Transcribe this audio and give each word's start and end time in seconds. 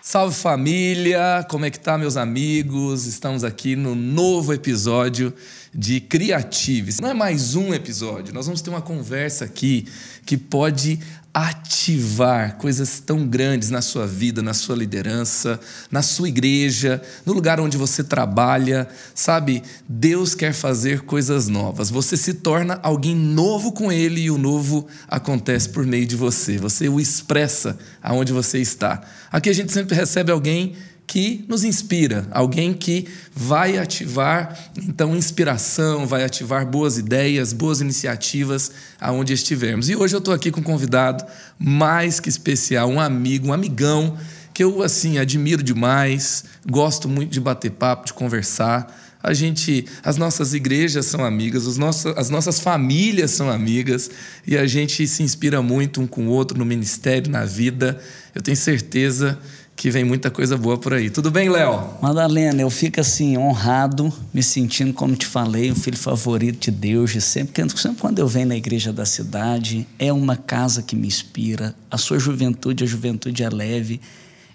Salve 0.00 0.34
família, 0.34 1.46
como 1.48 1.66
é 1.66 1.70
que 1.70 1.78
tá 1.78 1.98
meus 1.98 2.16
amigos? 2.16 3.04
Estamos 3.06 3.44
aqui 3.44 3.76
no 3.76 3.94
novo 3.94 4.54
episódio 4.54 5.32
de 5.74 6.00
Criatives. 6.00 7.00
Não 7.00 7.10
é 7.10 7.14
mais 7.14 7.54
um 7.54 7.74
episódio, 7.74 8.32
nós 8.32 8.46
vamos 8.46 8.62
ter 8.62 8.70
uma 8.70 8.80
conversa 8.80 9.44
aqui 9.44 9.86
que 10.24 10.38
pode 10.38 10.98
ativar 11.34 12.56
coisas 12.56 13.00
tão 13.00 13.26
grandes 13.26 13.70
na 13.70 13.80
sua 13.80 14.06
vida, 14.06 14.42
na 14.42 14.52
sua 14.52 14.76
liderança, 14.76 15.58
na 15.90 16.02
sua 16.02 16.28
igreja, 16.28 17.00
no 17.24 17.32
lugar 17.32 17.58
onde 17.58 17.78
você 17.78 18.04
trabalha. 18.04 18.86
Sabe, 19.14 19.62
Deus 19.88 20.34
quer 20.34 20.52
fazer 20.52 21.02
coisas 21.02 21.48
novas. 21.48 21.88
Você 21.88 22.16
se 22.16 22.34
torna 22.34 22.78
alguém 22.82 23.16
novo 23.16 23.72
com 23.72 23.90
Ele 23.90 24.22
e 24.22 24.30
o 24.30 24.36
novo 24.36 24.86
acontece 25.08 25.70
por 25.70 25.86
meio 25.86 26.06
de 26.06 26.16
você. 26.16 26.58
Você 26.58 26.88
o 26.88 27.00
expressa 27.00 27.78
aonde 28.02 28.32
você 28.32 28.58
está. 28.58 29.00
Aqui 29.30 29.48
a 29.48 29.54
gente 29.54 29.72
sempre 29.72 29.96
recebe 29.96 30.30
alguém 30.30 30.76
que 31.12 31.44
nos 31.46 31.62
inspira, 31.62 32.26
alguém 32.30 32.72
que 32.72 33.06
vai 33.36 33.76
ativar 33.76 34.58
então 34.78 35.14
inspiração, 35.14 36.06
vai 36.06 36.24
ativar 36.24 36.64
boas 36.64 36.96
ideias, 36.96 37.52
boas 37.52 37.82
iniciativas 37.82 38.72
aonde 38.98 39.34
estivermos. 39.34 39.90
E 39.90 39.94
hoje 39.94 40.14
eu 40.14 40.20
estou 40.20 40.32
aqui 40.32 40.50
com 40.50 40.60
um 40.60 40.62
convidado 40.62 41.22
mais 41.58 42.18
que 42.18 42.30
especial, 42.30 42.88
um 42.88 42.98
amigo, 42.98 43.48
um 43.48 43.52
amigão 43.52 44.16
que 44.54 44.64
eu 44.64 44.82
assim 44.82 45.18
admiro 45.18 45.62
demais, 45.62 46.44
gosto 46.66 47.10
muito 47.10 47.30
de 47.30 47.40
bater 47.40 47.72
papo, 47.72 48.06
de 48.06 48.14
conversar. 48.14 48.98
A 49.22 49.34
gente, 49.34 49.84
as 50.02 50.16
nossas 50.16 50.54
igrejas 50.54 51.04
são 51.04 51.22
amigas, 51.22 51.66
os 51.66 51.76
nossos, 51.76 52.06
as 52.16 52.30
nossas 52.30 52.58
famílias 52.58 53.32
são 53.32 53.50
amigas 53.50 54.10
e 54.46 54.56
a 54.56 54.66
gente 54.66 55.06
se 55.06 55.22
inspira 55.22 55.60
muito 55.60 56.00
um 56.00 56.06
com 56.06 56.28
o 56.28 56.30
outro 56.30 56.58
no 56.58 56.64
ministério, 56.64 57.30
na 57.30 57.44
vida. 57.44 58.00
Eu 58.34 58.40
tenho 58.40 58.56
certeza 58.56 59.38
que 59.74 59.90
vem 59.90 60.04
muita 60.04 60.30
coisa 60.30 60.56
boa 60.56 60.78
por 60.78 60.94
aí. 60.94 61.10
Tudo 61.10 61.30
bem, 61.30 61.48
Léo? 61.48 61.94
Madalena, 62.00 62.62
eu 62.62 62.70
fico 62.70 63.00
assim, 63.00 63.36
honrado, 63.36 64.12
me 64.32 64.42
sentindo, 64.42 64.92
como 64.92 65.16
te 65.16 65.26
falei, 65.26 65.72
um 65.72 65.74
filho 65.74 65.96
favorito 65.96 66.60
de 66.60 66.70
Deus. 66.70 67.14
E 67.14 67.20
sempre, 67.20 67.68
sempre 67.76 68.00
quando 68.00 68.18
eu 68.18 68.28
venho 68.28 68.48
na 68.48 68.56
igreja 68.56 68.92
da 68.92 69.04
cidade, 69.04 69.86
é 69.98 70.12
uma 70.12 70.36
casa 70.36 70.82
que 70.82 70.94
me 70.94 71.08
inspira. 71.08 71.74
A 71.90 71.98
sua 71.98 72.18
juventude, 72.18 72.84
a 72.84 72.86
juventude 72.86 73.42
é 73.42 73.48
leve. 73.48 74.00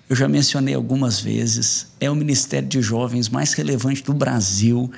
Eu 0.10 0.16
já 0.16 0.28
mencionei 0.28 0.74
algumas 0.74 1.20
vezes, 1.20 1.88
é 2.00 2.10
o 2.10 2.16
ministério 2.16 2.68
de 2.68 2.82
jovens 2.82 3.28
mais 3.28 3.52
relevante 3.54 4.02
do 4.04 4.14
Brasil. 4.14 4.90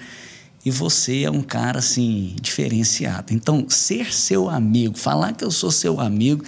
E 0.63 0.69
você 0.69 1.23
é 1.23 1.31
um 1.31 1.41
cara 1.41 1.79
assim 1.79 2.35
diferenciado. 2.39 3.33
Então, 3.33 3.65
ser 3.67 4.13
seu 4.13 4.47
amigo, 4.47 4.95
falar 4.95 5.33
que 5.33 5.43
eu 5.43 5.49
sou 5.49 5.71
seu 5.71 5.99
amigo, 5.99 6.43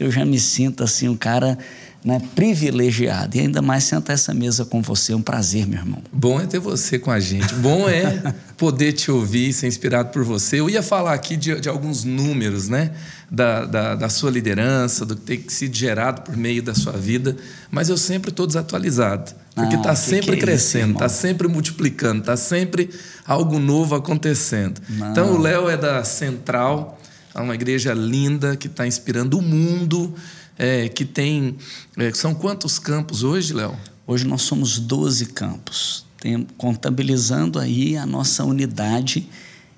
eu 0.00 0.10
já 0.10 0.24
me 0.24 0.38
sinto 0.40 0.82
assim 0.82 1.08
um 1.08 1.16
cara 1.16 1.58
né, 2.06 2.22
privilegiado. 2.36 3.36
E 3.36 3.40
ainda 3.40 3.60
mais 3.60 3.82
sentar 3.82 4.14
essa 4.14 4.32
mesa 4.32 4.64
com 4.64 4.80
você. 4.80 5.12
É 5.12 5.16
um 5.16 5.20
prazer, 5.20 5.66
meu 5.66 5.80
irmão. 5.80 6.00
Bom 6.12 6.40
é 6.40 6.46
ter 6.46 6.60
você 6.60 7.00
com 7.00 7.10
a 7.10 7.18
gente. 7.18 7.52
Bom 7.56 7.88
é 7.88 8.32
poder 8.56 8.92
te 8.92 9.10
ouvir, 9.10 9.52
ser 9.52 9.66
inspirado 9.66 10.10
por 10.10 10.22
você. 10.22 10.60
Eu 10.60 10.70
ia 10.70 10.84
falar 10.84 11.12
aqui 11.12 11.36
de, 11.36 11.60
de 11.60 11.68
alguns 11.68 12.04
números, 12.04 12.68
né? 12.68 12.92
Da, 13.28 13.64
da, 13.64 13.94
da, 13.96 14.08
sua 14.08 14.30
liderança, 14.30 15.04
do 15.04 15.16
que 15.16 15.22
tem 15.22 15.48
sido 15.48 15.74
gerado 15.74 16.22
por 16.22 16.36
meio 16.36 16.62
da 16.62 16.76
sua 16.76 16.92
vida, 16.92 17.36
mas 17.72 17.88
eu 17.88 17.96
sempre 17.96 18.30
estou 18.30 18.46
desatualizado. 18.46 19.32
Porque 19.52 19.74
está 19.74 19.90
ah, 19.90 19.96
sempre 19.96 20.36
é 20.36 20.38
crescendo, 20.38 20.92
está 20.92 21.08
sempre 21.08 21.48
multiplicando, 21.48 22.20
está 22.20 22.36
sempre 22.36 22.88
algo 23.26 23.58
novo 23.58 23.96
acontecendo. 23.96 24.80
Não. 24.88 25.10
Então, 25.10 25.34
o 25.34 25.38
Léo 25.38 25.68
é 25.68 25.76
da 25.76 26.04
Central, 26.04 27.00
é 27.34 27.40
uma 27.40 27.54
igreja 27.56 27.92
linda 27.92 28.54
que 28.54 28.68
está 28.68 28.86
inspirando 28.86 29.36
o 29.36 29.42
mundo 29.42 30.14
é, 30.58 30.88
que 30.88 31.04
tem. 31.04 31.56
É, 31.96 32.12
são 32.12 32.34
quantos 32.34 32.78
campos 32.78 33.22
hoje, 33.22 33.52
Léo? 33.52 33.76
Hoje 34.06 34.24
nós 34.24 34.42
somos 34.42 34.78
12 34.78 35.26
campos, 35.26 36.06
tem, 36.20 36.46
contabilizando 36.56 37.58
aí 37.58 37.96
a 37.96 38.06
nossa 38.06 38.44
unidade 38.44 39.28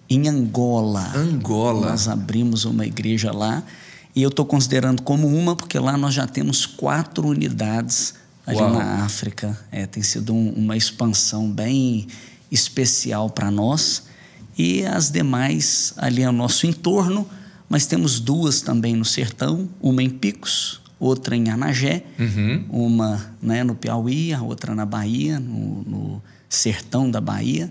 em 0.08 0.28
Angola. 0.28 1.12
Angola. 1.14 1.90
Nós 1.90 2.08
abrimos 2.08 2.64
uma 2.64 2.86
igreja 2.86 3.32
lá 3.32 3.62
e 4.14 4.22
eu 4.22 4.28
estou 4.28 4.44
considerando 4.44 5.02
como 5.02 5.26
uma, 5.28 5.54
porque 5.54 5.78
lá 5.78 5.96
nós 5.96 6.14
já 6.14 6.26
temos 6.26 6.66
quatro 6.66 7.26
unidades 7.26 8.14
ali 8.46 8.58
Uau. 8.58 8.72
na 8.72 9.04
África. 9.04 9.58
É, 9.70 9.86
tem 9.86 10.02
sido 10.02 10.34
um, 10.34 10.50
uma 10.50 10.76
expansão 10.76 11.50
bem 11.50 12.08
especial 12.50 13.30
para 13.30 13.50
nós. 13.50 14.04
E 14.56 14.84
as 14.84 15.10
demais 15.10 15.94
ali 15.96 16.24
ao 16.24 16.32
nosso 16.32 16.66
entorno, 16.66 17.28
mas 17.68 17.86
temos 17.86 18.18
duas 18.18 18.60
também 18.60 18.96
no 18.96 19.04
sertão, 19.04 19.68
uma 19.80 20.02
em 20.02 20.08
Picos, 20.08 20.80
outra 20.98 21.36
em 21.36 21.50
Anagé, 21.50 22.02
uhum. 22.18 22.64
uma 22.70 23.34
né, 23.40 23.62
no 23.62 23.74
Piauí, 23.74 24.32
a 24.32 24.42
outra 24.42 24.74
na 24.74 24.86
Bahia, 24.86 25.38
no, 25.38 25.82
no, 25.84 26.22
sertão 26.48 27.10
da 27.10 27.20
Bahia, 27.20 27.70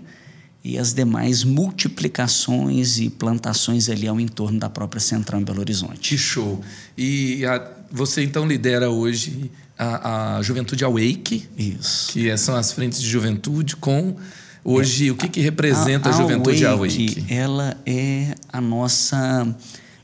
e 0.62 0.78
as 0.78 0.92
demais 0.92 1.44
multiplicações 1.44 2.98
e 2.98 3.10
plantações 3.10 3.88
ali 3.88 4.06
ao 4.06 4.20
entorno 4.20 4.58
da 4.58 4.68
própria 4.68 5.00
Central 5.00 5.40
em 5.40 5.44
Belo 5.44 5.60
Horizonte. 5.60 6.10
Que 6.10 6.18
show! 6.18 6.60
E 6.96 7.44
a, 7.44 7.70
você 7.90 8.22
então 8.22 8.46
lidera 8.46 8.90
hoje 8.90 9.50
a, 9.78 10.36
a 10.36 10.42
Juventude 10.42 10.84
Awake, 10.84 11.48
Isso. 11.56 12.12
que 12.12 12.36
são 12.36 12.54
as 12.54 12.72
frentes 12.72 13.00
de 13.00 13.08
juventude 13.08 13.76
com 13.76 14.16
Hoje, 14.64 15.08
é, 15.08 15.10
o 15.10 15.16
que, 15.16 15.28
que 15.28 15.40
representa 15.40 16.10
a, 16.10 16.12
a, 16.12 16.14
a 16.14 16.18
Juventude 16.18 16.66
Awake, 16.66 17.06
Awake? 17.06 17.32
Ela 17.32 17.76
é 17.86 18.34
a 18.52 18.60
nossa 18.60 19.56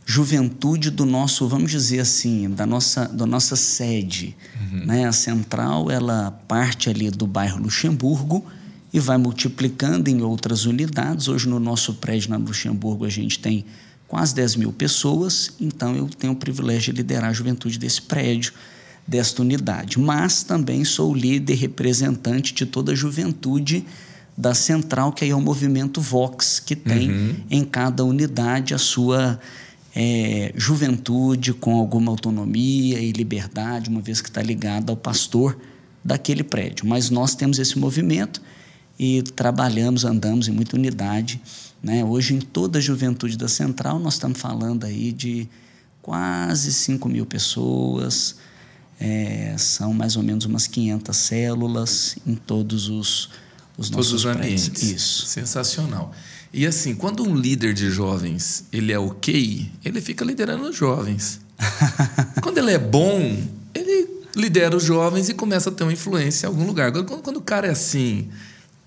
juventude 0.07 0.91
do 0.91 1.07
nosso, 1.07 1.49
vamos 1.49 1.71
dizer 1.71 2.01
assim, 2.01 2.51
da 2.51 2.67
nossa, 2.67 3.07
da 3.07 3.27
nossa 3.27 3.57
sede. 3.57 4.37
Uhum. 4.61 4.87
Né? 4.87 5.07
A 5.07 5.13
central, 5.13 5.91
ela 5.91 6.31
parte 6.47 6.91
ali 6.91 7.11
do 7.11 7.27
bairro 7.27 7.63
Luxemburgo 7.63 8.45
e 8.93 9.01
vai 9.01 9.17
multiplicando 9.17 10.09
em 10.09 10.23
outras 10.23 10.67
unidades. 10.67 11.27
Hoje, 11.27 11.49
no 11.49 11.59
nosso 11.59 11.95
prédio 11.95 12.31
na 12.31 12.37
Luxemburgo, 12.37 13.05
a 13.05 13.11
gente 13.11 13.39
tem 13.39 13.65
quase 14.07 14.35
10 14.35 14.57
mil 14.57 14.73
pessoas, 14.73 15.53
então 15.61 15.97
eu 15.97 16.07
tenho 16.09 16.35
o 16.35 16.37
privilégio 16.37 16.93
de 16.93 16.99
liderar 16.99 17.31
a 17.31 17.33
juventude 17.33 17.79
desse 17.79 18.03
prédio, 18.03 18.53
desta 19.07 19.43
unidade. 19.43 19.99
Mas 19.99 20.43
também 20.43 20.85
sou 20.85 21.15
líder 21.15 21.55
representante 21.55 22.55
de 22.55 22.67
toda 22.67 22.93
a 22.93 22.95
juventude 22.95 23.85
da 24.37 24.53
central, 24.55 25.13
que 25.13 25.25
é 25.25 25.35
o 25.35 25.41
movimento 25.41 26.01
Vox, 26.01 26.61
que 26.61 26.77
tem 26.77 27.11
uhum. 27.11 27.37
em 27.51 27.65
cada 27.65 28.05
unidade 28.05 28.75
a 28.75 28.79
sua 28.79 29.41
é, 29.95 30.53
juventude 30.57 31.53
com 31.53 31.77
alguma 31.77 32.11
autonomia 32.11 32.99
e 32.99 33.13
liberdade, 33.13 33.89
uma 33.89 34.01
vez 34.01 34.21
que 34.21 34.29
está 34.29 34.43
ligada 34.43 34.91
ao 34.91 34.97
pastor 34.97 35.57
daquele 36.03 36.43
prédio. 36.43 36.87
Mas 36.87 37.11
nós 37.11 37.35
temos 37.35 37.59
esse 37.59 37.79
movimento 37.79 38.43
e 38.99 39.23
trabalhamos, 39.23 40.05
andamos 40.05 40.49
em 40.49 40.53
muita 40.53 40.77
unidade. 40.77 41.41
Né? 41.83 42.05
Hoje, 42.05 42.35
em 42.35 42.41
toda 42.41 42.79
a 42.79 42.83
juventude 42.83 43.37
da 43.37 43.49
Central, 43.49 43.99
nós 43.99 44.15
estamos 44.15 44.41
falando 44.41 44.85
aí 44.85 45.13
de 45.13 45.49
quase 46.03 46.73
5 46.73 47.09
mil 47.09 47.25
pessoas, 47.25 48.37
é, 49.01 49.55
são 49.57 49.93
mais 49.93 50.17
ou 50.17 50.23
menos 50.23 50.45
umas 50.45 50.67
500 50.67 51.17
células 51.17 52.17
em 52.27 52.35
todos 52.35 52.89
os, 52.89 53.31
os 53.77 53.89
todos 53.89 53.91
nossos 53.91 54.13
os 54.13 54.27
ambientes. 54.27 54.69
Prédios. 54.69 54.93
Isso. 54.93 55.27
Sensacional. 55.27 56.13
E 56.57 56.65
assim, 56.65 56.95
quando 56.95 57.25
um 57.25 57.35
líder 57.35 57.75
de 57.75 57.91
jovens 57.91 58.65
ele 58.73 58.93
é 58.93 58.99
ok, 58.99 59.69
ele 59.85 60.01
fica 60.01 60.25
liderando 60.25 60.69
os 60.69 60.77
jovens. 60.77 61.41
quando 62.41 62.59
ele 62.59 62.71
é 62.71 62.79
bom, 62.79 63.43
ele 63.75 64.09
lidera 64.37 64.77
os 64.77 64.85
jovens 64.85 65.29
e 65.29 65.35
começa 65.35 65.69
a 65.69 65.73
ter 65.73 65.83
uma 65.83 65.93
influência 65.93 66.47
em 66.47 66.49
algum 66.49 66.65
lugar. 66.65 66.93
Quando, 66.93 67.23
quando 67.23 67.37
o 67.39 67.43
cara 67.43 67.67
é 67.67 67.71
assim, 67.71 68.29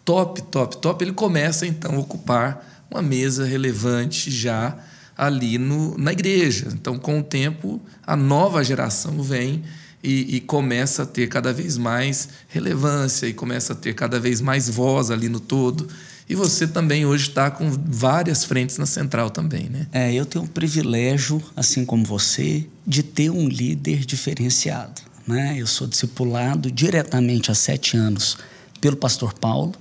top, 0.06 0.42
top, 0.44 0.78
top, 0.78 1.04
ele 1.04 1.12
começa 1.12 1.68
então 1.68 1.96
a 1.96 2.00
ocupar 2.00 2.88
uma 2.90 3.02
mesa 3.02 3.44
relevante 3.44 4.32
já 4.32 4.78
ali 5.18 5.58
no, 5.58 5.98
na 5.98 6.14
igreja. 6.14 6.70
Então, 6.72 6.98
com 6.98 7.20
o 7.20 7.24
tempo, 7.24 7.82
a 8.06 8.16
nova 8.16 8.64
geração 8.64 9.22
vem 9.22 9.62
e, 10.02 10.38
e, 10.38 10.40
começa 10.40 11.04
a 11.04 11.06
ter 11.06 11.28
cada 11.28 11.52
vez 11.52 11.78
mais 11.78 12.30
relevância 12.48 13.28
e 13.28 13.34
começa 13.34 13.74
a 13.74 13.76
ter 13.76 13.94
cada 13.94 14.22
vez 14.22 14.40
mais 14.40 14.70
voz 14.70 15.12
ali 15.12 15.28
no 15.28 15.42
todo. 15.42 15.90
E 16.30 16.36
você 16.36 16.68
também 16.68 17.06
hoje 17.06 17.30
está 17.30 17.50
com 17.50 17.72
várias 17.72 18.44
frentes 18.44 18.78
na 18.78 18.86
central 18.86 19.30
também, 19.30 19.70
né? 19.70 19.88
É, 19.94 20.14
eu 20.14 20.26
tenho 20.26 20.44
o 20.44 20.48
privilégio, 20.48 21.42
assim 21.56 21.86
como 21.86 22.04
você, 22.04 22.66
de 22.86 23.02
ter 23.02 23.30
um 23.30 23.48
líder 23.48 24.06
diferenciado. 24.06 25.02
Né? 25.26 25.56
Eu 25.58 25.68
sou 25.68 25.88
discipulado 25.88 26.70
diretamente 26.70 27.50
há 27.50 27.56
sete 27.56 27.96
anos 27.96 28.38
pelo 28.82 28.98
pastor 28.98 29.34
Paulo. 29.34 29.74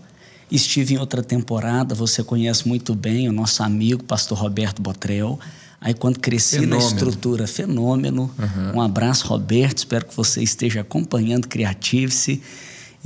Estive 0.51 0.95
em 0.95 0.99
outra 0.99 1.23
temporada, 1.23 1.95
você 1.95 2.23
conhece 2.23 2.69
muito 2.69 2.95
bem 2.95 3.29
o 3.29 3.33
nosso 3.33 3.65
amigo, 3.65 4.05
pastor 4.05 4.39
Roberto 4.39 4.81
Botrel. 4.81 5.39
Aí, 5.81 5.95
quando 5.95 6.19
cresci 6.19 6.61
fenômeno. 6.61 6.81
na 6.81 6.87
estrutura, 6.87 7.47
fenômeno. 7.47 8.31
Uhum. 8.39 8.77
Um 8.77 8.81
abraço, 8.81 9.27
Roberto. 9.27 9.79
Espero 9.79 10.07
que 10.07 10.17
você 10.17 10.43
esteja 10.43 10.81
acompanhando 10.81 11.49
Criative-se. 11.49 12.41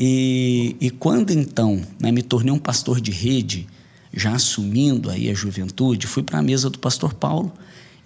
E, 0.03 0.77
e 0.81 0.89
quando 0.89 1.31
então 1.31 1.79
né, 2.01 2.11
me 2.11 2.23
tornei 2.23 2.51
um 2.51 2.59
pastor 2.59 3.03
de 3.03 3.11
rede, 3.11 3.67
já 4.15 4.33
assumindo 4.33 5.11
aí 5.11 5.29
a 5.29 5.35
juventude, 5.35 6.07
fui 6.07 6.23
para 6.23 6.39
a 6.39 6.43
mesa 6.43 6.71
do 6.71 6.79
pastor 6.79 7.13
Paulo 7.13 7.53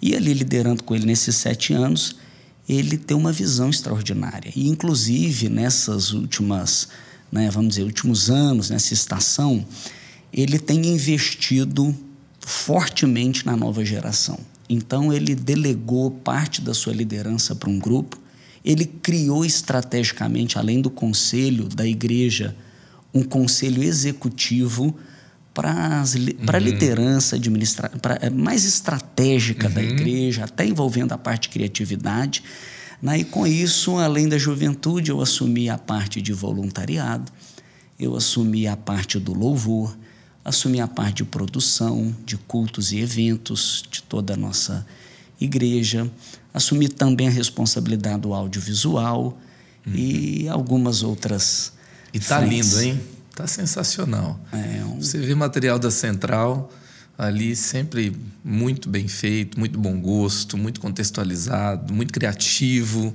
E 0.01 0.13
ali, 0.13 0.33
liderando 0.33 0.83
com 0.83 0.93
ele 0.93 1.05
nesses 1.05 1.37
sete 1.37 1.71
anos, 1.71 2.17
ele 2.67 2.97
tem 2.97 3.15
uma 3.15 3.31
visão 3.31 3.69
extraordinária. 3.69 4.51
E, 4.53 4.67
inclusive, 4.67 5.47
nessas 5.47 6.11
últimas, 6.11 6.89
né, 7.31 7.49
vamos 7.49 7.69
dizer, 7.69 7.83
últimos 7.83 8.29
anos, 8.29 8.69
nessa 8.69 8.93
estação, 8.93 9.65
ele 10.33 10.59
tem 10.59 10.85
investido 10.87 11.95
fortemente 12.41 13.45
na 13.45 13.55
nova 13.55 13.85
geração. 13.85 14.37
Então, 14.67 15.13
ele 15.13 15.33
delegou 15.33 16.11
parte 16.11 16.59
da 16.59 16.73
sua 16.73 16.91
liderança 16.91 17.55
para 17.55 17.69
um 17.69 17.79
grupo, 17.79 18.19
ele 18.65 18.85
criou 18.85 19.45
estrategicamente, 19.45 20.57
além 20.57 20.81
do 20.81 20.89
conselho 20.89 21.69
da 21.69 21.85
igreja, 21.85 22.55
um 23.13 23.21
conselho 23.21 23.83
executivo 23.83 24.93
para 25.53 26.03
uhum. 26.03 26.35
a 26.47 26.59
liderança 26.59 27.35
administra 27.35 27.89
pra, 27.89 28.17
é, 28.19 28.29
mais 28.29 28.65
estratégica 28.65 29.67
uhum. 29.67 29.73
da 29.73 29.83
igreja, 29.83 30.43
até 30.45 30.65
envolvendo 30.65 31.13
a 31.13 31.17
parte 31.17 31.43
de 31.43 31.49
criatividade. 31.49 32.43
Né? 33.01 33.19
E 33.19 33.23
com 33.23 33.45
isso, 33.45 33.97
além 33.97 34.27
da 34.27 34.37
juventude, 34.37 35.11
eu 35.11 35.21
assumi 35.21 35.69
a 35.69 35.77
parte 35.77 36.19
de 36.19 36.33
voluntariado, 36.33 37.31
eu 37.99 38.15
assumi 38.15 38.67
a 38.67 38.75
parte 38.75 39.19
do 39.19 39.33
louvor, 39.33 39.95
assumi 40.43 40.81
a 40.81 40.87
parte 40.87 41.17
de 41.17 41.25
produção, 41.25 42.13
de 42.25 42.35
cultos 42.35 42.91
e 42.91 42.99
eventos 42.99 43.83
de 43.89 44.01
toda 44.03 44.33
a 44.33 44.37
nossa 44.37 44.85
igreja, 45.39 46.09
assumi 46.55 46.87
também 46.87 47.27
a 47.27 47.31
responsabilidade 47.31 48.21
do 48.21 48.33
audiovisual 48.33 49.37
uhum. 49.85 49.93
e 49.93 50.47
algumas 50.47 51.03
outras. 51.03 51.73
E 52.13 52.19
tá 52.19 52.39
frentes. 52.39 52.73
lindo, 52.73 52.81
hein? 52.81 53.01
Tá 53.35 53.45
sensacional. 53.45 54.39
É 54.53 54.85
um... 54.85 55.01
Você 55.01 55.19
vê 55.19 55.35
material 55.35 55.77
da 55.77 55.91
Central 55.91 56.71
ali 57.17 57.55
sempre 57.55 58.15
muito 58.43 58.87
bem 58.87 59.07
feito, 59.07 59.59
muito 59.59 59.77
bom 59.77 59.99
gosto, 59.99 60.57
muito 60.57 60.79
contextualizado, 60.79 61.93
muito 61.93 62.13
criativo. 62.13 63.13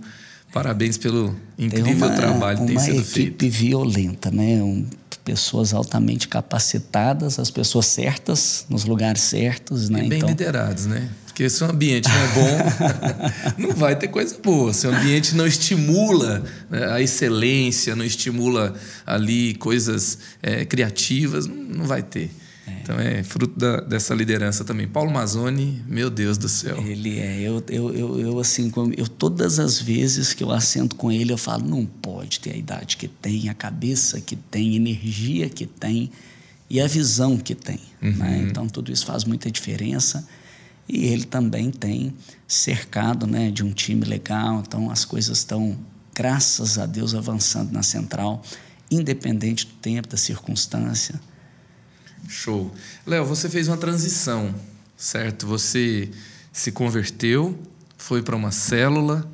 Parabéns 0.52 0.98
pelo 0.98 1.34
incrível 1.58 2.08
uma, 2.08 2.16
trabalho 2.16 2.58
que 2.58 2.66
tem 2.66 2.78
sido 2.78 3.04
feito. 3.04 3.16
Uma 3.16 3.26
equipe 3.28 3.48
violenta, 3.48 4.30
né? 4.30 4.62
Um, 4.62 4.86
pessoas 5.24 5.72
altamente 5.72 6.28
capacitadas, 6.28 7.38
as 7.38 7.50
pessoas 7.50 7.86
certas, 7.86 8.66
nos 8.68 8.84
lugares 8.84 9.22
certos. 9.22 9.88
Né? 9.88 10.04
E 10.04 10.08
bem 10.08 10.18
então... 10.18 10.28
liderados, 10.28 10.86
né? 10.86 11.08
Porque 11.30 11.48
se 11.48 11.62
o 11.62 11.70
ambiente 11.70 12.08
não 12.08 12.16
é 12.16 12.28
bom, 12.34 13.68
não 13.68 13.74
vai 13.74 13.96
ter 13.96 14.08
coisa 14.08 14.36
boa. 14.42 14.72
Se 14.72 14.86
o 14.86 14.90
ambiente 14.90 15.34
não 15.34 15.46
estimula 15.46 16.44
né, 16.68 16.92
a 16.92 17.00
excelência, 17.00 17.94
não 17.94 18.04
estimula 18.04 18.74
ali 19.06 19.54
coisas 19.54 20.18
é, 20.42 20.64
criativas, 20.64 21.46
não 21.46 21.86
vai 21.86 22.02
ter. 22.02 22.30
É. 22.66 22.80
Então 22.82 23.00
é 23.00 23.22
fruto 23.22 23.58
da, 23.58 23.80
dessa 23.80 24.12
liderança 24.12 24.64
também. 24.64 24.88
Paulo 24.88 25.10
Mazzoni, 25.10 25.82
meu 25.86 26.10
Deus 26.10 26.36
do 26.36 26.48
céu. 26.48 26.76
Ele 26.84 27.18
é. 27.18 27.40
Eu, 27.40 27.62
eu, 27.68 27.94
eu, 27.94 28.20
eu, 28.20 28.38
assim, 28.40 28.72
eu, 28.96 29.08
todas 29.08 29.58
as 29.58 29.80
vezes 29.80 30.34
que 30.34 30.42
eu 30.42 30.50
assento 30.50 30.96
com 30.96 31.10
ele, 31.12 31.32
eu 31.32 31.38
falo: 31.38 31.64
não 31.64 31.86
pode 31.86 32.40
ter 32.40 32.52
a 32.52 32.56
idade 32.56 32.96
que 32.96 33.06
tem, 33.06 33.48
a 33.48 33.54
cabeça 33.54 34.20
que 34.20 34.34
tem, 34.34 34.72
a 34.72 34.76
energia 34.76 35.48
que 35.48 35.64
tem 35.64 36.10
e 36.68 36.80
a 36.80 36.86
visão 36.86 37.38
que 37.38 37.54
tem. 37.54 37.80
Né? 38.00 38.10
Uhum. 38.10 38.16
Né? 38.16 38.46
Então 38.50 38.68
tudo 38.68 38.92
isso 38.92 39.06
faz 39.06 39.24
muita 39.24 39.50
diferença. 39.50 40.26
E 40.92 41.06
ele 41.06 41.24
também 41.24 41.70
tem 41.70 42.12
cercado 42.48 43.26
né, 43.26 43.50
de 43.50 43.62
um 43.62 43.72
time 43.72 44.04
legal, 44.04 44.62
então 44.66 44.90
as 44.90 45.04
coisas 45.04 45.38
estão, 45.38 45.78
graças 46.12 46.78
a 46.78 46.86
Deus, 46.86 47.14
avançando 47.14 47.70
na 47.70 47.82
central, 47.82 48.42
independente 48.90 49.66
do 49.66 49.74
tempo, 49.74 50.08
da 50.08 50.16
circunstância. 50.16 51.20
Show. 52.28 52.72
Léo, 53.06 53.24
você 53.24 53.48
fez 53.48 53.68
uma 53.68 53.76
transição, 53.76 54.52
certo? 54.96 55.46
Você 55.46 56.10
se 56.52 56.72
converteu, 56.72 57.56
foi 57.96 58.20
para 58.20 58.34
uma 58.34 58.50
célula. 58.50 59.30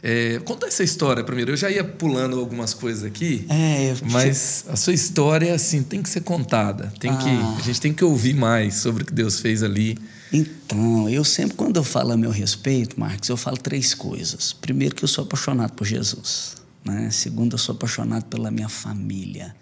É, 0.00 0.40
conta 0.44 0.66
essa 0.66 0.84
história 0.84 1.24
primeiro. 1.24 1.52
Eu 1.52 1.56
já 1.56 1.68
ia 1.68 1.82
pulando 1.82 2.38
algumas 2.38 2.74
coisas 2.74 3.02
aqui, 3.04 3.44
é, 3.48 3.94
mas 4.10 4.64
a 4.68 4.76
sua 4.76 4.92
história 4.92 5.54
assim 5.54 5.82
tem 5.82 6.00
que 6.00 6.08
ser 6.08 6.22
contada. 6.22 6.92
Tem 7.00 7.10
ah. 7.10 7.16
que 7.16 7.28
a 7.28 7.62
gente 7.64 7.80
tem 7.80 7.92
que 7.92 8.04
ouvir 8.04 8.34
mais 8.34 8.76
sobre 8.76 9.02
o 9.02 9.06
que 9.06 9.12
Deus 9.12 9.40
fez 9.40 9.64
ali. 9.64 9.98
Então, 10.32 11.08
eu 11.08 11.24
sempre, 11.24 11.56
quando 11.56 11.76
eu 11.76 11.84
falo 11.84 12.12
a 12.12 12.16
meu 12.16 12.30
respeito, 12.30 12.98
Marcos, 12.98 13.28
eu 13.28 13.36
falo 13.36 13.58
três 13.58 13.94
coisas. 13.94 14.52
Primeiro, 14.52 14.94
que 14.94 15.04
eu 15.04 15.08
sou 15.08 15.24
apaixonado 15.24 15.72
por 15.74 15.86
Jesus. 15.86 16.56
Né? 16.84 17.10
Segundo, 17.10 17.54
eu 17.54 17.58
sou 17.58 17.74
apaixonado 17.74 18.24
pela 18.24 18.50
minha 18.50 18.68
família. 18.68 19.54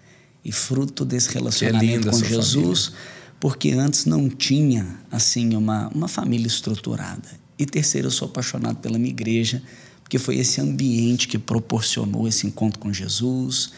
E 0.43 0.51
fruto 0.51 1.03
desse 1.03 1.29
relacionamento 1.33 2.07
é 2.07 2.11
com 2.11 2.23
Jesus, 2.23 2.85
família. 2.85 3.05
porque 3.39 3.71
antes 3.71 4.05
não 4.05 4.29
tinha, 4.29 4.99
assim, 5.11 5.55
uma, 5.55 5.89
uma 5.89 6.07
família 6.07 6.47
estruturada. 6.47 7.29
E 7.59 7.65
terceiro, 7.65 8.07
eu 8.07 8.11
sou 8.11 8.27
apaixonado 8.27 8.77
pela 8.77 8.97
minha 8.97 9.11
igreja, 9.11 9.61
porque 10.01 10.17
foi 10.17 10.37
esse 10.37 10.59
ambiente 10.59 11.27
que 11.27 11.37
proporcionou 11.37 12.27
esse 12.27 12.47
encontro 12.47 12.79
com 12.79 12.91
Jesus, 12.91 13.71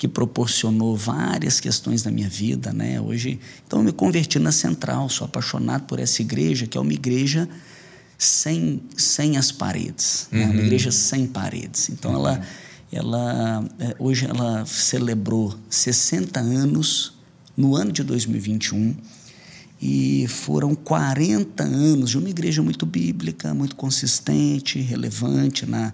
que 0.00 0.08
proporcionou 0.08 0.96
várias 0.96 1.60
questões 1.60 2.04
na 2.04 2.10
minha 2.10 2.26
vida, 2.26 2.72
né? 2.72 2.98
Hoje, 2.98 3.38
então 3.66 3.80
eu 3.80 3.84
me 3.84 3.92
converti 3.92 4.38
na 4.38 4.50
Central, 4.50 5.10
sou 5.10 5.26
apaixonado 5.26 5.82
por 5.82 6.00
essa 6.00 6.22
igreja, 6.22 6.66
que 6.66 6.78
é 6.78 6.80
uma 6.80 6.94
igreja 6.94 7.46
sem, 8.16 8.80
sem 8.96 9.36
as 9.36 9.52
paredes, 9.52 10.26
uhum. 10.32 10.38
né? 10.38 10.44
uma 10.46 10.54
uhum. 10.54 10.60
igreja 10.60 10.90
sem 10.90 11.26
paredes. 11.26 11.90
Então 11.90 12.12
uhum. 12.12 12.16
ela 12.16 12.42
ela 12.90 13.68
é, 13.78 13.94
hoje 13.98 14.24
ela 14.24 14.64
celebrou 14.64 15.54
60 15.68 16.40
anos 16.40 17.12
no 17.54 17.76
ano 17.76 17.92
de 17.92 18.02
2021 18.02 18.96
e 19.82 20.26
foram 20.28 20.74
40 20.74 21.62
anos 21.62 22.08
de 22.08 22.16
uma 22.16 22.30
igreja 22.30 22.62
muito 22.62 22.86
bíblica, 22.86 23.52
muito 23.52 23.76
consistente, 23.76 24.80
relevante 24.80 25.66
na 25.66 25.92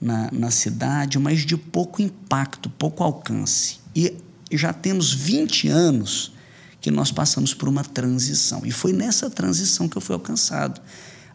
na, 0.00 0.30
na 0.32 0.50
cidade, 0.50 1.18
mas 1.18 1.40
de 1.40 1.56
pouco 1.56 2.02
impacto, 2.02 2.68
pouco 2.70 3.02
alcance. 3.02 3.78
E 3.94 4.16
já 4.52 4.72
temos 4.72 5.12
20 5.12 5.68
anos 5.68 6.32
que 6.80 6.90
nós 6.90 7.10
passamos 7.10 7.54
por 7.54 7.68
uma 7.68 7.82
transição. 7.82 8.62
E 8.64 8.70
foi 8.70 8.92
nessa 8.92 9.30
transição 9.30 9.88
que 9.88 9.96
eu 9.96 10.02
fui 10.02 10.14
alcançado. 10.14 10.80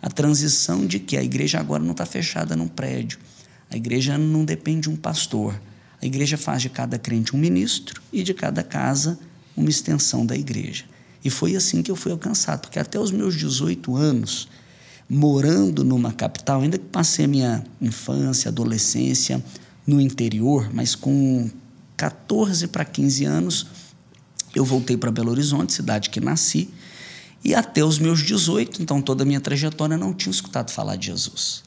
A 0.02 0.10
transição 0.10 0.86
de 0.86 1.00
que 1.00 1.18
a 1.18 1.24
igreja 1.24 1.60
agora 1.60 1.84
não 1.84 1.92
está 1.92 2.06
fechada 2.06 2.56
num 2.56 2.68
prédio. 2.68 3.18
A 3.70 3.76
igreja 3.76 4.18
não 4.18 4.46
depende 4.46 4.82
de 4.82 4.90
um 4.90 4.96
pastor. 4.96 5.60
A 6.02 6.06
igreja 6.06 6.38
faz 6.38 6.62
de 6.62 6.70
cada 6.70 6.98
crente 6.98 7.36
um 7.36 7.40
ministro 7.40 8.02
e 8.14 8.24
de 8.24 8.34
cada 8.34 8.64
casa 8.64 9.20
uma 9.56 9.70
extensão 9.70 10.26
da 10.26 10.36
igreja. 10.36 10.86
E 11.24 11.30
foi 11.30 11.56
assim 11.56 11.82
que 11.82 11.92
eu 11.92 11.96
fui 11.96 12.12
alcançado, 12.12 12.62
porque 12.62 12.80
até 12.80 12.98
os 13.00 13.12
meus 13.12 13.36
18 13.36 13.96
anos 13.96 14.48
morando 15.10 15.84
numa 15.84 16.12
capital, 16.14 16.62
ainda 16.62 16.78
que 16.78 16.86
passei 16.86 17.26
a 17.26 17.28
minha 17.28 17.64
infância, 17.82 18.50
adolescência 18.50 19.44
no 19.86 20.00
interior, 20.00 20.70
mas 20.72 20.94
com 20.94 21.50
14 21.98 22.68
para 22.68 22.86
15 22.86 23.26
anos 23.26 23.68
eu 24.56 24.64
voltei 24.64 24.96
para 24.96 25.12
Belo 25.12 25.32
Horizonte, 25.32 25.74
cidade 25.74 26.10
que 26.10 26.20
nasci, 26.20 26.70
e 27.44 27.56
até 27.56 27.84
os 27.84 27.98
meus 27.98 28.22
18, 28.22 28.82
então 28.82 29.02
toda 29.02 29.24
a 29.24 29.26
minha 29.26 29.40
trajetória 29.40 29.98
não 29.98 30.14
tinha 30.14 30.32
escutado 30.32 30.72
falar 30.72 30.96
de 30.96 31.08
Jesus. 31.08 31.64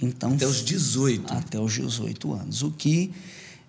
Então, 0.00 0.32
até 0.32 0.46
os 0.46 0.64
18? 0.64 1.32
Até 1.32 1.60
os 1.60 1.72
18 1.72 2.32
anos. 2.32 2.62
O 2.62 2.70
que 2.70 3.12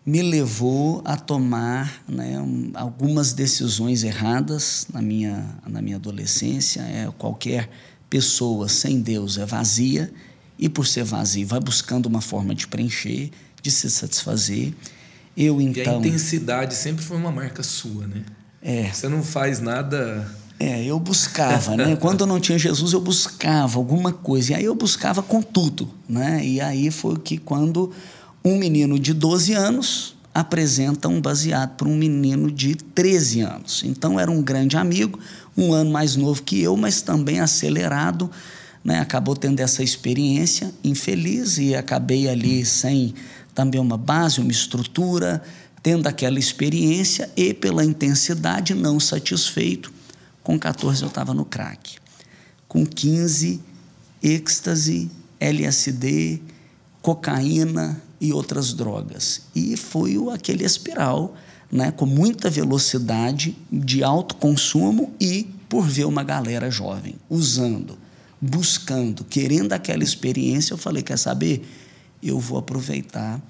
me 0.05 0.21
levou 0.21 1.01
a 1.05 1.17
tomar 1.17 2.01
né, 2.07 2.37
algumas 2.73 3.33
decisões 3.33 4.03
erradas 4.03 4.87
na 4.91 5.01
minha, 5.01 5.59
na 5.67 5.81
minha 5.81 5.97
adolescência. 5.97 6.81
É, 6.81 7.11
qualquer 7.17 7.69
pessoa 8.09 8.67
sem 8.67 9.01
Deus 9.01 9.37
é 9.37 9.45
vazia 9.45 10.11
e 10.57 10.67
por 10.67 10.87
ser 10.87 11.03
vazio 11.03 11.47
vai 11.47 11.59
buscando 11.59 12.07
uma 12.07 12.21
forma 12.21 12.55
de 12.55 12.67
preencher, 12.67 13.31
de 13.61 13.71
se 13.71 13.89
satisfazer. 13.89 14.73
Eu 15.35 15.61
então. 15.61 15.75
E 15.75 15.79
a 15.79 15.83
então 15.83 15.99
intensidade 15.99 16.73
sempre 16.73 17.03
foi 17.03 17.17
uma 17.17 17.31
marca 17.31 17.61
sua, 17.61 18.07
né? 18.07 18.23
É. 18.61 18.89
Você 18.91 19.07
não 19.07 19.23
faz 19.23 19.59
nada. 19.59 20.27
É, 20.59 20.83
eu 20.83 20.99
buscava, 20.99 21.77
né? 21.77 21.95
Quando 22.01 22.21
eu 22.21 22.27
não 22.27 22.39
tinha 22.39 22.57
Jesus, 22.57 22.93
eu 22.93 22.99
buscava 22.99 23.77
alguma 23.77 24.11
coisa. 24.11 24.53
E 24.53 24.55
aí 24.55 24.65
eu 24.65 24.73
buscava 24.73 25.21
com 25.21 25.41
tudo, 25.41 25.89
né? 26.09 26.43
E 26.43 26.59
aí 26.59 26.89
foi 26.89 27.17
que 27.17 27.37
quando 27.37 27.91
um 28.43 28.57
menino 28.57 28.97
de 28.97 29.13
12 29.13 29.53
anos 29.53 30.17
apresenta 30.33 31.07
um 31.07 31.19
baseado 31.19 31.75
para 31.77 31.87
um 31.87 31.95
menino 31.95 32.51
de 32.51 32.75
13 32.75 33.41
anos. 33.41 33.83
Então 33.83 34.19
era 34.19 34.29
um 34.29 34.41
grande 34.41 34.77
amigo, 34.77 35.19
um 35.57 35.73
ano 35.73 35.89
mais 35.89 36.15
novo 36.15 36.43
que 36.43 36.61
eu, 36.61 36.77
mas 36.77 37.01
também 37.01 37.39
acelerado, 37.39 38.29
né? 38.83 38.99
acabou 38.99 39.35
tendo 39.35 39.59
essa 39.59 39.81
experiência 39.83 40.71
infeliz 40.83 41.57
e 41.57 41.75
acabei 41.75 42.29
ali 42.29 42.63
sem 42.63 43.13
também 43.55 43.81
uma 43.81 43.97
base, 43.97 44.39
uma 44.39 44.51
estrutura, 44.51 45.41
tendo 45.81 46.05
aquela 46.05 46.37
experiência 46.37 47.31
e 47.35 47.53
pela 47.53 47.83
intensidade 47.83 48.75
não 48.75 48.99
satisfeito. 48.99 49.91
Com 50.43 50.59
14 50.59 51.01
eu 51.01 51.07
estava 51.07 51.33
no 51.33 51.43
crack. 51.43 51.97
Com 52.67 52.85
15, 52.85 53.59
êxtase, 54.21 55.09
LSD, 55.39 56.41
cocaína 57.01 58.01
e 58.21 58.31
outras 58.31 58.73
drogas. 58.73 59.41
E 59.55 59.75
foi 59.75 60.17
aquele 60.33 60.63
espiral 60.63 61.35
né, 61.71 61.91
com 61.91 62.05
muita 62.05 62.49
velocidade, 62.49 63.57
de 63.71 64.03
alto 64.03 64.35
consumo 64.35 65.13
e 65.19 65.47
por 65.67 65.85
ver 65.85 66.05
uma 66.05 66.23
galera 66.23 66.71
jovem 66.71 67.15
usando, 67.29 67.97
buscando, 68.41 69.23
querendo 69.23 69.73
aquela 69.73 70.03
experiência, 70.03 70.73
eu 70.73 70.77
falei: 70.77 71.03
quer 71.03 71.17
saber? 71.17 71.67
Eu 72.21 72.39
vou 72.39 72.57
aproveitar 72.57 73.41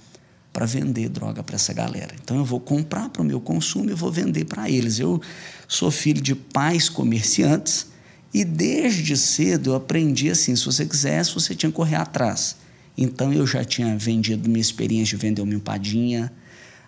para 0.52 0.66
vender 0.66 1.10
droga 1.10 1.44
para 1.44 1.56
essa 1.56 1.72
galera. 1.72 2.16
Então 2.22 2.36
eu 2.36 2.44
vou 2.44 2.60
comprar 2.60 3.10
para 3.10 3.22
o 3.22 3.26
meu 3.26 3.40
consumo 3.40 3.92
e 3.92 3.94
vou 3.94 4.12
vender 4.12 4.46
para 4.46 4.70
eles. 4.70 5.00
Eu 5.00 5.22
sou 5.68 5.92
filho 5.92 6.22
de 6.22 6.34
pais 6.34 6.90
comerciantes 6.90 7.88
e 8.34 8.44
desde 8.44 9.16
cedo 9.16 9.72
eu 9.72 9.76
aprendi 9.76 10.30
assim: 10.32 10.56
se 10.56 10.66
você 10.66 10.86
quisesse, 10.86 11.34
você 11.34 11.54
tinha 11.54 11.70
que 11.70 11.76
correr 11.76 11.96
atrás. 11.96 12.56
Então 12.98 13.32
eu 13.32 13.46
já 13.46 13.64
tinha 13.64 13.96
vendido 13.96 14.50
minha 14.50 14.62
experiência 14.62 15.16
de 15.16 15.22
vender 15.22 15.42
uma 15.42 15.54
empadinha 15.54 16.32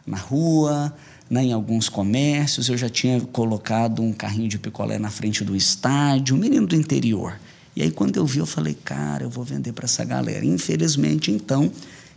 na 0.06 0.18
rua, 0.18 0.92
né, 1.30 1.44
em 1.44 1.54
alguns 1.54 1.88
comércios, 1.88 2.70
eu 2.70 2.78
já 2.78 2.90
tinha 2.90 3.22
colocado 3.22 4.02
um 4.02 4.12
carrinho 4.12 4.50
de 4.50 4.58
picolé 4.58 4.98
na 4.98 5.12
frente 5.12 5.44
do 5.44 5.56
estádio, 5.56 6.36
um 6.36 6.40
menino 6.40 6.66
do 6.66 6.76
interior. 6.76 7.40
E 7.76 7.84
aí 7.84 7.92
quando 7.92 8.18
eu 8.18 8.26
vi, 8.26 8.40
eu 8.40 8.46
falei, 8.46 8.74
cara, 8.74 9.24
eu 9.24 9.30
vou 9.30 9.44
vender 9.44 9.72
para 9.74 9.86
essa 9.86 10.04
galera. 10.04 10.44
Infelizmente, 10.44 11.32
então, 11.32 11.72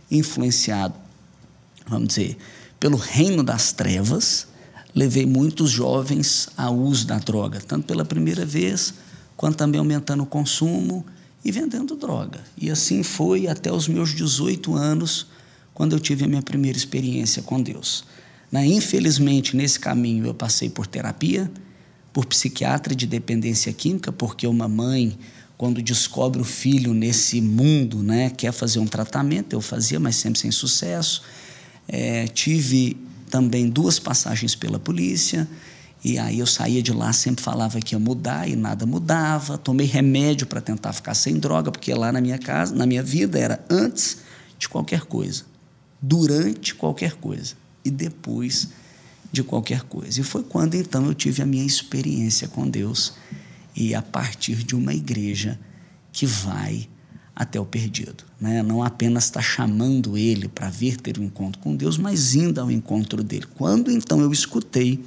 influenciado, 0.09 0.95
vamos 1.87 2.07
dizer, 2.09 2.37
pelo 2.79 2.97
reino 2.97 3.43
das 3.43 3.71
trevas, 3.71 4.47
levei 4.95 5.25
muitos 5.25 5.69
jovens 5.69 6.49
ao 6.57 6.75
uso 6.75 7.05
da 7.05 7.19
droga, 7.19 7.61
tanto 7.61 7.85
pela 7.85 8.03
primeira 8.03 8.45
vez, 8.45 8.95
quanto 9.37 9.57
também 9.57 9.79
aumentando 9.79 10.23
o 10.23 10.25
consumo 10.25 11.05
e 11.45 11.51
vendendo 11.51 11.95
droga. 11.95 12.39
E 12.57 12.71
assim 12.71 13.03
foi 13.03 13.47
até 13.47 13.71
os 13.71 13.87
meus 13.87 14.09
18 14.09 14.73
anos, 14.75 15.27
quando 15.73 15.93
eu 15.93 15.99
tive 15.99 16.25
a 16.25 16.27
minha 16.27 16.41
primeira 16.41 16.77
experiência 16.77 17.43
com 17.43 17.61
Deus. 17.61 18.03
Né? 18.53 18.67
Infelizmente, 18.67 19.57
nesse 19.57 19.79
caminho, 19.79 20.27
eu 20.27 20.33
passei 20.35 20.69
por 20.69 20.85
terapia, 20.85 21.51
por 22.13 22.27
psiquiatra 22.27 22.93
de 22.93 23.07
dependência 23.07 23.73
química, 23.73 24.11
porque 24.11 24.45
uma 24.45 24.67
mãe, 24.67 25.17
quando 25.57 25.81
descobre 25.81 26.39
o 26.39 26.45
filho 26.45 26.93
nesse 26.93 27.41
mundo, 27.41 28.03
né, 28.03 28.29
quer 28.29 28.51
fazer 28.51 28.77
um 28.77 28.85
tratamento, 28.85 29.53
eu 29.53 29.59
fazia, 29.59 29.99
mas 29.99 30.17
sempre 30.17 30.39
sem 30.39 30.51
sucesso. 30.51 31.23
É, 31.87 32.27
tive 32.27 32.95
também 33.27 33.67
duas 33.67 33.97
passagens 33.97 34.53
pela 34.53 34.77
polícia, 34.77 35.49
e 36.05 36.19
aí 36.19 36.37
eu 36.37 36.45
saía 36.45 36.83
de 36.83 36.93
lá, 36.93 37.11
sempre 37.11 37.43
falava 37.43 37.79
que 37.79 37.95
ia 37.95 37.99
mudar 37.99 38.47
e 38.47 38.55
nada 38.55 38.85
mudava. 38.85 39.57
Tomei 39.57 39.87
remédio 39.87 40.45
para 40.45 40.61
tentar 40.61 40.93
ficar 40.93 41.15
sem 41.15 41.39
droga, 41.39 41.71
porque 41.71 41.91
lá 41.91 42.11
na 42.11 42.21
minha 42.21 42.37
casa, 42.37 42.75
na 42.75 42.85
minha 42.85 43.01
vida 43.01 43.39
era 43.39 43.65
antes 43.67 44.17
de 44.59 44.69
qualquer 44.69 45.05
coisa, 45.05 45.43
durante 45.99 46.75
qualquer 46.75 47.13
coisa 47.13 47.62
e 47.83 47.91
depois 47.91 48.69
de 49.31 49.43
qualquer 49.43 49.81
coisa. 49.83 50.21
E 50.21 50.23
foi 50.23 50.43
quando 50.43 50.75
então 50.75 51.05
eu 51.05 51.13
tive 51.13 51.41
a 51.41 51.45
minha 51.45 51.65
experiência 51.65 52.47
com 52.47 52.69
Deus 52.69 53.13
e 53.75 53.95
a 53.95 54.01
partir 54.01 54.63
de 54.63 54.75
uma 54.75 54.93
igreja 54.93 55.59
que 56.11 56.25
vai 56.25 56.87
até 57.35 57.59
o 57.59 57.65
perdido. 57.65 58.23
Né? 58.39 58.61
Não 58.61 58.83
apenas 58.83 59.25
está 59.25 59.41
chamando 59.41 60.17
ele 60.17 60.47
para 60.47 60.69
vir 60.69 60.97
ter 60.97 61.19
um 61.19 61.23
encontro 61.23 61.59
com 61.61 61.75
Deus, 61.75 61.97
mas 61.97 62.35
indo 62.35 62.61
ao 62.61 62.69
encontro 62.69 63.23
dele. 63.23 63.47
Quando 63.55 63.91
então 63.91 64.21
eu 64.21 64.31
escutei 64.31 65.03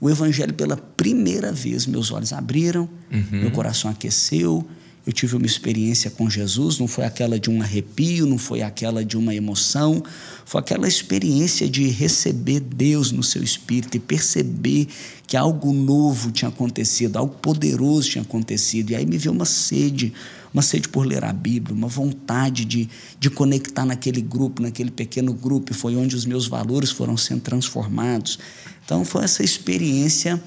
o 0.00 0.10
Evangelho 0.10 0.52
pela 0.54 0.76
primeira 0.76 1.52
vez, 1.52 1.86
meus 1.86 2.10
olhos 2.10 2.32
abriram, 2.32 2.88
uhum. 3.12 3.24
meu 3.30 3.50
coração 3.52 3.88
aqueceu, 3.88 4.66
eu 5.04 5.12
tive 5.12 5.34
uma 5.34 5.46
experiência 5.46 6.10
com 6.10 6.30
Jesus, 6.30 6.78
não 6.78 6.86
foi 6.86 7.04
aquela 7.04 7.38
de 7.38 7.50
um 7.50 7.60
arrepio, 7.60 8.24
não 8.24 8.38
foi 8.38 8.62
aquela 8.62 9.04
de 9.04 9.16
uma 9.16 9.34
emoção, 9.34 10.00
foi 10.44 10.60
aquela 10.60 10.86
experiência 10.86 11.68
de 11.68 11.88
receber 11.88 12.60
Deus 12.60 13.10
no 13.10 13.22
seu 13.22 13.42
espírito 13.42 13.96
e 13.96 14.00
perceber 14.00 14.86
que 15.26 15.36
algo 15.36 15.72
novo 15.72 16.30
tinha 16.30 16.48
acontecido, 16.48 17.16
algo 17.16 17.34
poderoso 17.34 18.10
tinha 18.10 18.22
acontecido. 18.22 18.90
E 18.90 18.94
aí 18.94 19.04
me 19.04 19.18
veio 19.18 19.34
uma 19.34 19.44
sede, 19.44 20.12
uma 20.54 20.62
sede 20.62 20.88
por 20.88 21.04
ler 21.04 21.24
a 21.24 21.32
Bíblia, 21.32 21.74
uma 21.74 21.88
vontade 21.88 22.64
de, 22.64 22.88
de 23.18 23.28
conectar 23.28 23.84
naquele 23.84 24.20
grupo, 24.20 24.62
naquele 24.62 24.92
pequeno 24.92 25.32
grupo, 25.32 25.72
e 25.72 25.74
foi 25.74 25.96
onde 25.96 26.14
os 26.14 26.24
meus 26.24 26.46
valores 26.46 26.92
foram 26.92 27.16
sendo 27.16 27.40
transformados. 27.40 28.38
Então 28.84 29.04
foi 29.04 29.24
essa 29.24 29.42
experiência 29.42 30.40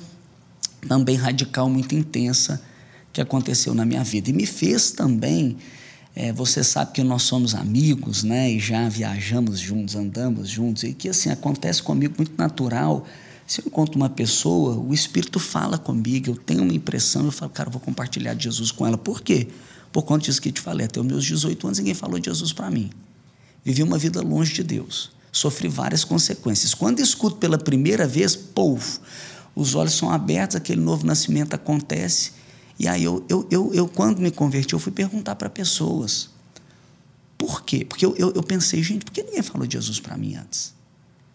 também 0.88 1.18
radical, 1.18 1.70
muito 1.70 1.94
intensa, 1.94 2.62
que 3.16 3.22
aconteceu 3.22 3.74
na 3.74 3.86
minha 3.86 4.04
vida. 4.04 4.30
E 4.30 4.34
me 4.34 4.46
fez 4.46 4.92
também. 4.92 5.56
É, 6.14 6.34
você 6.34 6.62
sabe 6.64 6.92
que 6.92 7.02
nós 7.02 7.24
somos 7.24 7.56
amigos, 7.56 8.24
né? 8.24 8.52
E 8.52 8.60
já 8.60 8.90
viajamos 8.90 9.58
juntos, 9.58 9.96
andamos 9.96 10.50
juntos, 10.50 10.84
e 10.84 10.94
que 10.94 11.08
assim 11.08 11.30
acontece 11.30 11.82
comigo 11.82 12.14
muito 12.18 12.34
natural. 12.38 13.06
Se 13.48 13.62
eu 13.62 13.66
encontro 13.68 13.96
uma 13.96 14.10
pessoa, 14.10 14.76
o 14.76 14.94
Espírito 14.94 15.40
fala 15.40 15.78
comigo, 15.78 16.32
eu 16.32 16.36
tenho 16.36 16.62
uma 16.62 16.74
impressão, 16.74 17.24
eu 17.24 17.32
falo, 17.32 17.52
cara, 17.52 17.70
eu 17.70 17.72
vou 17.72 17.82
compartilhar 17.82 18.34
de 18.34 18.44
Jesus 18.44 18.70
com 18.70 18.86
ela. 18.86 18.98
Por 18.98 19.22
quê? 19.22 19.48
Por 19.94 20.04
conta 20.04 20.26
disso 20.26 20.42
que 20.42 20.52
te 20.52 20.60
falei, 20.60 20.86
até 20.86 21.00
os 21.00 21.06
meus 21.06 21.24
18 21.24 21.68
anos 21.68 21.80
ninguém 21.80 21.94
falou 21.94 22.20
de 22.20 22.26
Jesus 22.26 22.52
para 22.52 22.70
mim. 22.70 22.90
Vivi 23.64 23.82
uma 23.82 23.98
vida 23.98 24.22
longe 24.22 24.54
de 24.54 24.64
Deus 24.64 25.16
sofri 25.32 25.68
várias 25.68 26.06
consequências. 26.06 26.74
Quando 26.74 27.02
escuto 27.02 27.36
pela 27.36 27.58
primeira 27.58 28.08
vez, 28.08 28.38
pouf, 28.38 29.00
os 29.54 29.76
olhos 29.76 29.94
são 29.94 30.10
abertos, 30.10 30.56
aquele 30.56 30.80
novo 30.80 31.06
nascimento 31.06 31.54
acontece. 31.54 32.32
E 32.78 32.88
aí 32.88 33.04
eu, 33.04 33.26
eu, 33.30 33.48
eu, 33.50 33.74
eu 33.74 33.88
quando 33.88 34.20
me 34.20 34.32
converti, 34.32 34.74
eu 34.74 34.80
fui 34.80 34.92
perguntar 34.92 35.36
para 35.36 35.50
pessoas. 35.50 36.30
Por 37.38 37.64
quê? 37.64 37.86
Porque 37.86 38.06
eu, 38.06 38.16
eu, 38.18 38.32
eu, 38.34 38.44
pensei, 38.44 38.82
gente, 38.84 39.06
por 39.06 39.12
que 39.12 39.24
ninguém 39.24 39.42
falou 39.42 39.66
de 39.66 39.74
Jesus 39.74 40.00
para 40.00 40.18
mim 40.18 40.36
antes? 40.36 40.74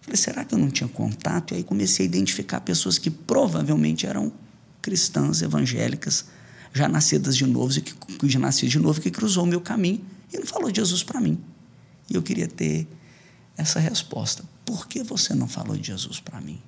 Falei, 0.01 0.17
será 0.17 0.45
que 0.45 0.55
eu 0.55 0.59
não 0.59 0.71
tinha 0.71 0.89
contato? 0.89 1.53
E 1.53 1.59
aí 1.59 1.63
comecei 1.63 2.05
a 2.05 2.09
identificar 2.09 2.61
pessoas 2.61 2.99
que 2.99 3.11
provavelmente 3.11 4.07
eram 4.07 4.33
cristãs 4.81 5.43
evangélicas, 5.43 6.27
já 6.73 6.89
nascidas 6.89 7.37
de 7.37 7.47
novo, 7.47 7.77
e 7.77 7.83
que, 7.83 7.95
já 8.29 8.39
nascidas 8.39 8.73
de 8.73 8.79
novo, 8.79 9.01
que 9.01 9.11
cruzou 9.11 9.45
o 9.45 9.47
meu 9.47 9.61
caminho 9.61 10.05
e 10.33 10.39
não 10.39 10.47
falou 10.47 10.71
de 10.71 10.81
Jesus 10.81 11.03
para 11.03 11.21
mim. 11.21 11.39
E 12.09 12.15
eu 12.15 12.23
queria 12.23 12.49
ter 12.49 12.87
essa 13.57 13.79
resposta. 13.79 14.45
Por 14.65 14.87
que 14.87 15.03
você 15.03 15.35
não 15.35 15.47
falou 15.47 15.77
de 15.77 15.87
Jesus 15.87 16.21
para 16.21 16.41
mim? 16.41 16.61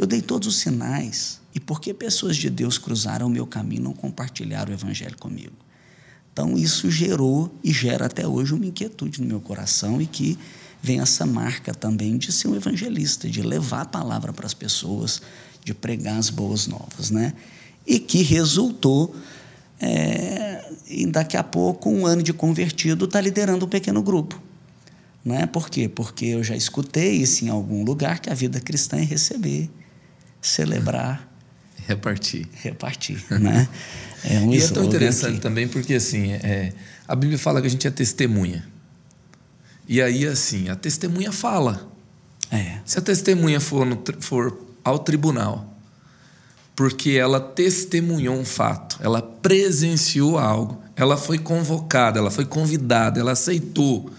Eu 0.00 0.06
dei 0.06 0.22
todos 0.22 0.48
os 0.48 0.56
sinais. 0.56 1.38
E 1.54 1.60
por 1.60 1.78
que 1.78 1.92
pessoas 1.92 2.34
de 2.34 2.48
Deus 2.48 2.78
cruzaram 2.78 3.26
o 3.26 3.28
meu 3.28 3.46
caminho 3.46 3.80
e 3.80 3.84
não 3.84 3.92
compartilharam 3.92 4.70
o 4.70 4.74
evangelho 4.74 5.14
comigo? 5.18 5.52
Então 6.32 6.56
isso 6.56 6.90
gerou 6.90 7.54
e 7.62 7.70
gera 7.70 8.06
até 8.06 8.26
hoje 8.26 8.54
uma 8.54 8.64
inquietude 8.64 9.20
no 9.20 9.26
meu 9.26 9.42
coração 9.42 10.00
e 10.00 10.06
que 10.06 10.38
vem 10.82 11.00
essa 11.00 11.26
marca 11.26 11.74
também 11.74 12.16
de 12.16 12.32
ser 12.32 12.48
um 12.48 12.56
evangelista, 12.56 13.28
de 13.28 13.42
levar 13.42 13.82
a 13.82 13.84
palavra 13.84 14.32
para 14.32 14.46
as 14.46 14.54
pessoas, 14.54 15.20
de 15.62 15.74
pregar 15.74 16.16
as 16.16 16.30
boas 16.30 16.66
novas, 16.66 17.10
né? 17.10 17.34
E 17.86 17.98
que 17.98 18.22
resultou 18.22 19.14
é, 19.78 20.64
daqui 21.08 21.36
a 21.36 21.44
pouco 21.44 21.90
um 21.90 22.06
ano 22.06 22.22
de 22.22 22.32
convertido 22.32 23.04
está 23.04 23.20
liderando 23.20 23.66
um 23.66 23.68
pequeno 23.68 24.02
grupo 24.02 24.40
não 25.24 25.36
é 25.36 25.46
por 25.46 25.68
quê? 25.68 25.88
Porque 25.88 26.26
eu 26.26 26.42
já 26.42 26.56
escutei 26.56 27.12
isso 27.12 27.44
em 27.44 27.48
algum 27.48 27.84
lugar 27.84 28.20
que 28.20 28.30
a 28.30 28.34
vida 28.34 28.60
cristã 28.60 28.96
é 28.96 29.04
receber, 29.04 29.70
celebrar, 30.40 31.28
repartir, 31.86 32.46
repartir, 32.52 33.24
né? 33.30 33.68
É 34.24 34.38
um 34.40 34.52
e 34.52 34.60
é 34.60 34.68
tão 34.68 34.84
interessante 34.84 35.34
aqui. 35.34 35.40
também 35.40 35.66
porque 35.66 35.94
assim 35.94 36.32
é, 36.32 36.72
a 37.08 37.14
Bíblia 37.14 37.38
fala 37.38 37.60
que 37.60 37.66
a 37.66 37.70
gente 37.70 37.86
é 37.86 37.90
testemunha. 37.90 38.66
E 39.88 40.00
aí 40.00 40.26
assim 40.26 40.68
a 40.68 40.76
testemunha 40.76 41.32
fala. 41.32 41.88
É. 42.50 42.78
Se 42.84 42.98
a 42.98 43.02
testemunha 43.02 43.60
for, 43.60 43.86
no, 43.86 44.02
for 44.20 44.60
ao 44.84 44.98
tribunal 44.98 45.66
porque 46.74 47.10
ela 47.10 47.38
testemunhou 47.38 48.34
um 48.34 48.44
fato, 48.44 48.98
ela 49.02 49.20
presenciou 49.20 50.38
algo, 50.38 50.82
ela 50.96 51.16
foi 51.16 51.38
convocada, 51.38 52.18
ela 52.18 52.30
foi 52.30 52.46
convidada, 52.46 53.20
ela 53.20 53.32
aceitou 53.32 54.10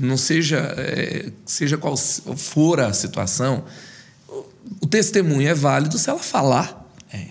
não 0.00 0.16
seja, 0.16 0.58
é, 0.76 1.30
seja 1.44 1.76
qual 1.76 1.96
for 1.96 2.80
a 2.80 2.92
situação, 2.92 3.64
o 4.80 4.86
testemunho 4.86 5.48
é 5.48 5.54
válido 5.54 5.98
se 5.98 6.08
ela 6.10 6.18
falar. 6.18 6.88
É. 7.12 7.28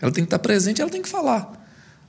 Ela 0.00 0.12
tem 0.12 0.24
que 0.24 0.26
estar 0.26 0.38
presente, 0.38 0.80
ela 0.80 0.90
tem 0.90 1.02
que 1.02 1.08
falar. 1.08 1.52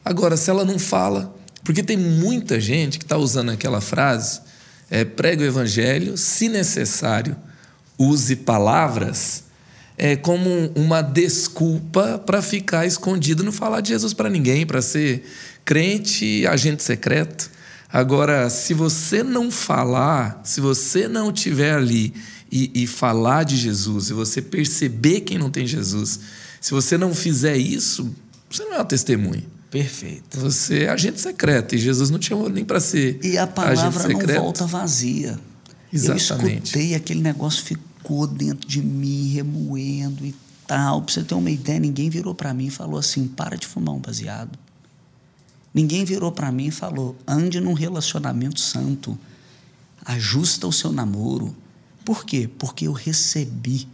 Agora, 0.04 0.38
se 0.38 0.50
ela 0.50 0.66
não 0.66 0.80
fala, 0.80 1.36
porque 1.64 1.84
tem 1.84 1.98
muita 1.98 2.60
gente 2.60 2.98
que 2.98 3.06
está 3.06 3.18
usando 3.18 3.50
aquela 3.50 3.82
frase, 3.82 4.42
é, 4.90 5.06
prega 5.06 5.44
o 5.44 5.46
evangelho, 5.46 6.18
se 6.18 6.50
necessário, 6.50 7.36
use 7.98 8.36
palavras, 8.38 9.44
é, 9.98 10.16
como 10.16 10.72
uma 10.76 11.02
desculpa 11.02 12.18
para 12.26 12.42
ficar 12.42 12.86
escondido, 12.86 13.44
não 13.44 13.52
falar 13.52 13.82
de 13.82 13.90
Jesus 13.90 14.14
para 14.14 14.30
ninguém, 14.30 14.66
para 14.66 14.82
ser 14.82 15.24
crente, 15.66 16.48
agente 16.48 16.82
secreto. 16.82 17.52
Agora, 17.92 18.50
se 18.50 18.74
você 18.74 19.24
não 19.24 19.52
falar, 19.52 20.42
se 20.44 20.62
você 20.62 21.08
não 21.08 21.32
estiver 21.32 21.74
ali 21.74 22.14
e, 22.51 22.72
e, 22.74 22.88
falar 22.88 23.44
de 23.44 23.56
Jesus, 23.56 24.06
se 24.06 24.13
você 24.13 24.41
perceber 24.41 25.22
quem 25.22 25.38
não 25.38 25.51
tem 25.51 25.68
Jesus, 25.68 26.20
se 26.60 26.72
você 26.72 26.98
não 26.98 27.13
fizer 27.13 27.56
isso, 27.56 28.10
você 28.50 28.63
não 28.65 28.74
é 28.74 28.77
uma 28.77 28.86
testemunha. 28.86 29.44
Perfeito. 29.70 30.39
Você 30.39 30.84
é 30.84 30.89
agente 30.89 31.22
secreto 31.22 31.75
e 31.75 31.77
Jesus 31.77 32.10
não 32.10 32.18
te 32.18 32.29
chamou 32.29 32.50
nem 32.50 32.65
para 32.65 32.79
ser. 32.79 33.20
E 33.24 33.38
a 33.38 33.46
palavra 33.46 34.08
não 34.08 34.20
volta 34.20 34.65
vazia. 34.65 35.39
Exatamente. 35.94 36.51
Eu 36.51 36.58
escutei, 36.58 36.96
aquele 36.96 37.22
negócio 37.22 37.63
ficou 37.63 38.25
dentro 38.25 38.68
de 38.68 38.82
mim, 38.82 39.32
remoendo 39.32 40.25
e 40.25 40.36
tal. 40.65 41.01
Para 41.03 41.13
você 41.13 41.24
ter 41.24 41.36
uma 41.36 41.51
ideia, 41.51 41.79
ninguém 41.79 42.10
virou 42.10 42.34
para 42.34 42.53
mim 42.53 42.68
e 42.68 42.72
falou 42.72 43.00
assim: 43.00 43.27
para 43.27 43.56
de 43.58 43.68
fumar 43.68 43.94
um 43.94 44.00
baseado. 44.00 44.58
Ninguém 45.72 46.03
virou 46.03 46.32
para 46.32 46.51
mim 46.51 46.68
e 46.68 46.72
falou: 46.72 47.15
ande 47.27 47.60
num 47.60 47.74
relacionamento 47.74 48.60
santo, 48.60 49.18
ajusta 50.03 50.65
o 50.68 50.74
seu 50.74 50.91
namoro. 50.91 51.56
Por 52.10 52.25
quê? 52.25 52.50
Porque 52.58 52.88
eu 52.88 52.92
recebi 52.92 53.88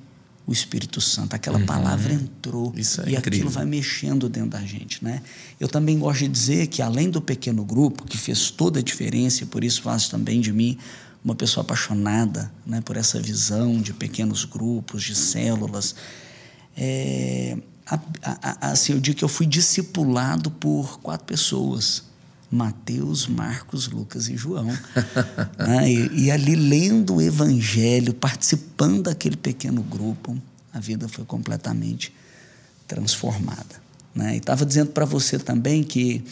o 0.47 0.53
Espírito 0.53 1.01
Santo. 1.01 1.33
Aquela 1.33 1.59
uhum. 1.59 1.65
palavra 1.65 2.13
entrou 2.13 2.73
é 3.05 3.09
e 3.09 3.17
aquilo 3.17 3.49
vai 3.49 3.65
mexendo 3.65 4.29
dentro 4.29 4.51
da 4.51 4.61
gente, 4.61 5.03
né? 5.03 5.21
Eu 5.59 5.67
também 5.67 5.99
gosto 5.99 6.19
de 6.19 6.29
dizer 6.29 6.67
que 6.67 6.81
além 6.81 7.09
do 7.09 7.21
pequeno 7.21 7.65
grupo 7.65 8.05
que 8.05 8.17
fez 8.17 8.49
toda 8.49 8.79
a 8.79 8.81
diferença 8.81 9.43
e 9.43 9.45
por 9.45 9.65
isso 9.65 9.81
faço 9.81 10.09
também 10.09 10.39
de 10.39 10.53
mim 10.53 10.77
uma 11.25 11.35
pessoa 11.35 11.61
apaixonada, 11.61 12.49
né, 12.65 12.79
por 12.79 12.95
essa 12.95 13.19
visão 13.21 13.81
de 13.81 13.91
pequenos 13.91 14.45
grupos, 14.45 15.03
de 15.03 15.13
células, 15.13 15.93
é, 16.77 17.57
a, 17.85 17.99
a, 18.23 18.71
assim, 18.71 18.93
eu 18.93 18.99
digo 19.01 19.17
que 19.17 19.25
eu 19.25 19.29
fui 19.29 19.45
discipulado 19.45 20.49
por 20.49 21.01
quatro 21.01 21.27
pessoas. 21.27 22.04
Mateus, 22.51 23.27
Marcos, 23.27 23.87
Lucas 23.87 24.29
e 24.29 24.37
João. 24.37 24.65
né? 25.57 25.91
e, 25.91 26.25
e, 26.25 26.31
ali 26.31 26.55
lendo 26.55 27.15
o 27.15 27.21
Evangelho, 27.21 28.13
participando 28.13 29.03
daquele 29.03 29.35
pequeno 29.35 29.81
grupo, 29.81 30.37
a 30.73 30.79
vida 30.79 31.07
foi 31.07 31.25
completamente 31.25 32.13
transformada. 32.87 33.83
Né? 34.13 34.35
E 34.35 34.37
estava 34.37 34.65
dizendo 34.65 34.91
para 34.91 35.05
você 35.05 35.37
também 35.37 35.83
que 35.83 36.23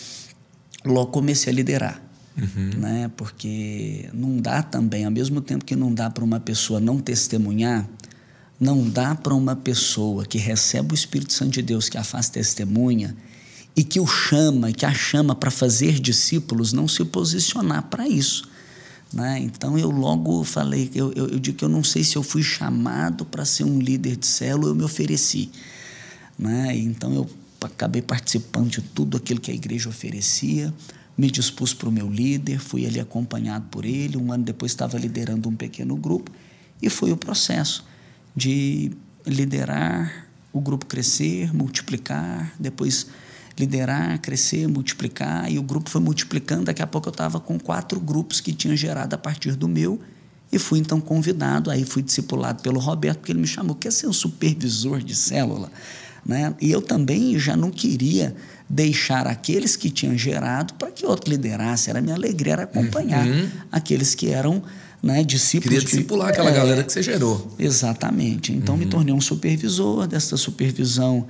logo 0.85 1.11
comecei 1.11 1.51
a 1.51 1.55
liderar. 1.55 2.01
Uhum. 2.37 2.79
Né? 2.79 3.11
Porque 3.15 4.09
não 4.13 4.37
dá 4.37 4.63
também, 4.63 5.05
ao 5.05 5.11
mesmo 5.11 5.41
tempo 5.41 5.65
que 5.65 5.75
não 5.75 5.93
dá 5.93 6.09
para 6.09 6.23
uma 6.23 6.39
pessoa 6.39 6.79
não 6.79 6.99
testemunhar, 6.99 7.87
não 8.59 8.89
dá 8.89 9.13
para 9.13 9.33
uma 9.33 9.55
pessoa 9.55 10.25
que 10.25 10.37
recebe 10.37 10.93
o 10.93 10.95
Espírito 10.95 11.33
Santo 11.33 11.51
de 11.51 11.61
Deus, 11.61 11.89
que 11.89 11.97
a 11.97 12.03
faz 12.03 12.29
testemunha, 12.29 13.15
e 13.75 13.83
que 13.83 13.99
o 13.99 14.05
chama, 14.05 14.69
e 14.69 14.73
que 14.73 14.85
a 14.85 14.93
chama 14.93 15.35
para 15.35 15.49
fazer 15.49 15.99
discípulos, 15.99 16.73
não 16.73 16.87
se 16.87 17.03
posicionar 17.05 17.83
para 17.83 18.07
isso. 18.07 18.47
Né? 19.11 19.39
Então 19.39 19.77
eu 19.77 19.91
logo 19.91 20.43
falei, 20.43 20.89
eu, 20.93 21.11
eu, 21.13 21.27
eu, 21.27 21.39
digo 21.39 21.57
que 21.57 21.65
eu 21.65 21.69
não 21.69 21.83
sei 21.83 22.03
se 22.03 22.15
eu 22.15 22.23
fui 22.23 22.41
chamado 22.41 23.25
para 23.25 23.45
ser 23.45 23.63
um 23.63 23.79
líder 23.79 24.15
de 24.15 24.25
célula, 24.25 24.69
eu 24.69 24.75
me 24.75 24.83
ofereci. 24.83 25.51
Né? 26.37 26.75
Então 26.77 27.13
eu 27.13 27.29
acabei 27.61 28.01
participando 28.01 28.69
de 28.69 28.81
tudo 28.81 29.17
aquilo 29.17 29.39
que 29.39 29.51
a 29.51 29.53
igreja 29.53 29.87
oferecia, 29.87 30.73
me 31.15 31.29
dispus 31.29 31.73
para 31.73 31.87
o 31.87 31.91
meu 31.91 32.09
líder, 32.09 32.59
fui 32.59 32.85
ali 32.85 32.99
acompanhado 32.99 33.65
por 33.69 33.85
ele, 33.85 34.17
um 34.17 34.31
ano 34.31 34.43
depois 34.43 34.71
estava 34.71 34.97
liderando 34.97 35.47
um 35.47 35.55
pequeno 35.55 35.95
grupo, 35.95 36.31
e 36.81 36.89
foi 36.89 37.11
o 37.11 37.17
processo 37.17 37.85
de 38.35 38.91
liderar 39.25 40.27
o 40.51 40.59
grupo 40.59 40.85
crescer, 40.85 41.53
multiplicar, 41.53 42.53
depois 42.59 43.07
liderar, 43.57 44.19
crescer, 44.19 44.67
multiplicar, 44.67 45.51
e 45.51 45.59
o 45.59 45.63
grupo 45.63 45.89
foi 45.89 46.01
multiplicando. 46.01 46.65
Daqui 46.65 46.81
a 46.81 46.87
pouco 46.87 47.09
eu 47.09 47.11
estava 47.11 47.39
com 47.39 47.59
quatro 47.59 47.99
grupos 47.99 48.41
que 48.41 48.53
tinham 48.53 48.75
gerado 48.75 49.13
a 49.13 49.17
partir 49.17 49.55
do 49.55 49.67
meu, 49.67 49.99
e 50.51 50.59
fui 50.59 50.77
então 50.77 51.01
convidado, 51.01 51.71
aí 51.71 51.83
fui 51.83 52.03
discipulado 52.03 52.61
pelo 52.61 52.79
Roberto, 52.79 53.19
porque 53.19 53.31
ele 53.31 53.41
me 53.41 53.47
chamou, 53.47 53.75
quer 53.75 53.91
ser 53.91 54.05
um 54.05 54.13
supervisor 54.13 55.01
de 55.01 55.15
célula? 55.15 55.71
Né? 56.23 56.53
E 56.61 56.71
eu 56.71 56.81
também 56.81 57.37
já 57.39 57.57
não 57.57 57.71
queria 57.71 58.35
deixar 58.69 59.27
aqueles 59.27 59.75
que 59.75 59.89
tinham 59.89 60.17
gerado 60.17 60.75
para 60.75 60.91
que 60.91 61.05
outro 61.05 61.29
liderasse. 61.29 61.89
Era 61.89 62.01
minha 62.01 62.15
alegria 62.15 62.53
era 62.53 62.63
acompanhar 62.63 63.27
uhum. 63.27 63.49
aqueles 63.71 64.15
que 64.15 64.29
eram 64.29 64.63
né, 65.01 65.23
discípulos. 65.23 65.79
Queria 65.79 65.85
discipular 65.85 66.29
aquela 66.29 66.49
é, 66.49 66.53
galera 66.53 66.83
que 66.83 66.93
você 66.93 67.03
gerou. 67.03 67.53
Exatamente. 67.59 68.53
Então 68.53 68.75
uhum. 68.75 68.79
me 68.79 68.85
tornei 68.85 69.13
um 69.13 69.19
supervisor. 69.19 70.07
Dessa 70.07 70.37
supervisão 70.37 71.27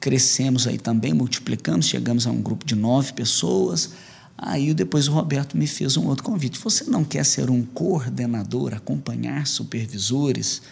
crescemos 0.00 0.66
aí 0.66 0.78
também, 0.78 1.12
multiplicamos, 1.12 1.86
chegamos 1.86 2.26
a 2.26 2.30
um 2.30 2.40
grupo 2.40 2.64
de 2.64 2.74
nove 2.74 3.12
pessoas. 3.12 3.90
Aí 4.36 4.72
depois 4.72 5.08
o 5.08 5.12
Roberto 5.12 5.56
me 5.56 5.66
fez 5.66 5.96
um 5.96 6.06
outro 6.06 6.24
convite. 6.24 6.58
Você 6.60 6.84
não 6.84 7.04
quer 7.04 7.24
ser 7.24 7.50
um 7.50 7.64
coordenador, 7.64 8.74
acompanhar 8.74 9.46
supervisores? 9.46 10.62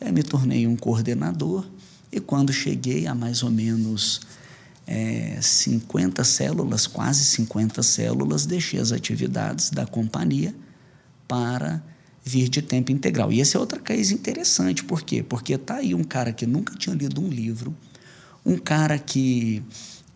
Aí 0.00 0.10
me 0.10 0.22
tornei 0.22 0.66
um 0.66 0.76
coordenador. 0.76 1.64
E 2.10 2.20
quando 2.20 2.52
cheguei 2.52 3.06
a 3.06 3.14
mais 3.14 3.42
ou 3.42 3.50
menos 3.50 4.20
é, 4.86 5.38
50 5.40 6.24
células, 6.24 6.86
quase 6.86 7.24
50 7.24 7.82
células, 7.82 8.44
deixei 8.44 8.80
as 8.80 8.92
atividades 8.92 9.70
da 9.70 9.86
companhia 9.86 10.54
para 11.28 11.82
vir 12.24 12.48
de 12.48 12.60
tempo 12.60 12.92
integral. 12.92 13.32
E 13.32 13.40
esse 13.40 13.56
é 13.56 13.60
outra 13.60 13.80
case 13.80 14.14
interessante, 14.14 14.84
por 14.84 15.02
quê? 15.02 15.22
Porque 15.22 15.56
tá 15.56 15.76
aí 15.76 15.94
um 15.94 16.04
cara 16.04 16.32
que 16.32 16.46
nunca 16.46 16.74
tinha 16.76 16.94
lido 16.94 17.20
um 17.20 17.28
livro, 17.28 17.74
um 18.44 18.56
cara 18.56 18.98
que 18.98 19.62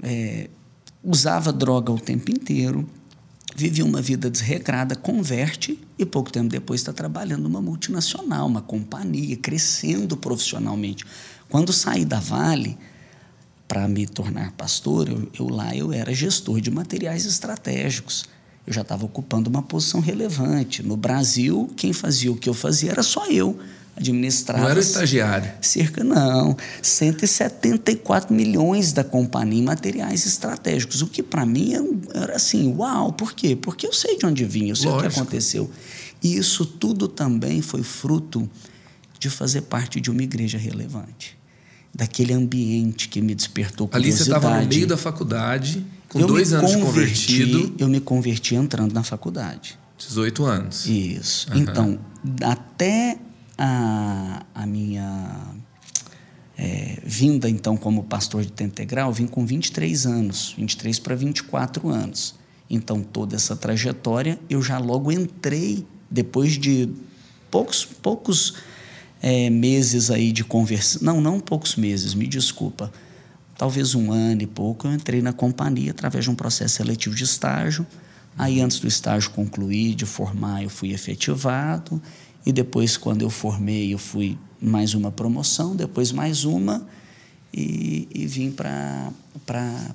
é, 0.02 0.48
usava 1.02 1.52
droga 1.52 1.92
o 1.92 1.98
tempo 1.98 2.30
inteiro, 2.30 2.88
vivia 3.54 3.84
uma 3.84 4.02
vida 4.02 4.28
desregrada, 4.28 4.94
converte 4.94 5.78
e 5.98 6.04
pouco 6.04 6.30
tempo 6.30 6.48
depois 6.48 6.80
está 6.80 6.92
trabalhando 6.92 7.42
numa 7.42 7.62
multinacional, 7.62 8.46
uma 8.46 8.60
companhia, 8.60 9.36
crescendo 9.36 10.16
profissionalmente. 10.16 11.04
Quando 11.48 11.72
saí 11.72 12.04
da 12.04 12.20
Vale 12.20 12.76
para 13.66 13.88
me 13.88 14.06
tornar 14.06 14.52
pastor, 14.52 15.08
eu, 15.08 15.30
eu 15.38 15.48
lá 15.48 15.74
eu 15.74 15.92
era 15.92 16.12
gestor 16.12 16.60
de 16.60 16.70
materiais 16.70 17.24
estratégicos 17.24 18.28
eu 18.66 18.72
já 18.72 18.80
estava 18.80 19.04
ocupando 19.04 19.48
uma 19.48 19.62
posição 19.62 20.00
relevante. 20.00 20.82
No 20.82 20.96
Brasil, 20.96 21.70
quem 21.76 21.92
fazia 21.92 22.32
o 22.32 22.36
que 22.36 22.48
eu 22.48 22.54
fazia 22.54 22.90
era 22.90 23.02
só 23.02 23.30
eu. 23.30 23.58
Administrava. 23.96 24.62
Não 24.62 24.68
era 24.68 24.78
estagiário. 24.78 25.50
Cerca, 25.62 26.04
não. 26.04 26.54
174 26.82 28.35
milhões 28.35 28.92
da 28.92 29.02
companhia 29.02 29.61
em 29.61 29.64
materiais 29.64 30.26
estratégicos. 30.26 31.00
O 31.00 31.06
que 31.06 31.22
para 31.22 31.46
mim 31.46 31.72
era, 31.72 32.22
era, 32.24 32.37
assim, 32.37 32.74
uau, 32.76 33.12
por 33.12 33.32
quê? 33.32 33.56
Porque 33.56 33.87
eu 33.87 33.94
sei 33.94 34.18
de 34.18 34.26
onde 34.26 34.44
vinha, 34.44 34.72
eu 34.72 34.76
sei 34.76 34.90
Lógico. 34.90 35.09
o 35.09 35.11
que 35.11 35.18
aconteceu. 35.18 35.70
E 36.22 36.37
isso 36.37 36.66
tudo 36.66 37.09
também 37.09 37.62
foi 37.62 37.82
fruto 37.82 38.48
de 39.18 39.30
fazer 39.30 39.62
parte 39.62 39.98
de 39.98 40.11
uma 40.11 40.22
igreja 40.22 40.59
relevante. 40.59 41.37
Daquele 41.94 42.35
ambiente 42.35 43.09
que 43.09 43.22
me 43.22 43.35
despertou 43.35 43.88
curiosidade. 43.88 44.30
Ali 44.30 44.40
você 44.40 44.46
estava 44.46 44.61
no 44.61 44.68
meio 44.68 44.87
da 44.87 44.98
faculdade 44.98 45.87
com 46.11 46.20
eu 46.20 46.26
dois 46.26 46.52
anos 46.52 46.74
converti, 46.74 47.38
convertido. 47.38 47.74
Eu 47.78 47.88
me 47.88 48.00
converti 48.00 48.54
entrando 48.54 48.92
na 48.92 49.02
faculdade. 49.02 49.78
18 49.96 50.44
anos. 50.44 50.87
Isso. 50.87 51.50
Uhum. 51.50 51.59
Então, 51.59 51.98
até 52.42 53.18
a, 53.57 54.45
a 54.55 54.66
minha 54.66 55.55
é, 56.57 56.99
vinda, 57.05 57.49
então, 57.49 57.77
como 57.77 58.05
pastor 58.05 58.42
de 58.42 58.53
tempo 58.53 58.73
integral, 58.73 59.12
vim 59.12 59.27
com 59.27 59.45
23 59.45 60.07
anos, 60.07 60.55
23 60.57 60.99
para 60.99 61.14
24 61.14 61.88
anos. 61.88 62.35
Então, 62.69 63.03
toda 63.03 63.37
essa 63.37 63.55
trajetória, 63.55 64.38
eu 64.51 64.62
já 64.62 64.79
logo 64.79 65.12
entrei, 65.12 65.87
depois 66.11 66.53
de 66.53 66.88
poucos, 67.51 67.85
poucos 67.85 68.55
é, 69.23 69.49
meses 69.51 70.11
aí 70.11 70.33
de 70.33 70.45
conversão. 70.45 71.03
Não, 71.03 71.21
não 71.21 71.40
poucos 71.40 71.77
meses, 71.77 72.14
me 72.14 72.27
desculpa 72.27 72.92
talvez 73.57 73.95
um 73.95 74.12
ano 74.12 74.42
e 74.42 74.47
pouco, 74.47 74.87
eu 74.87 74.92
entrei 74.92 75.23
na 75.23 75.33
companhia 75.33 75.90
através 75.90 76.25
de 76.25 76.31
um 76.31 76.35
processo 76.35 76.77
seletivo 76.77 77.14
de 77.14 77.25
estágio. 77.25 77.87
Aí, 78.38 78.61
antes 78.61 78.79
do 78.79 78.87
estágio 78.87 79.31
concluir, 79.31 79.95
de 79.95 80.05
formar, 80.05 80.62
eu 80.62 80.69
fui 80.69 80.92
efetivado. 80.92 82.01
E 82.46 82.52
depois, 82.52 82.96
quando 82.96 83.22
eu 83.22 83.28
formei, 83.28 83.92
eu 83.92 83.98
fui 83.98 84.38
mais 84.62 84.94
uma 84.94 85.11
promoção, 85.11 85.74
depois 85.74 86.12
mais 86.12 86.44
uma, 86.44 86.87
e, 87.52 88.09
e 88.14 88.26
vim 88.26 88.50
para 88.52 89.12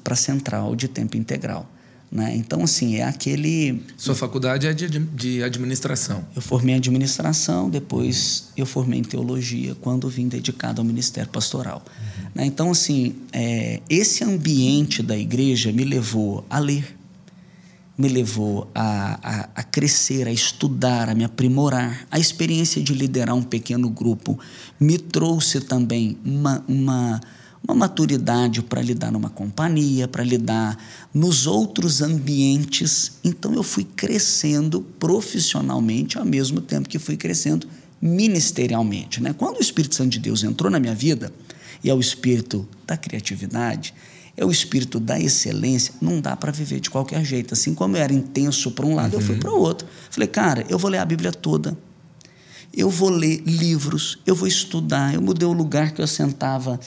a 0.05 0.15
central 0.15 0.75
de 0.75 0.87
tempo 0.87 1.15
integral. 1.15 1.67
Né? 2.11 2.35
Então, 2.35 2.61
assim, 2.63 2.95
é 2.95 3.03
aquele. 3.03 3.81
Sua 3.95 4.13
faculdade 4.13 4.67
é 4.67 4.73
de, 4.73 4.99
de 4.99 5.41
administração. 5.41 6.25
Eu 6.35 6.41
formei 6.41 6.75
em 6.75 6.77
administração, 6.77 7.69
depois 7.69 8.49
eu 8.57 8.65
formei 8.65 8.99
em 8.99 9.03
teologia, 9.03 9.75
quando 9.75 10.09
vim 10.09 10.27
dedicado 10.27 10.81
ao 10.81 10.85
ministério 10.85 11.31
pastoral. 11.31 11.81
Uhum. 11.87 12.29
Né? 12.35 12.45
Então, 12.45 12.69
assim, 12.69 13.15
é, 13.31 13.79
esse 13.89 14.25
ambiente 14.25 15.01
da 15.01 15.17
igreja 15.17 15.71
me 15.71 15.85
levou 15.85 16.43
a 16.49 16.59
ler, 16.59 16.97
me 18.01 18.09
levou 18.09 18.69
a, 18.73 19.19
a, 19.21 19.49
a, 19.55 19.63
crescer, 19.63 20.27
a 20.27 20.31
estudar, 20.31 21.07
a 21.07 21.13
me 21.13 21.23
aprimorar. 21.23 22.07
A 22.09 22.17
experiência 22.17 22.81
de 22.81 22.93
liderar 22.93 23.35
um 23.35 23.43
pequeno 23.43 23.89
grupo 23.89 24.39
me 24.79 24.97
trouxe 24.97 25.61
também 25.61 26.17
uma. 26.25 26.63
uma 26.67 27.21
uma 27.63 27.75
maturidade 27.75 28.63
para 28.63 28.81
lidar 28.81 29.11
numa 29.11 29.29
companhia, 29.29 30.07
para 30.07 30.23
lidar 30.23 30.75
nos 31.13 31.45
outros 31.45 32.01
ambientes. 32.01 33.19
Então 33.23 33.53
eu 33.53 33.61
fui 33.61 33.83
crescendo 33.83 34.81
profissionalmente 34.99 36.17
ao 36.17 36.25
mesmo 36.25 36.59
tempo 36.59 36.89
que 36.89 36.97
fui 36.97 37.15
crescendo 37.15 37.67
ministerialmente. 38.01 39.21
Né? 39.21 39.31
Quando 39.31 39.57
o 39.57 39.61
Espírito 39.61 39.93
Santo 39.93 40.09
de 40.09 40.17
Deus 40.17 40.43
entrou 40.43 40.71
na 40.71 40.79
minha 40.79 40.95
vida, 40.95 41.31
e 41.83 41.89
é 41.89 41.93
o 41.93 41.99
espírito 41.99 42.67
da 42.85 42.97
criatividade, 42.97 43.93
é 44.41 44.45
o 44.45 44.49
espírito 44.49 44.99
da 44.99 45.19
excelência, 45.19 45.93
não 46.01 46.19
dá 46.19 46.35
para 46.35 46.51
viver 46.51 46.79
de 46.79 46.89
qualquer 46.89 47.23
jeito. 47.23 47.53
Assim 47.53 47.75
como 47.75 47.95
eu 47.95 48.01
era 48.01 48.11
intenso 48.11 48.71
para 48.71 48.87
um 48.87 48.95
lado, 48.95 49.13
uhum. 49.13 49.19
eu 49.19 49.25
fui 49.25 49.35
uhum. 49.35 49.39
para 49.39 49.51
o 49.51 49.59
outro. 49.59 49.87
Falei, 50.09 50.27
cara, 50.27 50.65
eu 50.67 50.79
vou 50.79 50.89
ler 50.89 50.97
a 50.97 51.05
Bíblia 51.05 51.31
toda. 51.31 51.77
Eu 52.75 52.89
vou 52.89 53.09
ler 53.09 53.43
livros, 53.45 54.17
eu 54.25 54.33
vou 54.33 54.47
estudar. 54.47 55.13
Eu 55.13 55.21
mudei 55.21 55.47
o 55.47 55.53
lugar 55.53 55.91
que 55.91 56.01
eu 56.01 56.07
sentava 56.07 56.79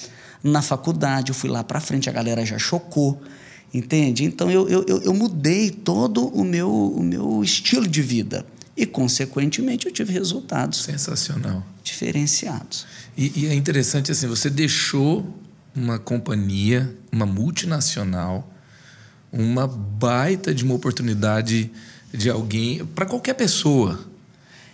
na 0.42 0.62
faculdade, 0.62 1.30
eu 1.30 1.34
fui 1.34 1.48
lá 1.48 1.62
para 1.62 1.78
frente, 1.78 2.10
a 2.10 2.12
galera 2.12 2.44
já 2.44 2.58
chocou. 2.58 3.22
Entende? 3.72 4.24
Então 4.24 4.50
eu, 4.50 4.68
eu, 4.68 4.84
eu 4.84 5.14
mudei 5.14 5.70
todo 5.70 6.26
o 6.26 6.42
meu, 6.42 6.68
o 6.68 7.04
meu 7.04 7.40
estilo 7.44 7.86
de 7.86 8.02
vida. 8.02 8.44
E, 8.76 8.84
consequentemente, 8.84 9.86
eu 9.86 9.92
tive 9.92 10.12
resultados. 10.12 10.82
Sensacional. 10.82 11.64
Diferenciados. 11.84 12.84
E, 13.16 13.42
e 13.42 13.46
é 13.46 13.54
interessante 13.54 14.10
assim, 14.10 14.26
você 14.26 14.50
deixou 14.50 15.24
uma 15.74 15.98
companhia, 15.98 16.94
uma 17.10 17.26
multinacional, 17.26 18.50
uma 19.32 19.66
baita 19.66 20.54
de 20.54 20.64
uma 20.64 20.74
oportunidade 20.74 21.70
de 22.12 22.30
alguém, 22.30 22.84
para 22.84 23.06
qualquer 23.06 23.34
pessoa. 23.34 23.98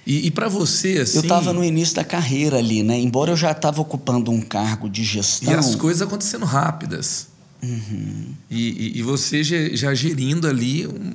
E, 0.07 0.27
e 0.27 0.31
para 0.31 0.49
você, 0.49 0.99
assim. 0.99 1.19
Eu 1.19 1.23
estava 1.23 1.53
no 1.53 1.65
início 1.65 1.95
da 1.95 2.05
carreira 2.05 2.59
ali, 2.59 2.83
né? 2.83 2.99
Embora 2.99 3.31
eu 3.31 3.37
já 3.37 3.53
estava 3.53 3.81
ocupando 3.81 4.31
um 4.31 4.41
cargo 4.41 4.89
de 4.89 5.03
gestão. 5.05 5.53
E 5.53 5.57
as 5.57 5.75
coisas 5.75 6.03
acontecendo 6.03 6.45
rápidas. 6.45 7.29
Uhum. 7.63 8.35
E, 8.51 8.71
e, 8.71 8.99
e, 8.99 9.03
você 9.03 9.43
já, 9.43 9.95
gerindo 9.95 10.47
ali 10.49 10.87
um, 10.87 11.13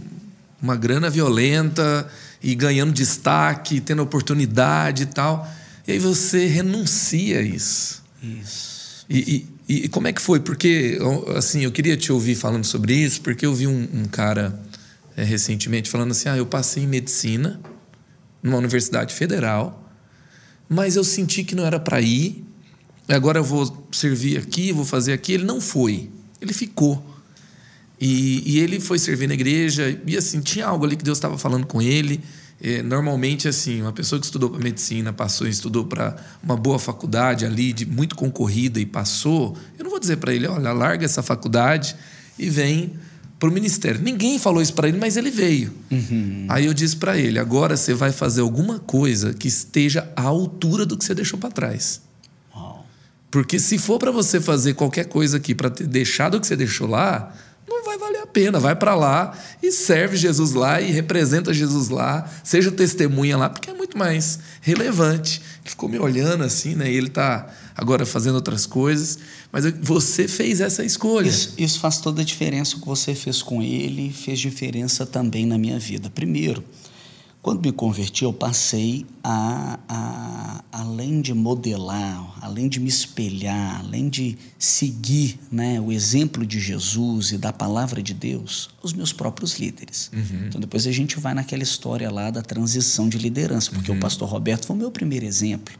uma 0.61 0.75
grana 0.75 1.09
violenta 1.09 2.07
e 2.41 2.53
ganhando 2.53 2.93
destaque, 2.93 3.81
tendo 3.81 4.01
oportunidade 4.01 5.03
e 5.03 5.07
tal. 5.07 5.47
E 5.87 5.91
aí 5.91 5.99
você 5.99 6.45
renuncia 6.45 7.39
a 7.39 7.41
isso. 7.41 8.03
Isso. 8.23 9.05
E, 9.09 9.45
e, 9.67 9.85
e, 9.85 9.89
como 9.89 10.07
é 10.07 10.13
que 10.13 10.21
foi? 10.21 10.39
Porque, 10.39 10.99
assim, 11.35 11.61
eu 11.63 11.71
queria 11.71 11.97
te 11.97 12.11
ouvir 12.11 12.35
falando 12.35 12.63
sobre 12.63 12.93
isso, 12.93 13.21
porque 13.21 13.45
eu 13.45 13.53
vi 13.53 13.65
um, 13.65 13.87
um 13.93 14.05
cara 14.05 14.59
é, 15.17 15.23
recentemente 15.23 15.89
falando 15.89 16.11
assim: 16.11 16.29
ah, 16.29 16.37
eu 16.37 16.45
passei 16.45 16.83
em 16.83 16.87
medicina 16.87 17.59
numa 18.43 18.57
universidade 18.57 19.13
federal, 19.13 19.91
mas 20.69 20.95
eu 20.95 21.03
senti 21.03 21.43
que 21.43 21.55
não 21.55 21.65
era 21.65 21.79
para 21.79 21.99
ir, 21.99 22.45
agora 23.09 23.39
eu 23.39 23.43
vou 23.43 23.87
servir 23.91 24.37
aqui, 24.37 24.71
vou 24.71 24.85
fazer 24.85 25.13
aqui. 25.13 25.33
Ele 25.33 25.45
não 25.45 25.59
foi, 25.59 26.09
ele 26.39 26.53
ficou. 26.53 27.13
E, 27.99 28.43
e 28.45 28.59
ele 28.59 28.79
foi 28.79 28.99
servir 28.99 29.27
na 29.27 29.33
igreja, 29.33 29.99
e 30.05 30.17
assim, 30.17 30.41
tinha 30.41 30.67
algo 30.67 30.85
ali 30.85 30.95
que 30.95 31.03
Deus 31.03 31.17
estava 31.17 31.37
falando 31.37 31.65
com 31.65 31.81
ele. 31.81 32.21
É, 32.67 32.81
normalmente, 32.81 33.47
assim, 33.47 33.79
uma 33.83 33.93
pessoa 33.93 34.19
que 34.19 34.25
estudou 34.25 34.49
para 34.49 34.59
medicina, 34.59 35.13
passou 35.13 35.45
e 35.45 35.51
estudou 35.51 35.85
para 35.85 36.15
uma 36.41 36.57
boa 36.57 36.79
faculdade 36.79 37.45
ali, 37.45 37.71
de 37.71 37.85
muito 37.85 38.15
concorrida 38.15 38.79
e 38.79 38.87
passou, 38.87 39.55
eu 39.77 39.83
não 39.83 39.91
vou 39.91 39.99
dizer 39.99 40.17
para 40.17 40.33
ele, 40.33 40.47
olha, 40.47 40.73
larga 40.73 41.05
essa 41.05 41.21
faculdade 41.21 41.95
e 42.39 42.49
vem 42.49 42.93
para 43.39 43.49
o 43.49 43.51
ministério. 43.51 44.01
Ninguém 44.01 44.39
falou 44.39 44.63
isso 44.63 44.73
para 44.73 44.87
ele, 44.87 44.97
mas 44.97 45.15
ele 45.15 45.29
veio. 45.29 45.75
Uhum. 45.91 46.47
Aí 46.49 46.65
eu 46.65 46.73
disse 46.73 46.95
para 46.95 47.15
ele: 47.15 47.37
agora 47.37 47.77
você 47.77 47.93
vai 47.93 48.11
fazer 48.11 48.41
alguma 48.41 48.79
coisa 48.79 49.31
que 49.31 49.47
esteja 49.47 50.11
à 50.15 50.23
altura 50.23 50.87
do 50.87 50.97
que 50.97 51.05
você 51.05 51.13
deixou 51.13 51.37
para 51.37 51.51
trás. 51.51 52.01
Uau. 52.55 52.83
Porque 53.29 53.59
se 53.59 53.77
for 53.77 53.99
para 53.99 54.09
você 54.09 54.41
fazer 54.41 54.73
qualquer 54.73 55.05
coisa 55.05 55.37
aqui 55.37 55.53
para 55.53 55.69
ter 55.69 55.85
deixado 55.85 56.37
o 56.37 56.41
que 56.41 56.47
você 56.47 56.55
deixou 56.55 56.87
lá, 56.87 57.31
não 57.67 57.83
vai 57.83 57.97
valer 57.97 58.21
a 58.21 58.27
pena. 58.27 58.59
Vai 58.59 58.75
para 58.75 58.95
lá 58.95 59.37
e 59.61 59.71
serve 59.71 60.15
Jesus 60.15 60.53
lá 60.53 60.79
e 60.81 60.91
representa 60.91 61.53
Jesus 61.53 61.89
lá, 61.89 62.29
seja 62.43 62.71
testemunha 62.71 63.37
lá, 63.37 63.49
porque 63.49 63.69
é 63.69 63.73
muito 63.73 63.97
mais 63.97 64.39
relevante. 64.61 65.41
Ele 65.61 65.69
ficou 65.69 65.89
me 65.89 65.99
olhando 65.99 66.43
assim, 66.43 66.75
né? 66.75 66.91
E 66.91 66.95
ele 66.95 67.07
está 67.07 67.47
agora 67.75 68.05
fazendo 68.05 68.35
outras 68.35 68.65
coisas, 68.65 69.19
mas 69.51 69.65
você 69.81 70.27
fez 70.27 70.61
essa 70.61 70.83
escolha. 70.83 71.27
Isso, 71.27 71.53
isso 71.57 71.79
faz 71.79 71.99
toda 71.99 72.21
a 72.21 72.25
diferença 72.25 72.77
o 72.77 72.79
que 72.79 72.87
você 72.87 73.13
fez 73.13 73.41
com 73.41 73.61
ele, 73.61 74.11
fez 74.11 74.39
diferença 74.39 75.05
também 75.05 75.45
na 75.45 75.57
minha 75.57 75.79
vida. 75.79 76.09
Primeiro, 76.09 76.63
quando 77.45 77.63
me 77.63 77.71
converti, 77.71 78.23
eu 78.23 78.33
passei 78.33 79.05
a, 79.23 79.77
a, 79.87 80.63
além 80.71 81.21
de 81.21 81.31
modelar, 81.31 82.39
além 82.41 82.67
de 82.67 82.79
me 82.79 82.89
espelhar, 82.89 83.81
além 83.81 84.09
de 84.09 84.35
seguir 84.57 85.39
né, 85.51 85.79
o 85.79 85.91
exemplo 85.91 86.43
de 86.43 86.59
Jesus 86.59 87.33
e 87.33 87.37
da 87.37 87.53
palavra 87.53 88.01
de 88.01 88.15
Deus, 88.15 88.71
os 88.81 88.93
meus 88.93 89.13
próprios 89.13 89.59
líderes. 89.59 90.09
Uhum. 90.11 90.47
Então 90.47 90.59
depois 90.59 90.87
a 90.87 90.91
gente 90.91 91.19
vai 91.19 91.35
naquela 91.35 91.61
história 91.61 92.09
lá 92.09 92.31
da 92.31 92.41
transição 92.41 93.07
de 93.07 93.19
liderança, 93.19 93.69
porque 93.69 93.91
uhum. 93.91 93.97
o 93.97 93.99
pastor 93.99 94.27
Roberto 94.27 94.65
foi 94.65 94.75
o 94.75 94.79
meu 94.79 94.89
primeiro 94.89 95.27
exemplo. 95.27 95.75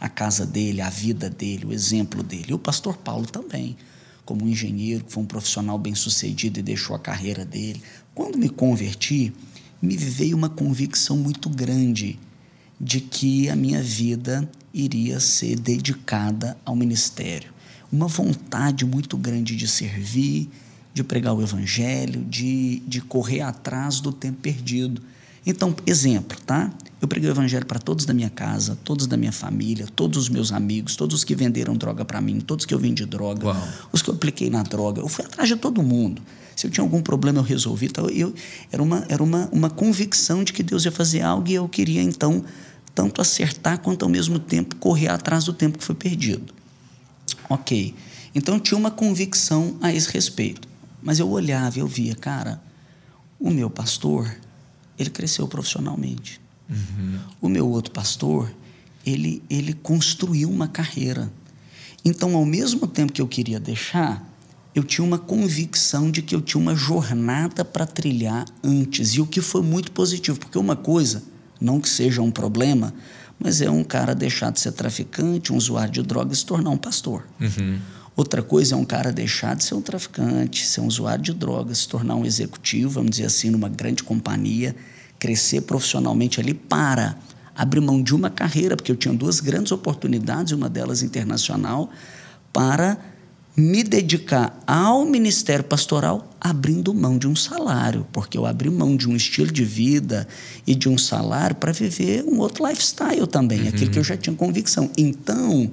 A 0.00 0.08
casa 0.08 0.46
dele, 0.46 0.80
a 0.80 0.88
vida 0.88 1.28
dele, 1.28 1.66
o 1.66 1.74
exemplo 1.74 2.22
dele. 2.22 2.46
E 2.48 2.54
o 2.54 2.58
pastor 2.58 2.96
Paulo 2.96 3.26
também, 3.26 3.76
como 4.24 4.46
um 4.46 4.48
engenheiro, 4.48 5.04
que 5.04 5.12
foi 5.12 5.22
um 5.22 5.26
profissional 5.26 5.76
bem 5.76 5.94
sucedido 5.94 6.58
e 6.58 6.62
deixou 6.62 6.96
a 6.96 6.98
carreira 6.98 7.44
dele. 7.44 7.82
Quando 8.14 8.38
me 8.38 8.48
converti, 8.48 9.30
me 9.82 9.96
veio 9.96 10.36
uma 10.36 10.48
convicção 10.48 11.16
muito 11.16 11.50
grande 11.50 12.16
de 12.80 13.00
que 13.00 13.50
a 13.50 13.56
minha 13.56 13.82
vida 13.82 14.48
iria 14.72 15.18
ser 15.18 15.58
dedicada 15.58 16.56
ao 16.64 16.76
ministério. 16.76 17.52
Uma 17.90 18.06
vontade 18.06 18.86
muito 18.86 19.16
grande 19.16 19.56
de 19.56 19.66
servir, 19.66 20.48
de 20.94 21.02
pregar 21.02 21.34
o 21.34 21.42
evangelho, 21.42 22.24
de, 22.24 22.80
de 22.86 23.00
correr 23.00 23.40
atrás 23.40 24.00
do 24.00 24.12
tempo 24.12 24.38
perdido. 24.40 25.02
Então, 25.44 25.74
exemplo, 25.86 26.38
tá? 26.46 26.70
Eu 27.00 27.08
preguei 27.08 27.28
o 27.28 27.32
evangelho 27.32 27.66
para 27.66 27.80
todos 27.80 28.04
da 28.04 28.14
minha 28.14 28.30
casa, 28.30 28.78
todos 28.84 29.08
da 29.08 29.16
minha 29.16 29.32
família, 29.32 29.86
todos 29.96 30.16
os 30.16 30.28
meus 30.28 30.52
amigos, 30.52 30.94
todos 30.94 31.16
os 31.16 31.24
que 31.24 31.34
venderam 31.34 31.74
droga 31.74 32.04
para 32.04 32.20
mim, 32.20 32.40
todos 32.40 32.64
que 32.64 32.72
eu 32.72 32.78
vendi 32.78 33.04
droga, 33.04 33.48
Uau. 33.48 33.68
os 33.92 34.00
que 34.00 34.08
eu 34.08 34.14
apliquei 34.14 34.48
na 34.48 34.62
droga. 34.62 35.00
Eu 35.00 35.08
fui 35.08 35.24
atrás 35.24 35.48
de 35.48 35.56
todo 35.56 35.82
mundo. 35.82 36.22
Se 36.54 36.68
eu 36.68 36.70
tinha 36.70 36.84
algum 36.84 37.02
problema, 37.02 37.40
eu 37.40 37.42
resolvi. 37.42 37.86
Então, 37.86 38.08
eu, 38.08 38.32
era 38.70 38.80
uma, 38.80 39.04
era 39.08 39.20
uma, 39.20 39.48
uma 39.50 39.68
convicção 39.68 40.44
de 40.44 40.52
que 40.52 40.62
Deus 40.62 40.84
ia 40.84 40.92
fazer 40.92 41.22
algo 41.22 41.48
e 41.48 41.54
eu 41.54 41.68
queria, 41.68 42.00
então, 42.00 42.44
tanto 42.94 43.20
acertar 43.20 43.80
quanto, 43.80 44.04
ao 44.04 44.08
mesmo 44.08 44.38
tempo, 44.38 44.76
correr 44.76 45.08
atrás 45.08 45.42
do 45.42 45.52
tempo 45.52 45.78
que 45.78 45.84
foi 45.84 45.96
perdido. 45.96 46.54
Ok. 47.48 47.96
Então, 48.32 48.60
tinha 48.60 48.78
uma 48.78 48.92
convicção 48.92 49.76
a 49.82 49.92
esse 49.92 50.08
respeito. 50.12 50.68
Mas 51.02 51.18
eu 51.18 51.28
olhava 51.28 51.78
e 51.78 51.80
eu 51.80 51.88
via, 51.88 52.14
cara, 52.14 52.62
o 53.40 53.50
meu 53.50 53.68
pastor, 53.68 54.32
ele 54.98 55.10
cresceu 55.10 55.46
profissionalmente. 55.48 56.40
Uhum. 56.68 57.18
O 57.40 57.48
meu 57.48 57.68
outro 57.68 57.92
pastor, 57.92 58.52
ele, 59.04 59.42
ele 59.48 59.72
construiu 59.72 60.50
uma 60.50 60.68
carreira. 60.68 61.30
Então, 62.04 62.34
ao 62.34 62.44
mesmo 62.44 62.86
tempo 62.86 63.12
que 63.12 63.22
eu 63.22 63.28
queria 63.28 63.60
deixar, 63.60 64.26
eu 64.74 64.82
tinha 64.82 65.04
uma 65.04 65.18
convicção 65.18 66.10
de 66.10 66.22
que 66.22 66.34
eu 66.34 66.40
tinha 66.40 66.60
uma 66.60 66.74
jornada 66.74 67.64
para 67.64 67.86
trilhar 67.86 68.46
antes, 68.62 69.14
e 69.14 69.20
o 69.20 69.26
que 69.26 69.40
foi 69.40 69.62
muito 69.62 69.92
positivo, 69.92 70.38
porque 70.38 70.58
uma 70.58 70.76
coisa, 70.76 71.22
não 71.60 71.80
que 71.80 71.88
seja 71.88 72.22
um 72.22 72.30
problema, 72.30 72.92
mas 73.38 73.60
é 73.60 73.70
um 73.70 73.84
cara 73.84 74.14
deixar 74.14 74.50
de 74.50 74.60
ser 74.60 74.72
traficante, 74.72 75.52
um 75.52 75.56
usuário 75.56 75.92
de 75.92 76.02
drogas, 76.02 76.38
se 76.38 76.46
tornar 76.46 76.70
um 76.70 76.78
pastor. 76.78 77.26
Uhum. 77.40 77.78
Outra 78.14 78.42
coisa 78.42 78.74
é 78.74 78.78
um 78.78 78.84
cara 78.84 79.10
deixar 79.10 79.56
de 79.56 79.64
ser 79.64 79.74
um 79.74 79.80
traficante, 79.80 80.66
ser 80.66 80.80
um 80.80 80.86
usuário 80.86 81.24
de 81.24 81.32
drogas, 81.32 81.78
se 81.78 81.88
tornar 81.88 82.14
um 82.14 82.26
executivo, 82.26 82.90
vamos 82.90 83.12
dizer 83.12 83.24
assim, 83.24 83.50
numa 83.50 83.68
grande 83.68 84.02
companhia, 84.02 84.76
crescer 85.18 85.62
profissionalmente 85.62 86.38
ali 86.38 86.52
para 86.52 87.16
abrir 87.54 87.80
mão 87.80 88.02
de 88.02 88.14
uma 88.14 88.28
carreira, 88.28 88.76
porque 88.76 88.92
eu 88.92 88.96
tinha 88.96 89.14
duas 89.14 89.40
grandes 89.40 89.72
oportunidades, 89.72 90.52
uma 90.52 90.68
delas 90.68 91.02
internacional, 91.02 91.90
para 92.52 92.98
me 93.56 93.82
dedicar 93.82 94.58
ao 94.66 95.04
ministério 95.04 95.64
pastoral 95.64 96.30
abrindo 96.40 96.92
mão 96.94 97.18
de 97.18 97.28
um 97.28 97.36
salário, 97.36 98.06
porque 98.10 98.36
eu 98.36 98.46
abri 98.46 98.70
mão 98.70 98.96
de 98.96 99.08
um 99.08 99.14
estilo 99.14 99.52
de 99.52 99.64
vida 99.64 100.26
e 100.66 100.74
de 100.74 100.88
um 100.88 100.96
salário 100.96 101.54
para 101.56 101.70
viver 101.70 102.24
um 102.24 102.38
outro 102.38 102.66
lifestyle 102.66 103.26
também, 103.26 103.62
uhum. 103.62 103.68
aquilo 103.68 103.90
que 103.90 103.98
eu 103.98 104.04
já 104.04 104.16
tinha 104.16 104.34
convicção. 104.34 104.90
Então, 104.96 105.70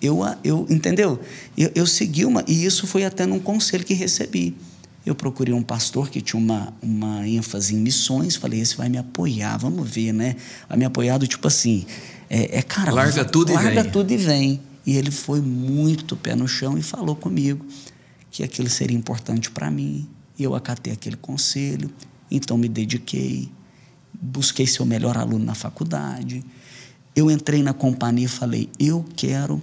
eu, 0.00 0.20
eu 0.44 0.66
entendeu? 0.68 1.18
Eu, 1.56 1.70
eu 1.74 1.86
segui 1.86 2.24
uma, 2.24 2.44
e 2.46 2.64
isso 2.64 2.86
foi 2.86 3.04
até 3.04 3.26
num 3.26 3.38
conselho 3.38 3.84
que 3.84 3.94
recebi. 3.94 4.56
Eu 5.04 5.14
procurei 5.14 5.54
um 5.54 5.62
pastor 5.62 6.10
que 6.10 6.20
tinha 6.20 6.40
uma, 6.40 6.74
uma 6.82 7.26
ênfase 7.26 7.74
em 7.74 7.78
missões, 7.78 8.34
falei, 8.34 8.60
esse 8.60 8.76
vai 8.76 8.88
me 8.88 8.98
apoiar, 8.98 9.56
vamos 9.56 9.88
ver, 9.88 10.12
né? 10.12 10.36
Vai 10.68 10.76
me 10.78 10.84
apoiar 10.84 11.18
do 11.18 11.26
tipo 11.26 11.46
assim, 11.46 11.86
é, 12.28 12.58
é 12.58 12.62
cara... 12.62 12.92
Larga 12.92 13.24
tudo 13.24 13.52
larga 13.52 13.68
e 13.68 13.68
vem. 13.68 13.76
Larga 13.76 13.92
tudo 13.92 14.10
e 14.10 14.16
vem. 14.16 14.60
E 14.84 14.96
ele 14.96 15.10
foi 15.10 15.40
muito 15.40 16.16
pé 16.16 16.34
no 16.34 16.48
chão 16.48 16.76
e 16.76 16.82
falou 16.82 17.14
comigo 17.14 17.64
que 18.30 18.42
aquilo 18.42 18.68
seria 18.68 18.96
importante 18.96 19.50
para 19.50 19.70
mim. 19.70 20.08
E 20.38 20.42
eu 20.42 20.54
acatei 20.54 20.92
aquele 20.92 21.16
conselho, 21.16 21.90
então 22.30 22.58
me 22.58 22.68
dediquei, 22.68 23.48
busquei 24.12 24.66
ser 24.66 24.82
o 24.82 24.86
melhor 24.86 25.16
aluno 25.16 25.44
na 25.44 25.54
faculdade. 25.54 26.44
Eu 27.14 27.30
entrei 27.30 27.62
na 27.62 27.72
companhia 27.72 28.26
e 28.26 28.28
falei: 28.28 28.68
eu 28.78 29.04
quero 29.16 29.62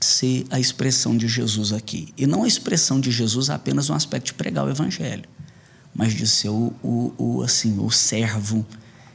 ser 0.00 0.44
a 0.50 0.60
expressão 0.60 1.16
de 1.16 1.26
Jesus 1.26 1.72
aqui. 1.72 2.08
E 2.16 2.26
não 2.26 2.44
a 2.44 2.48
expressão 2.48 3.00
de 3.00 3.10
Jesus 3.10 3.50
apenas 3.50 3.88
no 3.88 3.94
aspecto 3.94 4.26
de 4.26 4.34
pregar 4.34 4.66
o 4.66 4.70
evangelho, 4.70 5.24
mas 5.94 6.12
de 6.12 6.26
ser 6.26 6.50
o, 6.50 6.72
o, 6.82 7.14
o 7.18 7.42
assim, 7.42 7.78
o 7.78 7.90
servo, 7.90 8.64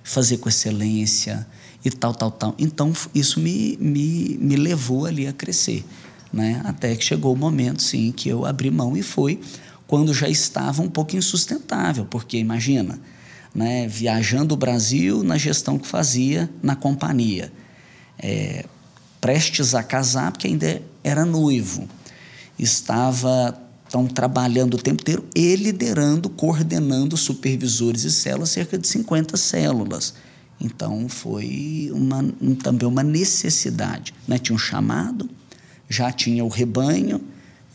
fazer 0.04 0.38
com 0.38 0.50
excelência, 0.50 1.48
e 1.84 1.90
tal, 1.90 2.14
tal, 2.14 2.32
tal. 2.32 2.56
Então, 2.58 2.94
isso 3.14 3.40
me, 3.40 3.78
me, 3.80 4.38
me 4.40 4.56
levou 4.56 5.06
ali 5.06 5.28
a 5.28 5.34
crescer. 5.34 5.84
Né? 6.32 6.62
Até 6.64 6.96
que 6.96 7.04
chegou 7.04 7.34
o 7.34 7.38
momento, 7.38 7.82
sim, 7.82 8.12
que 8.12 8.30
eu 8.30 8.46
abri 8.46 8.72
mão 8.72 8.96
e 8.96 9.02
foi 9.02 9.40
quando 9.88 10.14
já 10.14 10.30
estava 10.30 10.82
um 10.82 10.90
pouco 10.90 11.18
insustentável, 11.18 12.06
porque 12.06 12.38
imagina, 12.38 12.98
né, 13.54 13.90
viajando 13.90 14.54
o 14.54 14.58
Brasil 14.58 15.22
na 15.22 15.38
gestão 15.38 15.78
que 15.78 15.86
fazia 15.86 16.50
na 16.64 16.78
companhia, 16.78 17.52
é, 18.18 18.64
prestes 19.22 19.74
a 19.74 19.84
casar, 19.84 20.32
porque 20.32 20.48
ainda 20.48 20.82
era 21.04 21.24
noivo, 21.24 21.88
estava 22.58 23.58
estão 23.92 24.08
trabalhando 24.08 24.76
o 24.76 24.82
tempo 24.82 25.02
inteiro 25.02 25.28
e 25.36 25.54
liderando, 25.58 26.30
coordenando 26.30 27.18
supervisores 27.18 28.06
e 28.06 28.12
células, 28.12 28.50
cerca 28.50 28.78
de 28.78 28.88
50 28.88 29.36
células. 29.36 30.14
Então 30.62 31.10
foi 31.10 31.90
uma, 31.94 32.24
um, 32.42 32.56
também 32.56 32.88
uma 32.88 33.04
necessidade. 33.04 34.14
Né? 34.26 34.38
Tinha 34.38 34.56
um 34.56 34.60
chamado, 34.60 35.30
já 35.90 36.10
tinha 36.10 36.46
o 36.46 36.48
rebanho, 36.48 37.22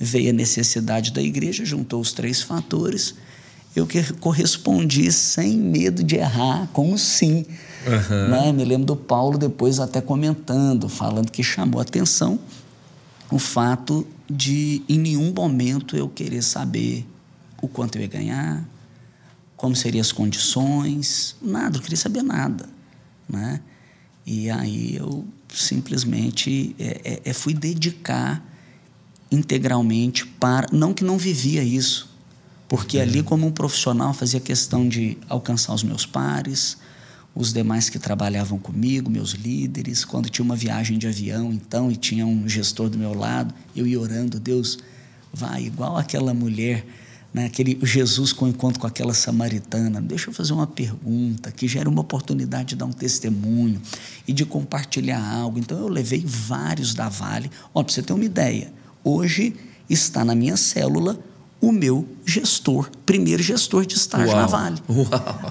veio 0.00 0.30
a 0.30 0.32
necessidade 0.32 1.12
da 1.12 1.20
igreja, 1.20 1.66
juntou 1.66 2.00
os 2.00 2.12
três 2.12 2.40
fatores. 2.40 3.14
Eu 3.76 3.86
que 3.86 4.02
correspondi 4.14 5.12
sem 5.12 5.56
medo 5.56 6.02
de 6.02 6.16
errar, 6.16 6.66
com 6.72 6.92
um 6.92 6.96
sim. 6.96 7.44
Uhum. 7.86 8.28
Né? 8.28 8.52
Me 8.52 8.64
lembro 8.64 8.86
do 8.86 8.96
Paulo 8.96 9.36
depois 9.36 9.78
até 9.78 10.00
comentando, 10.00 10.88
falando 10.88 11.30
que 11.30 11.42
chamou 11.42 11.80
atenção 11.80 12.40
o 13.30 13.38
fato 13.38 14.06
de 14.30 14.82
em 14.88 14.98
nenhum 14.98 15.32
momento 15.32 15.96
eu 15.96 16.08
querer 16.08 16.42
saber 16.42 17.06
o 17.60 17.68
quanto 17.68 17.96
eu 17.96 18.02
ia 18.02 18.08
ganhar, 18.08 18.68
como 19.56 19.74
seriam 19.74 20.00
as 20.00 20.12
condições, 20.12 21.36
nada, 21.40 21.78
eu 21.78 21.82
queria 21.82 21.96
saber 21.96 22.22
nada, 22.22 22.68
né? 23.28 23.60
E 24.26 24.50
aí 24.50 24.96
eu 24.96 25.24
simplesmente 25.52 26.74
é, 26.78 27.00
é, 27.04 27.20
é, 27.24 27.32
fui 27.32 27.54
dedicar 27.54 28.44
integralmente 29.30 30.26
para, 30.26 30.66
não 30.72 30.92
que 30.92 31.04
não 31.04 31.16
vivia 31.16 31.62
isso, 31.62 32.15
porque 32.68 32.98
ali 32.98 33.22
como 33.22 33.46
um 33.46 33.52
profissional 33.52 34.12
fazia 34.12 34.40
questão 34.40 34.88
de 34.88 35.16
alcançar 35.28 35.72
os 35.72 35.82
meus 35.82 36.04
pares, 36.04 36.76
os 37.34 37.52
demais 37.52 37.90
que 37.90 37.98
trabalhavam 37.98 38.58
comigo, 38.58 39.10
meus 39.10 39.32
líderes. 39.32 40.04
Quando 40.04 40.28
tinha 40.28 40.44
uma 40.44 40.56
viagem 40.56 40.98
de 40.98 41.06
avião, 41.06 41.52
então, 41.52 41.90
e 41.90 41.96
tinha 41.96 42.26
um 42.26 42.48
gestor 42.48 42.88
do 42.88 42.96
meu 42.96 43.12
lado, 43.12 43.54
eu 43.74 43.86
ia 43.86 44.00
orando, 44.00 44.40
Deus, 44.40 44.78
vai, 45.32 45.64
igual 45.64 45.98
aquela 45.98 46.32
mulher, 46.32 46.84
né, 47.34 47.44
aquele 47.44 47.78
Jesus 47.82 48.32
com 48.32 48.46
o 48.46 48.48
encontro 48.48 48.80
com 48.80 48.86
aquela 48.86 49.12
samaritana. 49.12 50.00
Deixa 50.00 50.30
eu 50.30 50.34
fazer 50.34 50.54
uma 50.54 50.66
pergunta 50.66 51.52
que 51.52 51.68
gera 51.68 51.90
uma 51.90 52.00
oportunidade 52.00 52.70
de 52.70 52.76
dar 52.76 52.86
um 52.86 52.92
testemunho 52.92 53.80
e 54.26 54.32
de 54.32 54.46
compartilhar 54.46 55.22
algo. 55.22 55.58
Então, 55.58 55.78
eu 55.78 55.88
levei 55.88 56.24
vários 56.26 56.94
da 56.94 57.10
Vale. 57.10 57.50
Ó, 57.74 57.82
para 57.82 57.92
você 57.92 58.02
ter 58.02 58.14
uma 58.14 58.24
ideia, 58.24 58.72
hoje 59.04 59.54
está 59.90 60.24
na 60.24 60.34
minha 60.34 60.56
célula 60.56 61.22
o 61.60 61.72
meu 61.72 62.06
gestor, 62.24 62.90
primeiro 63.04 63.42
gestor 63.42 63.86
de 63.86 63.94
estágio 63.94 64.28
Uau. 64.28 64.36
na 64.36 64.46
Vale. 64.46 64.82
Uau. 64.88 65.06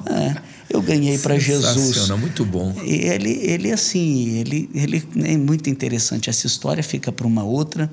É, 0.08 0.36
eu 0.70 0.82
ganhei 0.82 1.18
para 1.18 1.38
Jesus. 1.38 2.10
muito 2.12 2.46
bom. 2.46 2.74
Ele, 2.84 3.32
ele 3.32 3.72
assim, 3.72 4.38
ele, 4.40 4.70
ele 4.74 5.04
é 5.24 5.38
muito 5.38 5.70
interessante. 5.70 6.30
Essa 6.30 6.48
história 6.48 6.84
fica 6.84 7.12
para 7.12 7.26
uma 7.26 7.44
outra, 7.44 7.92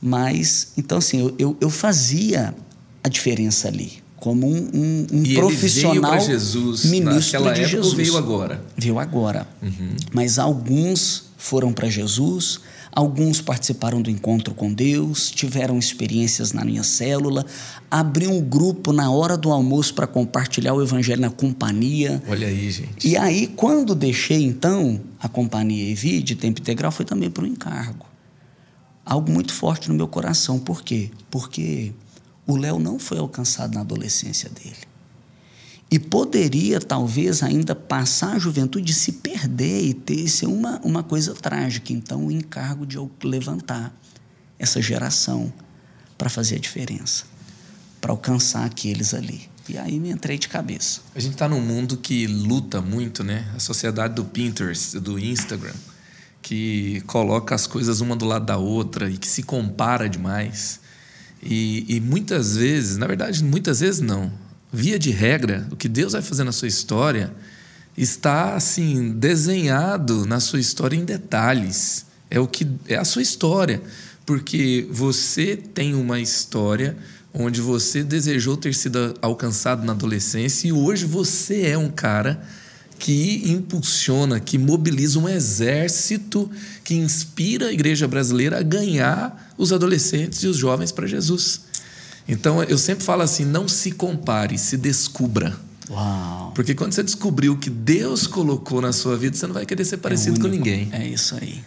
mas 0.00 0.68
então 0.76 0.98
assim, 0.98 1.20
eu, 1.20 1.34
eu, 1.38 1.56
eu 1.60 1.70
fazia 1.70 2.54
a 3.02 3.08
diferença 3.08 3.68
ali 3.68 4.04
como 4.16 4.46
um, 4.46 4.70
um, 4.74 5.06
um 5.12 5.22
e 5.22 5.34
profissional 5.34 6.14
ele 6.14 6.24
veio 6.24 6.30
Jesus, 6.30 6.84
ministro 6.86 7.40
naquela 7.40 7.52
de 7.52 7.60
época, 7.62 7.76
Jesus. 7.76 7.94
Veio 7.94 8.16
agora. 8.16 8.64
Veio 8.76 8.98
agora. 8.98 9.46
Uhum. 9.62 9.94
Mas 10.12 10.38
alguns 10.38 11.24
foram 11.36 11.72
para 11.72 11.88
Jesus, 11.88 12.60
Alguns 12.96 13.42
participaram 13.42 14.00
do 14.00 14.08
encontro 14.08 14.54
com 14.54 14.72
Deus, 14.72 15.30
tiveram 15.30 15.78
experiências 15.78 16.54
na 16.54 16.64
minha 16.64 16.82
célula, 16.82 17.44
abri 17.90 18.26
um 18.26 18.40
grupo 18.40 18.90
na 18.90 19.10
hora 19.10 19.36
do 19.36 19.52
almoço 19.52 19.92
para 19.92 20.06
compartilhar 20.06 20.72
o 20.72 20.82
evangelho 20.82 21.20
na 21.20 21.28
companhia. 21.28 22.22
Olha 22.26 22.48
aí, 22.48 22.70
gente. 22.70 23.06
E 23.06 23.14
aí, 23.14 23.48
quando 23.48 23.94
deixei 23.94 24.42
então 24.42 24.98
a 25.20 25.28
companhia 25.28 25.92
EVI 25.92 26.22
de 26.22 26.36
tempo 26.36 26.58
integral, 26.58 26.90
foi 26.90 27.04
também 27.04 27.28
para 27.28 27.44
o 27.44 27.46
encargo. 27.46 28.06
Algo 29.04 29.30
muito 29.30 29.52
forte 29.52 29.90
no 29.90 29.94
meu 29.94 30.08
coração. 30.08 30.58
Por 30.58 30.82
quê? 30.82 31.10
Porque 31.30 31.92
o 32.46 32.56
Léo 32.56 32.78
não 32.78 32.98
foi 32.98 33.18
alcançado 33.18 33.74
na 33.74 33.82
adolescência 33.82 34.48
dele. 34.48 34.85
E 35.88 35.98
poderia, 36.00 36.80
talvez, 36.80 37.42
ainda 37.42 37.74
passar 37.74 38.34
a 38.34 38.38
juventude 38.38 38.92
se 38.92 39.12
perder 39.12 39.84
e 39.84 39.94
ter 39.94 40.26
ser 40.28 40.46
uma, 40.46 40.80
uma 40.82 41.02
coisa 41.02 41.32
trágica. 41.34 41.92
Então, 41.92 42.26
o 42.26 42.32
encargo 42.32 42.84
de 42.84 42.96
eu 42.96 43.10
levantar 43.22 43.96
essa 44.58 44.82
geração 44.82 45.52
para 46.18 46.28
fazer 46.28 46.56
a 46.56 46.58
diferença, 46.58 47.24
para 48.00 48.10
alcançar 48.10 48.64
aqueles 48.64 49.14
ali. 49.14 49.48
E 49.68 49.78
aí 49.78 50.00
me 50.00 50.10
entrei 50.10 50.38
de 50.38 50.48
cabeça. 50.48 51.00
A 51.14 51.20
gente 51.20 51.32
está 51.32 51.48
num 51.48 51.60
mundo 51.60 51.96
que 51.96 52.26
luta 52.26 52.80
muito, 52.80 53.22
né? 53.22 53.48
A 53.54 53.60
sociedade 53.60 54.14
do 54.14 54.24
Pinterest, 54.24 54.98
do 54.98 55.18
Instagram, 55.18 55.74
que 56.42 57.00
coloca 57.02 57.54
as 57.54 57.66
coisas 57.66 58.00
uma 58.00 58.16
do 58.16 58.24
lado 58.24 58.46
da 58.46 58.56
outra 58.56 59.08
e 59.08 59.16
que 59.16 59.26
se 59.26 59.42
compara 59.42 60.08
demais. 60.08 60.80
E, 61.42 61.84
e 61.88 62.00
muitas 62.00 62.56
vezes, 62.56 62.96
na 62.96 63.06
verdade, 63.06 63.44
muitas 63.44 63.80
vezes 63.80 64.00
não 64.00 64.45
via 64.76 64.98
de 64.98 65.10
regra, 65.10 65.66
o 65.70 65.76
que 65.76 65.88
Deus 65.88 66.12
vai 66.12 66.20
fazer 66.20 66.44
na 66.44 66.52
sua 66.52 66.68
história 66.68 67.32
está 67.96 68.54
assim 68.54 69.10
desenhado 69.10 70.26
na 70.26 70.38
sua 70.38 70.60
história 70.60 70.94
em 70.94 71.04
detalhes. 71.04 72.04
É 72.30 72.38
o 72.38 72.46
que 72.46 72.66
é 72.86 72.96
a 72.96 73.04
sua 73.04 73.22
história, 73.22 73.80
porque 74.26 74.86
você 74.90 75.56
tem 75.56 75.94
uma 75.94 76.20
história 76.20 76.94
onde 77.32 77.62
você 77.62 78.04
desejou 78.04 78.54
ter 78.54 78.74
sido 78.74 79.14
alcançado 79.22 79.82
na 79.82 79.92
adolescência 79.92 80.68
e 80.68 80.72
hoje 80.72 81.06
você 81.06 81.62
é 81.62 81.78
um 81.78 81.88
cara 81.88 82.42
que 82.98 83.50
impulsiona, 83.50 84.40
que 84.40 84.58
mobiliza 84.58 85.18
um 85.18 85.28
exército 85.28 86.50
que 86.84 86.94
inspira 86.94 87.68
a 87.68 87.72
igreja 87.72 88.06
brasileira 88.06 88.58
a 88.58 88.62
ganhar 88.62 89.54
os 89.56 89.72
adolescentes 89.72 90.42
e 90.42 90.46
os 90.46 90.56
jovens 90.56 90.92
para 90.92 91.06
Jesus. 91.06 91.65
Então 92.28 92.62
eu 92.62 92.78
sempre 92.78 93.04
falo 93.04 93.22
assim: 93.22 93.44
não 93.44 93.68
se 93.68 93.92
compare, 93.92 94.58
se 94.58 94.76
descubra. 94.76 95.56
Uau. 95.88 96.52
Porque 96.54 96.74
quando 96.74 96.92
você 96.92 97.02
descobriu 97.02 97.52
o 97.52 97.56
que 97.56 97.70
Deus 97.70 98.26
colocou 98.26 98.80
na 98.80 98.92
sua 98.92 99.16
vida, 99.16 99.36
você 99.36 99.46
não 99.46 99.54
vai 99.54 99.64
querer 99.64 99.84
ser 99.84 99.98
parecido 99.98 100.38
é 100.38 100.42
com 100.42 100.48
ninguém. 100.48 100.88
É 100.92 101.06
isso 101.06 101.36
aí. 101.40 101.62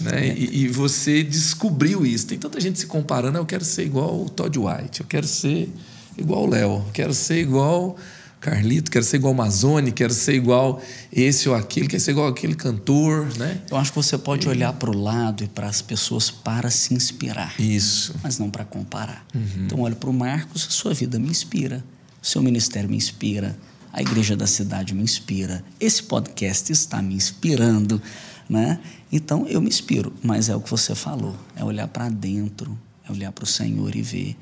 Né? 0.00 0.28
É. 0.28 0.34
E, 0.34 0.62
e, 0.62 0.68
você 0.68 1.22
descobriu 1.22 2.06
isso. 2.06 2.26
Tem 2.26 2.38
tanta 2.38 2.60
gente 2.60 2.78
se 2.78 2.86
comparando. 2.86 3.36
Eu 3.36 3.44
quero 3.44 3.64
ser 3.64 3.84
igual 3.84 4.22
o 4.22 4.30
Todd 4.30 4.58
White, 4.58 5.00
eu 5.00 5.06
quero 5.06 5.26
ser 5.26 5.68
igual 6.16 6.44
o 6.44 6.46
Léo, 6.46 6.70
eu 6.70 6.86
quero 6.92 7.12
ser 7.12 7.40
igual 7.40 7.96
Carlito, 8.40 8.90
quero 8.90 9.04
ser 9.04 9.16
igual 9.16 9.34
Amazônia, 9.34 9.90
quero 9.90 10.14
ser 10.14 10.34
igual 10.34 10.80
esse 11.12 11.48
ou 11.48 11.54
aquele, 11.54 11.88
quero 11.88 12.00
ser 12.00 12.12
igual 12.12 12.28
aquele 12.28 12.54
cantor, 12.54 13.26
né? 13.36 13.60
Eu 13.68 13.76
acho 13.76 13.90
que 13.92 13.96
você 13.96 14.16
pode 14.16 14.46
e... 14.46 14.48
olhar 14.48 14.72
para 14.74 14.90
o 14.90 14.96
lado 14.96 15.42
e 15.42 15.48
para 15.48 15.66
as 15.66 15.82
pessoas 15.82 16.30
para 16.30 16.70
se 16.70 16.94
inspirar. 16.94 17.60
Isso. 17.60 18.14
Mas 18.22 18.38
não 18.38 18.48
para 18.48 18.64
comparar. 18.64 19.26
Uhum. 19.34 19.64
Então, 19.66 19.80
olha 19.80 19.96
para 19.96 20.08
o 20.08 20.12
Marcos, 20.12 20.66
a 20.68 20.70
sua 20.70 20.94
vida 20.94 21.18
me 21.18 21.28
inspira, 21.28 21.84
o 22.22 22.26
seu 22.26 22.40
ministério 22.40 22.88
me 22.88 22.96
inspira, 22.96 23.58
a 23.92 24.00
igreja 24.00 24.36
da 24.36 24.46
cidade 24.46 24.94
me 24.94 25.02
inspira, 25.02 25.64
esse 25.80 26.02
podcast 26.04 26.70
está 26.70 27.02
me 27.02 27.14
inspirando, 27.14 28.00
né? 28.48 28.78
Então, 29.10 29.48
eu 29.48 29.60
me 29.60 29.68
inspiro, 29.68 30.12
mas 30.22 30.48
é 30.48 30.54
o 30.54 30.60
que 30.60 30.70
você 30.70 30.94
falou, 30.94 31.34
é 31.56 31.64
olhar 31.64 31.88
para 31.88 32.08
dentro, 32.08 32.78
é 33.08 33.10
olhar 33.10 33.32
para 33.32 33.42
o 33.42 33.46
Senhor 33.46 33.96
e 33.96 34.02
ver 34.02 34.36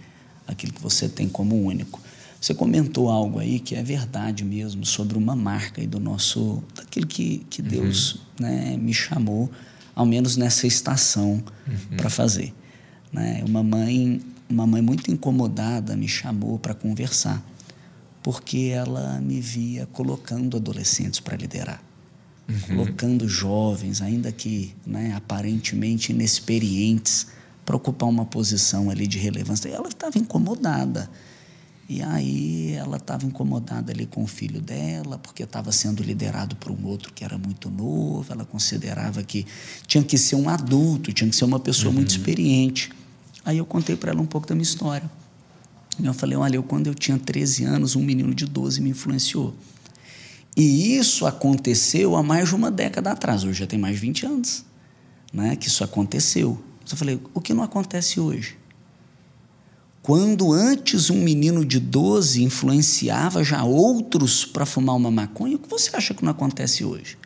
aquilo 0.46 0.72
que 0.72 0.82
você 0.82 1.08
tem 1.08 1.28
como 1.28 1.56
único. 1.64 2.00
Você 2.40 2.54
comentou 2.54 3.08
algo 3.08 3.38
aí 3.38 3.58
que 3.58 3.74
é 3.74 3.82
verdade 3.82 4.44
mesmo 4.44 4.84
sobre 4.84 5.16
uma 5.16 5.34
marca 5.34 5.80
aí 5.80 5.86
do 5.86 5.98
nosso 5.98 6.62
daquilo 6.74 7.06
que, 7.06 7.46
que 7.50 7.62
uhum. 7.62 7.68
Deus 7.68 8.20
né, 8.38 8.76
me 8.76 8.92
chamou, 8.92 9.50
ao 9.94 10.06
menos 10.06 10.36
nessa 10.36 10.66
estação, 10.66 11.42
uhum. 11.66 11.96
para 11.96 12.10
fazer. 12.10 12.54
Né? 13.12 13.42
Uma 13.46 13.62
mãe, 13.62 14.20
uma 14.48 14.66
mãe 14.66 14.82
muito 14.82 15.10
incomodada 15.10 15.96
me 15.96 16.06
chamou 16.06 16.58
para 16.58 16.74
conversar, 16.74 17.42
porque 18.22 18.70
ela 18.72 19.20
me 19.20 19.40
via 19.40 19.86
colocando 19.86 20.56
adolescentes 20.56 21.20
para 21.20 21.36
liderar. 21.36 21.82
Uhum. 22.48 22.76
Colocando 22.76 23.28
jovens, 23.28 24.00
ainda 24.00 24.30
que 24.30 24.72
né, 24.86 25.12
aparentemente 25.16 26.12
inexperientes, 26.12 27.26
para 27.64 27.74
ocupar 27.74 28.08
uma 28.08 28.24
posição 28.24 28.88
ali 28.88 29.08
de 29.08 29.18
relevância. 29.18 29.68
E 29.68 29.72
ela 29.72 29.88
estava 29.88 30.16
incomodada. 30.16 31.10
E 31.88 32.02
aí 32.02 32.72
ela 32.72 32.96
estava 32.96 33.24
incomodada 33.24 33.92
ali 33.92 34.06
com 34.06 34.24
o 34.24 34.26
filho 34.26 34.60
dela, 34.60 35.18
porque 35.18 35.44
estava 35.44 35.70
sendo 35.70 36.02
liderado 36.02 36.56
por 36.56 36.72
um 36.72 36.86
outro 36.86 37.12
que 37.12 37.24
era 37.24 37.38
muito 37.38 37.70
novo. 37.70 38.26
Ela 38.32 38.44
considerava 38.44 39.22
que 39.22 39.46
tinha 39.86 40.02
que 40.02 40.18
ser 40.18 40.34
um 40.34 40.48
adulto, 40.48 41.12
tinha 41.12 41.30
que 41.30 41.36
ser 41.36 41.44
uma 41.44 41.60
pessoa 41.60 41.88
uhum. 41.88 41.96
muito 41.96 42.10
experiente. 42.10 42.90
Aí 43.44 43.58
eu 43.58 43.64
contei 43.64 43.94
para 43.94 44.10
ela 44.10 44.20
um 44.20 44.26
pouco 44.26 44.48
da 44.48 44.54
minha 44.54 44.64
história. 44.64 45.08
E 45.98 46.04
eu 46.04 46.12
falei: 46.12 46.36
olha, 46.36 46.56
eu, 46.56 46.62
quando 46.62 46.88
eu 46.88 46.94
tinha 46.94 47.18
13 47.18 47.64
anos, 47.64 47.94
um 47.94 48.02
menino 48.02 48.34
de 48.34 48.46
12 48.46 48.80
me 48.80 48.90
influenciou. 48.90 49.54
E 50.56 50.96
isso 50.96 51.24
aconteceu 51.24 52.16
há 52.16 52.22
mais 52.22 52.48
de 52.48 52.54
uma 52.54 52.70
década 52.70 53.12
atrás, 53.12 53.44
hoje 53.44 53.60
já 53.60 53.66
tem 53.66 53.78
mais 53.78 53.94
de 53.94 54.00
20 54.00 54.26
anos 54.26 54.64
né, 55.32 55.54
que 55.54 55.68
isso 55.68 55.84
aconteceu. 55.84 56.58
Eu 56.90 56.96
falei: 56.96 57.20
o 57.34 57.40
que 57.40 57.52
não 57.52 57.62
acontece 57.62 58.18
hoje? 58.18 58.56
Quando 60.06 60.52
antes 60.52 61.10
um 61.10 61.20
menino 61.20 61.64
de 61.64 61.80
12 61.80 62.40
influenciava 62.44 63.42
já 63.42 63.64
outros 63.64 64.44
para 64.44 64.64
fumar 64.64 64.94
uma 64.94 65.10
maconha, 65.10 65.56
o 65.56 65.58
que 65.58 65.68
você 65.68 65.90
acha 65.96 66.14
que 66.14 66.24
não 66.24 66.30
acontece 66.30 66.84
hoje? 66.84 67.18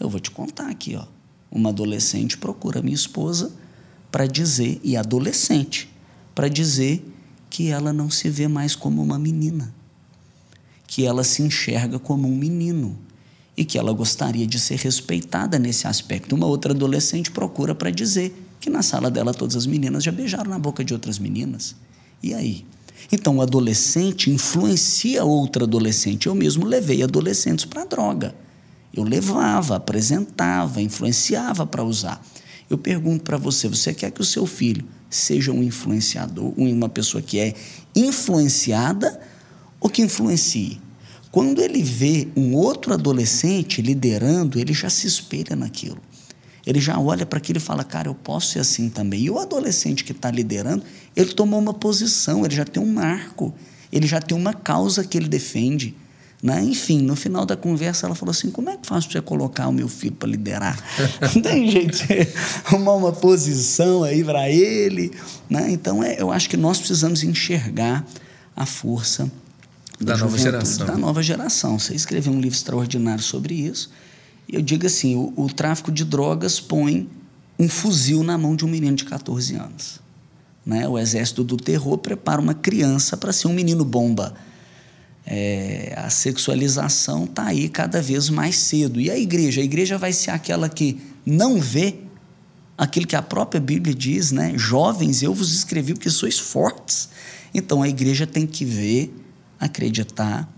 Eu 0.00 0.08
vou 0.08 0.18
te 0.18 0.30
contar 0.30 0.70
aqui, 0.70 0.96
ó. 0.96 1.04
Uma 1.50 1.68
adolescente 1.68 2.38
procura 2.38 2.80
minha 2.80 2.94
esposa 2.94 3.52
para 4.10 4.26
dizer, 4.26 4.80
e 4.82 4.96
adolescente, 4.96 5.90
para 6.34 6.48
dizer 6.48 7.06
que 7.50 7.68
ela 7.68 7.92
não 7.92 8.08
se 8.08 8.30
vê 8.30 8.48
mais 8.48 8.74
como 8.74 9.02
uma 9.02 9.18
menina, 9.18 9.70
que 10.86 11.04
ela 11.04 11.24
se 11.24 11.42
enxerga 11.42 11.98
como 11.98 12.26
um 12.26 12.34
menino 12.34 12.98
e 13.54 13.62
que 13.62 13.76
ela 13.76 13.92
gostaria 13.92 14.46
de 14.46 14.58
ser 14.58 14.78
respeitada 14.78 15.58
nesse 15.58 15.86
aspecto. 15.86 16.34
Uma 16.34 16.46
outra 16.46 16.72
adolescente 16.72 17.30
procura 17.30 17.74
para 17.74 17.90
dizer 17.90 18.34
que 18.58 18.70
na 18.70 18.80
sala 18.80 19.10
dela 19.10 19.34
todas 19.34 19.54
as 19.54 19.66
meninas 19.66 20.02
já 20.02 20.10
beijaram 20.10 20.48
na 20.48 20.58
boca 20.58 20.82
de 20.82 20.94
outras 20.94 21.18
meninas. 21.18 21.76
E 22.22 22.32
aí? 22.34 22.64
Então, 23.10 23.36
o 23.36 23.42
adolescente 23.42 24.30
influencia 24.30 25.24
outra 25.24 25.64
adolescente. 25.64 26.26
Eu 26.26 26.34
mesmo 26.34 26.64
levei 26.64 27.02
adolescentes 27.02 27.64
para 27.64 27.84
droga. 27.84 28.34
Eu 28.94 29.02
levava, 29.02 29.76
apresentava, 29.76 30.80
influenciava 30.80 31.66
para 31.66 31.82
usar. 31.82 32.24
Eu 32.70 32.78
pergunto 32.78 33.24
para 33.24 33.36
você: 33.36 33.68
você 33.68 33.92
quer 33.92 34.10
que 34.10 34.20
o 34.20 34.24
seu 34.24 34.46
filho 34.46 34.84
seja 35.10 35.52
um 35.52 35.62
influenciador, 35.62 36.54
uma 36.56 36.88
pessoa 36.88 37.22
que 37.22 37.38
é 37.38 37.54
influenciada 37.94 39.20
ou 39.80 39.90
que 39.90 40.02
influencie? 40.02 40.80
Quando 41.30 41.62
ele 41.62 41.82
vê 41.82 42.28
um 42.36 42.54
outro 42.54 42.92
adolescente 42.92 43.80
liderando, 43.80 44.58
ele 44.58 44.74
já 44.74 44.90
se 44.90 45.06
espelha 45.06 45.56
naquilo. 45.56 45.98
Ele 46.66 46.80
já 46.80 46.98
olha 46.98 47.26
para 47.26 47.38
aquilo 47.38 47.58
e 47.58 47.60
fala, 47.60 47.82
cara, 47.82 48.08
eu 48.08 48.14
posso 48.14 48.52
ser 48.52 48.60
assim 48.60 48.88
também. 48.88 49.22
E 49.22 49.30
o 49.30 49.38
adolescente 49.38 50.04
que 50.04 50.12
está 50.12 50.30
liderando, 50.30 50.84
ele 51.16 51.32
tomou 51.32 51.58
uma 51.60 51.74
posição, 51.74 52.44
ele 52.44 52.54
já 52.54 52.64
tem 52.64 52.82
um 52.82 52.92
marco, 52.92 53.52
ele 53.92 54.06
já 54.06 54.20
tem 54.20 54.36
uma 54.36 54.54
causa 54.54 55.04
que 55.04 55.18
ele 55.18 55.28
defende. 55.28 55.94
Né? 56.42 56.60
Enfim, 56.64 57.00
no 57.02 57.14
final 57.14 57.46
da 57.46 57.56
conversa, 57.56 58.06
ela 58.06 58.16
falou 58.16 58.32
assim: 58.32 58.50
como 58.50 58.68
é 58.68 58.76
que 58.76 58.86
faço 58.86 59.08
para 59.08 59.20
você 59.20 59.24
colocar 59.24 59.68
o 59.68 59.72
meu 59.72 59.88
filho 59.88 60.16
para 60.16 60.28
liderar? 60.28 60.76
Não 61.34 61.42
tem 61.42 61.70
jeito 61.70 62.04
de 62.06 62.28
arrumar 62.64 62.94
uma 62.94 63.12
posição 63.12 64.02
aí 64.02 64.24
para 64.24 64.50
ele. 64.50 65.12
Né? 65.48 65.70
Então, 65.70 66.02
é, 66.02 66.20
eu 66.20 66.32
acho 66.32 66.50
que 66.50 66.56
nós 66.56 66.78
precisamos 66.78 67.22
enxergar 67.22 68.04
a 68.56 68.66
força 68.66 69.30
da, 70.00 70.14
da 70.14 70.18
nova 70.18 70.38
geração. 70.38 70.86
Da 70.86 70.96
nova 70.96 71.22
geração. 71.22 71.78
Você 71.78 71.94
escreveu 71.94 72.32
um 72.32 72.40
livro 72.40 72.56
extraordinário 72.56 73.22
sobre 73.22 73.54
isso. 73.54 73.90
Eu 74.48 74.62
digo 74.62 74.86
assim: 74.86 75.16
o, 75.16 75.32
o 75.36 75.52
tráfico 75.52 75.90
de 75.90 76.04
drogas 76.04 76.60
põe 76.60 77.08
um 77.58 77.68
fuzil 77.68 78.22
na 78.22 78.36
mão 78.36 78.56
de 78.56 78.64
um 78.64 78.68
menino 78.68 78.96
de 78.96 79.04
14 79.04 79.54
anos. 79.54 80.00
Né? 80.64 80.88
O 80.88 80.98
exército 80.98 81.42
do 81.42 81.56
terror 81.56 81.98
prepara 81.98 82.40
uma 82.40 82.54
criança 82.54 83.16
para 83.16 83.32
ser 83.32 83.48
um 83.48 83.52
menino 83.52 83.84
bomba. 83.84 84.34
É, 85.24 85.94
a 85.96 86.10
sexualização 86.10 87.24
está 87.24 87.46
aí 87.46 87.68
cada 87.68 88.02
vez 88.02 88.28
mais 88.28 88.56
cedo. 88.56 89.00
E 89.00 89.10
a 89.10 89.18
igreja? 89.18 89.60
A 89.60 89.64
igreja 89.64 89.96
vai 89.96 90.12
ser 90.12 90.30
aquela 90.30 90.68
que 90.68 91.00
não 91.24 91.60
vê 91.60 91.96
aquilo 92.76 93.06
que 93.06 93.14
a 93.14 93.22
própria 93.22 93.60
Bíblia 93.60 93.94
diz, 93.94 94.32
né? 94.32 94.54
Jovens, 94.56 95.22
eu 95.22 95.32
vos 95.32 95.52
escrevi 95.52 95.94
porque 95.94 96.10
sois 96.10 96.38
fortes. 96.38 97.08
Então 97.54 97.82
a 97.82 97.88
igreja 97.88 98.26
tem 98.26 98.46
que 98.46 98.64
ver, 98.64 99.14
acreditar 99.60 100.48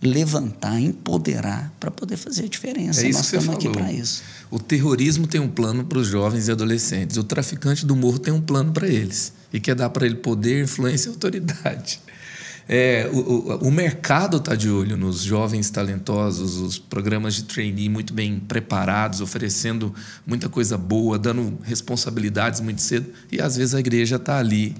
levantar, 0.00 0.80
empoderar 0.80 1.72
para 1.80 1.90
poder 1.90 2.16
fazer 2.16 2.44
a 2.44 2.48
diferença. 2.48 3.02
É 3.02 3.08
isso 3.08 3.18
Nós 3.18 3.30
que 3.30 3.36
estamos 3.36 3.56
aqui 3.56 3.68
para 3.68 3.92
isso. 3.92 4.22
O 4.50 4.58
terrorismo 4.58 5.26
tem 5.26 5.40
um 5.40 5.48
plano 5.48 5.84
para 5.84 5.98
os 5.98 6.06
jovens 6.06 6.48
e 6.48 6.52
adolescentes. 6.52 7.16
O 7.16 7.24
traficante 7.24 7.84
do 7.84 7.96
morro 7.96 8.18
tem 8.18 8.32
um 8.32 8.40
plano 8.40 8.72
para 8.72 8.86
eles 8.86 9.32
e 9.52 9.58
quer 9.58 9.74
dar 9.74 9.90
para 9.90 10.06
ele 10.06 10.16
poder, 10.16 10.64
influência 10.64 11.08
e 11.08 11.12
autoridade. 11.12 12.00
É, 12.68 13.08
o, 13.10 13.16
o, 13.16 13.68
o 13.68 13.70
mercado 13.70 14.36
está 14.36 14.54
de 14.54 14.68
olho 14.68 14.94
nos 14.94 15.22
jovens 15.22 15.70
talentosos, 15.70 16.56
os 16.56 16.78
programas 16.78 17.34
de 17.34 17.44
trainee 17.44 17.88
muito 17.88 18.12
bem 18.12 18.38
preparados, 18.38 19.22
oferecendo 19.22 19.94
muita 20.26 20.50
coisa 20.50 20.76
boa, 20.76 21.18
dando 21.18 21.58
responsabilidades 21.62 22.60
muito 22.60 22.82
cedo, 22.82 23.10
e 23.32 23.40
às 23.40 23.56
vezes 23.56 23.74
a 23.74 23.80
igreja 23.80 24.16
está 24.16 24.36
ali 24.36 24.76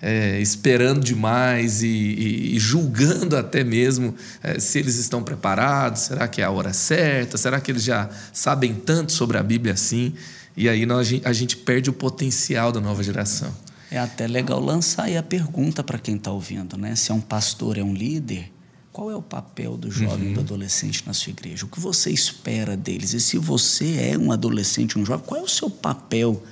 é, 0.00 0.40
esperando 0.40 1.02
demais 1.02 1.82
e, 1.82 1.86
e, 1.86 2.56
e, 2.56 2.58
julgando 2.58 3.36
até 3.36 3.64
mesmo 3.64 4.14
é, 4.42 4.60
se 4.60 4.78
eles 4.78 4.96
estão 4.96 5.22
preparados, 5.22 6.02
será 6.02 6.28
que 6.28 6.42
é 6.42 6.44
a 6.44 6.50
hora 6.50 6.72
certa, 6.72 7.38
será 7.38 7.60
que 7.60 7.70
eles 7.70 7.82
já 7.82 8.08
sabem 8.32 8.74
tanto 8.74 9.12
sobre 9.12 9.38
a 9.38 9.42
Bíblia 9.42 9.74
assim? 9.74 10.14
E 10.56 10.68
aí 10.68 10.86
nós, 10.86 11.08
a 11.24 11.32
gente 11.32 11.56
perde 11.56 11.90
o 11.90 11.92
potencial 11.92 12.72
da 12.72 12.80
nova 12.80 13.02
geração. 13.02 13.52
É 13.90 13.98
até 13.98 14.26
legal 14.26 14.60
lançar 14.60 15.04
aí 15.04 15.16
a 15.16 15.22
pergunta 15.22 15.82
para 15.82 15.98
quem 15.98 16.16
está 16.16 16.30
ouvindo, 16.30 16.76
né? 16.76 16.96
Se 16.96 17.10
é 17.10 17.14
um 17.14 17.20
pastor, 17.20 17.78
é 17.78 17.82
um 17.82 17.94
líder, 17.94 18.50
qual 18.92 19.10
é 19.10 19.14
o 19.14 19.22
papel 19.22 19.76
do 19.76 19.90
jovem, 19.90 20.28
uhum. 20.28 20.34
do 20.34 20.40
adolescente 20.40 21.04
na 21.06 21.12
sua 21.12 21.30
igreja? 21.30 21.66
O 21.66 21.68
que 21.68 21.78
você 21.78 22.10
espera 22.10 22.76
deles? 22.76 23.12
E 23.12 23.20
se 23.20 23.36
você 23.38 24.10
é 24.12 24.18
um 24.18 24.32
adolescente, 24.32 24.98
um 24.98 25.04
jovem, 25.04 25.24
qual 25.26 25.40
é 25.40 25.44
o 25.44 25.48
seu 25.48 25.68
papel, 25.68 26.42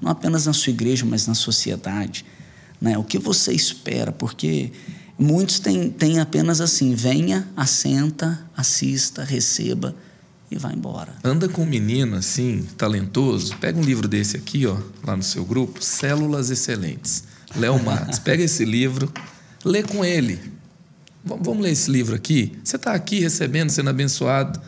não 0.00 0.10
apenas 0.10 0.46
na 0.46 0.52
sua 0.52 0.70
igreja, 0.70 1.04
mas 1.04 1.26
na 1.26 1.34
sociedade? 1.34 2.24
Né? 2.84 2.98
O 2.98 3.02
que 3.02 3.18
você 3.18 3.50
espera? 3.50 4.12
Porque 4.12 4.70
muitos 5.18 5.58
têm, 5.58 5.88
têm 5.88 6.20
apenas 6.20 6.60
assim: 6.60 6.94
venha, 6.94 7.48
assenta, 7.56 8.46
assista, 8.54 9.24
receba 9.24 9.96
e 10.50 10.58
vai 10.58 10.74
embora. 10.74 11.14
Anda 11.24 11.48
com 11.48 11.62
um 11.62 11.66
menino 11.66 12.14
assim, 12.14 12.68
talentoso, 12.76 13.56
pega 13.56 13.78
um 13.78 13.82
livro 13.82 14.06
desse 14.06 14.36
aqui, 14.36 14.66
ó, 14.66 14.76
lá 15.02 15.16
no 15.16 15.22
seu 15.22 15.46
grupo, 15.46 15.82
Células 15.82 16.50
Excelentes. 16.50 17.24
Léo 17.56 17.82
Matos, 17.82 18.18
pega 18.20 18.42
esse 18.42 18.66
livro, 18.66 19.10
lê 19.64 19.82
com 19.82 20.04
ele. 20.04 20.38
Vamos 21.24 21.62
ler 21.62 21.70
esse 21.70 21.90
livro 21.90 22.14
aqui? 22.14 22.52
Você 22.62 22.76
está 22.76 22.92
aqui 22.92 23.18
recebendo, 23.18 23.70
sendo 23.70 23.88
abençoado. 23.88 24.60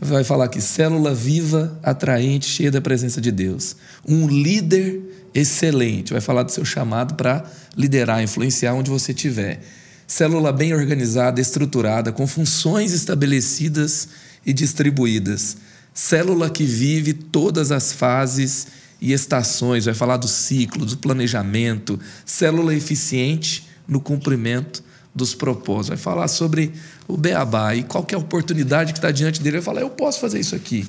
Vai 0.00 0.24
falar 0.24 0.46
aqui: 0.46 0.60
célula 0.60 1.14
viva, 1.14 1.78
atraente, 1.82 2.46
cheia 2.46 2.70
da 2.70 2.80
presença 2.80 3.20
de 3.20 3.30
Deus. 3.30 3.76
Um 4.06 4.26
líder 4.26 5.00
excelente. 5.34 6.12
Vai 6.12 6.20
falar 6.20 6.42
do 6.42 6.52
seu 6.52 6.64
chamado 6.64 7.14
para 7.14 7.44
liderar, 7.76 8.22
influenciar 8.22 8.74
onde 8.74 8.90
você 8.90 9.12
estiver. 9.12 9.60
Célula 10.06 10.52
bem 10.52 10.74
organizada, 10.74 11.40
estruturada, 11.40 12.12
com 12.12 12.26
funções 12.26 12.92
estabelecidas 12.92 14.08
e 14.44 14.52
distribuídas. 14.52 15.56
Célula 15.92 16.50
que 16.50 16.64
vive 16.64 17.12
todas 17.12 17.72
as 17.72 17.92
fases 17.92 18.66
e 19.00 19.12
estações. 19.12 19.86
Vai 19.86 19.94
falar 19.94 20.16
do 20.16 20.28
ciclo, 20.28 20.84
do 20.84 20.98
planejamento. 20.98 21.98
Célula 22.26 22.74
eficiente 22.74 23.68
no 23.88 24.00
cumprimento 24.00 24.82
dos 25.14 25.34
propósitos. 25.34 25.88
Vai 25.88 25.98
falar 25.98 26.28
sobre 26.28 26.72
o 27.06 27.16
beabá 27.16 27.74
e 27.74 27.82
qualquer 27.82 28.16
oportunidade 28.16 28.92
que 28.92 28.98
está 28.98 29.10
diante 29.10 29.40
dele. 29.40 29.58
Vai 29.58 29.64
falar: 29.64 29.80
eu 29.82 29.90
posso 29.90 30.20
fazer 30.20 30.40
isso 30.40 30.54
aqui. 30.54 30.86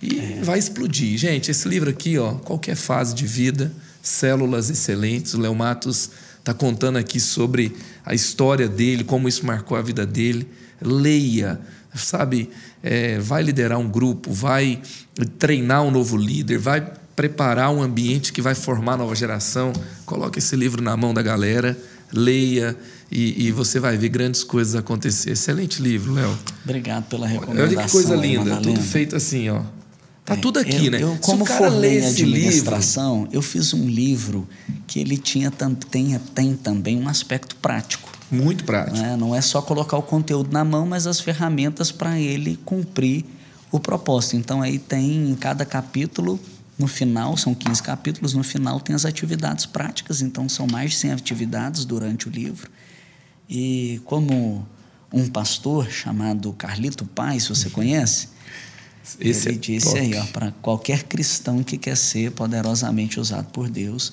E 0.00 0.18
é. 0.18 0.40
vai 0.42 0.58
explodir. 0.58 1.18
Gente, 1.18 1.50
esse 1.50 1.68
livro 1.68 1.90
aqui, 1.90 2.18
ó, 2.18 2.34
qualquer 2.34 2.76
fase 2.76 3.14
de 3.14 3.26
vida, 3.26 3.72
Células 4.02 4.70
Excelentes, 4.70 5.34
o 5.34 5.40
Léo 5.40 5.54
Matos 5.54 6.10
está 6.38 6.54
contando 6.54 6.96
aqui 6.96 7.18
sobre 7.18 7.74
a 8.06 8.14
história 8.14 8.68
dele, 8.68 9.02
como 9.04 9.28
isso 9.28 9.44
marcou 9.44 9.76
a 9.76 9.82
vida 9.82 10.06
dele. 10.06 10.48
Leia, 10.80 11.60
sabe? 11.94 12.48
É, 12.82 13.18
vai 13.18 13.42
liderar 13.42 13.78
um 13.78 13.88
grupo, 13.88 14.32
vai 14.32 14.80
treinar 15.38 15.82
um 15.82 15.90
novo 15.90 16.16
líder, 16.16 16.58
vai 16.58 16.92
preparar 17.16 17.70
um 17.70 17.82
ambiente 17.82 18.32
que 18.32 18.40
vai 18.40 18.54
formar 18.54 18.92
a 18.92 18.98
nova 18.98 19.14
geração. 19.16 19.72
Coloque 20.06 20.38
esse 20.38 20.54
livro 20.54 20.80
na 20.80 20.96
mão 20.96 21.12
da 21.12 21.20
galera, 21.20 21.76
leia 22.12 22.76
e, 23.10 23.46
e 23.46 23.52
você 23.52 23.80
vai 23.80 23.96
ver 23.96 24.08
grandes 24.08 24.44
coisas 24.44 24.74
acontecer. 24.74 25.30
Excelente 25.30 25.80
livro, 25.80 26.12
Léo. 26.12 26.38
Obrigado 26.64 27.04
pela 27.08 27.26
recomendação. 27.26 27.76
Olha 27.76 27.84
que 27.84 27.90
coisa 27.90 28.16
linda, 28.16 28.56
tudo 28.56 28.80
feito 28.80 29.16
assim, 29.16 29.48
ó. 29.48 29.62
Tá 30.24 30.36
tudo 30.36 30.58
aqui, 30.58 30.86
eu, 30.86 30.90
né? 30.90 31.02
Eu, 31.02 31.16
como 31.22 31.46
formei 31.46 32.00
em 32.00 32.06
administração, 32.06 33.20
livro... 33.20 33.34
eu 33.34 33.40
fiz 33.40 33.72
um 33.72 33.88
livro 33.88 34.46
que 34.86 35.00
ele 35.00 35.16
tinha 35.16 35.50
tem, 35.90 36.18
tem 36.34 36.54
também 36.54 37.02
um 37.02 37.08
aspecto 37.08 37.56
prático. 37.56 38.10
Muito 38.30 38.62
prático. 38.64 38.98
Né? 38.98 39.16
Não 39.16 39.34
é 39.34 39.40
só 39.40 39.62
colocar 39.62 39.96
o 39.96 40.02
conteúdo 40.02 40.52
na 40.52 40.62
mão, 40.62 40.86
mas 40.86 41.06
as 41.06 41.18
ferramentas 41.18 41.90
para 41.90 42.20
ele 42.20 42.58
cumprir 42.62 43.24
o 43.72 43.80
propósito. 43.80 44.36
Então 44.36 44.60
aí 44.60 44.78
tem 44.78 45.30
em 45.30 45.34
cada 45.34 45.64
capítulo, 45.64 46.38
no 46.78 46.86
final, 46.86 47.34
são 47.38 47.54
15 47.54 47.82
capítulos, 47.82 48.34
no 48.34 48.42
final 48.42 48.78
tem 48.80 48.94
as 48.94 49.06
atividades 49.06 49.64
práticas, 49.64 50.20
então 50.20 50.46
são 50.46 50.66
mais 50.66 50.90
de 50.90 50.96
100 50.98 51.12
atividades 51.12 51.84
durante 51.86 52.28
o 52.28 52.30
livro. 52.30 52.70
E 53.48 54.00
como 54.04 54.66
um 55.12 55.26
pastor 55.28 55.90
chamado 55.90 56.52
Carlito 56.52 57.04
Paz, 57.04 57.48
você 57.48 57.70
conhece? 57.70 58.28
Esse 59.18 59.48
Ele 59.48 59.56
é 59.56 59.58
disse 59.58 59.86
top. 59.86 59.98
aí, 59.98 60.14
ó, 60.14 60.24
para 60.26 60.52
qualquer 60.60 61.04
cristão 61.04 61.62
que 61.62 61.78
quer 61.78 61.96
ser 61.96 62.32
poderosamente 62.32 63.18
usado 63.18 63.46
por 63.50 63.68
Deus. 63.68 64.12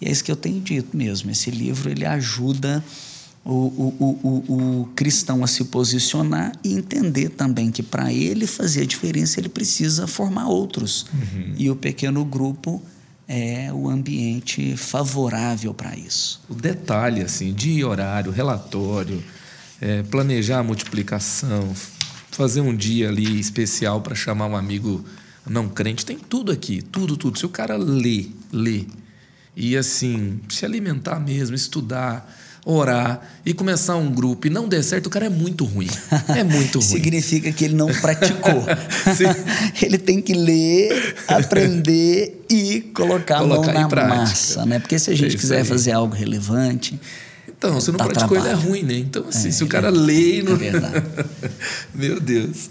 E 0.00 0.06
é 0.06 0.10
isso 0.10 0.22
que 0.22 0.30
eu 0.30 0.36
tenho 0.36 0.60
dito 0.60 0.96
mesmo. 0.96 1.30
Esse 1.30 1.50
livro 1.50 1.90
ele 1.90 2.04
ajuda 2.04 2.84
o, 3.44 3.52
o, 3.52 4.18
o, 4.22 4.82
o 4.82 4.88
cristão 4.94 5.42
a 5.42 5.46
se 5.46 5.64
posicionar 5.64 6.52
e 6.62 6.74
entender 6.74 7.30
também 7.30 7.70
que 7.70 7.82
para 7.82 8.12
ele 8.12 8.46
fazer 8.46 8.82
a 8.82 8.86
diferença 8.86 9.40
ele 9.40 9.48
precisa 9.48 10.06
formar 10.06 10.48
outros. 10.48 11.06
Uhum. 11.12 11.54
E 11.56 11.70
o 11.70 11.76
pequeno 11.76 12.24
grupo 12.24 12.82
é 13.28 13.72
o 13.72 13.88
ambiente 13.88 14.76
favorável 14.76 15.74
para 15.74 15.96
isso. 15.96 16.40
O 16.48 16.54
detalhe 16.54 17.22
assim, 17.22 17.52
de 17.52 17.84
horário, 17.84 18.30
relatório, 18.30 19.22
é, 19.80 20.02
planejar 20.04 20.60
a 20.60 20.62
multiplicação, 20.62 21.74
fazer 22.30 22.60
um 22.60 22.74
dia 22.74 23.08
ali 23.08 23.38
especial 23.38 24.00
para 24.00 24.14
chamar 24.14 24.46
um 24.46 24.56
amigo 24.56 25.04
não 25.48 25.68
crente, 25.68 26.04
tem 26.04 26.18
tudo 26.18 26.50
aqui, 26.50 26.82
tudo, 26.82 27.16
tudo. 27.16 27.38
Se 27.38 27.46
o 27.46 27.48
cara 27.48 27.76
lê, 27.76 28.26
lê, 28.52 28.86
e 29.54 29.76
assim, 29.76 30.40
se 30.48 30.64
alimentar 30.64 31.18
mesmo, 31.18 31.54
estudar, 31.56 32.30
orar 32.66 33.20
e 33.46 33.54
começar 33.54 33.94
um 33.94 34.10
grupo 34.10 34.48
e 34.48 34.50
não 34.50 34.68
der 34.68 34.82
certo, 34.82 35.06
o 35.06 35.10
cara 35.10 35.26
é 35.26 35.30
muito 35.30 35.64
ruim. 35.64 35.88
É 36.28 36.42
muito 36.42 36.80
ruim. 36.80 36.88
Significa 36.88 37.52
que 37.52 37.64
ele 37.64 37.76
não 37.76 37.86
praticou. 37.86 38.66
ele 39.80 39.96
tem 39.96 40.20
que 40.20 40.34
ler, 40.34 41.14
aprender 41.28 42.44
e 42.50 42.80
colocar, 42.92 43.38
colocar 43.38 43.70
a 43.70 43.74
mão 43.74 43.82
na 43.82 43.88
prática. 43.88 44.16
massa, 44.16 44.66
né? 44.66 44.80
Porque 44.80 44.98
se 44.98 45.12
a 45.12 45.14
gente 45.14 45.36
é 45.36 45.38
quiser 45.38 45.58
aí. 45.58 45.64
fazer 45.64 45.92
algo 45.92 46.12
relevante, 46.12 47.00
então, 47.46 47.80
se 47.80 47.90
não 47.90 47.98
tá 47.98 48.04
praticou, 48.04 48.36
trabalho. 48.36 48.58
ele 48.58 48.66
é 48.66 48.68
ruim, 48.68 48.82
né? 48.82 48.98
Então, 48.98 49.24
assim, 49.28 49.48
é, 49.48 49.52
se 49.52 49.62
o 49.64 49.68
cara 49.68 49.88
é, 49.88 49.90
lê. 49.90 50.42
Não... 50.42 50.52
É 50.52 50.56
verdade. 50.56 51.06
Meu 51.94 52.20
Deus. 52.20 52.68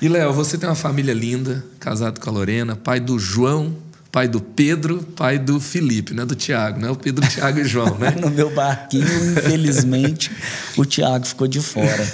E, 0.00 0.08
Léo, 0.08 0.32
você 0.32 0.56
tem 0.56 0.68
uma 0.68 0.76
família 0.76 1.12
linda, 1.12 1.64
casado 1.80 2.20
com 2.20 2.30
a 2.30 2.32
Lorena, 2.32 2.76
pai 2.76 3.00
do 3.00 3.18
João, 3.18 3.74
pai 4.10 4.26
do 4.26 4.40
Pedro, 4.40 5.02
pai 5.16 5.38
do 5.38 5.60
Felipe, 5.60 6.14
não 6.14 6.22
é 6.22 6.26
do 6.26 6.34
Tiago, 6.34 6.80
não 6.80 6.88
é 6.88 6.90
o 6.90 6.96
Pedro, 6.96 7.26
Tiago 7.28 7.58
e 7.58 7.64
João, 7.64 7.98
né? 7.98 8.10
no 8.18 8.30
meu 8.30 8.50
barquinho, 8.50 9.04
infelizmente, 9.32 10.30
o 10.76 10.84
Tiago 10.84 11.26
ficou 11.26 11.46
de 11.46 11.60
fora. 11.60 12.06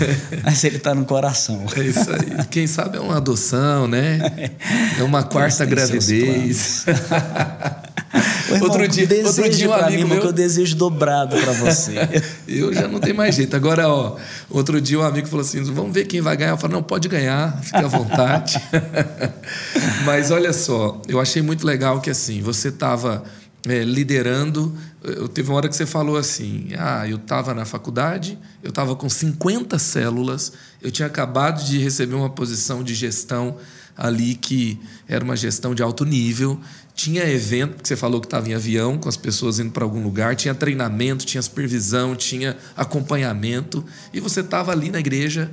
Mas 0.43 0.65
ele 0.65 0.77
está 0.77 0.95
no 0.95 1.05
coração. 1.05 1.65
É 1.77 1.81
isso 1.83 2.11
aí. 2.11 2.47
Quem 2.51 2.67
sabe 2.67 2.97
é 2.97 3.01
uma 3.01 3.17
adoção, 3.17 3.87
né? 3.87 4.19
É 4.99 5.03
uma 5.03 5.23
quarta 5.25 5.65
gravidez. 5.65 6.85
Irmão, 8.49 8.69
outro 8.69 8.87
dia, 8.87 9.09
outro 9.25 9.51
dia 9.51 9.69
um 9.69 9.73
amigo 9.73 10.03
mim, 10.03 10.09
meu 10.09 10.21
que 10.21 10.27
eu 10.27 10.33
desejo 10.33 10.77
dobrado 10.77 11.37
para 11.37 11.53
você. 11.53 11.95
eu 12.47 12.73
já 12.73 12.87
não 12.87 13.01
tenho 13.01 13.17
mais 13.17 13.35
jeito. 13.35 13.55
Agora, 13.57 13.89
ó, 13.89 14.17
outro 14.51 14.81
dia 14.81 14.99
um 14.99 15.03
amigo 15.03 15.27
falou 15.27 15.45
assim: 15.45 15.63
"Vamos 15.65 15.93
ver 15.93 16.07
quem 16.07 16.21
vai 16.21 16.37
ganhar". 16.37 16.53
Eu 16.53 16.57
falei: 16.57 16.77
"Não, 16.77 16.83
pode 16.83 17.09
ganhar, 17.09 17.61
fica 17.63 17.81
à 17.81 17.89
vontade". 17.89 18.61
Mas 20.05 20.31
olha 20.31 20.53
só, 20.53 21.01
eu 21.09 21.21
achei 21.21 21.43
muito 21.43 21.67
legal 21.67 22.01
que 22.01 22.11
assim, 22.11 22.41
você 22.41 22.69
estava 22.69 23.25
é, 23.67 23.83
liderando. 23.83 24.75
Eu, 25.03 25.29
teve 25.29 25.51
uma 25.51 25.57
hora 25.57 25.69
que 25.69 25.77
você 25.77 25.87
falou 25.87 26.17
assim: 26.17 26.69
ah, 26.79 27.09
eu 27.09 27.17
estava 27.17 27.53
na 27.53 27.65
faculdade, 27.65 28.39
eu 28.63 28.71
estava 28.71 28.95
com 28.95 29.09
50 29.09 29.79
células, 29.79 30.53
eu 30.81 30.91
tinha 30.91 31.07
acabado 31.07 31.65
de 31.65 31.79
receber 31.79 32.15
uma 32.15 32.31
posição 32.31 32.83
de 32.83 32.95
gestão 32.95 33.57
ali 33.97 34.35
que 34.35 34.79
era 35.09 35.25
uma 35.25 35.37
gestão 35.37 35.75
de 35.75 35.83
alto 35.83 36.05
nível. 36.05 36.61
Tinha 36.95 37.29
evento, 37.29 37.83
que 37.83 37.89
você 37.89 37.97
falou 37.97 38.21
que 38.21 38.27
estava 38.27 38.49
em 38.49 38.55
avião, 38.55 38.97
com 38.97 39.09
as 39.09 39.17
pessoas 39.17 39.59
indo 39.59 39.73
para 39.73 39.85
algum 39.85 40.03
lugar, 40.03 40.37
tinha 40.37 40.55
treinamento, 40.55 41.27
tinha 41.27 41.43
supervisão, 41.43 42.15
tinha 42.15 42.57
acompanhamento, 42.77 43.85
e 44.13 44.21
você 44.21 44.41
estava 44.41 44.71
ali 44.71 44.91
na 44.91 45.01
igreja. 45.01 45.51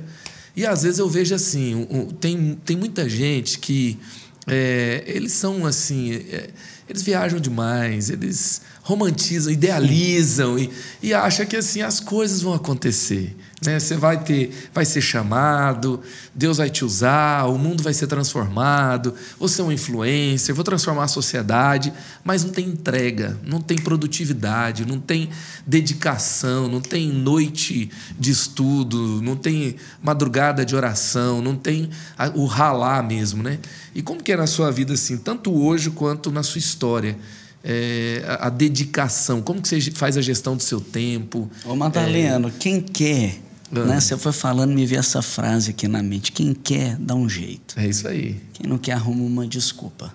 E 0.54 0.64
às 0.64 0.82
vezes 0.82 0.98
eu 0.98 1.08
vejo 1.08 1.34
assim: 1.34 1.86
tem, 2.20 2.58
tem 2.64 2.76
muita 2.76 3.08
gente 3.08 3.58
que 3.58 3.98
é, 4.46 5.02
eles 5.06 5.32
são 5.32 5.66
assim. 5.66 6.14
É, 6.14 6.50
eles 6.88 7.02
viajam 7.02 7.40
demais, 7.40 8.10
eles 8.10 8.62
romantizam, 8.82 9.52
idealizam 9.52 10.58
e, 10.58 10.70
e 11.02 11.14
acham 11.14 11.46
que 11.46 11.56
assim 11.56 11.80
as 11.80 12.00
coisas 12.00 12.42
vão 12.42 12.52
acontecer. 12.52 13.34
Né? 13.64 13.78
Você 13.78 13.96
vai 13.96 14.22
ter, 14.22 14.68
vai 14.74 14.84
ser 14.84 15.00
chamado, 15.00 16.00
Deus 16.34 16.56
vai 16.56 16.68
te 16.68 16.84
usar, 16.84 17.46
o 17.46 17.56
mundo 17.56 17.82
vai 17.82 17.94
ser 17.94 18.08
transformado, 18.08 19.14
você 19.38 19.60
é 19.60 19.64
um 19.64 19.70
influencer, 19.70 20.52
vou 20.54 20.64
transformar 20.64 21.04
a 21.04 21.08
sociedade, 21.08 21.92
mas 22.24 22.42
não 22.42 22.50
tem 22.50 22.66
entrega, 22.66 23.38
não 23.44 23.60
tem 23.60 23.78
produtividade, 23.78 24.84
não 24.84 24.98
tem 24.98 25.30
dedicação, 25.64 26.66
não 26.66 26.80
tem 26.80 27.08
noite 27.12 27.88
de 28.18 28.32
estudo, 28.32 29.22
não 29.22 29.36
tem 29.36 29.76
madrugada 30.02 30.64
de 30.64 30.74
oração, 30.74 31.40
não 31.40 31.54
tem 31.54 31.88
o 32.34 32.46
ralar 32.46 33.06
mesmo, 33.06 33.42
né? 33.44 33.60
E 33.94 34.02
como 34.02 34.22
que 34.22 34.32
é 34.32 34.36
na 34.36 34.46
sua 34.46 34.72
vida 34.72 34.94
assim, 34.94 35.16
tanto 35.16 35.54
hoje 35.54 35.90
quanto 35.90 36.32
na 36.32 36.42
sua 36.42 36.58
história? 36.58 37.16
É, 37.64 38.24
a, 38.26 38.48
a, 38.48 38.50
dedicação, 38.50 39.40
como 39.40 39.62
que 39.62 39.68
você 39.68 39.80
faz 39.92 40.16
a 40.16 40.20
gestão 40.20 40.56
do 40.56 40.62
seu 40.64 40.80
tempo? 40.80 41.48
Ô 41.64 41.76
Madaleno, 41.76 42.48
é... 42.48 42.52
quem 42.58 42.80
quer 42.80 43.38
ah. 43.80 43.84
Né? 43.84 44.00
Você 44.00 44.16
foi 44.16 44.32
falando, 44.32 44.72
me 44.72 44.84
veio 44.84 44.98
essa 44.98 45.22
frase 45.22 45.70
aqui 45.70 45.88
na 45.88 46.02
mente: 46.02 46.32
quem 46.32 46.54
quer, 46.54 46.96
dá 46.96 47.14
um 47.14 47.28
jeito. 47.28 47.78
É 47.78 47.86
isso 47.86 48.06
aí. 48.06 48.40
Quem 48.52 48.68
não 48.68 48.78
quer, 48.78 48.92
arruma 48.92 49.24
uma 49.24 49.46
desculpa. 49.46 50.14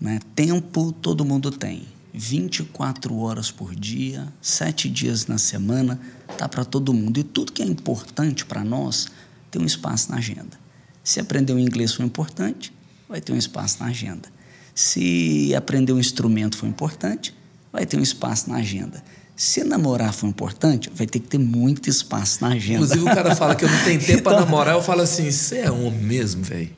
Né? 0.00 0.20
Tempo 0.34 0.92
todo 0.92 1.24
mundo 1.24 1.50
tem. 1.50 1.86
24 2.12 3.16
horas 3.18 3.52
por 3.52 3.74
dia, 3.74 4.26
sete 4.42 4.88
dias 4.88 5.28
na 5.28 5.38
semana, 5.38 6.00
tá 6.36 6.48
para 6.48 6.64
todo 6.64 6.92
mundo. 6.92 7.20
E 7.20 7.22
tudo 7.22 7.52
que 7.52 7.62
é 7.62 7.64
importante 7.64 8.44
para 8.44 8.64
nós 8.64 9.06
tem 9.50 9.62
um 9.62 9.66
espaço 9.66 10.10
na 10.10 10.18
agenda. 10.18 10.58
Se 11.04 11.20
aprender 11.20 11.52
o 11.52 11.58
inglês 11.58 11.94
foi 11.94 12.04
importante, 12.04 12.72
vai 13.08 13.20
ter 13.20 13.32
um 13.32 13.36
espaço 13.36 13.78
na 13.80 13.86
agenda. 13.86 14.28
Se 14.74 15.54
aprender 15.54 15.92
um 15.92 16.00
instrumento 16.00 16.56
foi 16.56 16.68
importante, 16.68 17.34
vai 17.72 17.86
ter 17.86 17.96
um 17.96 18.02
espaço 18.02 18.50
na 18.50 18.56
agenda. 18.56 19.02
Se 19.40 19.64
namorar 19.64 20.12
for 20.12 20.26
importante, 20.26 20.90
vai 20.94 21.06
ter 21.06 21.18
que 21.18 21.26
ter 21.26 21.38
muito 21.38 21.88
espaço 21.88 22.42
na 22.42 22.48
agenda. 22.48 22.84
Inclusive, 22.84 23.00
o 23.00 23.04
cara 23.06 23.34
fala 23.34 23.54
que 23.54 23.64
eu 23.64 23.70
não 23.70 23.84
tenho 23.84 23.98
tempo 23.98 24.12
então... 24.12 24.32
para 24.34 24.40
namorar, 24.40 24.74
eu 24.74 24.82
falo 24.82 25.00
assim: 25.00 25.30
você 25.30 25.60
é 25.60 25.70
homem 25.70 26.02
mesmo, 26.02 26.42
velho? 26.42 26.68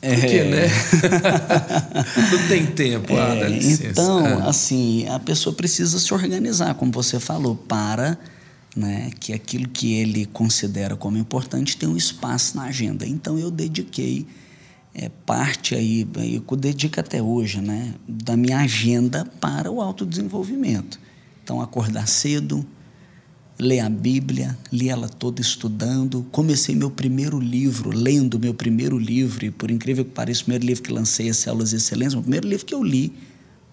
Porque, 0.00 0.26
é... 0.26 0.44
né? 0.50 0.66
não 2.32 2.48
tem 2.48 2.66
tempo, 2.66 3.16
ah, 3.16 3.36
é, 3.36 3.40
dá 3.40 3.48
licença. 3.48 3.86
Então, 3.90 4.26
é. 4.26 4.48
assim, 4.48 5.06
a 5.06 5.20
pessoa 5.20 5.54
precisa 5.54 5.96
se 6.00 6.12
organizar, 6.12 6.74
como 6.74 6.90
você 6.90 7.20
falou, 7.20 7.54
para 7.54 8.18
né, 8.74 9.12
que 9.20 9.32
aquilo 9.32 9.68
que 9.68 9.94
ele 9.94 10.26
considera 10.26 10.96
como 10.96 11.16
importante 11.16 11.76
tem 11.76 11.88
um 11.88 11.96
espaço 11.96 12.56
na 12.56 12.64
agenda. 12.64 13.06
Então, 13.06 13.38
eu 13.38 13.48
dediquei 13.48 14.26
é, 14.92 15.08
parte 15.24 15.76
aí, 15.76 16.04
eu 16.50 16.56
dedico 16.56 16.98
até 16.98 17.22
hoje, 17.22 17.60
né, 17.60 17.94
da 18.08 18.36
minha 18.36 18.58
agenda 18.58 19.24
para 19.40 19.70
o 19.70 19.80
autodesenvolvimento. 19.80 20.98
Então, 21.48 21.62
acordar 21.62 22.06
cedo, 22.06 22.62
ler 23.58 23.80
a 23.80 23.88
Bíblia, 23.88 24.54
li 24.70 24.90
ela 24.90 25.08
toda 25.08 25.40
estudando. 25.40 26.26
Comecei 26.30 26.74
meu 26.74 26.90
primeiro 26.90 27.40
livro, 27.40 27.88
lendo 27.88 28.38
meu 28.38 28.52
primeiro 28.52 28.98
livro, 28.98 29.46
e 29.46 29.50
por 29.50 29.70
incrível 29.70 30.04
que 30.04 30.10
pareça, 30.10 30.42
o 30.42 30.44
primeiro 30.44 30.66
livro 30.66 30.82
que 30.82 30.92
lancei 30.92 31.30
é 31.30 31.32
Células 31.32 31.70
de 31.70 31.76
Excelência, 31.76 32.18
o 32.18 32.20
primeiro 32.20 32.46
livro 32.46 32.66
que 32.66 32.74
eu 32.74 32.84
li 32.84 33.14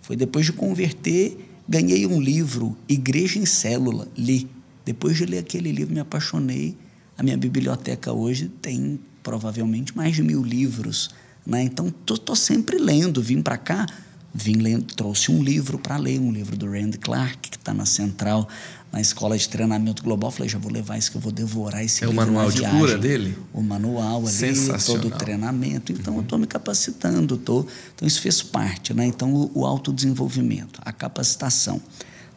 foi 0.01 0.15
depois 0.15 0.45
de 0.45 0.53
converter, 0.53 1.38
ganhei 1.67 2.07
um 2.07 2.21
livro, 2.21 2.78
Igreja 2.88 3.39
em 3.39 3.45
Célula, 3.45 4.07
li. 4.17 4.47
Depois 4.86 5.17
de 5.17 5.26
ler 5.26 5.39
aquele 5.39 5.69
livro, 5.73 5.93
me 5.93 5.99
apaixonei. 5.99 6.78
A 7.17 7.23
minha 7.23 7.36
biblioteca 7.36 8.13
hoje 8.13 8.47
tem 8.61 9.01
provavelmente 9.21 9.97
mais 9.97 10.15
de 10.15 10.23
mil 10.23 10.41
livros. 10.41 11.09
Né? 11.45 11.63
Então, 11.63 11.93
estou 12.09 12.38
sempre 12.38 12.78
lendo. 12.78 13.21
Vim 13.21 13.41
para 13.41 13.57
cá, 13.57 13.86
vim 14.36 14.57
lendo, 14.57 14.83
trouxe 14.93 15.31
um 15.31 15.41
livro 15.41 15.79
para 15.79 15.95
ler, 15.95 16.19
um 16.19 16.29
livro 16.29 16.57
do 16.57 16.69
Randy 16.69 16.97
Clark, 16.97 17.49
que 17.49 17.55
está 17.55 17.73
na 17.73 17.86
central, 17.86 18.47
na 18.91 18.99
escola 18.99 19.38
de 19.38 19.47
treinamento 19.47 20.03
global. 20.03 20.29
Falei, 20.29 20.49
já 20.49 20.59
vou 20.59 20.69
levar 20.69 20.97
isso 20.97 21.09
que 21.09 21.15
eu 21.15 21.21
vou 21.21 21.31
devorar 21.31 21.86
esse 21.86 22.03
é 22.03 22.07
livro. 22.07 22.21
É 22.21 22.23
o 22.23 22.27
manual 22.27 22.51
de 22.51 22.61
cura 22.67 22.97
dele? 22.97 23.38
O 23.53 23.61
manual 23.61 24.23
ali, 24.27 24.83
todo 24.86 25.07
o 25.07 25.11
treinamento. 25.11 25.93
Então, 25.93 26.13
uhum. 26.13 26.19
eu 26.19 26.23
estou 26.23 26.38
me 26.38 26.45
capacitando, 26.45 27.38
tô, 27.38 27.65
então 27.95 28.05
isso 28.05 28.19
fez 28.19 28.41
parte. 28.41 28.93
Né? 28.93 29.05
Então, 29.05 29.33
o, 29.33 29.59
o 29.59 29.65
autodesenvolvimento, 29.65 30.81
a 30.83 30.91
capacitação. 30.91 31.81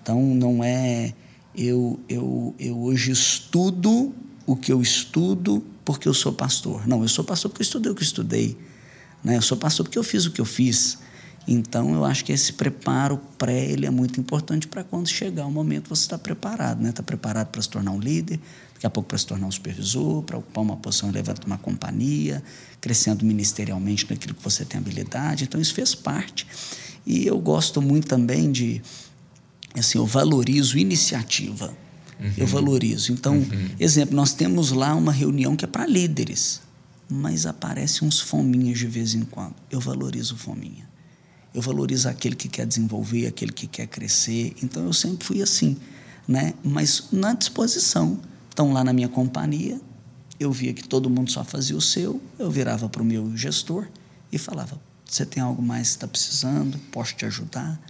Então, 0.01 0.22
não 0.22 0.62
é. 0.62 1.12
Eu, 1.57 1.99
eu, 2.09 2.55
eu 2.61 2.78
hoje 2.78 3.11
estudo 3.11 4.14
o 4.46 4.55
que 4.55 4.72
eu 4.72 4.80
estudo 4.80 5.64
porque 5.84 6.09
eu 6.09 6.14
sou 6.14 6.32
pastor. 6.32 6.86
Não, 6.86 7.03
eu 7.03 7.09
sou 7.09 7.24
pastor 7.24 7.51
porque 7.51 7.62
eu 7.62 7.64
estudei 7.64 7.90
o 7.90 7.94
que 7.96 8.03
eu 8.03 8.07
estudei. 8.07 8.57
Né? 9.24 9.36
Eu 9.36 9.42
sou 9.42 9.57
pastor 9.57 9.84
porque 9.84 9.99
eu 9.99 10.05
fiz 10.05 10.26
o 10.26 10.30
que 10.30 10.40
eu 10.40 10.44
fiz. 10.44 10.99
Então, 11.51 11.94
eu 11.94 12.05
acho 12.05 12.26
que 12.26 12.30
esse 12.30 12.53
preparo 12.53 13.18
pré 13.38 13.64
ele 13.64 13.86
é 13.86 13.90
muito 13.90 14.20
importante 14.20 14.68
para 14.68 14.84
quando 14.84 15.09
chegar 15.09 15.46
o 15.46 15.51
momento 15.51 15.88
você 15.88 16.03
está 16.03 16.18
preparado, 16.18 16.82
né? 16.82 16.90
Está 16.90 17.03
preparado 17.03 17.46
para 17.46 17.62
se 17.62 17.70
tornar 17.70 17.90
um 17.90 17.99
líder, 17.99 18.38
daqui 18.74 18.86
a 18.86 18.90
pouco 18.90 19.09
para 19.09 19.16
se 19.16 19.26
tornar 19.26 19.46
um 19.46 19.51
supervisor, 19.51 20.22
para 20.24 20.36
ocupar 20.36 20.62
uma 20.62 20.76
posição 20.76 21.09
elevada 21.09 21.40
numa 21.46 21.57
companhia, 21.57 22.44
crescendo 22.82 23.24
ministerialmente 23.24 24.07
naquilo 24.11 24.34
que 24.34 24.44
você 24.44 24.62
tem 24.62 24.78
habilidade. 24.78 25.44
Então, 25.44 25.59
isso 25.59 25.72
fez 25.72 25.94
parte. 25.94 26.46
E 27.07 27.26
eu 27.26 27.38
gosto 27.38 27.80
muito 27.80 28.07
também 28.07 28.53
de, 28.53 28.82
assim, 29.74 29.96
eu 29.96 30.05
valorizo 30.05 30.76
iniciativa. 30.76 31.74
Uhum. 32.20 32.32
Eu 32.36 32.46
valorizo. 32.46 33.11
Então, 33.11 33.36
uhum. 33.36 33.70
exemplo, 33.80 34.14
nós 34.14 34.34
temos 34.34 34.70
lá 34.70 34.94
uma 34.94 35.12
reunião 35.12 35.57
que 35.57 35.64
é 35.64 35.68
para 35.68 35.86
líderes, 35.86 36.61
mas 37.09 37.46
aparecem 37.46 38.07
uns 38.07 38.20
fominhas 38.20 38.78
de 38.78 38.86
vez 38.86 39.14
em 39.14 39.22
quando. 39.22 39.55
Eu 39.70 39.80
valorizo 39.80 40.36
fominha. 40.36 40.88
Eu 41.55 41.62
valorizo 41.62 42.09
aquele 42.09 42.36
que 42.36 42.49
quer 42.49 42.66
desenvolver, 42.66 43.26
aquele 43.26 43.53
que 43.53 43.66
quer 43.66 43.86
crescer. 43.86 44.55
Então 44.62 44.84
eu 44.84 44.92
sempre 44.92 45.26
fui 45.26 45.42
assim, 45.42 45.76
né? 46.26 46.55
Mas 46.62 47.09
na 47.12 47.32
disposição. 47.32 48.20
Então 48.53 48.72
lá 48.72 48.84
na 48.84 48.92
minha 48.92 49.09
companhia, 49.09 49.80
eu 50.38 50.53
via 50.53 50.72
que 50.72 50.86
todo 50.86 51.09
mundo 51.11 51.30
só 51.30 51.44
fazia 51.44 51.76
o 51.76 51.80
seu, 51.80 52.20
eu 52.38 52.51
virava 52.51 52.88
para 52.88 53.03
o 53.03 53.05
meu 53.05 53.36
gestor 53.36 53.86
e 54.30 54.38
falava: 54.38 54.80
"Você 55.05 55.24
tem 55.24 55.42
algo 55.42 55.62
mais 55.62 55.88
que 55.88 55.96
está 55.96 56.09
precisando? 56.09 56.78
Posso 56.92 57.14
te 57.14 57.24
ajudar?" 57.24 57.80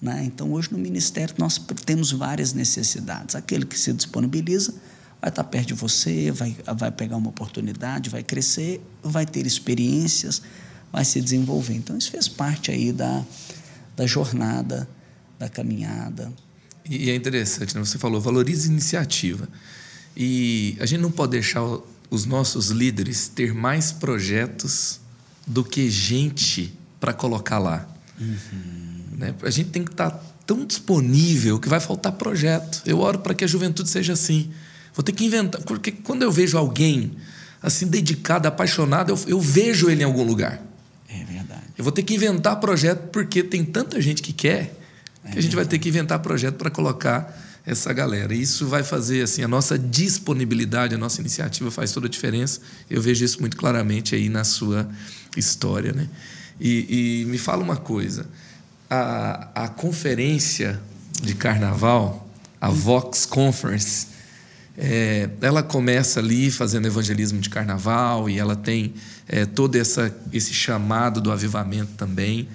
Né? 0.00 0.24
Então 0.24 0.52
hoje 0.52 0.70
no 0.70 0.78
ministério 0.78 1.34
nós 1.38 1.58
temos 1.84 2.12
várias 2.12 2.52
necessidades. 2.52 3.34
Aquele 3.34 3.64
que 3.64 3.78
se 3.78 3.92
disponibiliza 3.92 4.74
vai 5.20 5.30
estar 5.30 5.44
perto 5.44 5.68
de 5.68 5.74
você, 5.74 6.30
vai, 6.30 6.56
vai 6.76 6.90
pegar 6.90 7.16
uma 7.16 7.30
oportunidade, 7.30 8.10
vai 8.10 8.22
crescer, 8.22 8.80
vai 9.02 9.24
ter 9.24 9.46
experiências, 9.46 10.42
vai 10.96 11.04
se 11.04 11.20
desenvolver. 11.20 11.74
Então, 11.74 11.98
isso 11.98 12.10
fez 12.10 12.26
parte 12.26 12.70
aí 12.70 12.90
da, 12.90 13.22
da 13.94 14.06
jornada, 14.06 14.88
da 15.38 15.46
caminhada. 15.46 16.32
E 16.88 17.10
é 17.10 17.14
interessante, 17.14 17.74
né? 17.74 17.84
Você 17.84 17.98
falou, 17.98 18.18
valorize 18.18 18.66
iniciativa. 18.66 19.46
E 20.16 20.74
a 20.80 20.86
gente 20.86 21.02
não 21.02 21.10
pode 21.10 21.32
deixar 21.32 21.60
os 22.08 22.24
nossos 22.24 22.68
líderes 22.68 23.28
ter 23.28 23.52
mais 23.52 23.92
projetos 23.92 24.98
do 25.46 25.62
que 25.62 25.90
gente 25.90 26.72
para 26.98 27.12
colocar 27.12 27.58
lá. 27.58 27.86
Uhum. 28.18 29.18
Né? 29.18 29.34
A 29.42 29.50
gente 29.50 29.68
tem 29.68 29.84
que 29.84 29.90
estar 29.90 30.12
tá 30.12 30.20
tão 30.46 30.64
disponível 30.64 31.60
que 31.60 31.68
vai 31.68 31.78
faltar 31.78 32.12
projeto. 32.12 32.80
Eu 32.86 33.00
oro 33.00 33.18
para 33.18 33.34
que 33.34 33.44
a 33.44 33.46
juventude 33.46 33.90
seja 33.90 34.14
assim. 34.14 34.50
Vou 34.94 35.02
ter 35.02 35.12
que 35.12 35.26
inventar, 35.26 35.60
porque 35.60 35.92
quando 35.92 36.22
eu 36.22 36.32
vejo 36.32 36.56
alguém 36.56 37.12
assim 37.62 37.86
dedicado, 37.86 38.48
apaixonado, 38.48 39.10
eu, 39.10 39.18
eu 39.26 39.38
vejo 39.38 39.90
ele 39.90 40.00
em 40.00 40.06
algum 40.06 40.22
lugar. 40.22 40.65
Eu 41.76 41.84
vou 41.84 41.92
ter 41.92 42.02
que 42.02 42.14
inventar 42.14 42.58
projeto 42.58 43.08
porque 43.10 43.42
tem 43.42 43.64
tanta 43.64 44.00
gente 44.00 44.22
que 44.22 44.32
quer 44.32 44.74
que 45.30 45.38
a 45.38 45.42
gente 45.42 45.56
vai 45.56 45.64
ter 45.64 45.78
que 45.78 45.88
inventar 45.88 46.18
projeto 46.20 46.56
para 46.56 46.70
colocar 46.70 47.36
essa 47.64 47.92
galera. 47.92 48.32
E 48.32 48.40
isso 48.40 48.66
vai 48.66 48.84
fazer 48.84 49.22
assim 49.22 49.42
a 49.42 49.48
nossa 49.48 49.78
disponibilidade, 49.78 50.94
a 50.94 50.98
nossa 50.98 51.20
iniciativa 51.20 51.70
faz 51.70 51.90
toda 51.92 52.06
a 52.06 52.10
diferença. 52.10 52.60
Eu 52.88 53.02
vejo 53.02 53.24
isso 53.24 53.40
muito 53.40 53.56
claramente 53.56 54.14
aí 54.14 54.28
na 54.28 54.44
sua 54.44 54.88
história, 55.36 55.92
né? 55.92 56.08
E, 56.60 57.22
e 57.22 57.24
me 57.26 57.38
fala 57.38 57.62
uma 57.62 57.76
coisa, 57.76 58.26
a, 58.88 59.64
a 59.64 59.68
conferência 59.68 60.80
de 61.20 61.34
carnaval, 61.34 62.30
a 62.60 62.70
Vox 62.70 63.26
Conference, 63.26 64.06
é, 64.78 65.30
ela 65.40 65.62
começa 65.62 66.20
ali 66.20 66.50
fazendo 66.50 66.86
evangelismo 66.86 67.40
de 67.40 67.48
carnaval 67.48 68.28
e 68.28 68.38
ela 68.38 68.54
tem 68.54 68.92
é, 69.26 69.46
todo 69.46 69.76
essa, 69.76 70.14
esse 70.32 70.52
chamado 70.52 71.20
do 71.20 71.32
avivamento 71.32 71.92
também. 71.96 72.48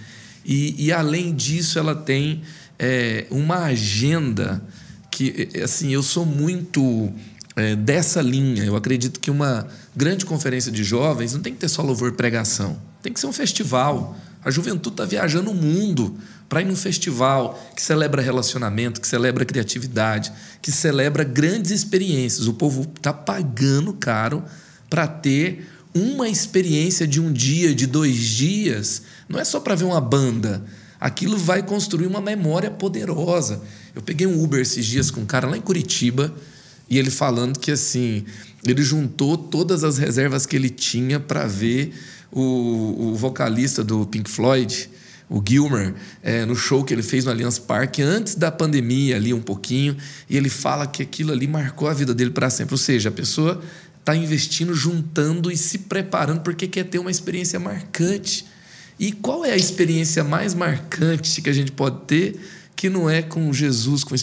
E, 0.46 0.86
e 0.86 0.92
além 0.92 1.34
disso, 1.34 1.80
ela 1.80 1.96
tem 1.96 2.42
é, 2.78 3.26
uma 3.30 3.66
agenda 3.66 4.64
que, 5.10 5.50
assim, 5.64 5.92
eu 5.94 6.04
sou 6.04 6.26
muito 6.26 7.12
é, 7.56 7.76
dessa 7.76 8.22
linha. 8.22 8.64
Eu 8.64 8.76
acredito 8.76 9.20
que 9.20 9.30
uma 9.30 9.68
grande 9.96 10.26
conferência 10.26 10.72
de 10.72 10.84
jovens 10.84 11.34
não 11.34 11.42
tem 11.42 11.54
que 11.54 11.60
ter 11.60 11.70
só 11.70 11.82
louvor 11.82 12.14
pregação. 12.14 12.80
Tem 13.02 13.12
que 13.12 13.20
ser 13.20 13.28
um 13.28 13.34
festival. 13.34 14.16
A 14.44 14.50
juventude 14.50 14.94
está 14.94 15.06
viajando 15.06 15.52
o 15.52 15.56
mundo 15.56 16.16
para 16.52 16.62
ir 16.62 16.66
num 16.66 16.76
festival 16.76 17.58
que 17.74 17.82
celebra 17.82 18.22
relacionamento, 18.22 18.99
que 18.99 19.08
celebra 19.08 19.45
criatividade, 19.45 20.34
que 20.62 20.70
celebra 20.70 21.24
grandes 21.24 21.72
experiências. 21.72 22.45
O 22.45 22.54
povo 22.54 22.82
está 22.93 23.14
pagando 23.14 23.93
caro 23.93 24.43
para 24.89 25.08
ter 25.08 25.66
uma 25.95 26.28
experiência 26.28 27.08
de 27.08 27.22
um 27.22 27.32
dia, 27.32 27.74
de 27.74 27.88
dois 27.88 28.18
dias. 28.18 29.04
Não 29.30 29.39
é 29.39 29.45
só 29.45 29.62
para 29.62 29.76
ver 29.76 29.86
uma 29.86 30.02
banda. 30.02 30.62
Aquilo 30.99 31.38
vai 31.38 31.64
construir 31.64 32.06
uma 32.06 32.20
memória 32.20 32.70
poderosa. 32.70 33.62
Eu 33.95 34.02
peguei 34.02 34.28
um 34.28 34.43
Uber 34.43 34.60
esses 34.60 34.86
dias 34.86 35.10
com 35.10 35.22
um 35.22 35.26
cara 35.26 35.47
lá 35.47 35.56
em 35.56 35.62
Curitiba 35.62 36.36
e 36.89 36.99
ele 36.99 37.10
falando 37.10 37.60
que 37.60 37.72
assim 37.72 38.26
ele 38.68 38.84
juntou 38.84 39.38
todas 39.38 39.86
as 39.86 39.97
reservas 39.97 40.45
que 40.45 40.58
ele 40.58 40.70
tinha 40.70 41.18
para 41.18 41.47
ver 41.47 41.93
o, 42.30 42.41
o, 43.12 43.16
vocalista 43.16 43.86
do 43.86 44.06
Pink 44.06 44.30
Floyd, 44.30 44.89
o 45.32 45.42
Gilmer, 45.48 45.94
é, 46.22 46.46
no 46.46 46.58
show 46.58 46.84
que 46.84 46.94
ele 46.94 47.02
fez 47.02 47.24
no 47.24 47.32
Allianz 47.32 47.58
Parque 47.58 48.02
antes 48.02 48.36
da 48.36 48.52
pandemia 48.52 49.16
ali 49.16 49.34
um 49.34 49.40
pouquinho, 49.40 49.96
e 50.30 50.36
ele 50.36 50.50
fala 50.50 50.86
que 50.86 51.02
aquilo 51.02 51.32
ali 51.32 51.48
marcou 51.48 51.88
a 51.88 51.94
vida 51.94 52.14
dele 52.14 52.32
para 52.32 52.50
sempre. 52.50 52.74
Ou 52.74 52.78
seja, 52.78 53.08
a 53.08 53.12
pessoa 53.14 53.62
está 53.98 54.14
investindo, 54.14 54.76
juntando 54.76 55.50
e 55.50 55.56
se 55.56 55.78
preparando 55.78 56.42
porque 56.42 56.68
quer 56.68 56.84
ter 56.84 57.00
uma 57.00 57.10
experiência 57.10 57.58
marcante. 57.62 58.46
E 59.00 59.14
qual 59.14 59.46
é 59.46 59.52
a 59.52 59.56
experiência 59.56 60.22
mais 60.22 60.54
marcante 60.54 61.42
que 61.42 61.50
a 61.50 61.54
gente 61.54 61.72
pode 61.72 62.02
ter 62.02 62.38
que 62.76 62.90
não 62.90 63.10
é 63.10 63.22
com 63.22 63.54
Jesus, 63.54 64.04
com, 64.04 64.14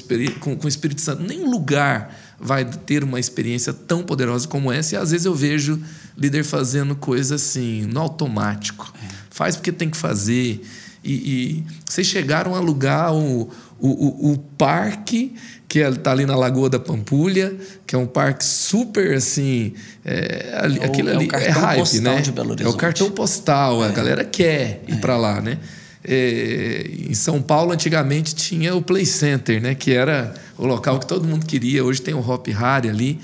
com, 0.40 0.56
com 0.56 0.66
o 0.66 0.68
Espírito 0.68 1.00
Santo? 1.00 1.22
Nenhum 1.22 1.50
lugar 1.50 2.14
vai 2.38 2.66
ter 2.66 3.02
uma 3.02 3.18
experiência 3.18 3.72
tão 3.72 4.02
poderosa 4.02 4.46
como 4.46 4.70
essa. 4.70 4.94
E 4.94 4.98
às 4.98 5.10
vezes 5.10 5.24
eu 5.24 5.34
vejo 5.34 5.82
líder 6.18 6.44
fazendo 6.44 6.94
coisa 6.94 7.36
assim, 7.36 7.86
no 7.86 7.98
automático. 7.98 8.92
É. 9.02 9.08
Faz 9.30 9.56
porque 9.56 9.72
tem 9.72 9.88
que 9.88 9.96
fazer. 9.96 10.60
E, 11.02 11.12
e 11.12 11.64
vocês 11.88 12.06
chegaram 12.06 12.54
a 12.54 12.58
alugar 12.58 13.14
o, 13.14 13.50
o, 13.78 13.88
o, 13.88 14.32
o 14.32 14.38
parque 14.56 15.34
que 15.68 15.80
está 15.80 16.12
ali 16.12 16.24
na 16.24 16.34
Lagoa 16.34 16.70
da 16.70 16.78
Pampulha, 16.78 17.54
que 17.86 17.94
é 17.94 17.98
um 17.98 18.06
parque 18.06 18.44
super 18.44 19.14
assim. 19.14 19.74
É, 20.04 20.58
ali, 20.60 20.78
é 20.78 20.82
o, 20.82 20.84
aquilo 20.84 21.10
é 21.10 21.12
ali 21.12 21.28
é 21.32 21.50
hype, 21.50 22.00
né? 22.00 22.22
É 22.60 22.68
o 22.68 22.74
cartão 22.74 23.10
postal, 23.10 23.84
é. 23.84 23.88
a 23.88 23.90
galera 23.90 24.24
quer 24.24 24.82
ir 24.88 24.94
é. 24.94 24.96
para 24.96 25.16
lá, 25.16 25.40
né? 25.40 25.58
É, 26.04 26.86
em 27.08 27.14
São 27.14 27.42
Paulo, 27.42 27.72
antigamente, 27.72 28.34
tinha 28.34 28.74
o 28.74 28.80
Play 28.80 29.04
Center, 29.04 29.60
né? 29.60 29.74
que 29.74 29.92
era 29.92 30.32
o 30.56 30.66
local 30.66 30.98
que 30.98 31.06
todo 31.06 31.26
mundo 31.26 31.44
queria. 31.44 31.84
Hoje 31.84 32.00
tem 32.00 32.14
o 32.14 32.20
Hop 32.20 32.46
Harry 32.48 32.88
ali. 32.88 33.20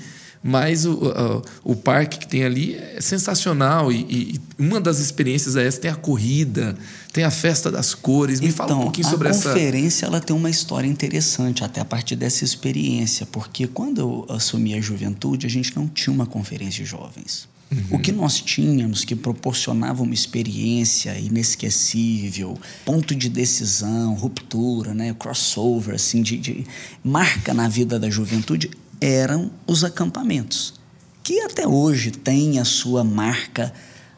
Mas 0.47 0.85
o, 0.85 0.93
o, 0.93 1.71
o, 1.71 1.75
parque 1.75 2.19
que 2.19 2.27
tem 2.27 2.43
ali 2.43 2.75
é 2.75 3.01
sensacional. 3.01 3.91
E, 3.91 4.05
e, 4.07 4.41
uma 4.59 4.79
das 4.79 4.99
experiências 4.99 5.55
é 5.55 5.65
essa: 5.65 5.81
tem 5.81 5.89
a 5.89 5.95
corrida, 5.95 6.77
tem 7.11 7.23
a 7.23 7.31
festa 7.31 7.71
das 7.71 7.95
cores. 7.95 8.39
Me 8.39 8.49
então, 8.49 8.57
fala 8.57 8.69
um 8.69 8.73
então, 8.73 8.83
pouquinho 8.83 9.09
sobre 9.09 9.29
essa. 9.29 9.49
A 9.49 9.53
conferência 9.53 10.05
ela 10.05 10.21
tem 10.21 10.35
uma 10.35 10.51
história 10.51 10.87
interessante, 10.87 11.63
até 11.63 11.81
a 11.81 11.85
partir 11.85 12.15
dessa 12.15 12.43
experiência. 12.43 13.25
Porque 13.25 13.65
quando 13.65 13.99
eu 13.99 14.25
assumi 14.29 14.75
a 14.75 14.81
juventude, 14.81 15.47
a 15.47 15.49
gente 15.49 15.75
não 15.75 15.87
tinha 15.87 16.13
uma 16.13 16.27
conferência 16.27 16.83
de 16.83 16.85
jovens. 16.91 17.47
Uhum. 17.71 17.97
O 17.97 17.99
que 17.99 18.11
nós 18.11 18.39
tínhamos 18.39 19.03
que 19.03 19.15
proporcionava 19.15 20.03
uma 20.03 20.13
experiência 20.13 21.17
inesquecível, 21.17 22.55
ponto 22.85 23.15
de 23.15 23.29
decisão, 23.29 24.13
ruptura, 24.13 24.93
né, 24.93 25.15
crossover, 25.17 25.95
assim, 25.95 26.21
de, 26.21 26.37
de 26.37 26.67
marca 27.03 27.51
na 27.51 27.67
vida 27.67 27.99
da 27.99 28.11
juventude, 28.11 28.69
eram 29.05 29.51
os 29.67 29.83
acampamentos, 29.83 30.73
que 31.21 31.39
até 31.41 31.67
hoje 31.67 32.09
tem 32.09 32.57
a 32.57 32.65
sua 32.65 33.03
marca 33.03 33.71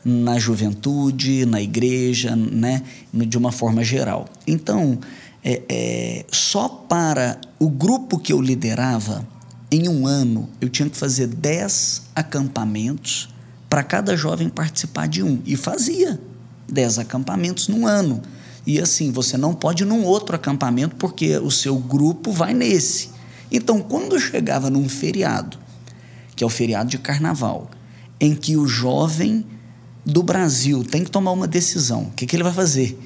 na 0.06 0.40
juventude, 0.40 1.46
na 1.46 1.62
igreja, 1.62 2.34
né, 2.38 2.82
de 3.14 3.38
uma 3.38 3.52
forma 3.52 3.84
geral. 3.84 4.30
Então, 4.48 4.98
é, 5.44 5.62
é, 5.68 6.26
só 6.32 6.70
para 6.70 7.38
o 7.60 7.70
grupo 7.70 8.18
que 8.18 8.32
eu 8.32 8.42
liderava, 8.42 9.28
em 9.70 9.90
um 9.90 10.08
ano, 10.08 10.48
eu 10.62 10.70
tinha 10.70 10.90
que 10.90 10.96
fazer 10.96 11.28
10 11.28 12.04
acampamentos 12.16 13.28
para 13.70 13.84
cada 13.84 14.16
jovem 14.16 14.48
participar 14.48 15.10
de 15.10 15.22
um. 15.22 15.42
E 15.46 15.58
fazia 15.58 16.18
dez 16.66 16.98
acampamentos 16.98 17.68
num 17.68 17.86
ano. 17.86 18.22
E 18.66 18.80
assim, 18.80 19.12
você 19.12 19.36
não 19.38 19.54
pode 19.54 19.84
ir 19.84 19.86
num 19.86 20.06
outro 20.06 20.34
acampamento 20.38 20.96
porque 20.96 21.38
o 21.38 21.52
seu 21.52 21.76
grupo 21.76 22.32
vai 22.32 22.54
nesse. 22.54 23.17
Então, 23.52 23.82
quando 23.82 24.20
chegava 24.20 24.70
num 24.70 24.88
feriado, 24.90 25.58
que 26.36 26.44
é 26.44 26.48
o 26.48 26.50
feriado 26.50 26.90
de 26.90 26.98
carnaval, 26.98 27.70
em 28.20 28.36
que 28.36 28.58
o 28.58 28.68
jovem 28.68 29.46
do 30.06 30.24
Brasil 30.24 30.84
tem 30.84 31.04
que 31.04 31.12
tomar 31.12 31.32
uma 31.32 31.48
decisão, 31.48 32.04
o 32.04 32.12
que, 32.12 32.26
que 32.26 32.36
ele 32.36 32.44
vai 32.44 32.54
fazer? 32.54 32.98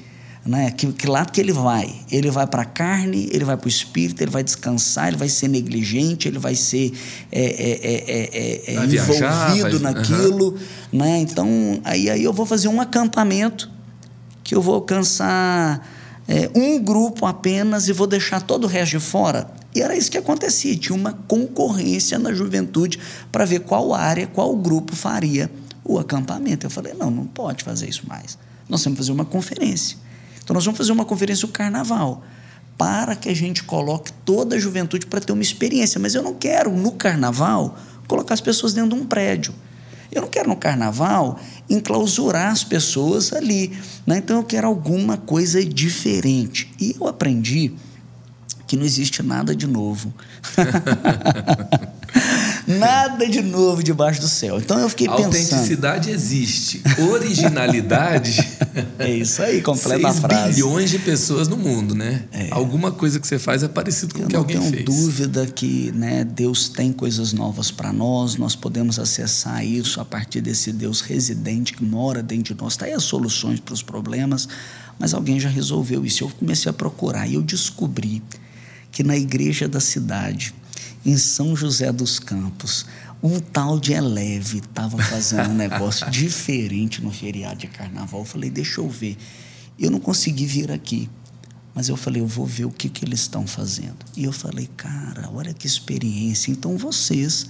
né? 0.44 0.70
Que, 0.72 0.92
que 0.92 1.06
lado 1.06 1.30
que 1.30 1.40
ele 1.40 1.52
vai? 1.52 1.94
Ele 2.10 2.30
vai 2.30 2.46
para 2.46 2.62
a 2.62 2.64
carne, 2.64 3.28
ele 3.32 3.44
vai 3.44 3.56
para 3.56 3.66
o 3.66 3.68
espírito, 3.68 4.22
ele 4.22 4.30
vai 4.30 4.42
descansar, 4.42 5.08
ele 5.08 5.16
vai 5.16 5.28
ser 5.28 5.48
negligente, 5.48 6.26
ele 6.26 6.38
vai 6.38 6.54
ser 6.54 6.92
é, 7.30 7.40
é, 7.40 8.72
é, 8.72 8.74
vai 8.74 8.86
envolvido 8.86 9.18
viajar, 9.18 9.78
vai... 9.78 9.92
naquilo, 9.92 10.48
uhum. 10.48 10.58
né? 10.92 11.18
Então 11.18 11.48
aí, 11.84 12.10
aí 12.10 12.24
eu 12.24 12.32
vou 12.32 12.44
fazer 12.44 12.68
um 12.68 12.80
acampamento 12.80 13.70
que 14.42 14.54
eu 14.54 14.60
vou 14.60 14.74
alcançar 14.74 15.88
um 16.54 16.82
grupo 16.82 17.26
apenas 17.26 17.88
e 17.88 17.92
vou 17.92 18.06
deixar 18.06 18.40
todo 18.40 18.64
o 18.64 18.66
resto 18.66 18.98
de 18.98 19.00
fora. 19.00 19.50
E 19.74 19.80
era 19.80 19.96
isso 19.96 20.10
que 20.10 20.18
acontecia. 20.18 20.76
Tinha 20.76 20.94
uma 20.94 21.12
concorrência 21.12 22.18
na 22.18 22.32
juventude 22.32 22.98
para 23.30 23.44
ver 23.44 23.60
qual 23.60 23.94
área, 23.94 24.26
qual 24.26 24.54
grupo 24.56 24.94
faria 24.94 25.50
o 25.84 25.98
acampamento. 25.98 26.66
Eu 26.66 26.70
falei: 26.70 26.94
não, 26.94 27.10
não 27.10 27.26
pode 27.26 27.64
fazer 27.64 27.88
isso 27.88 28.06
mais. 28.06 28.38
Nós 28.68 28.82
temos 28.82 28.96
que 28.96 29.04
fazer 29.04 29.12
uma 29.12 29.24
conferência. 29.24 29.96
Então, 30.42 30.54
nós 30.54 30.64
vamos 30.64 30.78
fazer 30.78 30.92
uma 30.92 31.04
conferência 31.04 31.46
do 31.46 31.52
carnaval 31.52 32.22
para 32.76 33.14
que 33.14 33.28
a 33.28 33.34
gente 33.34 33.62
coloque 33.62 34.12
toda 34.24 34.56
a 34.56 34.58
juventude 34.58 35.06
para 35.06 35.20
ter 35.20 35.32
uma 35.32 35.42
experiência. 35.42 36.00
Mas 36.00 36.14
eu 36.14 36.22
não 36.22 36.34
quero, 36.34 36.70
no 36.70 36.92
carnaval, 36.92 37.78
colocar 38.08 38.34
as 38.34 38.40
pessoas 38.40 38.74
dentro 38.74 38.96
de 38.96 39.02
um 39.02 39.06
prédio. 39.06 39.54
Eu 40.10 40.22
não 40.22 40.28
quero, 40.28 40.48
no 40.48 40.56
carnaval, 40.56 41.38
enclausurar 41.70 42.50
as 42.50 42.64
pessoas 42.64 43.32
ali. 43.32 43.72
Né? 44.06 44.18
Então, 44.18 44.38
eu 44.38 44.44
quero 44.44 44.66
alguma 44.66 45.16
coisa 45.16 45.64
diferente. 45.64 46.70
E 46.78 46.96
eu 47.00 47.06
aprendi 47.06 47.72
que 48.72 48.76
não 48.78 48.86
existe 48.86 49.22
nada 49.22 49.54
de 49.54 49.66
novo. 49.66 50.14
Nada 52.66 53.28
de 53.28 53.42
novo 53.42 53.82
debaixo 53.82 54.20
do 54.20 54.28
céu. 54.28 54.58
Então 54.58 54.78
eu 54.78 54.88
fiquei 54.88 55.08
pensando. 55.08 55.24
Autenticidade 55.26 56.10
existe. 56.10 56.82
Originalidade. 57.10 58.48
é 58.98 59.10
isso 59.10 59.42
aí, 59.42 59.60
completa 59.60 60.08
a 60.08 60.14
frase. 60.14 60.54
bilhões 60.54 60.90
de 60.90 60.98
pessoas 60.98 61.48
no 61.48 61.56
mundo, 61.56 61.94
né? 61.94 62.22
É. 62.32 62.48
Alguma 62.50 62.92
coisa 62.92 63.18
que 63.18 63.26
você 63.26 63.38
faz 63.38 63.62
é 63.62 63.68
parecido 63.68 64.14
com 64.14 64.22
o 64.22 64.28
que 64.28 64.36
alguém 64.36 64.56
fez. 64.56 64.72
Eu 64.72 64.78
não 64.78 64.84
tenho 64.84 65.02
dúvida 65.02 65.46
que 65.46 65.92
né, 65.92 66.24
Deus 66.24 66.68
tem 66.68 66.92
coisas 66.92 67.32
novas 67.32 67.70
para 67.70 67.92
nós, 67.92 68.36
nós 68.36 68.54
podemos 68.54 68.98
acessar 68.98 69.64
isso 69.66 70.00
a 70.00 70.04
partir 70.04 70.40
desse 70.40 70.72
Deus 70.72 71.00
residente 71.00 71.72
que 71.72 71.84
mora 71.84 72.22
dentro 72.22 72.54
de 72.54 72.60
nós. 72.62 72.74
Está 72.74 72.86
aí 72.86 72.92
as 72.92 73.04
soluções 73.04 73.58
para 73.60 73.74
os 73.74 73.82
problemas, 73.82 74.48
mas 74.98 75.12
alguém 75.12 75.40
já 75.40 75.48
resolveu 75.48 76.04
isso. 76.06 76.24
Eu 76.24 76.30
comecei 76.30 76.70
a 76.70 76.72
procurar 76.72 77.26
e 77.26 77.34
eu 77.34 77.42
descobri 77.42 78.22
que 78.92 79.02
na 79.02 79.16
igreja 79.16 79.66
da 79.66 79.80
cidade, 79.80 80.54
em 81.04 81.16
São 81.16 81.56
José 81.56 81.90
dos 81.90 82.20
Campos, 82.20 82.86
um 83.22 83.40
tal 83.40 83.80
de 83.80 83.92
Eleve 83.92 84.58
estava 84.58 84.98
fazendo 84.98 85.50
um 85.50 85.54
negócio 85.54 86.08
diferente 86.10 87.02
no 87.02 87.10
feriado 87.10 87.56
de 87.56 87.66
carnaval. 87.68 88.20
Eu 88.20 88.26
falei, 88.26 88.50
deixa 88.50 88.80
eu 88.80 88.88
ver. 88.88 89.16
Eu 89.78 89.90
não 89.90 89.98
consegui 89.98 90.44
vir 90.44 90.70
aqui, 90.70 91.08
mas 91.74 91.88
eu 91.88 91.96
falei, 91.96 92.20
eu 92.20 92.26
vou 92.26 92.44
ver 92.44 92.66
o 92.66 92.70
que, 92.70 92.88
que 92.88 93.04
eles 93.04 93.20
estão 93.20 93.46
fazendo. 93.46 93.96
E 94.16 94.24
eu 94.24 94.32
falei, 94.32 94.68
cara, 94.76 95.30
olha 95.32 95.54
que 95.54 95.66
experiência. 95.66 96.50
Então 96.50 96.76
vocês 96.76 97.46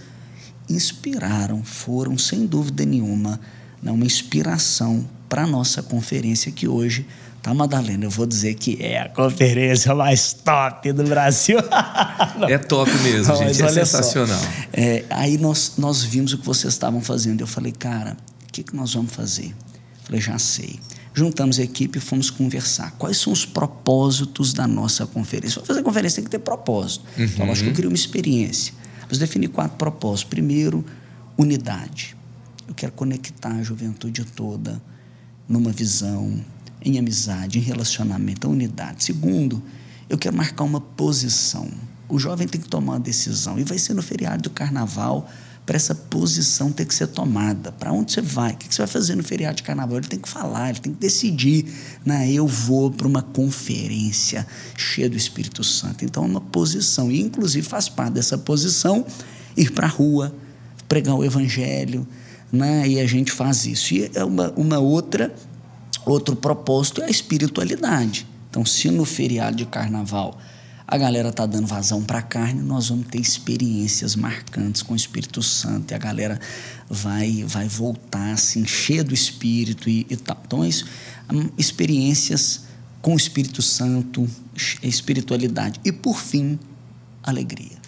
inspiraram, 0.68 1.64
foram, 1.64 2.16
sem 2.16 2.46
dúvida 2.46 2.84
nenhuma, 2.84 3.40
né, 3.82 3.90
uma 3.90 4.06
inspiração 4.06 5.08
para 5.32 5.44
a 5.44 5.46
nossa 5.46 5.82
conferência 5.82 6.52
que 6.52 6.68
hoje 6.68 7.06
Tá, 7.40 7.52
Madalena, 7.52 8.04
eu 8.04 8.10
vou 8.10 8.24
dizer 8.24 8.54
que 8.54 8.76
é 8.80 9.00
a 9.00 9.08
conferência 9.08 9.92
mais 9.96 10.32
top 10.32 10.92
do 10.92 11.02
Brasil. 11.02 11.58
é 12.48 12.56
top 12.56 12.88
mesmo, 12.98 13.34
gente, 13.34 13.60
é 13.60 13.68
sensacional. 13.68 14.40
É, 14.72 15.04
aí 15.10 15.38
nós, 15.38 15.72
nós 15.76 16.04
vimos 16.04 16.32
o 16.32 16.38
que 16.38 16.46
vocês 16.46 16.72
estavam 16.72 17.00
fazendo. 17.00 17.40
Eu 17.40 17.48
falei, 17.48 17.72
cara, 17.72 18.16
o 18.48 18.52
que, 18.52 18.62
que 18.62 18.76
nós 18.76 18.94
vamos 18.94 19.12
fazer? 19.12 19.46
Eu 19.46 20.04
falei, 20.04 20.20
já 20.20 20.38
sei. 20.38 20.78
Juntamos 21.12 21.58
a 21.58 21.64
equipe 21.64 21.98
e 21.98 22.00
fomos 22.00 22.30
conversar. 22.30 22.92
Quais 22.92 23.16
são 23.16 23.32
os 23.32 23.44
propósitos 23.44 24.52
da 24.52 24.68
nossa 24.68 25.04
conferência? 25.04 25.60
Para 25.60 25.66
fazer 25.66 25.82
conferência 25.82 26.16
tem 26.16 26.24
que 26.24 26.30
ter 26.30 26.38
propósito. 26.38 27.04
Uhum. 27.18 27.24
Então, 27.24 27.50
acho 27.50 27.64
que 27.64 27.70
eu 27.70 27.74
queria 27.74 27.90
uma 27.90 27.96
experiência. 27.96 28.72
Vamos 29.00 29.18
definir 29.18 29.48
quatro 29.48 29.76
propósitos. 29.76 30.30
Primeiro, 30.30 30.84
unidade. 31.36 32.16
Eu 32.68 32.74
quero 32.74 32.92
conectar 32.92 33.50
a 33.50 33.62
juventude 33.64 34.24
toda 34.24 34.80
numa 35.48 35.70
visão, 35.70 36.42
em 36.80 36.98
amizade, 36.98 37.58
em 37.58 37.62
relacionamento, 37.62 38.46
a 38.46 38.50
unidade. 38.50 39.04
Segundo, 39.04 39.62
eu 40.08 40.18
quero 40.18 40.36
marcar 40.36 40.64
uma 40.64 40.80
posição. 40.80 41.68
O 42.08 42.18
jovem 42.18 42.46
tem 42.46 42.60
que 42.60 42.68
tomar 42.68 42.94
uma 42.94 43.00
decisão. 43.00 43.58
E 43.58 43.64
vai 43.64 43.78
ser 43.78 43.94
no 43.94 44.02
feriado 44.02 44.42
do 44.42 44.50
carnaval, 44.50 45.28
para 45.64 45.76
essa 45.76 45.94
posição 45.94 46.72
ter 46.72 46.84
que 46.84 46.94
ser 46.94 47.06
tomada. 47.06 47.70
Para 47.70 47.92
onde 47.92 48.12
você 48.12 48.20
vai? 48.20 48.52
O 48.52 48.56
que 48.56 48.74
você 48.74 48.82
vai 48.82 48.88
fazer 48.88 49.14
no 49.14 49.22
feriado 49.22 49.56
de 49.56 49.62
carnaval? 49.62 49.98
Ele 49.98 50.08
tem 50.08 50.18
que 50.18 50.28
falar, 50.28 50.70
ele 50.70 50.80
tem 50.80 50.92
que 50.92 50.98
decidir. 50.98 51.66
Né? 52.04 52.30
Eu 52.32 52.46
vou 52.46 52.90
para 52.90 53.06
uma 53.06 53.22
conferência 53.22 54.46
cheia 54.76 55.08
do 55.08 55.16
Espírito 55.16 55.62
Santo. 55.62 56.04
Então, 56.04 56.24
é 56.24 56.26
uma 56.26 56.40
posição. 56.40 57.10
E, 57.10 57.20
inclusive, 57.20 57.66
faz 57.66 57.88
parte 57.88 58.14
dessa 58.14 58.36
posição 58.36 59.06
ir 59.56 59.70
para 59.70 59.86
a 59.86 59.90
rua, 59.90 60.34
pregar 60.88 61.14
o 61.14 61.24
Evangelho. 61.24 62.06
Né? 62.52 62.86
E 62.86 63.00
a 63.00 63.06
gente 63.06 63.32
faz 63.32 63.64
isso. 63.66 63.94
E 63.94 64.10
é 64.14 64.22
uma, 64.22 64.50
uma 64.56 64.78
outra 64.78 65.34
Outro 66.04 66.34
propósito 66.34 67.00
é 67.00 67.06
a 67.06 67.10
espiritualidade. 67.10 68.26
Então, 68.50 68.66
se 68.66 68.90
no 68.90 69.04
feriado 69.04 69.56
de 69.56 69.66
carnaval 69.66 70.38
a 70.86 70.98
galera 70.98 71.30
está 71.30 71.46
dando 71.46 71.66
vazão 71.66 72.02
para 72.02 72.18
a 72.18 72.22
carne, 72.22 72.60
nós 72.60 72.88
vamos 72.88 73.06
ter 73.06 73.18
experiências 73.18 74.14
marcantes 74.14 74.82
com 74.82 74.92
o 74.92 74.96
Espírito 74.96 75.42
Santo 75.42 75.92
e 75.92 75.94
a 75.94 75.98
galera 75.98 76.38
vai 76.90 77.44
vai 77.44 77.66
voltar 77.66 78.32
assim, 78.32 78.66
cheia 78.66 79.02
do 79.02 79.14
Espírito 79.14 79.88
e, 79.88 80.06
e 80.10 80.16
tal. 80.16 80.38
Então, 80.44 80.64
é 80.64 80.68
isso, 80.68 80.84
hum, 81.32 81.48
experiências 81.56 82.64
com 83.00 83.14
o 83.14 83.16
Espírito 83.16 83.62
Santo, 83.62 84.28
espiritualidade. 84.82 85.80
E, 85.84 85.92
por 85.92 86.18
fim, 86.18 86.58
alegria, 87.22 87.78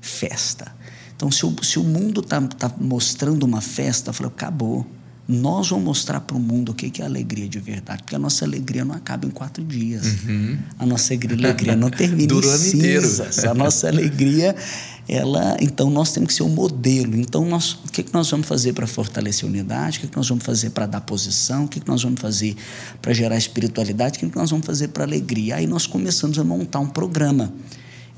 festa. 0.00 0.76
Então, 1.18 1.32
se 1.32 1.44
o, 1.44 1.52
se 1.64 1.80
o 1.80 1.82
mundo 1.82 2.20
está 2.20 2.40
tá 2.40 2.72
mostrando 2.80 3.42
uma 3.42 3.60
festa, 3.60 4.10
eu 4.10 4.14
falo, 4.14 4.28
acabou 4.28 4.86
nós 5.28 5.68
vamos 5.68 5.84
mostrar 5.84 6.20
para 6.20 6.34
o 6.38 6.40
mundo 6.40 6.72
o 6.72 6.74
que 6.74 7.02
é 7.02 7.04
alegria 7.04 7.46
de 7.46 7.60
verdade, 7.60 8.02
porque 8.02 8.16
a 8.16 8.18
nossa 8.18 8.46
alegria 8.46 8.82
não 8.82 8.94
acaba 8.94 9.26
em 9.26 9.30
quatro 9.30 9.62
dias. 9.62 10.06
Uhum. 10.24 10.58
A 10.78 10.86
nossa 10.86 11.12
alegria 11.12 11.76
não 11.76 11.90
termina 11.90 12.32
em 12.32 12.42
cinzas. 12.56 13.44
A 13.44 13.52
nossa 13.52 13.88
alegria, 13.88 14.56
ela, 15.06 15.54
então 15.60 15.90
nós 15.90 16.12
temos 16.12 16.28
que 16.28 16.34
ser 16.34 16.44
um 16.44 16.48
modelo. 16.48 17.14
Então 17.14 17.44
nós, 17.44 17.72
o 17.72 17.92
que, 17.92 18.02
que 18.04 18.14
nós 18.14 18.30
vamos 18.30 18.46
fazer 18.46 18.72
para 18.72 18.86
fortalecer 18.86 19.44
a 19.44 19.52
unidade? 19.52 19.98
O 19.98 20.00
que, 20.00 20.08
que 20.08 20.16
nós 20.16 20.26
vamos 20.26 20.44
fazer 20.44 20.70
para 20.70 20.86
dar 20.86 21.02
posição? 21.02 21.66
O 21.66 21.68
que, 21.68 21.78
que 21.78 21.88
nós 21.88 22.02
vamos 22.02 22.22
fazer 22.22 22.56
para 23.02 23.12
gerar 23.12 23.36
espiritualidade? 23.36 24.16
O 24.16 24.20
que, 24.20 24.30
que 24.30 24.38
nós 24.38 24.50
vamos 24.50 24.64
fazer 24.64 24.88
para 24.88 25.04
alegria? 25.04 25.56
Aí 25.56 25.66
nós 25.66 25.86
começamos 25.86 26.38
a 26.38 26.44
montar 26.44 26.80
um 26.80 26.88
programa. 26.88 27.52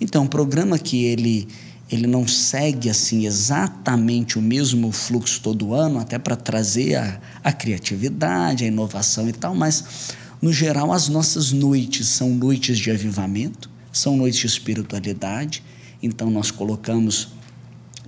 Então, 0.01 0.23
um 0.23 0.29
programa 0.29 0.79
que 0.79 1.05
ele 1.05 1.49
ele 1.91 2.07
não 2.07 2.27
segue 2.27 2.89
assim 2.89 3.27
exatamente 3.27 4.39
o 4.39 4.43
mesmo 4.43 4.93
fluxo 4.93 5.41
todo 5.43 5.75
ano, 5.75 5.99
até 5.99 6.19
para 6.19 6.37
trazer 6.37 6.95
a, 6.95 7.21
a 7.43 7.53
criatividade, 7.53 8.65
a 8.65 8.69
inovação 8.69 9.29
e 9.29 9.33
tal, 9.33 9.55
mas 9.55 10.15
no 10.41 10.53
geral 10.53 10.93
as 10.93 11.09
nossas 11.09 11.51
noites 11.51 12.07
são 12.07 12.31
noites 12.31 12.79
de 12.79 12.91
avivamento, 12.91 13.69
são 13.93 14.17
noites 14.17 14.41
de 14.41 14.47
espiritualidade. 14.47 15.63
Então 16.03 16.31
nós 16.31 16.51
colocamos 16.51 17.29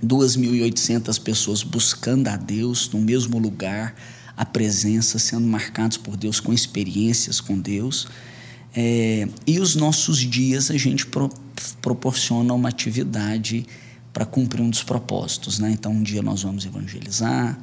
2.800 0.03 1.21
pessoas 1.21 1.61
buscando 1.61 2.27
a 2.29 2.37
Deus 2.37 2.89
no 2.91 2.99
mesmo 2.99 3.37
lugar, 3.37 3.95
a 4.35 4.45
presença, 4.45 5.19
sendo 5.19 5.45
marcados 5.45 5.97
por 5.97 6.17
Deus 6.17 6.39
com 6.39 6.53
experiências 6.53 7.39
com 7.39 7.59
Deus. 7.59 8.07
É, 8.75 9.27
e 9.45 9.59
os 9.59 9.75
nossos 9.75 10.17
dias 10.17 10.71
a 10.71 10.77
gente 10.77 11.05
proporciona 11.81 12.53
uma 12.53 12.69
atividade 12.69 13.65
para 14.11 14.25
cumprir 14.25 14.61
um 14.61 14.69
dos 14.69 14.83
propósitos. 14.83 15.59
Né? 15.59 15.71
Então, 15.71 15.91
um 15.91 16.03
dia 16.03 16.21
nós 16.21 16.43
vamos 16.43 16.65
evangelizar, 16.65 17.57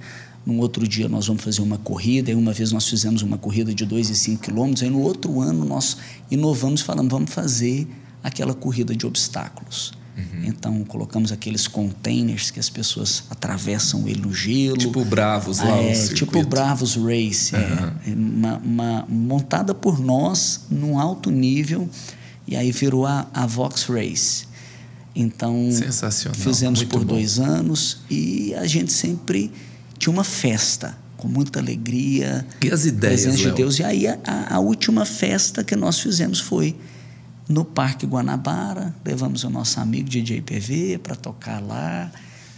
no 0.44 0.58
outro 0.58 0.86
dia 0.88 1.08
nós 1.08 1.26
vamos 1.26 1.42
fazer 1.42 1.62
uma 1.62 1.78
corrida, 1.78 2.30
e 2.30 2.34
uma 2.34 2.52
vez 2.52 2.72
nós 2.72 2.88
fizemos 2.88 3.22
uma 3.22 3.38
corrida 3.38 3.74
de 3.74 3.84
2 3.84 4.10
e 4.10 4.14
5 4.14 4.42
quilômetros, 4.42 4.82
aí 4.82 4.90
no 4.90 5.00
outro 5.00 5.40
ano 5.40 5.64
nós 5.64 5.96
inovamos 6.30 6.80
falamos, 6.80 7.10
vamos 7.10 7.32
fazer 7.32 7.86
aquela 8.22 8.54
corrida 8.54 8.94
de 8.94 9.06
obstáculos. 9.06 9.92
Uhum. 10.16 10.44
Então, 10.44 10.84
colocamos 10.84 11.32
aqueles 11.32 11.66
containers 11.66 12.50
que 12.50 12.60
as 12.60 12.68
pessoas 12.68 13.24
atravessam 13.30 14.06
ele 14.06 14.20
no 14.20 14.32
gelo. 14.34 14.76
Tipo 14.76 15.04
Bravos 15.04 15.58
lá. 15.58 15.76
É, 15.76 15.92
tipo 16.08 16.42
Bravos 16.44 16.96
Race. 16.96 17.54
Uhum. 17.54 17.60
É, 18.06 18.12
uma, 18.12 18.56
uma, 18.58 19.06
montada 19.08 19.72
por 19.72 19.98
nós 19.98 20.66
num 20.70 20.98
alto 20.98 21.30
nível. 21.30 21.88
E 22.50 22.56
aí 22.56 22.72
virou 22.72 23.06
a, 23.06 23.28
a 23.32 23.46
Vox 23.46 23.84
Race. 23.84 24.44
Então, 25.14 25.68
fizemos 26.34 26.82
por 26.82 27.04
bom. 27.04 27.14
dois 27.14 27.38
anos 27.38 27.98
e 28.10 28.52
a 28.56 28.66
gente 28.66 28.92
sempre 28.92 29.52
tinha 29.96 30.12
uma 30.12 30.24
festa 30.24 30.98
com 31.16 31.28
muita 31.28 31.60
alegria. 31.60 32.44
E 32.60 32.70
as 32.70 32.86
ideias, 32.86 33.22
presença 33.22 33.50
de 33.50 33.54
Deus. 33.56 33.78
E 33.78 33.84
aí 33.84 34.08
a, 34.08 34.18
a, 34.48 34.58
última 34.58 35.04
festa 35.04 35.62
que 35.62 35.76
nós 35.76 36.00
fizemos 36.00 36.40
foi 36.40 36.74
no 37.48 37.64
Parque 37.64 38.04
Guanabara. 38.04 38.94
Levamos 39.04 39.44
o 39.44 39.50
nosso 39.50 39.78
amigo 39.78 40.08
DJ 40.08 40.40
PV 40.40 40.98
para 41.02 41.14
tocar 41.14 41.60
lá. 41.60 42.10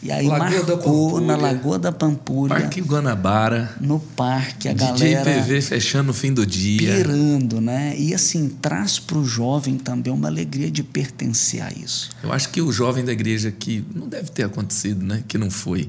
E 0.03 0.11
aí 0.11 0.27
Lagoa 0.27 0.51
marcou 0.51 1.21
na 1.21 1.37
Lagoa 1.37 1.79
da 1.79 1.93
Pampulha. 1.93 2.57
Parque 2.57 2.81
Guanabara. 2.81 3.73
No 3.81 4.01
parque, 4.01 4.69
a 4.69 4.73
DJ 4.73 5.15
galera. 5.15 5.43
PV 5.43 5.61
fechando 5.63 6.09
no 6.09 6.13
fim 6.13 6.35
do 6.35 6.45
dia. 6.45 6.97
Pirando, 6.97 7.61
né? 7.61 7.95
E 7.97 8.13
assim, 8.13 8.49
traz 8.49 8.99
para 8.99 9.17
o 9.17 9.25
jovem 9.25 9.79
também 9.79 10.13
uma 10.13 10.27
alegria 10.27 10.69
de 10.69 10.83
pertencer 10.83 11.63
a 11.63 11.71
isso. 11.71 12.11
Eu 12.21 12.33
acho 12.33 12.49
que 12.49 12.61
o 12.61 12.73
jovem 12.73 13.05
da 13.05 13.13
igreja 13.13 13.49
aqui 13.49 13.85
não 13.95 14.09
deve 14.09 14.31
ter 14.31 14.43
acontecido, 14.43 15.05
né? 15.05 15.23
Que 15.29 15.39
não 15.39 15.53
foi. 15.53 15.89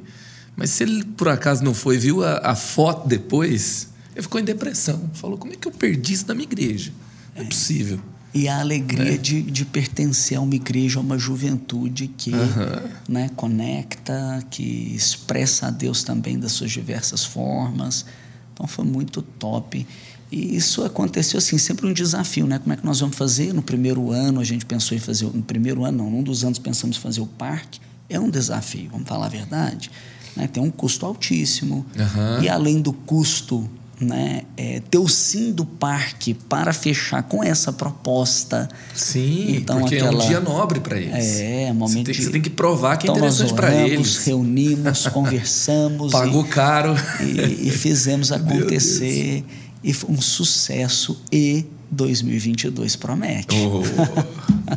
Mas 0.55 0.69
se 0.69 0.83
ele 0.83 1.03
por 1.03 1.27
acaso 1.27 1.63
não 1.63 1.73
foi, 1.73 1.97
viu 1.97 2.23
a, 2.23 2.37
a 2.43 2.55
foto 2.55 3.07
depois, 3.07 3.89
ele 4.15 4.21
ficou 4.21 4.39
em 4.39 4.43
depressão. 4.43 5.09
Falou: 5.15 5.39
como 5.39 5.53
é 5.53 5.55
que 5.55 5.67
eu 5.67 5.71
perdi 5.71 6.13
isso 6.13 6.25
na 6.27 6.35
minha 6.35 6.45
igreja? 6.45 6.91
Não 7.35 7.41
é, 7.41 7.45
é 7.45 7.49
possível 7.49 7.99
e 8.33 8.47
a 8.47 8.59
alegria 8.59 9.13
é. 9.13 9.17
de, 9.17 9.41
de 9.43 9.63
pertencer 9.63 10.37
a 10.37 10.41
uma 10.41 10.55
igreja, 10.55 10.97
a 10.97 11.01
uma 11.01 11.19
juventude 11.19 12.07
que 12.07 12.31
uhum. 12.31 12.89
né, 13.07 13.29
conecta, 13.35 14.43
que 14.49 14.63
expressa 14.95 15.67
a 15.67 15.69
Deus 15.69 16.03
também 16.03 16.39
das 16.39 16.53
suas 16.53 16.71
diversas 16.71 17.23
formas. 17.23 18.05
Então 18.51 18.65
foi 18.65 18.85
muito 18.85 19.21
top. 19.21 19.85
E 20.31 20.55
isso 20.55 20.83
aconteceu 20.83 21.37
assim, 21.37 21.59
sempre 21.59 21.85
um 21.85 21.93
desafio, 21.93 22.47
né? 22.47 22.57
Como 22.57 22.73
é 22.73 22.75
que 22.75 22.83
nós 22.83 22.99
vamos 22.99 23.15
fazer? 23.15 23.53
No 23.53 23.61
primeiro 23.61 24.09
ano 24.09 24.39
a 24.39 24.43
gente 24.43 24.65
pensou 24.65 24.97
em 24.97 24.99
fazer, 24.99 25.25
no 25.25 25.43
primeiro 25.43 25.85
ano 25.85 25.99
não, 25.99 26.09
num 26.09 26.23
dos 26.23 26.43
anos 26.43 26.57
pensamos 26.57 26.97
em 26.97 26.99
fazer 26.99 27.21
o 27.21 27.27
parque. 27.27 27.79
É 28.09 28.19
um 28.19 28.31
desafio, 28.31 28.89
vamos 28.91 29.07
falar 29.07 29.27
a 29.27 29.29
verdade. 29.29 29.91
Né? 30.35 30.47
Tem 30.47 30.61
um 30.61 30.71
custo 30.71 31.05
altíssimo. 31.05 31.85
Uhum. 31.95 32.43
E 32.43 32.49
além 32.49 32.81
do 32.81 32.91
custo 32.91 33.69
né, 34.03 34.43
é, 34.57 34.81
ter 34.89 34.97
o 34.97 35.07
sim 35.07 35.51
do 35.51 35.65
parque 35.65 36.33
para 36.33 36.73
fechar 36.73 37.23
com 37.23 37.43
essa 37.43 37.71
proposta. 37.71 38.69
Sim, 38.93 39.57
então, 39.57 39.79
porque 39.79 39.95
aquela, 39.95 40.11
é 40.11 40.15
um 40.15 40.27
dia 40.27 40.39
nobre 40.39 40.79
para 40.79 40.99
eles. 40.99 41.39
É, 41.39 41.63
é 41.63 41.73
momento 41.73 41.91
você 41.91 42.03
tem, 42.03 42.13
de, 42.13 42.23
você 42.23 42.29
tem 42.31 42.41
que 42.41 42.49
provar 42.49 42.97
que 42.97 43.07
é 43.07 43.11
então 43.11 43.15
é 43.15 43.27
interessante 43.27 43.53
para 43.53 43.73
eles. 43.75 44.17
reunimos, 44.25 45.07
conversamos. 45.13 46.11
Pagou 46.11 46.45
e, 46.45 46.47
caro. 46.49 46.95
E, 47.21 47.67
e 47.67 47.71
fizemos 47.73 48.31
acontecer. 48.31 49.43
E 49.83 49.91
foi 49.91 50.11
um 50.11 50.21
sucesso 50.21 51.21
e 51.31 51.65
2022 51.91 52.95
promete. 52.95 53.55
Oh, 53.55 53.79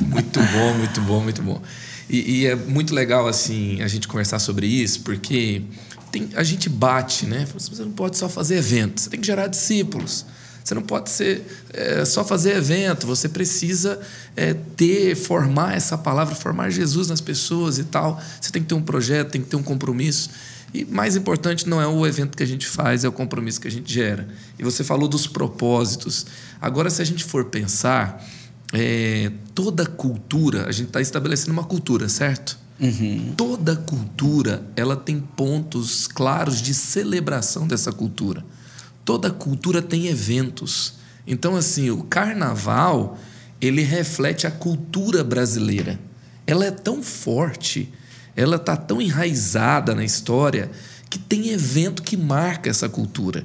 muito 0.06 0.40
bom, 0.40 0.74
muito 0.78 1.00
bom, 1.02 1.20
muito 1.20 1.42
bom. 1.42 1.60
E, 2.08 2.40
e, 2.40 2.46
é 2.46 2.54
muito 2.54 2.94
legal 2.94 3.26
assim 3.26 3.82
a 3.82 3.88
gente 3.88 4.06
conversar 4.06 4.38
sobre 4.38 4.66
isso, 4.66 5.00
porque 5.00 5.62
tem, 6.16 6.30
a 6.34 6.42
gente 6.42 6.68
bate, 6.68 7.26
né? 7.26 7.46
Você 7.52 7.82
não 7.82 7.90
pode 7.90 8.16
só 8.16 8.28
fazer 8.28 8.56
eventos, 8.56 9.04
você 9.04 9.10
tem 9.10 9.20
que 9.20 9.26
gerar 9.26 9.46
discípulos. 9.48 10.24
Você 10.64 10.74
não 10.74 10.82
pode 10.82 11.10
ser 11.10 11.46
é, 11.72 12.04
só 12.04 12.24
fazer 12.24 12.56
evento, 12.56 13.06
você 13.06 13.28
precisa 13.28 14.00
é, 14.34 14.52
ter, 14.52 15.14
formar 15.14 15.76
essa 15.76 15.96
palavra, 15.96 16.34
formar 16.34 16.70
Jesus 16.70 17.06
nas 17.06 17.20
pessoas 17.20 17.78
e 17.78 17.84
tal. 17.84 18.20
Você 18.40 18.50
tem 18.50 18.60
que 18.62 18.68
ter 18.68 18.74
um 18.74 18.82
projeto, 18.82 19.30
tem 19.30 19.40
que 19.40 19.48
ter 19.48 19.54
um 19.54 19.62
compromisso. 19.62 20.28
E 20.74 20.84
mais 20.84 21.14
importante 21.14 21.68
não 21.68 21.80
é 21.80 21.86
o 21.86 22.04
evento 22.04 22.36
que 22.36 22.42
a 22.42 22.46
gente 22.46 22.66
faz, 22.66 23.04
é 23.04 23.08
o 23.08 23.12
compromisso 23.12 23.60
que 23.60 23.68
a 23.68 23.70
gente 23.70 23.92
gera. 23.92 24.26
E 24.58 24.64
você 24.64 24.82
falou 24.82 25.06
dos 25.06 25.28
propósitos. 25.28 26.26
Agora, 26.60 26.90
se 26.90 27.00
a 27.00 27.04
gente 27.04 27.22
for 27.22 27.44
pensar, 27.44 28.26
é, 28.72 29.30
toda 29.54 29.86
cultura, 29.86 30.66
a 30.66 30.72
gente 30.72 30.88
está 30.88 31.00
estabelecendo 31.00 31.52
uma 31.52 31.64
cultura, 31.64 32.08
certo? 32.08 32.58
Uhum. 32.78 33.32
Toda 33.36 33.74
cultura 33.76 34.66
ela 34.76 34.96
tem 34.96 35.20
pontos 35.20 36.06
claros 36.06 36.60
de 36.60 36.74
celebração 36.74 37.66
dessa 37.66 37.92
cultura. 37.92 38.44
Toda 39.04 39.30
cultura 39.30 39.80
tem 39.80 40.06
eventos. 40.06 40.94
Então, 41.26 41.56
assim, 41.56 41.90
o 41.90 42.04
carnaval 42.04 43.18
ele 43.60 43.82
reflete 43.82 44.46
a 44.46 44.50
cultura 44.50 45.24
brasileira. 45.24 45.98
Ela 46.46 46.66
é 46.66 46.70
tão 46.70 47.02
forte 47.02 47.92
ela 48.36 48.56
está 48.56 48.76
tão 48.76 49.00
enraizada 49.00 49.94
na 49.94 50.04
história 50.04 50.70
que 51.08 51.18
tem 51.18 51.48
evento 51.48 52.02
que 52.02 52.16
marca 52.16 52.68
essa 52.68 52.88
cultura. 52.88 53.44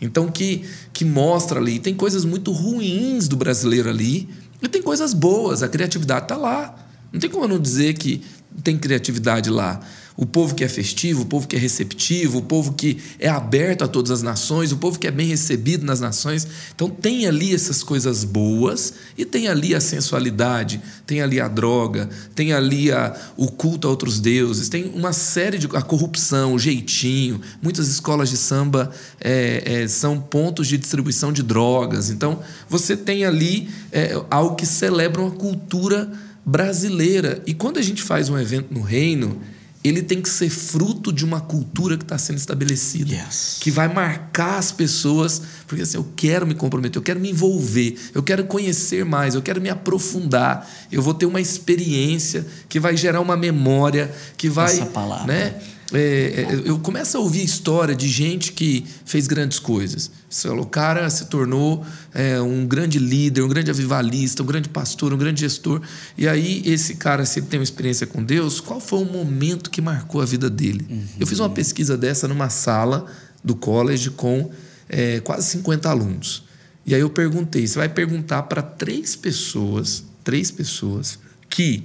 Então, 0.00 0.28
que, 0.28 0.64
que 0.92 1.04
mostra 1.04 1.60
ali. 1.60 1.78
Tem 1.78 1.94
coisas 1.94 2.24
muito 2.24 2.50
ruins 2.50 3.28
do 3.28 3.36
brasileiro 3.36 3.88
ali 3.88 4.28
e 4.60 4.68
tem 4.68 4.82
coisas 4.82 5.14
boas. 5.14 5.62
A 5.62 5.68
criatividade 5.68 6.24
está 6.24 6.36
lá. 6.36 6.74
Não 7.12 7.20
tem 7.20 7.30
como 7.30 7.44
eu 7.44 7.48
não 7.48 7.60
dizer 7.60 7.94
que 7.94 8.20
tem 8.62 8.76
criatividade 8.78 9.50
lá 9.50 9.80
o 10.16 10.26
povo 10.26 10.54
que 10.54 10.62
é 10.62 10.68
festivo, 10.68 11.22
o 11.22 11.26
povo 11.26 11.48
que 11.48 11.56
é 11.56 11.58
receptivo, 11.58 12.38
o 12.38 12.42
povo 12.42 12.72
que 12.72 12.98
é 13.18 13.28
aberto 13.28 13.82
a 13.82 13.88
todas 13.88 14.10
as 14.10 14.22
nações, 14.22 14.72
o 14.72 14.76
povo 14.76 14.98
que 14.98 15.06
é 15.06 15.10
bem 15.10 15.26
recebido 15.26 15.84
nas 15.84 16.00
nações. 16.00 16.46
Então 16.74 16.88
tem 16.88 17.26
ali 17.26 17.54
essas 17.54 17.82
coisas 17.82 18.24
boas 18.24 18.94
e 19.16 19.24
tem 19.24 19.48
ali 19.48 19.74
a 19.74 19.80
sensualidade, 19.80 20.80
tem 21.06 21.22
ali 21.22 21.40
a 21.40 21.48
droga, 21.48 22.08
tem 22.34 22.52
ali 22.52 22.92
a, 22.92 23.14
o 23.36 23.48
culto 23.48 23.86
a 23.86 23.90
outros 23.90 24.20
deuses, 24.20 24.68
tem 24.68 24.92
uma 24.94 25.12
série 25.12 25.58
de 25.58 25.66
a 25.74 25.82
corrupção, 25.82 26.54
o 26.54 26.58
jeitinho. 26.58 27.40
Muitas 27.62 27.88
escolas 27.88 28.28
de 28.28 28.36
samba 28.36 28.90
é, 29.20 29.82
é, 29.82 29.88
são 29.88 30.20
pontos 30.20 30.68
de 30.68 30.76
distribuição 30.76 31.32
de 31.32 31.42
drogas. 31.42 32.10
Então 32.10 32.40
você 32.68 32.96
tem 32.96 33.24
ali 33.24 33.70
é, 33.90 34.20
algo 34.30 34.56
que 34.56 34.66
celebra 34.66 35.22
uma 35.22 35.30
cultura 35.30 36.10
brasileira. 36.44 37.42
E 37.46 37.54
quando 37.54 37.78
a 37.78 37.82
gente 37.82 38.02
faz 38.02 38.28
um 38.28 38.38
evento 38.38 38.72
no 38.72 38.80
reino, 38.80 39.40
ele 39.84 40.00
tem 40.00 40.22
que 40.22 40.28
ser 40.28 40.48
fruto 40.48 41.12
de 41.12 41.24
uma 41.24 41.40
cultura 41.40 41.96
que 41.96 42.04
está 42.04 42.16
sendo 42.16 42.38
estabelecida, 42.38 43.12
yes. 43.12 43.56
que 43.60 43.70
vai 43.70 43.92
marcar 43.92 44.58
as 44.58 44.70
pessoas, 44.70 45.42
porque 45.66 45.82
assim, 45.82 45.96
eu 45.96 46.06
quero 46.14 46.46
me 46.46 46.54
comprometer, 46.54 46.98
eu 46.98 47.02
quero 47.02 47.18
me 47.18 47.30
envolver, 47.30 47.96
eu 48.14 48.22
quero 48.22 48.44
conhecer 48.44 49.04
mais, 49.04 49.34
eu 49.34 49.42
quero 49.42 49.60
me 49.60 49.68
aprofundar, 49.68 50.68
eu 50.90 51.02
vou 51.02 51.12
ter 51.12 51.26
uma 51.26 51.40
experiência 51.40 52.46
que 52.68 52.78
vai 52.78 52.96
gerar 52.96 53.20
uma 53.20 53.36
memória, 53.36 54.14
que 54.36 54.48
vai, 54.48 54.72
Essa 54.72 54.86
palavra. 54.86 55.26
né? 55.26 55.54
É, 55.92 56.46
é, 56.48 56.62
eu 56.64 56.78
começo 56.78 57.16
a 57.16 57.20
ouvir 57.20 57.44
história 57.44 57.94
de 57.94 58.08
gente 58.08 58.52
que 58.52 58.84
fez 59.04 59.26
grandes 59.26 59.58
coisas. 59.58 60.10
O 60.58 60.64
cara 60.64 61.08
se 61.10 61.26
tornou 61.26 61.84
é, 62.14 62.40
um 62.40 62.66
grande 62.66 62.98
líder, 62.98 63.42
um 63.42 63.48
grande 63.48 63.70
avivalista, 63.70 64.42
um 64.42 64.46
grande 64.46 64.68
pastor, 64.68 65.12
um 65.12 65.18
grande 65.18 65.40
gestor. 65.40 65.82
E 66.16 66.26
aí, 66.26 66.62
esse 66.64 66.94
cara, 66.94 67.26
se 67.26 67.40
ele 67.40 67.46
tem 67.46 67.60
uma 67.60 67.64
experiência 67.64 68.06
com 68.06 68.22
Deus, 68.24 68.60
qual 68.60 68.80
foi 68.80 69.00
o 69.00 69.04
momento 69.04 69.70
que 69.70 69.80
marcou 69.82 70.22
a 70.22 70.24
vida 70.24 70.48
dele? 70.48 70.86
Uhum. 70.88 71.04
Eu 71.20 71.26
fiz 71.26 71.38
uma 71.38 71.50
pesquisa 71.50 71.96
dessa 71.96 72.26
numa 72.26 72.48
sala 72.48 73.06
do 73.44 73.54
college 73.54 74.10
com 74.10 74.50
é, 74.88 75.20
quase 75.20 75.50
50 75.50 75.90
alunos. 75.90 76.44
E 76.86 76.94
aí 76.94 77.00
eu 77.00 77.10
perguntei: 77.10 77.66
você 77.66 77.78
vai 77.78 77.88
perguntar 77.88 78.44
para 78.44 78.62
três 78.62 79.14
pessoas, 79.14 80.04
três 80.24 80.50
pessoas 80.50 81.18
que 81.50 81.84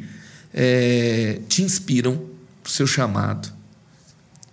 é, 0.54 1.42
te 1.50 1.62
inspiram 1.62 2.16
para 2.64 2.70
o 2.70 2.72
seu 2.72 2.88
chamado 2.88 3.57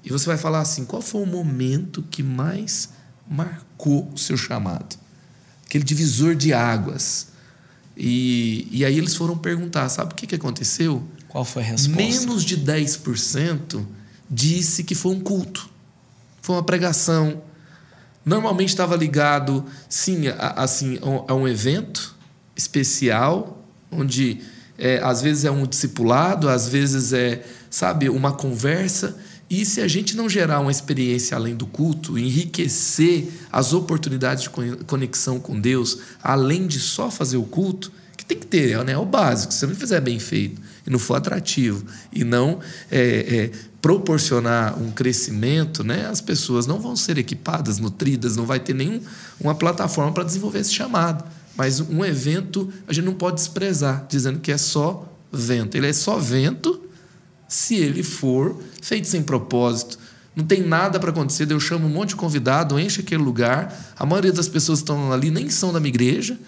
e 0.05 0.11
você 0.11 0.27
vai 0.27 0.37
falar 0.37 0.61
assim: 0.61 0.85
qual 0.85 1.01
foi 1.01 1.23
o 1.23 1.27
momento 1.27 2.03
que 2.11 2.23
mais 2.23 2.91
marcou 3.29 4.11
o 4.13 4.19
seu 4.19 4.37
chamado? 4.37 4.97
Aquele 5.65 5.85
divisor 5.85 6.35
de 6.35 6.53
águas. 6.53 7.29
E, 7.97 8.69
e 8.71 8.85
aí 8.85 8.99
eles 8.99 9.15
foram 9.15 9.37
perguntar: 9.37 9.89
sabe 9.89 10.13
o 10.13 10.15
que, 10.15 10.27
que 10.27 10.35
aconteceu? 10.35 11.03
Qual 11.29 11.45
foi 11.45 11.63
a 11.63 11.67
resposta? 11.67 11.97
Menos 11.97 12.45
de 12.45 12.59
10% 12.59 13.85
disse 14.31 14.85
que 14.85 14.95
foi 14.95 15.13
um 15.13 15.21
culto, 15.21 15.69
foi 16.43 16.57
uma 16.57 16.63
pregação. 16.63 17.43
Normalmente 18.25 18.71
estava 18.71 18.97
ligado, 18.97 19.65
sim, 19.89 20.29
a, 20.29 20.63
assim, 20.63 20.99
a 21.29 21.35
um 21.35 21.47
evento 21.47 22.17
especial, 22.57 23.63
onde 23.91 24.41
é, 24.79 25.01
às 25.03 25.21
vezes 25.21 25.45
é 25.45 25.51
um 25.51 25.67
discipulado, 25.67 26.49
às 26.49 26.69
vezes 26.69 27.13
é, 27.13 27.45
sabe, 27.71 28.09
uma 28.09 28.33
conversa. 28.33 29.17
E 29.49 29.65
se 29.65 29.81
a 29.81 29.89
gente 29.89 30.17
não 30.17 30.29
gerar 30.29 30.61
uma 30.61 30.71
experiência 30.71 31.37
além 31.37 31.55
do 31.55 31.67
culto, 31.67 32.19
enriquecer 32.19 33.29
as 33.53 33.73
oportunidades 33.73 34.45
de 34.45 34.51
conexão 34.87 35.39
com 35.39 35.61
Deus, 35.61 35.99
além 36.23 36.67
de 36.67 36.81
só 36.81 37.11
fazer 37.11 37.37
o 37.37 37.45
culto, 37.45 37.93
que 38.17 38.25
tem 38.25 38.39
que 38.39 38.47
ter, 38.47 38.83
né? 38.85 38.93
é 38.93 38.99
o 38.99 39.05
básico. 39.05 39.53
Se 39.53 39.61
você 39.61 39.67
não 39.67 39.75
fizer 39.75 40.01
bem 40.01 40.19
feito 40.19 40.61
e 40.87 40.91
não 40.91 40.99
for 40.99 41.15
atrativo 41.15 41.85
e 42.13 42.25
não 42.25 42.59
é, 42.91 43.01
é, 43.01 43.51
proporcionar 43.83 44.81
um 44.81 44.91
crescimento, 44.91 45.85
né? 45.85 46.07
as 46.07 46.21
pessoas 46.21 46.67
não 46.67 46.81
vão 46.81 46.97
ser 46.97 47.19
equipadas, 47.19 47.79
nutridas, 47.79 48.37
não 48.37 48.47
vai 48.47 48.59
ter 48.59 48.75
nenhuma 48.75 49.55
plataforma 49.59 50.13
para 50.13 50.25
desenvolver 50.25 50.61
esse 50.61 50.73
chamado. 50.73 51.25
Mas 51.57 51.81
um 51.81 52.05
evento 52.05 52.73
a 52.89 52.93
gente 52.93 53.05
não 53.05 53.15
pode 53.15 53.37
desprezar, 53.37 54.07
dizendo 54.09 54.41
que 54.41 54.51
é 54.51 54.59
só 54.59 55.07
vento. 55.31 55.77
Ele 55.77 55.89
é 55.89 55.93
só 55.93 56.19
vento 56.19 56.81
se 57.49 57.77
ele 57.77 58.03
for 58.03 58.61
feito 58.81 59.09
sem 59.09 59.23
propósito. 59.23 59.99
Não 60.35 60.45
tem 60.45 60.63
nada 60.63 60.99
para 60.99 61.11
acontecer, 61.11 61.51
eu 61.51 61.61
chamo 61.61 61.87
um 61.87 61.91
monte 61.91 62.11
de 62.11 62.17
convidado, 62.17 62.79
enche 62.79 63.01
aquele 63.01 63.23
lugar. 63.23 63.93
A 63.97 64.05
maioria 64.05 64.33
das 64.33 64.49
pessoas 64.49 64.81
que 64.81 64.85
estão 64.85 65.13
ali 65.13 65.31
nem 65.31 65.49
são 65.49 65.73
da 65.73 65.79
minha 65.79 65.91
igreja. 65.91 66.39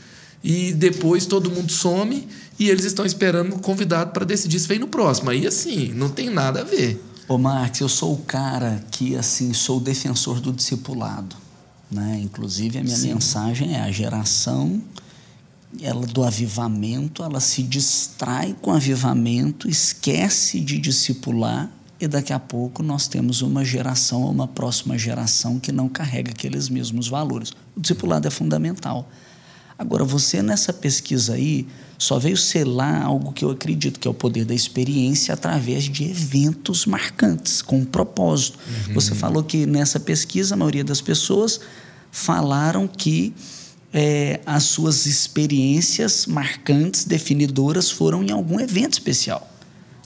E 0.42 0.72
depois 0.72 1.26
todo 1.26 1.50
mundo 1.50 1.72
some 1.72 2.26
e 2.58 2.68
eles 2.68 2.84
estão 2.84 3.04
esperando 3.04 3.56
o 3.56 3.58
convidado 3.58 4.12
para 4.12 4.24
decidir 4.24 4.58
se 4.58 4.68
vem 4.68 4.78
no 4.78 4.88
próximo. 4.88 5.30
Aí, 5.30 5.46
assim, 5.46 5.92
não 5.94 6.08
tem 6.08 6.30
nada 6.30 6.60
a 6.60 6.64
ver. 6.64 7.02
Ô, 7.28 7.38
Marx, 7.38 7.80
eu 7.80 7.88
sou 7.88 8.14
o 8.14 8.18
cara 8.18 8.84
que, 8.90 9.16
assim, 9.16 9.52
sou 9.52 9.78
o 9.78 9.80
defensor 9.80 10.40
do 10.40 10.52
discipulado. 10.52 11.36
Né? 11.90 12.20
Inclusive, 12.22 12.78
a 12.78 12.82
minha 12.82 12.96
Sim. 12.96 13.14
mensagem 13.14 13.74
é 13.74 13.80
a 13.80 13.90
geração 13.90 14.80
ela 15.82 16.06
do 16.06 16.22
avivamento, 16.22 17.22
ela 17.22 17.40
se 17.40 17.62
distrai 17.62 18.54
com 18.60 18.70
o 18.70 18.74
avivamento, 18.74 19.68
esquece 19.68 20.60
de 20.60 20.78
discipular 20.78 21.70
e 21.98 22.06
daqui 22.06 22.32
a 22.32 22.38
pouco 22.38 22.82
nós 22.82 23.08
temos 23.08 23.40
uma 23.40 23.64
geração 23.64 24.22
ou 24.22 24.30
uma 24.30 24.46
próxima 24.46 24.98
geração 24.98 25.58
que 25.58 25.72
não 25.72 25.88
carrega 25.88 26.30
aqueles 26.30 26.68
mesmos 26.68 27.08
valores. 27.08 27.52
O 27.74 27.80
discipulado 27.80 28.28
é 28.28 28.30
fundamental. 28.30 29.08
Agora, 29.78 30.04
você 30.04 30.42
nessa 30.42 30.72
pesquisa 30.72 31.34
aí 31.34 31.66
só 31.98 32.18
veio 32.18 32.36
selar 32.36 33.02
algo 33.02 33.32
que 33.32 33.44
eu 33.44 33.50
acredito 33.50 33.98
que 33.98 34.06
é 34.06 34.10
o 34.10 34.14
poder 34.14 34.44
da 34.44 34.54
experiência 34.54 35.32
através 35.32 35.84
de 35.84 36.04
eventos 36.04 36.86
marcantes, 36.86 37.62
com 37.62 37.78
um 37.78 37.84
propósito. 37.84 38.58
Uhum. 38.88 38.94
Você 38.94 39.14
falou 39.14 39.42
que 39.42 39.66
nessa 39.66 39.98
pesquisa 40.00 40.54
a 40.54 40.56
maioria 40.56 40.84
das 40.84 41.00
pessoas 41.00 41.60
falaram 42.10 42.86
que 42.86 43.34
é, 43.92 44.40
as 44.44 44.64
suas 44.64 45.06
experiências 45.06 46.26
marcantes, 46.26 47.04
definidoras, 47.04 47.90
foram 47.90 48.22
em 48.22 48.30
algum 48.30 48.60
evento 48.60 48.94
especial. 48.94 49.52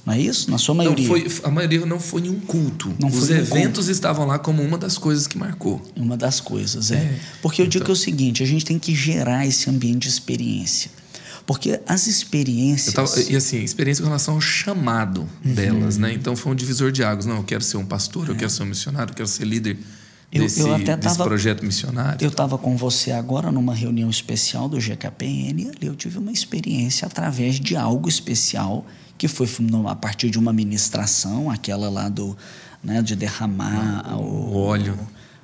Não 0.04 0.14
é 0.14 0.20
isso? 0.20 0.50
Na 0.50 0.58
sua 0.58 0.74
maioria? 0.74 1.06
Não 1.06 1.14
foi, 1.14 1.30
a 1.44 1.50
maioria 1.50 1.84
não 1.84 2.00
foi 2.00 2.22
em 2.22 2.30
um 2.30 2.40
culto. 2.40 2.94
Não 2.98 3.08
Os 3.08 3.28
eventos 3.28 3.84
culto. 3.84 3.90
estavam 3.90 4.26
lá 4.26 4.38
como 4.38 4.62
uma 4.62 4.78
das 4.78 4.96
coisas 4.96 5.26
que 5.26 5.36
marcou. 5.36 5.82
Uma 5.94 6.16
das 6.16 6.40
coisas, 6.40 6.90
é. 6.90 6.96
é. 6.96 7.20
Porque 7.42 7.60
eu 7.60 7.66
então... 7.66 7.72
digo 7.72 7.84
que 7.84 7.90
é 7.90 7.94
o 7.94 7.96
seguinte: 7.96 8.42
a 8.42 8.46
gente 8.46 8.64
tem 8.64 8.78
que 8.78 8.94
gerar 8.94 9.46
esse 9.46 9.68
ambiente 9.68 10.02
de 10.02 10.08
experiência. 10.08 10.90
Porque 11.46 11.80
as 11.86 12.06
experiências. 12.06 12.94
Tava, 12.94 13.10
e 13.28 13.36
assim, 13.36 13.62
experiência 13.62 14.02
com 14.02 14.08
relação 14.08 14.34
ao 14.34 14.40
chamado 14.40 15.28
uhum. 15.44 15.54
delas, 15.54 15.98
né? 15.98 16.12
Então 16.12 16.34
foi 16.34 16.52
um 16.52 16.54
divisor 16.54 16.90
de 16.92 17.02
águas. 17.02 17.26
Não, 17.26 17.38
eu 17.38 17.44
quero 17.44 17.62
ser 17.62 17.76
um 17.76 17.84
pastor, 17.84 18.28
é. 18.28 18.30
eu 18.30 18.36
quero 18.36 18.50
ser 18.50 18.62
um 18.62 18.66
missionário, 18.66 19.10
eu 19.10 19.16
quero 19.16 19.28
ser 19.28 19.44
líder 19.44 19.76
desse, 20.38 20.60
eu 20.60 20.74
até 20.74 20.96
tava, 20.96 21.24
projeto 21.24 21.64
missionário? 21.64 22.24
Eu 22.24 22.30
estava 22.30 22.56
com 22.56 22.76
você 22.76 23.10
agora 23.10 23.50
numa 23.50 23.74
reunião 23.74 24.08
especial 24.08 24.68
do 24.68 24.78
GKPN 24.78 25.62
e 25.62 25.68
ali 25.68 25.86
eu 25.86 25.96
tive 25.96 26.18
uma 26.18 26.30
experiência 26.30 27.06
através 27.06 27.58
de 27.58 27.74
algo 27.74 28.08
especial 28.08 28.86
que 29.18 29.26
foi 29.28 29.46
a 29.88 29.94
partir 29.94 30.30
de 30.30 30.38
uma 30.38 30.52
ministração, 30.52 31.50
aquela 31.50 31.90
lá 31.90 32.08
do 32.08 32.36
né, 32.82 33.02
de 33.02 33.14
derramar 33.14 34.16
o, 34.18 34.22
o 34.22 34.56
óleo. 34.56 34.98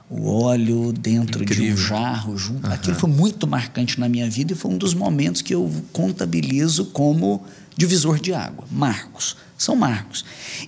O, 0.09 0.31
óleo 0.31 0.93
dentro 0.93 1.43
Incrível. 1.43 1.67
de 1.67 1.73
um 1.73 1.77
jarro 1.77 2.39
junto. 2.39 2.67
Uhum. 2.67 2.73
Aquilo 2.73 2.97
foi 2.97 3.11
muito 3.11 3.47
marcante 3.47 3.99
na 3.99 4.09
minha 4.09 4.31
vida 4.31 4.53
e 4.53 4.57
foi 4.57 4.71
um 4.71 4.79
dos 4.79 4.95
momentos 4.95 5.43
que 5.43 5.55
eu 5.55 5.71
contabilizo 5.93 6.87
como 6.87 7.45
divisor 7.77 8.19
de 8.19 8.33
água. 8.33 8.65
Marcos 8.71 9.37
são 9.59 9.77
marcos. 9.77 10.25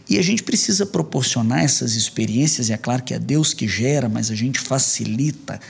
E 0.08 0.18
a 0.18 0.22
gente 0.22 0.42
precisa 0.42 0.86
proporcionar 0.86 1.60
essas 1.60 1.94
experiências, 1.94 2.68
e 2.68 2.72
é 2.72 2.76
claro 2.76 3.02
que 3.02 3.14
é 3.14 3.18
Deus 3.18 3.52
que 3.52 3.68
gera, 3.68 4.08
mas 4.08 4.30
a 4.30 4.34
gente 4.34 4.60
facilita 4.60 5.60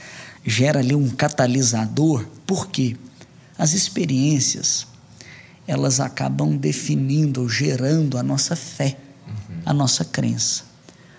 gera 0.45 0.79
ali 0.79 0.95
um 0.95 1.09
catalisador. 1.09 2.25
Por 2.45 2.67
quê? 2.67 2.95
As 3.57 3.73
experiências, 3.73 4.87
elas 5.67 5.99
acabam 5.99 6.55
definindo, 6.55 7.47
gerando 7.49 8.17
a 8.17 8.23
nossa 8.23 8.55
fé, 8.55 8.97
uhum. 9.27 9.61
a 9.65 9.73
nossa 9.73 10.05
crença. 10.05 10.63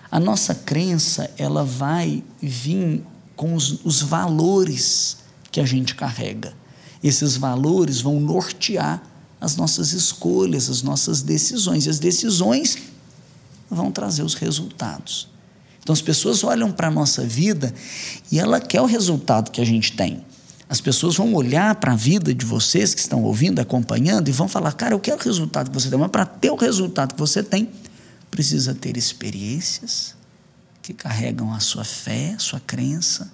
A 0.09 0.19
nossa 0.19 0.53
crença, 0.53 1.31
ela 1.37 1.63
vai 1.63 2.23
vir 2.41 3.03
com 3.35 3.53
os, 3.55 3.85
os 3.85 4.01
valores 4.01 5.17
que 5.51 5.61
a 5.61 5.65
gente 5.65 5.95
carrega. 5.95 6.53
Esses 7.03 7.37
valores 7.37 8.01
vão 8.01 8.19
nortear 8.19 9.01
as 9.41 9.55
nossas 9.55 9.91
escolhas, 9.91 10.69
as 10.69 10.83
nossas 10.83 11.23
decisões. 11.23 11.87
E 11.87 11.89
as 11.89 11.97
decisões 11.97 12.77
vão 13.69 13.91
trazer 13.91 14.21
os 14.21 14.35
resultados. 14.35 15.27
Então 15.81 15.91
as 15.91 16.01
pessoas 16.01 16.43
olham 16.43 16.71
para 16.71 16.89
a 16.89 16.91
nossa 16.91 17.25
vida 17.25 17.73
e 18.31 18.39
ela 18.39 18.61
quer 18.61 18.81
o 18.81 18.85
resultado 18.85 19.49
que 19.49 19.59
a 19.59 19.65
gente 19.65 19.93
tem. 19.93 20.23
As 20.69 20.79
pessoas 20.79 21.15
vão 21.15 21.33
olhar 21.33 21.75
para 21.75 21.93
a 21.93 21.95
vida 21.95 22.33
de 22.33 22.45
vocês 22.45 22.93
que 22.93 23.01
estão 23.01 23.23
ouvindo, 23.23 23.59
acompanhando, 23.59 24.29
e 24.29 24.31
vão 24.31 24.47
falar: 24.47 24.71
Cara, 24.73 24.93
eu 24.93 24.99
quero 24.99 25.19
o 25.19 25.23
resultado 25.23 25.69
que 25.69 25.73
você 25.73 25.89
tem. 25.89 25.99
Mas 25.99 26.11
para 26.11 26.25
ter 26.25 26.49
o 26.49 26.55
resultado 26.55 27.13
que 27.13 27.19
você 27.19 27.43
tem, 27.43 27.67
precisa 28.29 28.73
ter 28.73 28.95
experiências 28.95 30.15
que 30.81 30.93
carregam 30.93 31.53
a 31.53 31.59
sua 31.59 31.83
fé, 31.83 32.35
sua 32.37 32.59
crença, 32.59 33.29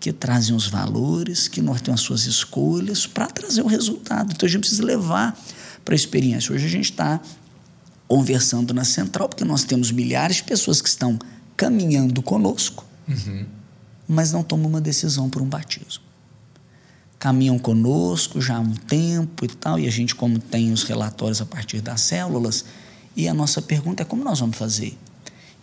que 0.00 0.12
trazem 0.12 0.56
os 0.56 0.66
valores, 0.66 1.46
que 1.46 1.60
norteiam 1.60 1.94
as 1.94 2.00
suas 2.00 2.24
escolhas 2.24 3.06
para 3.06 3.26
trazer 3.26 3.60
o 3.60 3.66
resultado. 3.66 4.32
Então 4.32 4.46
a 4.46 4.50
gente 4.50 4.60
precisa 4.60 4.82
levar 4.82 5.38
para 5.84 5.94
a 5.94 5.96
experiência. 5.96 6.54
Hoje 6.54 6.64
a 6.64 6.70
gente 6.70 6.90
está 6.90 7.20
conversando 8.08 8.72
na 8.72 8.82
central, 8.82 9.28
porque 9.28 9.44
nós 9.44 9.62
temos 9.62 9.92
milhares 9.92 10.36
de 10.36 10.44
pessoas 10.44 10.80
que 10.80 10.88
estão 10.88 11.18
caminhando 11.54 12.22
conosco, 12.22 12.84
uhum. 13.06 13.44
mas 14.08 14.32
não 14.32 14.42
tomam 14.42 14.68
uma 14.68 14.80
decisão 14.80 15.28
por 15.28 15.42
um 15.42 15.46
batismo. 15.46 16.02
Caminham 17.18 17.58
conosco 17.58 18.40
já 18.40 18.56
há 18.56 18.60
um 18.60 18.74
tempo 18.74 19.44
e 19.44 19.48
tal, 19.48 19.78
e 19.78 19.86
a 19.86 19.90
gente, 19.90 20.14
como 20.14 20.38
tem 20.38 20.72
os 20.72 20.82
relatórios 20.82 21.42
a 21.42 21.46
partir 21.46 21.82
das 21.82 22.00
células, 22.00 22.64
e 23.14 23.28
a 23.28 23.34
nossa 23.34 23.60
pergunta 23.60 24.02
é 24.02 24.06
como 24.06 24.24
nós 24.24 24.40
vamos 24.40 24.56
fazer? 24.56 24.96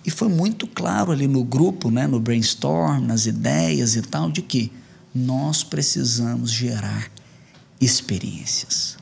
E 0.08 0.10
foi 0.10 0.30
muito 0.30 0.66
claro 0.66 1.12
ali 1.12 1.28
no 1.28 1.44
grupo, 1.44 1.92
né, 1.92 2.08
no 2.08 2.18
brainstorm, 2.18 3.06
nas 3.06 3.26
ideias 3.26 3.98
e 3.98 4.02
tal, 4.02 4.32
de 4.32 4.42
que 4.42 4.72
nós 5.14 5.66
precisamos 5.66 6.50
gerar 6.50 7.12
experiências. 7.82 8.96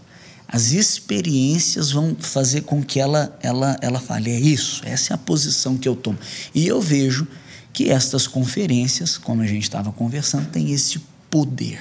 As 0.48 0.72
experiências 0.72 1.92
vão 1.92 2.16
fazer 2.20 2.62
com 2.62 2.82
que 2.82 3.00
ela, 3.00 3.38
ela, 3.44 3.78
ela 3.82 4.00
fale: 4.00 4.32
é 4.32 4.40
isso, 4.40 4.82
essa 4.84 5.14
é 5.14 5.16
a 5.16 5.18
posição 5.18 5.78
que 5.78 5.88
eu 5.88 5.96
tomo. 5.96 6.18
E 6.56 6.66
eu 6.66 6.82
vejo 6.82 7.28
que 7.72 7.92
estas 7.92 8.26
conferências, 8.26 9.16
como 9.16 9.44
a 9.44 9.48
gente 9.48 9.64
estava 9.64 9.92
conversando, 9.92 10.50
têm 10.50 10.72
esse 10.72 11.00
poder. 11.30 11.80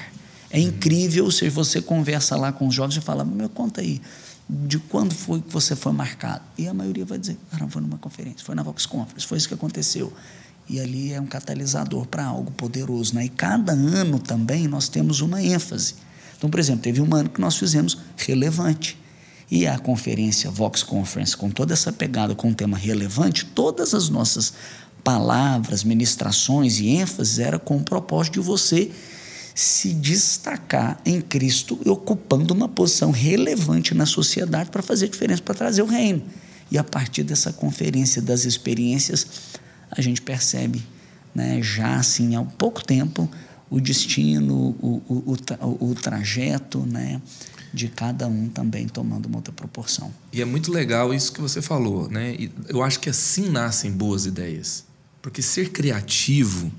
É 0.50 0.60
incrível 0.60 1.30
se 1.30 1.48
você 1.48 1.80
conversa 1.80 2.36
lá 2.36 2.52
com 2.52 2.66
os 2.68 2.74
jovens 2.74 2.98
e 2.98 3.00
fala: 3.00 3.24
meu, 3.24 3.48
conta 3.48 3.80
aí, 3.80 4.02
de 4.48 4.78
quando 4.78 5.14
foi 5.14 5.40
que 5.40 5.52
você 5.52 5.74
foi 5.74 5.92
marcado? 5.92 6.42
E 6.58 6.68
a 6.68 6.74
maioria 6.74 7.04
vai 7.04 7.18
dizer: 7.18 7.38
cara, 7.50 7.68
foi 7.68 7.82
numa 7.82 7.98
conferência, 7.98 8.44
foi 8.44 8.54
na 8.54 8.62
Vox 8.62 8.86
Conference, 8.86 9.26
foi 9.26 9.38
isso 9.38 9.48
que 9.48 9.54
aconteceu. 9.54 10.12
E 10.68 10.80
ali 10.80 11.12
é 11.12 11.20
um 11.20 11.26
catalisador 11.26 12.06
para 12.06 12.24
algo 12.24 12.50
poderoso. 12.52 13.14
Né? 13.14 13.26
E 13.26 13.28
cada 13.28 13.72
ano 13.72 14.18
também 14.18 14.66
nós 14.66 14.88
temos 14.88 15.20
uma 15.20 15.42
ênfase. 15.42 15.94
Então, 16.36 16.48
por 16.48 16.58
exemplo, 16.58 16.82
teve 16.82 17.00
um 17.00 17.14
ano 17.14 17.28
que 17.28 17.40
nós 17.40 17.56
fizemos 17.56 17.98
relevante. 18.16 18.98
E 19.50 19.66
a 19.66 19.78
conferência 19.78 20.50
Vox 20.50 20.82
Conference, 20.82 21.36
com 21.36 21.50
toda 21.50 21.74
essa 21.74 21.92
pegada 21.92 22.34
com 22.34 22.50
o 22.50 22.54
tema 22.54 22.78
relevante, 22.78 23.44
todas 23.44 23.92
as 23.92 24.08
nossas 24.08 24.54
palavras, 25.02 25.84
ministrações 25.84 26.78
e 26.78 26.88
ênfases 26.88 27.38
era 27.38 27.58
com 27.58 27.76
o 27.76 27.84
propósito 27.84 28.34
de 28.34 28.40
você 28.40 28.90
se 29.54 29.94
destacar 29.94 31.00
em 31.04 31.20
Cristo, 31.20 31.78
ocupando 31.86 32.52
uma 32.52 32.68
posição 32.68 33.10
relevante 33.12 33.94
na 33.94 34.04
sociedade 34.04 34.70
para 34.70 34.82
fazer 34.82 35.08
diferença, 35.08 35.42
para 35.42 35.54
trazer 35.54 35.82
o 35.82 35.86
reino. 35.86 36.22
E 36.70 36.76
a 36.76 36.82
partir 36.82 37.22
dessa 37.22 37.52
conferência 37.52 38.20
das 38.20 38.44
experiências, 38.44 39.26
a 39.90 40.00
gente 40.00 40.20
percebe, 40.20 40.84
né, 41.34 41.62
já 41.62 41.96
assim, 41.96 42.34
há 42.34 42.42
pouco 42.42 42.84
tempo, 42.84 43.30
o 43.70 43.80
destino, 43.80 44.76
o, 44.80 45.02
o, 45.08 45.36
o, 45.60 45.90
o 45.90 45.94
trajeto, 45.94 46.80
né? 46.80 47.20
de 47.74 47.88
cada 47.88 48.28
um 48.28 48.48
também 48.48 48.86
tomando 48.86 49.26
uma 49.26 49.38
outra 49.38 49.52
proporção. 49.52 50.14
E 50.32 50.40
é 50.40 50.44
muito 50.44 50.70
legal 50.70 51.12
isso 51.12 51.32
que 51.32 51.40
você 51.40 51.60
falou, 51.60 52.08
né? 52.08 52.32
E 52.38 52.50
eu 52.68 52.84
acho 52.84 53.00
que 53.00 53.10
assim 53.10 53.50
nascem 53.50 53.90
boas 53.90 54.26
ideias. 54.26 54.84
Porque 55.20 55.42
ser 55.42 55.70
criativo 55.70 56.70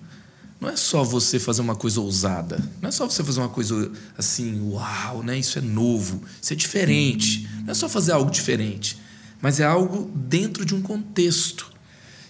não 0.59 0.69
é 0.69 0.75
só 0.75 1.03
você 1.03 1.37
fazer 1.39 1.61
uma 1.61 1.75
coisa 1.75 1.99
ousada, 1.99 2.63
não 2.81 2.89
é 2.89 2.91
só 2.91 3.09
você 3.09 3.23
fazer 3.23 3.39
uma 3.39 3.49
coisa 3.49 3.91
assim, 4.17 4.59
uau, 4.69 5.21
né? 5.21 5.37
Isso 5.37 5.59
é 5.59 5.61
novo, 5.61 6.21
isso 6.41 6.53
é 6.53 6.55
diferente. 6.55 7.47
Não 7.63 7.71
é 7.71 7.73
só 7.73 7.89
fazer 7.89 8.13
algo 8.13 8.31
diferente, 8.31 8.97
mas 9.41 9.59
é 9.59 9.65
algo 9.65 10.09
dentro 10.15 10.65
de 10.65 10.73
um 10.73 10.81
contexto. 10.81 11.71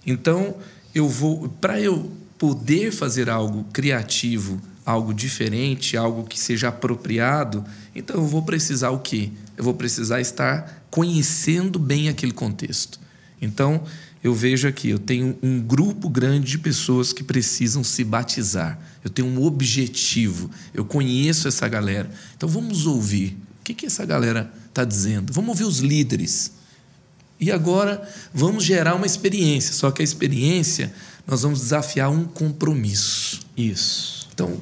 Então, 0.05 0.55
eu 0.93 1.07
vou 1.07 1.49
para 1.49 1.79
eu 1.79 2.11
poder 2.37 2.91
fazer 2.91 3.29
algo 3.29 3.65
criativo, 3.71 4.61
algo 4.85 5.13
diferente, 5.13 5.97
algo 5.97 6.23
que 6.23 6.39
seja 6.39 6.69
apropriado, 6.69 7.65
então 7.93 8.17
eu 8.17 8.27
vou 8.27 8.43
precisar 8.43 8.91
o 8.91 8.99
quê? 8.99 9.31
Eu 9.57 9.63
vou 9.63 9.73
precisar 9.73 10.19
estar 10.19 10.85
conhecendo 10.89 11.79
bem 11.79 12.09
aquele 12.09 12.31
contexto. 12.31 12.99
Então, 13.41 13.83
eu 14.25 14.33
vejo 14.33 14.67
aqui, 14.67 14.89
eu 14.89 14.97
tenho 14.97 15.37
um 15.43 15.61
grupo 15.61 16.09
grande 16.09 16.47
de 16.47 16.57
pessoas 16.57 17.13
que 17.13 17.23
precisam 17.23 17.83
se 17.83 18.03
batizar. 18.03 18.79
Eu 19.03 19.09
tenho 19.11 19.27
um 19.27 19.43
objetivo, 19.43 20.49
eu 20.73 20.83
conheço 20.83 21.47
essa 21.47 21.67
galera. 21.67 22.09
Então 22.35 22.49
vamos 22.49 22.87
ouvir 22.87 23.37
o 23.61 23.63
que, 23.63 23.75
que 23.75 23.85
essa 23.85 24.03
galera 24.03 24.51
está 24.67 24.83
dizendo. 24.83 25.31
Vamos 25.31 25.49
ouvir 25.49 25.65
os 25.65 25.77
líderes. 25.77 26.53
E 27.39 27.51
agora 27.51 28.01
vamos 28.33 28.63
gerar 28.63 28.95
uma 28.95 29.05
experiência, 29.05 29.75
só 29.75 29.91
que 29.91 30.01
a 30.01 30.03
experiência 30.03 30.91
nós 31.27 31.43
vamos 31.43 31.59
desafiar 31.59 32.09
um 32.09 32.25
compromisso. 32.25 33.41
Isso. 33.55 34.27
Então, 34.33 34.59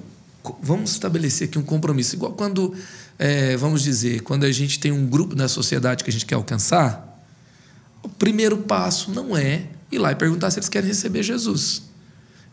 vamos 0.62 0.92
estabelecer 0.92 1.48
aqui 1.48 1.58
um 1.58 1.64
compromisso. 1.64 2.18
Igual 2.18 2.34
quando, 2.34 2.76
é, 3.18 3.56
vamos 3.56 3.82
dizer, 3.82 4.24
quando 4.24 4.44
a 4.44 4.52
gente 4.52 4.78
tem 4.78 4.92
um 4.92 5.08
grupo 5.08 5.38
na 5.38 5.48
sociedade 5.48 6.04
que 6.04 6.10
a 6.10 6.14
gente 6.14 6.26
quer 6.26 6.36
alcançar, 6.36 7.13
o 8.04 8.10
primeiro 8.10 8.58
passo 8.58 9.12
não 9.12 9.36
é 9.36 9.64
ir 9.92 9.98
lá 9.98 10.12
e 10.12 10.16
perguntar 10.16 10.52
se 10.52 10.60
eles 10.60 10.70
querem 10.70 10.90
receber 10.90 11.24
Jesus, 11.24 11.84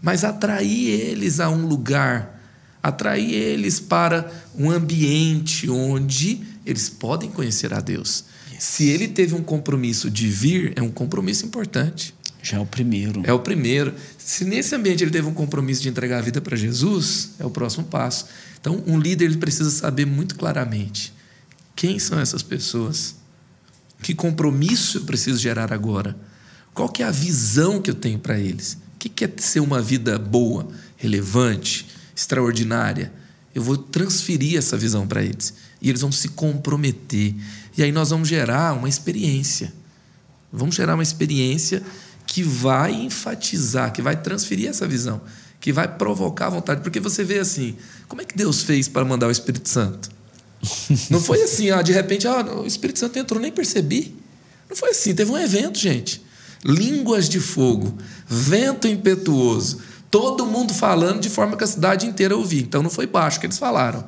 mas 0.01 0.25
atrair 0.25 0.89
eles 0.89 1.41
a 1.41 1.51
um 1.51 1.67
lugar, 1.67 2.41
atrair 2.83 3.35
eles 3.35 3.81
para 3.81 4.33
um 4.55 4.71
ambiente 4.71 5.69
onde 5.69 6.41
eles 6.65 6.89
podem 6.89 7.31
conhecer 7.31 7.75
a 7.75 7.81
Deus. 7.81 8.25
Yes. 8.53 8.63
Se 8.63 8.89
ele 8.89 9.09
teve 9.09 9.35
um 9.35 9.43
compromisso 9.43 10.11
de 10.11 10.29
vir, 10.29 10.73
é 10.77 10.83
um 10.83 10.91
compromisso 10.91 11.45
importante. 11.45 12.15
Já 12.43 12.57
é 12.57 12.61
o 12.61 12.67
primeiro. 12.67 13.23
É 13.25 13.33
o 13.33 13.41
primeiro. 13.41 13.93
Se 14.17 14.45
nesse 14.45 14.75
ambiente 14.75 15.05
ele 15.05 15.11
teve 15.11 15.29
um 15.29 15.35
compromisso 15.35 15.83
de 15.83 15.89
entregar 15.89 16.19
a 16.19 16.23
vida 16.23 16.41
para 16.41 16.57
Jesus, 16.57 17.31
é 17.39 17.45
o 17.45 17.51
próximo 17.51 17.85
passo. 17.85 18.27
Então, 18.59 18.83
um 18.87 18.99
líder 18.99 19.27
ele 19.27 19.37
precisa 19.37 19.71
saber 19.71 20.07
muito 20.07 20.37
claramente 20.37 21.13
quem 21.77 21.99
são 21.99 22.19
essas 22.19 22.43
pessoas, 22.43 23.17
que 24.03 24.15
compromisso 24.15 24.99
eu 24.99 25.03
preciso 25.03 25.39
gerar 25.39 25.73
agora, 25.73 26.17
qual 26.73 26.89
que 26.89 27.03
é 27.03 27.07
a 27.07 27.11
visão 27.11 27.81
que 27.81 27.91
eu 27.91 27.95
tenho 27.95 28.19
para 28.19 28.39
eles, 28.39 28.79
o 28.95 28.99
que 28.99 29.25
é 29.25 29.31
ser 29.39 29.61
uma 29.61 29.81
vida 29.81 30.19
boa, 30.19 30.69
relevante, 30.97 31.87
extraordinária. 32.15 33.13
Eu 33.55 33.63
vou 33.63 33.77
transferir 33.77 34.57
essa 34.59 34.77
visão 34.77 35.07
para 35.07 35.23
eles 35.23 35.55
e 35.81 35.89
eles 35.89 36.03
vão 36.03 36.13
se 36.13 36.29
comprometer. 36.29 37.35
E 37.77 37.83
aí 37.83 37.91
nós 37.91 38.11
vamos 38.11 38.29
gerar 38.29 38.75
uma 38.75 38.89
experiência. 38.89 39.73
Vamos 40.53 40.75
gerar 40.75 40.95
uma 40.95 41.03
experiência 41.03 41.83
que 42.27 42.43
vai 42.43 42.93
enfatizar, 42.93 43.93
que 43.93 44.03
vai 44.03 44.17
transferir 44.17 44.69
essa 44.69 44.87
visão, 44.87 45.21
que 45.59 45.73
vai 45.73 45.89
provocar 45.89 46.47
a 46.47 46.51
vontade. 46.51 46.83
Porque 46.83 47.01
você 47.01 47.25
vê 47.25 47.39
assim, 47.39 47.77
como 48.07 48.23
é 48.23 48.25
que 48.25 48.37
Deus 48.37 48.63
fez 48.63 48.87
para 48.87 49.05
mandar 49.05 49.27
o 49.27 49.31
Espírito 49.31 49.69
Santo? 49.69 50.11
Não 51.09 51.21
foi 51.21 51.43
assim, 51.43 51.71
ah, 51.71 51.83
de 51.83 51.93
repente, 51.93 52.27
ah, 52.27 52.43
o 52.43 52.67
Espírito 52.67 52.99
Santo 52.99 53.19
entrou, 53.19 53.41
nem 53.41 53.51
percebi. 53.51 54.15
Não 54.69 54.77
foi 54.77 54.91
assim, 54.91 55.15
teve 55.15 55.31
um 55.31 55.39
evento, 55.39 55.79
gente. 55.79 56.23
Línguas 56.65 57.29
de 57.29 57.41
fogo, 57.41 57.97
vento 58.29 58.87
impetuoso, 58.87 59.81
todo 60.11 60.45
mundo 60.45 60.75
falando 60.75 61.21
de 61.21 61.31
forma 61.31 61.57
que 61.57 61.65
a 61.65 61.67
cidade 61.67 62.07
inteira 62.07 62.37
ouvia. 62.37 62.61
Então 62.61 62.83
não 62.83 62.91
foi 62.91 63.07
baixo 63.07 63.41
que 63.41 63.47
eles 63.47 63.59
falaram. 63.59 64.05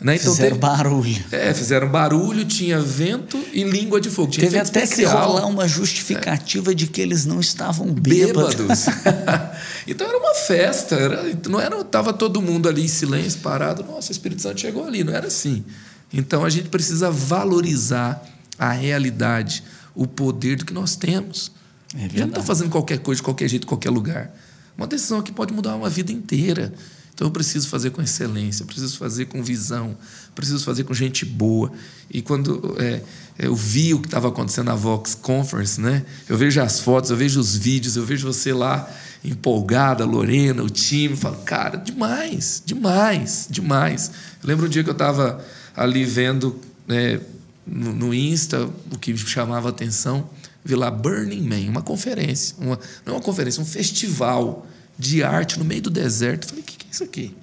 Né? 0.00 0.14
Então, 0.14 0.32
fizeram 0.32 0.56
teve, 0.56 0.60
barulho. 0.60 1.24
É, 1.32 1.52
fizeram 1.52 1.88
barulho, 1.88 2.44
tinha 2.44 2.80
vento 2.80 3.36
e 3.52 3.64
língua 3.64 4.00
de 4.00 4.08
fogo. 4.08 4.30
Tinha 4.30 4.46
teve 4.46 4.56
até 4.56 4.84
especial. 4.84 5.10
que 5.10 5.26
rolar 5.26 5.46
uma 5.46 5.66
justificativa 5.66 6.70
é. 6.70 6.74
de 6.74 6.86
que 6.86 7.00
eles 7.00 7.26
não 7.26 7.40
estavam 7.40 7.88
bêbados. 7.88 8.54
bêbados. 8.54 8.86
então 9.88 10.06
era 10.06 10.16
uma 10.16 10.34
festa, 10.34 10.94
era, 10.94 11.24
não 11.48 11.60
era 11.60 11.80
estava 11.80 12.12
todo 12.12 12.40
mundo 12.40 12.68
ali 12.68 12.84
em 12.84 12.88
silêncio, 12.88 13.40
parado. 13.40 13.82
Nossa, 13.82 14.10
o 14.10 14.12
Espírito 14.12 14.40
Santo 14.40 14.60
chegou 14.60 14.84
ali, 14.84 15.02
não 15.02 15.12
era 15.12 15.26
assim. 15.26 15.64
Então 16.12 16.44
a 16.44 16.50
gente 16.50 16.68
precisa 16.68 17.10
valorizar 17.10 18.22
a 18.58 18.72
realidade, 18.72 19.62
o 19.94 20.06
poder 20.06 20.56
do 20.56 20.64
que 20.64 20.72
nós 20.72 20.96
temos. 20.96 21.52
É 21.94 21.98
a 21.98 22.02
gente 22.02 22.20
não 22.20 22.28
está 22.28 22.42
fazendo 22.42 22.70
qualquer 22.70 22.98
coisa 22.98 23.18
de 23.18 23.22
qualquer 23.22 23.48
jeito, 23.48 23.64
em 23.64 23.68
qualquer 23.68 23.90
lugar. 23.90 24.34
Uma 24.76 24.86
decisão 24.86 25.22
que 25.22 25.32
pode 25.32 25.52
mudar 25.52 25.74
uma 25.76 25.90
vida 25.90 26.12
inteira. 26.12 26.72
Então 27.14 27.26
eu 27.26 27.32
preciso 27.32 27.66
fazer 27.68 27.90
com 27.90 28.00
excelência, 28.00 28.62
eu 28.62 28.66
preciso 28.66 28.96
fazer 28.96 29.24
com 29.24 29.42
visão, 29.42 29.96
preciso 30.36 30.64
fazer 30.64 30.84
com 30.84 30.94
gente 30.94 31.24
boa. 31.24 31.72
E 32.08 32.22
quando 32.22 32.76
é, 32.78 33.02
eu 33.36 33.56
vi 33.56 33.92
o 33.92 34.00
que 34.00 34.06
estava 34.06 34.28
acontecendo 34.28 34.66
na 34.66 34.76
Vox 34.76 35.16
Conference, 35.16 35.80
né? 35.80 36.04
Eu 36.28 36.38
vejo 36.38 36.60
as 36.60 36.78
fotos, 36.78 37.10
eu 37.10 37.16
vejo 37.16 37.40
os 37.40 37.56
vídeos, 37.56 37.96
eu 37.96 38.04
vejo 38.04 38.24
você 38.24 38.52
lá 38.52 38.88
empolgada, 39.24 40.04
Lorena, 40.04 40.62
o 40.62 40.70
time, 40.70 41.16
falo, 41.16 41.38
cara, 41.38 41.76
demais, 41.76 42.62
demais, 42.64 43.48
demais. 43.50 44.12
Eu 44.40 44.48
lembro 44.48 44.66
um 44.66 44.68
dia 44.68 44.84
que 44.84 44.90
eu 44.90 44.92
estava 44.92 45.44
ali 45.78 46.04
vendo 46.04 46.58
né, 46.86 47.20
no, 47.66 47.92
no, 47.92 48.14
Insta 48.14 48.68
o 48.92 48.98
que 48.98 49.16
chamava 49.16 49.68
atenção, 49.68 50.28
vi 50.64 50.74
lá 50.74 50.90
Burning 50.90 51.42
Man, 51.42 51.70
uma 51.70 51.82
conferência, 51.82 52.56
uma, 52.58 52.78
não 53.06 53.14
é 53.14 53.16
uma 53.16 53.22
conferência, 53.22 53.62
um 53.62 53.66
festival 53.66 54.66
de 54.98 55.22
arte 55.22 55.58
no 55.58 55.64
meio 55.64 55.82
do 55.82 55.90
deserto. 55.90 56.48
Falei, 56.48 56.62
o 56.62 56.64
que, 56.66 56.76
que 56.76 56.86
é 56.86 56.90
isso 56.90 57.04
aqui? 57.04 57.34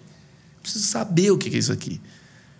Preciso 0.61 0.85
saber 0.85 1.31
o 1.31 1.37
que, 1.37 1.49
que 1.49 1.55
é 1.55 1.59
isso 1.59 1.71
aqui. 1.71 2.01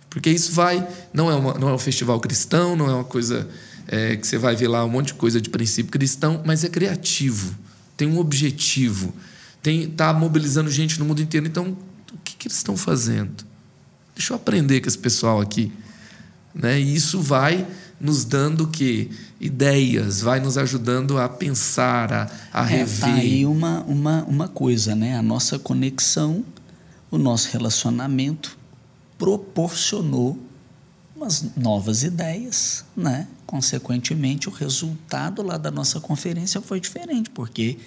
Porque 0.08 0.30
isso 0.30 0.52
vai, 0.52 0.86
não 1.12 1.30
é, 1.30 1.34
uma, 1.34 1.54
não 1.54 1.68
é 1.68 1.74
um 1.74 1.78
festival 1.78 2.18
cristão, 2.20 2.74
não 2.74 2.88
é 2.88 2.94
uma 2.94 3.04
coisa 3.04 3.46
é, 3.86 4.16
que 4.16 4.26
você 4.26 4.38
vai 4.38 4.56
ver 4.56 4.68
lá 4.68 4.84
um 4.84 4.88
monte 4.88 5.08
de 5.08 5.14
coisa 5.14 5.40
de 5.40 5.50
princípio 5.50 5.92
cristão, 5.92 6.42
mas 6.44 6.64
é 6.64 6.70
criativo, 6.70 7.54
tem 7.96 8.08
um 8.08 8.18
objetivo, 8.18 9.14
está 9.62 10.12
mobilizando 10.14 10.70
gente 10.70 10.98
no 10.98 11.04
mundo 11.04 11.20
inteiro. 11.20 11.46
Então, 11.46 11.76
o 12.12 12.18
que, 12.24 12.34
que 12.36 12.48
eles 12.48 12.56
estão 12.56 12.76
fazendo? 12.76 13.45
Deixa 14.16 14.32
eu 14.32 14.36
aprender 14.36 14.80
com 14.80 14.88
esse 14.88 14.98
pessoal 14.98 15.40
aqui. 15.40 15.70
Né? 16.54 16.80
E 16.80 16.94
isso 16.94 17.20
vai 17.20 17.66
nos 18.00 18.24
dando 18.24 18.66
que 18.66 19.10
ideias, 19.38 20.22
vai 20.22 20.40
nos 20.40 20.56
ajudando 20.56 21.18
a 21.18 21.28
pensar, 21.28 22.12
a, 22.12 22.30
a 22.52 22.64
é, 22.64 22.78
rever. 22.78 23.00
Tá 23.00 23.14
aí 23.14 23.46
uma, 23.46 23.82
uma, 23.82 24.24
uma 24.24 24.48
coisa, 24.48 24.94
né? 24.94 25.18
A 25.18 25.22
nossa 25.22 25.58
conexão, 25.58 26.42
o 27.10 27.18
nosso 27.18 27.50
relacionamento 27.52 28.56
proporcionou 29.18 30.38
umas 31.14 31.44
novas 31.54 32.02
ideias, 32.02 32.84
né? 32.96 33.28
Consequentemente, 33.46 34.48
o 34.48 34.52
resultado 34.52 35.42
lá 35.42 35.58
da 35.58 35.70
nossa 35.70 36.00
conferência 36.00 36.60
foi 36.60 36.80
diferente, 36.80 37.30
porque 37.30 37.78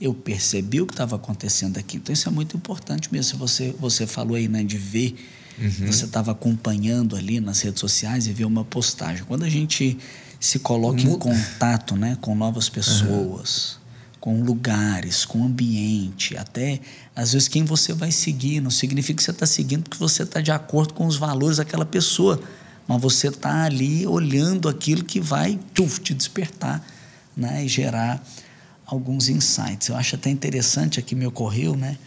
eu 0.00 0.14
percebi 0.14 0.80
o 0.80 0.86
que 0.86 0.92
estava 0.92 1.16
acontecendo 1.16 1.78
aqui. 1.78 1.96
Então, 1.96 2.12
isso 2.12 2.28
é 2.28 2.32
muito 2.32 2.56
importante 2.56 3.12
mesmo. 3.12 3.38
Você, 3.38 3.74
você 3.78 4.06
falou 4.06 4.36
aí 4.36 4.46
né, 4.46 4.62
de 4.62 4.76
ver 4.76 5.16
Uhum. 5.60 5.92
Você 5.92 6.04
estava 6.04 6.32
acompanhando 6.32 7.16
ali 7.16 7.40
nas 7.40 7.60
redes 7.60 7.80
sociais 7.80 8.26
e 8.26 8.32
viu 8.32 8.46
uma 8.46 8.64
postagem. 8.64 9.24
Quando 9.24 9.44
a 9.44 9.48
gente 9.48 9.98
se 10.38 10.60
coloca 10.60 11.00
em 11.00 11.18
contato 11.18 11.96
né, 11.96 12.16
com 12.20 12.34
novas 12.34 12.68
pessoas, 12.68 13.72
uhum. 13.72 14.18
com 14.20 14.42
lugares, 14.42 15.24
com 15.24 15.44
ambiente, 15.44 16.36
até 16.36 16.80
às 17.14 17.32
vezes 17.32 17.48
quem 17.48 17.64
você 17.64 17.92
vai 17.92 18.12
seguir, 18.12 18.60
não 18.60 18.70
significa 18.70 19.16
que 19.16 19.22
você 19.22 19.32
está 19.32 19.46
seguindo 19.46 19.82
porque 19.82 19.98
você 19.98 20.22
está 20.22 20.40
de 20.40 20.52
acordo 20.52 20.94
com 20.94 21.06
os 21.06 21.16
valores 21.16 21.56
daquela 21.56 21.84
pessoa, 21.84 22.40
mas 22.86 23.02
você 23.02 23.28
está 23.28 23.64
ali 23.64 24.06
olhando 24.06 24.68
aquilo 24.68 25.04
que 25.04 25.20
vai 25.20 25.58
tuf, 25.74 26.00
te 26.00 26.14
despertar 26.14 26.84
né, 27.36 27.64
e 27.64 27.68
gerar 27.68 28.22
alguns 28.86 29.28
insights. 29.28 29.88
Eu 29.88 29.96
acho 29.96 30.14
até 30.14 30.30
interessante 30.30 30.98
aqui 30.98 31.14
me 31.14 31.26
ocorreu, 31.26 31.76
né? 31.76 31.98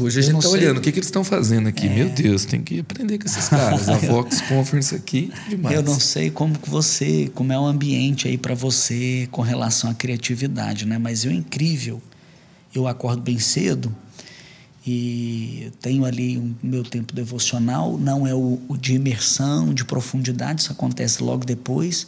Hoje 0.00 0.20
a 0.20 0.22
gente 0.22 0.36
está 0.36 0.48
olhando 0.48 0.78
o 0.78 0.80
que, 0.80 0.90
que 0.90 0.98
eles 0.98 1.08
estão 1.08 1.22
fazendo 1.22 1.68
aqui. 1.68 1.86
É. 1.86 1.94
Meu 1.94 2.08
Deus, 2.08 2.44
tem 2.44 2.62
que 2.62 2.80
aprender 2.80 3.18
com 3.18 3.26
esses 3.26 3.48
caras. 3.48 3.88
A 3.88 3.96
Vox 4.08 4.40
Conference 4.42 4.94
aqui, 4.94 5.30
demais. 5.48 5.76
Eu 5.76 5.82
não 5.82 6.00
sei 6.00 6.30
como 6.30 6.54
você, 6.66 7.30
como 7.34 7.52
é 7.52 7.58
o 7.58 7.64
ambiente 7.64 8.26
aí 8.26 8.38
para 8.38 8.54
você 8.54 9.28
com 9.30 9.42
relação 9.42 9.90
à 9.90 9.94
criatividade, 9.94 10.86
né? 10.86 10.98
Mas 10.98 11.26
é 11.26 11.32
incrível. 11.32 12.00
Eu 12.74 12.86
acordo 12.86 13.20
bem 13.20 13.38
cedo 13.38 13.94
e 14.86 15.70
tenho 15.82 16.04
ali 16.04 16.38
o 16.38 16.56
meu 16.62 16.82
tempo 16.82 17.12
devocional. 17.12 17.98
Não 17.98 18.26
é 18.26 18.34
o, 18.34 18.58
o 18.68 18.76
de 18.76 18.94
imersão, 18.94 19.74
de 19.74 19.84
profundidade. 19.84 20.62
Isso 20.62 20.72
acontece 20.72 21.22
logo 21.22 21.44
depois, 21.44 22.06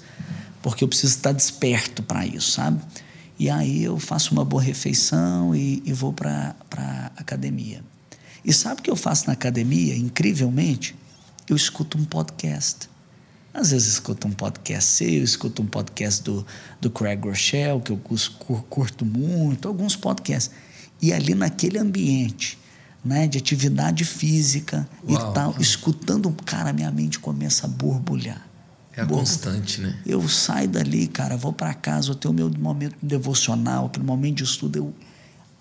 porque 0.63 0.83
eu 0.83 0.89
preciso 0.89 1.17
estar 1.17 1.33
desperto 1.33 2.03
para 2.03 2.27
isso, 2.27 2.53
sabe? 2.53 2.81
E 3.43 3.51
aí 3.51 3.83
eu 3.83 3.99
faço 3.99 4.33
uma 4.33 4.45
boa 4.45 4.63
refeição 4.63 5.53
e, 5.53 5.83
e 5.85 5.93
vou 5.93 6.13
para 6.13 6.55
a 6.77 7.11
academia. 7.17 7.83
E 8.45 8.53
sabe 8.53 8.81
o 8.81 8.85
que 8.85 8.89
eu 8.89 8.95
faço 8.95 9.27
na 9.27 9.33
academia, 9.33 9.97
incrivelmente? 9.97 10.95
Eu 11.49 11.57
escuto 11.57 11.99
um 11.99 12.05
podcast. 12.05 12.89
Às 13.53 13.73
vezes 13.73 13.95
escuto 13.95 14.29
um 14.29 14.31
podcast 14.31 14.89
seu, 14.89 15.25
escuto 15.25 15.61
um 15.61 15.67
podcast 15.67 16.23
do, 16.23 16.47
do 16.81 16.89
Craig 16.89 17.21
Rochelle, 17.21 17.81
que 17.81 17.91
eu 17.91 18.01
curto 18.71 19.05
muito, 19.05 19.67
alguns 19.67 19.97
podcasts. 19.97 20.55
E 21.01 21.13
ali 21.13 21.35
naquele 21.35 21.81
ambiente, 21.81 22.57
né, 23.05 23.27
de 23.27 23.39
atividade 23.39 24.05
física 24.05 24.89
Uau. 25.03 25.31
e 25.31 25.35
tal, 25.35 25.57
escutando, 25.59 26.33
cara, 26.45 26.73
minha 26.73 26.93
mente 26.93 27.19
começa 27.19 27.67
a 27.67 27.69
borbulhar. 27.69 28.52
É 28.97 29.03
a 29.03 29.07
constante, 29.07 29.81
né? 29.81 29.99
Eu 30.05 30.29
saio 30.29 30.69
dali, 30.69 31.07
cara, 31.07 31.37
vou 31.37 31.53
para 31.53 31.73
casa, 31.73 32.11
eu 32.11 32.15
tenho 32.15 32.33
o 32.33 32.35
meu 32.35 32.51
momento 32.51 32.97
devocional, 33.03 33.87
aquele 33.87 34.05
momento 34.05 34.37
de 34.37 34.45
estudo, 34.45 34.77
eu 34.77 34.95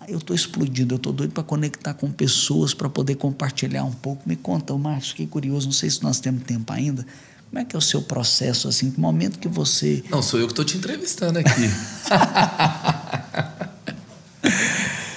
eu 0.07 0.17
estou 0.17 0.35
explodindo, 0.35 0.95
eu 0.95 0.97
estou 0.97 1.13
doido 1.13 1.31
para 1.31 1.43
conectar 1.43 1.93
com 1.93 2.11
pessoas, 2.11 2.73
para 2.73 2.89
poder 2.89 3.15
compartilhar 3.15 3.83
um 3.83 3.91
pouco. 3.91 4.27
Me 4.27 4.35
conta, 4.35 4.75
Márcio, 4.75 5.11
fiquei 5.11 5.27
curioso, 5.27 5.67
não 5.67 5.73
sei 5.73 5.89
se 5.89 6.01
nós 6.01 6.19
temos 6.19 6.43
tempo 6.43 6.73
ainda. 6.73 7.05
Como 7.49 7.59
é 7.59 7.65
que 7.65 7.75
é 7.75 7.79
o 7.79 7.81
seu 7.81 8.01
processo, 8.01 8.67
assim, 8.67 8.89
que 8.89 8.99
momento 8.99 9.37
que 9.37 9.47
você... 9.47 10.03
Não, 10.09 10.21
sou 10.21 10.39
eu 10.39 10.47
que 10.47 10.53
estou 10.53 10.65
te 10.65 10.77
entrevistando 10.77 11.37
aqui. 11.37 11.49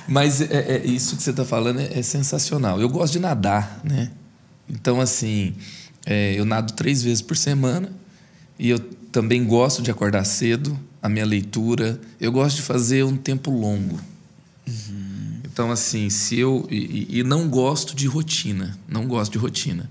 Mas 0.07 0.43
é, 0.43 0.77
é, 0.77 0.87
isso 0.87 1.17
que 1.17 1.23
você 1.23 1.31
está 1.31 1.45
falando 1.45 1.81
é, 1.81 1.99
é 1.99 2.03
sensacional. 2.03 2.81
Eu 2.81 2.89
gosto 2.89 3.15
de 3.15 3.21
nadar, 3.21 3.81
né? 3.83 4.11
Então, 4.69 5.01
assim, 5.01 5.55
é, 6.05 6.35
eu 6.35 6.45
nado 6.45 6.75
três 6.75 7.03
vezes 7.03 7.23
por 7.23 7.37
semana 7.37 7.91
e 8.59 8.71
eu 8.71 8.79
também 9.11 9.45
gosto 9.45 9.83
de 9.83 9.91
acordar 9.91 10.25
cedo, 10.25 10.79
a 11.03 11.09
minha 11.09 11.25
leitura. 11.27 12.01
Eu 12.21 12.33
gosto 12.33 12.57
de 12.57 12.63
fazer 12.63 13.05
um 13.05 13.17
tempo 13.17 13.51
longo. 13.51 13.99
Uhum. 14.67 15.41
Então, 15.45 15.71
assim, 15.71 16.09
se 16.11 16.39
eu. 16.39 16.67
E, 16.71 17.19
e, 17.21 17.23
não 17.23 17.49
gosto 17.49 17.95
de 17.95 18.07
rotina. 18.07 18.79
Não 18.89 19.07
gosto 19.07 19.33
de 19.33 19.39
rotina. 19.39 19.91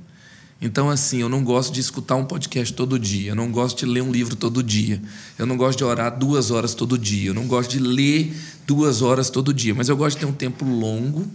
Então, 0.61 0.89
assim, 0.89 1.19
eu 1.19 1.29
não 1.29 1.43
gosto 1.43 1.73
de 1.73 1.81
escutar 1.81 2.15
um 2.15 2.25
podcast 2.25 2.73
todo 2.73 2.97
dia. 2.97 3.31
Eu 3.31 3.35
não 3.35 3.51
gosto 3.51 3.79
de 3.79 3.85
ler 3.85 4.01
um 4.01 4.11
livro 4.11 4.35
todo 4.35 4.63
dia. 4.63 5.01
Eu 5.37 5.45
não 5.45 5.57
gosto 5.57 5.77
de 5.77 5.83
orar 5.83 6.17
duas 6.17 6.51
horas 6.51 6.73
todo 6.73 6.97
dia. 6.97 7.29
Eu 7.29 7.33
não 7.33 7.47
gosto 7.47 7.71
de 7.71 7.79
ler 7.79 8.33
duas 8.65 9.01
horas 9.01 9.29
todo 9.29 9.53
dia. 9.53 9.75
Mas 9.75 9.89
eu 9.89 9.97
gosto 9.97 10.15
de 10.15 10.25
ter 10.25 10.31
um 10.31 10.33
tempo 10.33 10.63
longo 10.63 11.27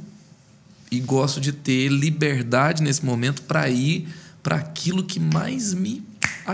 e 0.91 0.99
gosto 0.99 1.41
de 1.41 1.53
ter 1.53 1.89
liberdade 1.89 2.83
nesse 2.83 3.05
momento 3.05 3.43
para 3.43 3.69
ir 3.69 4.09
para 4.43 4.57
aquilo 4.57 5.05
que 5.05 5.21
mais 5.21 5.75
me 5.75 6.03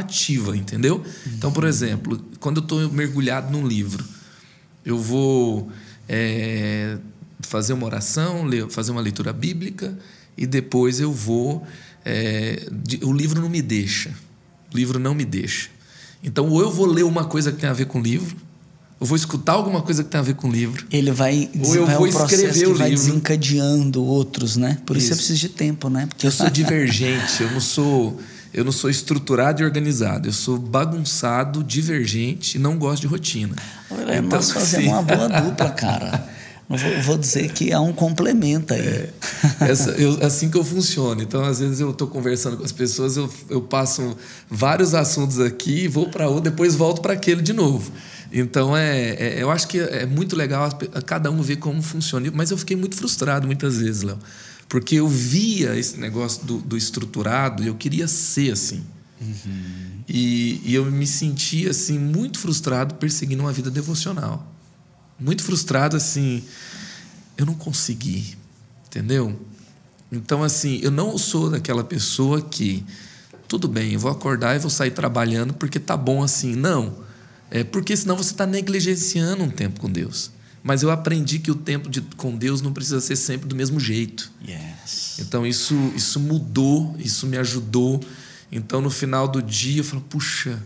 ativa, 0.01 0.57
entendeu? 0.57 1.03
Então, 1.27 1.53
por 1.53 1.65
exemplo, 1.65 2.23
quando 2.41 2.59
eu 2.59 2.63
estou 2.63 2.91
mergulhado 2.91 3.51
num 3.51 3.67
livro, 3.67 4.05
eu 4.85 4.99
vou 4.99 5.71
é, 6.09 6.99
fazer 7.41 7.73
uma 7.73 7.87
oração, 7.87 8.45
fazer 8.71 8.91
uma 8.93 9.01
leitura 9.01 9.33
bíblica 9.33 9.97
e 10.37 10.47
depois 10.47 11.01
eu 11.01 11.13
vou. 11.13 11.67
É, 12.05 12.67
o 13.03 13.13
livro 13.13 13.41
não 13.41 13.49
me 13.49 13.63
deixa. 13.63 14.11
O 14.73 14.77
livro 14.77 14.99
não 14.99 15.15
me 15.15 15.25
deixa. 15.25 15.71
Então, 16.23 16.49
ou 16.49 16.61
eu 16.61 16.71
vou 16.71 16.87
ler 16.87 17.05
uma 17.05 17.25
coisa 17.25 17.53
que 17.53 17.59
tem 17.59 17.69
a 17.69 17.73
ver 17.73 17.87
com 17.87 17.99
o 18.01 18.03
livro, 18.03 18.37
eu 19.01 19.07
vou 19.07 19.17
escutar 19.17 19.53
alguma 19.53 19.83
coisa 19.83 20.03
que 20.03 20.11
tem 20.11 20.19
a 20.19 20.23
ver 20.23 20.35
com 20.35 20.49
o 20.49 20.51
livro. 20.51 20.87
Ele 20.91 21.11
vai 21.11 21.51
ou 21.63 21.75
eu 21.75 21.87
vou 21.87 22.05
um 22.05 22.07
escrever 22.07 22.69
o 22.69 22.75
vai 22.75 22.91
livro. 22.91 23.05
desencadeando 23.05 24.03
outros, 24.03 24.57
né? 24.57 24.79
Por 24.87 24.97
isso, 24.97 25.07
isso 25.07 25.15
você 25.15 25.19
precisa 25.19 25.39
de 25.39 25.49
tempo, 25.51 25.91
né? 25.91 26.07
Porque 26.07 26.27
eu 26.27 26.31
sou 26.31 26.49
divergente, 26.51 27.43
eu 27.43 27.51
não 27.51 27.61
sou 27.61 28.19
eu 28.55 28.65
não 28.65 28.73
sou 28.73 28.89
estruturado 28.89 29.61
e 29.61 29.65
organizado. 29.65 30.29
Eu 30.29 30.33
sou 30.33 30.57
bagunçado, 30.57 31.65
divergente 31.65 32.57
e 32.57 32.61
não 32.61 32.79
gosto 32.79 33.03
de 33.03 33.09
rotina. 33.09 33.57
Olha, 33.91 34.19
então, 34.19 34.23
nós 34.23 34.53
fazemos 34.53 34.87
uma 34.87 35.03
boa 35.03 35.29
dupla, 35.43 35.71
cara. 35.71 36.33
Vou, 36.69 36.79
vou, 37.03 37.19
dizer 37.19 37.53
que 37.53 37.73
há 37.73 37.81
um 37.81 37.93
complemento 37.93 38.73
aí. 38.73 38.81
É, 38.81 39.11
essa, 39.61 39.91
eu, 39.91 40.25
assim 40.25 40.49
que 40.49 40.57
eu 40.57 40.65
funciono. 40.65 41.21
Então, 41.21 41.45
às 41.45 41.59
vezes, 41.59 41.81
eu 41.81 41.91
estou 41.91 42.07
conversando 42.07 42.57
com 42.57 42.65
as 42.65 42.73
pessoas, 42.73 43.17
eu, 43.17 43.29
eu 43.51 43.61
passo 43.61 44.17
vários 44.49 44.95
assuntos 44.95 45.41
aqui, 45.41 45.87
vou 45.89 46.09
para 46.09 46.29
outro, 46.29 46.51
depois 46.51 46.75
volto 46.75 47.03
para 47.03 47.13
aquele 47.13 47.43
de 47.43 47.53
novo. 47.53 47.93
Então, 48.33 48.77
é, 48.77 49.11
é, 49.11 49.43
eu 49.43 49.51
acho 49.51 49.69
que 49.69 49.79
é 49.79 50.07
muito 50.07 50.35
legal 50.35 50.71
cada 51.05 51.31
um 51.31 51.43
ver 51.43 51.57
como 51.57 51.83
funciona. 51.83 52.31
Mas 52.33 52.51
eu 52.51 52.57
fiquei 52.57 52.77
muito 52.77 52.97
frustrado 52.97 53.47
muitas 53.47 53.79
vezes, 53.79 54.03
Léo. 54.03 54.19
Porque 54.75 54.97
eu 54.97 55.07
via 55.07 55.79
esse 55.79 56.01
negócio 56.01 56.45
do, 56.45 56.59
do 56.59 56.77
estruturado 56.77 57.63
e 57.63 57.69
eu 57.69 57.77
queria 57.77 58.09
ser 58.09 58.53
assim. 58.53 58.83
Uhum. 59.21 60.03
E, 60.09 60.61
e 60.65 60.75
eu 60.75 60.85
me 60.87 61.07
sentia 61.07 61.71
assim, 61.71 61.97
muito 61.97 62.41
frustrado 62.41 62.97
perseguindo 62.97 63.45
uma 63.45 63.53
vida 63.53 63.71
devocional. 63.71 64.53
Muito 65.17 65.45
frustrado, 65.45 65.97
assim. 65.97 66.43
Eu 67.37 67.47
não 67.47 67.55
consegui. 67.55 68.37
Entendeu? 68.89 69.39
Então, 70.11 70.43
assim, 70.43 70.81
eu 70.83 70.91
não 70.91 71.17
sou 71.17 71.51
daquela 71.51 71.85
pessoa 71.85 72.43
que. 72.43 72.85
Tudo 73.47 73.69
bem, 73.69 73.93
eu 73.93 74.01
vou 74.01 74.11
acordar 74.11 74.57
e 74.57 74.59
vou 74.59 74.71
sair 74.71 74.91
trabalhando 74.91 75.55
porque 75.55 75.79
tá 75.79 75.97
bom 75.97 76.21
assim. 76.21 76.57
Não. 76.57 76.99
É 77.49 77.63
porque 77.63 77.97
senão 77.97 78.17
você 78.17 78.33
está 78.33 78.45
negligenciando 78.45 79.45
um 79.45 79.51
tempo 79.51 79.79
com 79.79 79.89
Deus. 79.89 80.33
Mas 80.65 80.83
eu 80.83 80.91
aprendi 80.91 81.39
que 81.39 81.51
o 81.51 81.55
tempo 81.55 81.91
de, 81.91 82.01
com 82.17 82.35
Deus 82.35 82.63
não 82.63 82.73
precisa 82.73 82.99
ser 82.99 83.17
sempre 83.17 83.47
do 83.47 83.55
mesmo 83.55 83.79
jeito. 83.79 84.33
Yes. 84.43 85.19
Então 85.19 85.47
isso, 85.47 85.75
isso 85.95 86.19
mudou, 86.19 86.97
isso 86.99 87.27
me 87.27 87.37
ajudou. 87.37 88.01
Então 88.51 88.81
no 88.81 88.89
final 88.89 89.29
do 89.29 89.43
dia 89.43 89.81
eu 89.81 89.85
falo, 89.85 90.01
puxa, 90.01 90.59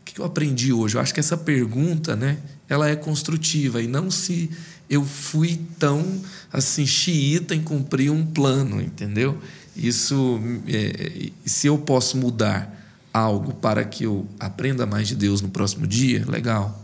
o 0.00 0.04
que 0.04 0.20
eu 0.20 0.26
aprendi 0.26 0.74
hoje? 0.74 0.96
Eu 0.96 1.00
acho 1.00 1.14
que 1.14 1.20
essa 1.20 1.38
pergunta, 1.38 2.14
né, 2.14 2.38
ela 2.68 2.86
é 2.86 2.94
construtiva 2.94 3.80
e 3.80 3.88
não 3.88 4.10
se 4.10 4.50
eu 4.90 5.02
fui 5.04 5.58
tão 5.78 6.20
assim 6.52 6.84
xiita 6.84 7.54
em 7.54 7.62
cumprir 7.62 8.10
um 8.10 8.26
plano, 8.26 8.78
entendeu? 8.78 9.38
Isso, 9.74 10.38
é, 10.68 11.30
se 11.46 11.66
eu 11.66 11.78
posso 11.78 12.18
mudar 12.18 12.76
algo 13.10 13.54
para 13.54 13.84
que 13.84 14.04
eu 14.04 14.26
aprenda 14.38 14.84
mais 14.84 15.08
de 15.08 15.16
Deus 15.16 15.40
no 15.40 15.48
próximo 15.48 15.86
dia, 15.86 16.26
legal. 16.28 16.79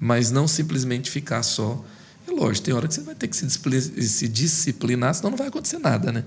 Mas 0.00 0.30
não 0.30 0.48
simplesmente 0.48 1.10
ficar 1.10 1.42
só. 1.42 1.84
É 2.26 2.30
lógico, 2.30 2.64
tem 2.64 2.74
hora 2.74 2.88
que 2.88 2.94
você 2.94 3.02
vai 3.02 3.14
ter 3.14 3.28
que 3.28 3.36
se, 3.36 4.28
disciplinar, 4.28 5.14
senão 5.14 5.30
não 5.30 5.38
vai 5.38 5.48
acontecer 5.48 5.78
nada, 5.78 6.10
né? 6.10 6.24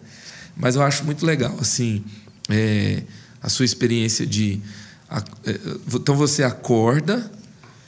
Mas 0.55 0.75
eu 0.75 0.83
acho 0.83 1.03
muito 1.03 1.25
legal, 1.25 1.57
assim, 1.59 2.03
é, 2.49 3.01
a 3.41 3.49
sua 3.49 3.65
experiência 3.65 4.25
de. 4.25 4.61
É, 5.45 5.59
então 5.93 6.15
você 6.15 6.43
acorda, 6.43 7.31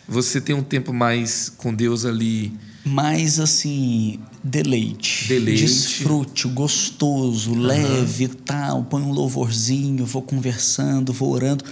você 0.07 0.41
tem 0.41 0.55
um 0.55 0.63
tempo 0.63 0.91
mais 0.91 1.49
com 1.55 1.73
Deus 1.73 2.05
ali 2.05 2.57
mais 2.85 3.39
assim, 3.39 4.19
deleite, 4.43 5.27
deleite. 5.27 5.63
desfrute, 5.63 6.47
gostoso, 6.47 7.51
uhum. 7.51 7.61
leve, 7.61 8.27
tal, 8.27 8.83
põe 8.83 9.01
um 9.01 9.11
louvorzinho, 9.11 10.05
vou 10.05 10.21
conversando, 10.21 11.11
vou 11.11 11.31
orando, 11.31 11.65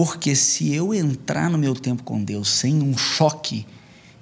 porque 0.00 0.34
se 0.34 0.74
eu 0.74 0.94
entrar 0.94 1.50
no 1.50 1.58
meu 1.58 1.74
tempo 1.74 2.02
com 2.02 2.24
Deus 2.24 2.48
sem 2.48 2.80
um 2.80 2.96
choque, 2.96 3.66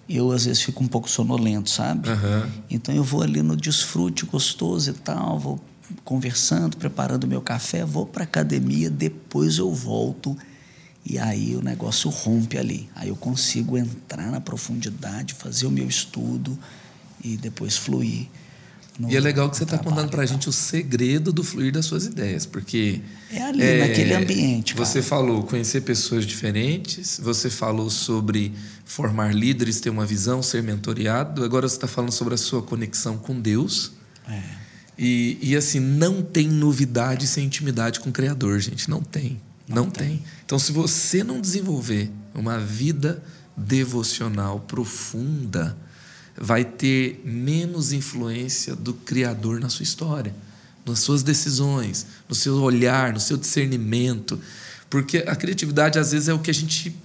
eu 0.08 0.32
às 0.32 0.44
vezes 0.44 0.60
fico 0.60 0.82
um 0.82 0.88
pouco 0.88 1.08
sonolento, 1.08 1.70
sabe? 1.70 2.08
Uhum. 2.08 2.50
Então 2.68 2.92
eu 2.92 3.04
vou 3.04 3.22
ali 3.22 3.42
no 3.42 3.56
desfrute 3.56 4.26
gostoso 4.26 4.90
e 4.90 4.92
tal, 4.92 5.38
vou 5.38 5.60
conversando, 6.04 6.76
preparando 6.76 7.28
meu 7.28 7.40
café, 7.40 7.84
vou 7.84 8.04
para 8.04 8.24
academia, 8.24 8.90
depois 8.90 9.58
eu 9.58 9.72
volto 9.72 10.36
e 11.06 11.16
aí 11.16 11.54
o 11.54 11.62
negócio 11.62 12.10
rompe 12.10 12.58
ali. 12.58 12.90
Aí 12.96 13.10
eu 13.10 13.16
consigo 13.16 13.78
entrar 13.78 14.32
na 14.32 14.40
profundidade, 14.40 15.32
fazer 15.32 15.66
o 15.66 15.70
meu 15.70 15.86
estudo 15.86 16.58
e 17.22 17.36
depois 17.36 17.76
fluir. 17.76 18.26
No, 18.98 19.08
e 19.08 19.16
é 19.16 19.20
legal 19.20 19.48
que 19.48 19.56
você 19.56 19.62
está 19.62 19.78
contando 19.78 20.10
para 20.10 20.22
a 20.22 20.26
gente 20.26 20.48
o 20.48 20.52
segredo 20.52 21.32
do 21.32 21.44
fluir 21.44 21.72
das 21.72 21.86
suas 21.86 22.06
ideias, 22.06 22.44
porque. 22.44 23.00
É 23.30 23.42
ali, 23.42 23.62
é, 23.62 23.86
naquele 23.86 24.12
ambiente. 24.12 24.74
Cara. 24.74 24.84
Você 24.84 25.00
falou 25.00 25.44
conhecer 25.44 25.82
pessoas 25.82 26.26
diferentes, 26.26 27.20
você 27.22 27.48
falou 27.48 27.90
sobre 27.90 28.52
formar 28.84 29.32
líderes, 29.32 29.80
ter 29.80 29.90
uma 29.90 30.04
visão, 30.04 30.42
ser 30.42 30.64
mentoriado, 30.64 31.44
agora 31.44 31.68
você 31.68 31.76
está 31.76 31.86
falando 31.86 32.10
sobre 32.10 32.34
a 32.34 32.38
sua 32.38 32.60
conexão 32.60 33.16
com 33.16 33.40
Deus. 33.40 33.92
É. 34.28 34.42
E, 34.98 35.38
e 35.40 35.56
assim, 35.56 35.78
não 35.78 36.20
tem 36.20 36.48
novidade 36.48 37.28
sem 37.28 37.44
intimidade 37.44 38.00
com 38.00 38.10
o 38.10 38.12
Criador, 38.12 38.58
gente. 38.58 38.90
Não 38.90 39.00
tem. 39.00 39.40
Não, 39.68 39.84
não 39.84 39.90
tem. 39.90 40.08
tem. 40.08 40.22
Então, 40.44 40.58
se 40.58 40.72
você 40.72 41.22
não 41.22 41.40
desenvolver 41.40 42.10
uma 42.34 42.58
vida 42.58 43.22
devocional 43.56 44.58
profunda, 44.60 45.76
vai 46.40 46.64
ter 46.64 47.20
menos 47.24 47.92
influência 47.92 48.74
do 48.76 48.94
Criador 48.94 49.60
na 49.60 49.68
sua 49.68 49.82
história, 49.82 50.34
nas 50.86 51.00
suas 51.00 51.22
decisões, 51.22 52.06
no 52.28 52.34
seu 52.34 52.54
olhar, 52.56 53.12
no 53.12 53.20
seu 53.20 53.36
discernimento. 53.36 54.40
Porque 54.88 55.18
a 55.18 55.36
criatividade, 55.36 55.98
às 55.98 56.12
vezes, 56.12 56.28
é 56.28 56.34
o 56.34 56.38
que 56.38 56.50
a 56.50 56.54
gente 56.54 56.96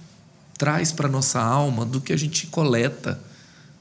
traz 0.56 0.92
para 0.92 1.08
a 1.08 1.10
nossa 1.10 1.40
alma 1.40 1.84
do 1.84 2.00
que 2.00 2.12
a 2.12 2.16
gente 2.16 2.46
coleta. 2.46 3.20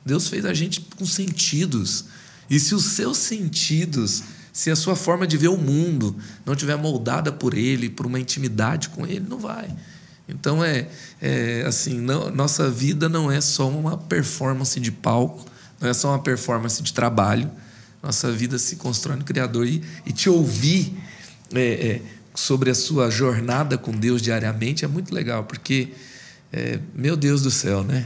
Deus 0.05 0.27
fez 0.27 0.45
a 0.45 0.53
gente 0.53 0.81
com 0.97 1.05
sentidos. 1.05 2.05
E 2.49 2.59
se 2.59 2.75
os 2.75 2.85
seus 2.85 3.17
sentidos 3.17 4.23
se 4.53 4.69
a 4.69 4.75
sua 4.75 4.95
forma 4.95 5.25
de 5.25 5.35
ver 5.35 5.47
o 5.47 5.57
mundo 5.57 6.15
não 6.45 6.55
tiver 6.55 6.75
moldada 6.75 7.31
por 7.31 7.55
ele, 7.55 7.89
por 7.89 8.05
uma 8.05 8.19
intimidade 8.19 8.89
com 8.89 9.05
ele, 9.05 9.25
não 9.27 9.39
vai. 9.39 9.67
Então 10.27 10.63
é, 10.63 10.87
é 11.21 11.63
assim, 11.67 11.99
não, 11.99 12.29
nossa 12.31 12.69
vida 12.69 13.09
não 13.09 13.31
é 13.31 13.41
só 13.41 13.69
uma 13.69 13.97
performance 13.97 14.79
de 14.79 14.91
palco, 14.91 15.45
não 15.79 15.89
é 15.89 15.93
só 15.93 16.09
uma 16.09 16.19
performance 16.19 16.81
de 16.81 16.93
trabalho. 16.93 17.49
Nossa 18.01 18.31
vida 18.31 18.57
se 18.57 18.75
constrói 18.77 19.15
no 19.15 19.23
Criador 19.23 19.65
e, 19.67 19.81
e 20.05 20.11
te 20.11 20.29
ouvir 20.29 20.97
é, 21.53 21.61
é, 21.61 22.01
sobre 22.35 22.69
a 22.69 22.75
sua 22.75 23.09
jornada 23.09 23.77
com 23.77 23.91
Deus 23.91 24.21
diariamente 24.21 24.83
é 24.83 24.87
muito 24.87 25.13
legal, 25.13 25.43
porque 25.43 25.93
é, 26.51 26.79
meu 26.93 27.15
Deus 27.15 27.41
do 27.41 27.51
céu, 27.51 27.83
né? 27.83 28.05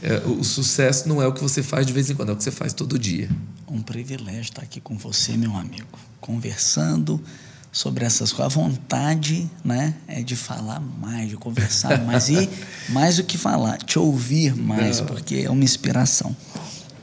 É, 0.00 0.22
o 0.26 0.44
sucesso 0.44 1.08
não 1.08 1.20
é 1.20 1.26
o 1.26 1.32
que 1.32 1.40
você 1.40 1.62
faz 1.62 1.86
de 1.86 1.92
vez 1.92 2.08
em 2.08 2.14
quando, 2.14 2.28
é 2.28 2.32
o 2.32 2.36
que 2.36 2.44
você 2.44 2.52
faz 2.52 2.72
todo 2.72 2.98
dia 2.98 3.28
um 3.70 3.82
privilégio 3.82 4.42
estar 4.42 4.62
aqui 4.62 4.80
com 4.80 4.96
você, 4.96 5.36
meu 5.36 5.56
amigo, 5.56 5.98
conversando 6.20 7.22
sobre 7.70 8.04
essas 8.04 8.32
coisas. 8.32 8.56
A 8.56 8.60
vontade, 8.60 9.48
né, 9.64 9.94
é 10.06 10.22
de 10.22 10.36
falar 10.36 10.80
mais, 10.80 11.28
de 11.28 11.36
conversar 11.36 12.02
mais 12.04 12.28
e 12.28 12.48
mais 12.88 13.16
do 13.16 13.24
que 13.24 13.36
falar, 13.36 13.78
te 13.78 13.98
ouvir 13.98 14.54
mais, 14.54 15.00
Não. 15.00 15.06
porque 15.06 15.42
é 15.46 15.50
uma 15.50 15.64
inspiração. 15.64 16.34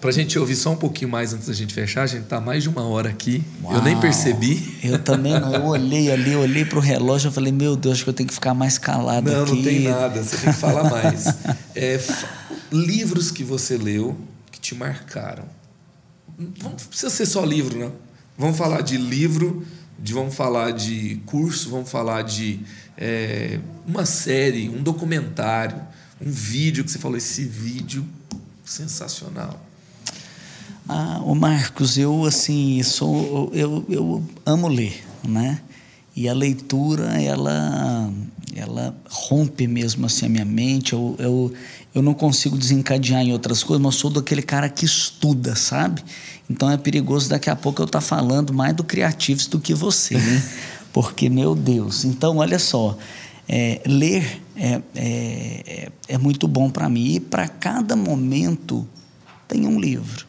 Para 0.01 0.11
a 0.11 0.13
gente 0.13 0.37
ouvir 0.37 0.55
só 0.55 0.71
um 0.71 0.75
pouquinho 0.75 1.09
mais 1.09 1.33
antes 1.33 1.47
da 1.47 1.53
gente 1.53 1.73
fechar, 1.73 2.03
a 2.03 2.07
gente 2.07 2.23
está 2.23 2.39
mais 2.39 2.61
de 2.61 2.69
uma 2.69 2.83
hora 2.83 3.09
aqui. 3.09 3.43
Uau, 3.63 3.73
eu 3.73 3.81
nem 3.81 3.99
percebi. 3.99 4.77
Eu 4.83 4.99
também 4.99 5.33
não. 5.39 5.51
Eu 5.51 5.65
olhei 5.65 6.11
ali, 6.11 6.33
eu 6.33 6.41
olhei 6.41 6.63
para 6.63 6.77
o 6.77 6.81
relógio 6.81 7.31
e 7.31 7.33
falei, 7.33 7.51
meu 7.51 7.75
Deus, 7.75 7.95
acho 7.95 8.03
que 8.03 8.09
eu 8.11 8.13
tenho 8.13 8.27
que 8.27 8.35
ficar 8.35 8.53
mais 8.53 8.77
calado 8.77 9.31
não, 9.31 9.41
aqui. 9.41 9.49
Não, 9.49 9.57
não 9.57 9.63
tem 9.63 9.79
nada. 9.79 10.21
Você 10.21 10.37
tem 10.37 10.53
que 10.53 10.59
falar 10.59 10.83
mais. 10.91 11.25
É, 11.73 11.99
livros 12.71 13.31
que 13.31 13.43
você 13.43 13.77
leu 13.77 14.15
que 14.51 14.59
te 14.59 14.75
marcaram. 14.75 15.45
Não 16.37 16.71
precisa 16.71 17.09
ser 17.09 17.25
só 17.25 17.43
livro, 17.43 17.75
não. 17.75 17.91
Vamos 18.37 18.57
falar 18.57 18.81
de 18.81 18.97
livro, 18.97 19.65
de, 20.05 20.13
vamos 20.13 20.35
falar 20.35 20.69
de 20.69 21.19
curso, 21.25 21.71
vamos 21.71 21.89
falar 21.89 22.21
de 22.21 22.59
é, 22.95 23.59
uma 23.87 24.05
série, 24.05 24.69
um 24.69 24.83
documentário, 24.83 25.81
um 26.21 26.29
vídeo 26.29 26.83
que 26.83 26.91
você 26.91 26.99
falou, 26.99 27.17
esse 27.17 27.43
vídeo 27.43 28.05
sensacional. 28.63 29.59
Ah, 30.87 31.19
o 31.23 31.33
Marcos, 31.33 31.97
eu 31.97 32.23
assim 32.23 32.83
sou, 32.83 33.49
eu, 33.51 33.83
eu 33.89 34.23
amo 34.45 34.67
ler, 34.67 35.03
né? 35.23 35.59
E 36.15 36.29
a 36.29 36.33
leitura 36.33 37.19
ela 37.19 38.13
ela 38.55 38.95
rompe 39.09 39.67
mesmo 39.67 40.05
assim 40.05 40.25
a 40.25 40.29
minha 40.29 40.45
mente. 40.45 40.93
Eu, 40.93 41.15
eu, 41.19 41.53
eu 41.93 42.01
não 42.01 42.13
consigo 42.13 42.57
desencadear 42.57 43.21
em 43.21 43.33
outras 43.33 43.63
coisas, 43.63 43.81
mas 43.83 43.95
eu 43.95 43.99
sou 43.99 44.09
daquele 44.09 44.41
cara 44.41 44.69
que 44.69 44.85
estuda, 44.85 45.55
sabe? 45.55 46.03
Então 46.49 46.69
é 46.71 46.77
perigoso 46.77 47.29
daqui 47.29 47.49
a 47.49 47.55
pouco 47.55 47.81
eu 47.81 47.85
estar 47.85 47.99
tá 47.99 48.05
falando 48.05 48.53
mais 48.53 48.73
do 48.73 48.83
Creatives 48.83 49.47
do 49.47 49.59
que 49.59 49.73
você, 49.73 50.15
né? 50.17 50.43
Porque, 50.93 51.29
meu 51.29 51.53
Deus. 51.53 52.05
Então, 52.05 52.37
olha 52.37 52.57
só, 52.57 52.97
é, 53.49 53.81
ler 53.85 54.41
é, 54.55 54.81
é, 54.95 55.91
é 56.07 56.17
muito 56.17 56.47
bom 56.47 56.69
para 56.69 56.87
mim. 56.87 57.15
E 57.15 57.19
para 57.19 57.47
cada 57.47 57.95
momento 57.95 58.87
tem 59.47 59.67
um 59.67 59.79
livro. 59.79 60.25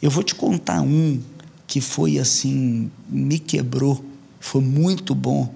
Eu 0.00 0.10
vou 0.10 0.22
te 0.22 0.34
contar 0.34 0.80
um 0.80 1.20
que 1.66 1.80
foi 1.80 2.18
assim, 2.18 2.90
me 3.08 3.38
quebrou, 3.38 4.04
foi 4.40 4.60
muito 4.60 5.14
bom. 5.14 5.52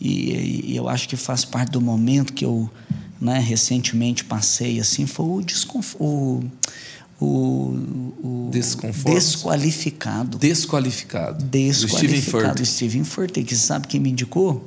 E, 0.00 0.72
e 0.72 0.76
eu 0.76 0.88
acho 0.88 1.08
que 1.08 1.16
faz 1.16 1.44
parte 1.44 1.70
do 1.72 1.80
momento 1.80 2.32
que 2.32 2.44
eu 2.44 2.70
né, 3.20 3.38
recentemente 3.38 4.24
passei 4.24 4.78
assim, 4.78 5.06
foi 5.06 5.26
o 5.26 5.42
desconforto. 5.42 6.50
O, 7.20 7.76
o 8.22 8.48
desqualificado. 8.52 10.38
Desqualificado. 10.38 11.44
Desqualificado. 11.44 12.64
Steven 12.64 13.02
Furtick. 13.02 13.44
Que 13.44 13.56
sabe 13.56 13.88
quem 13.88 13.98
me 13.98 14.10
indicou? 14.10 14.64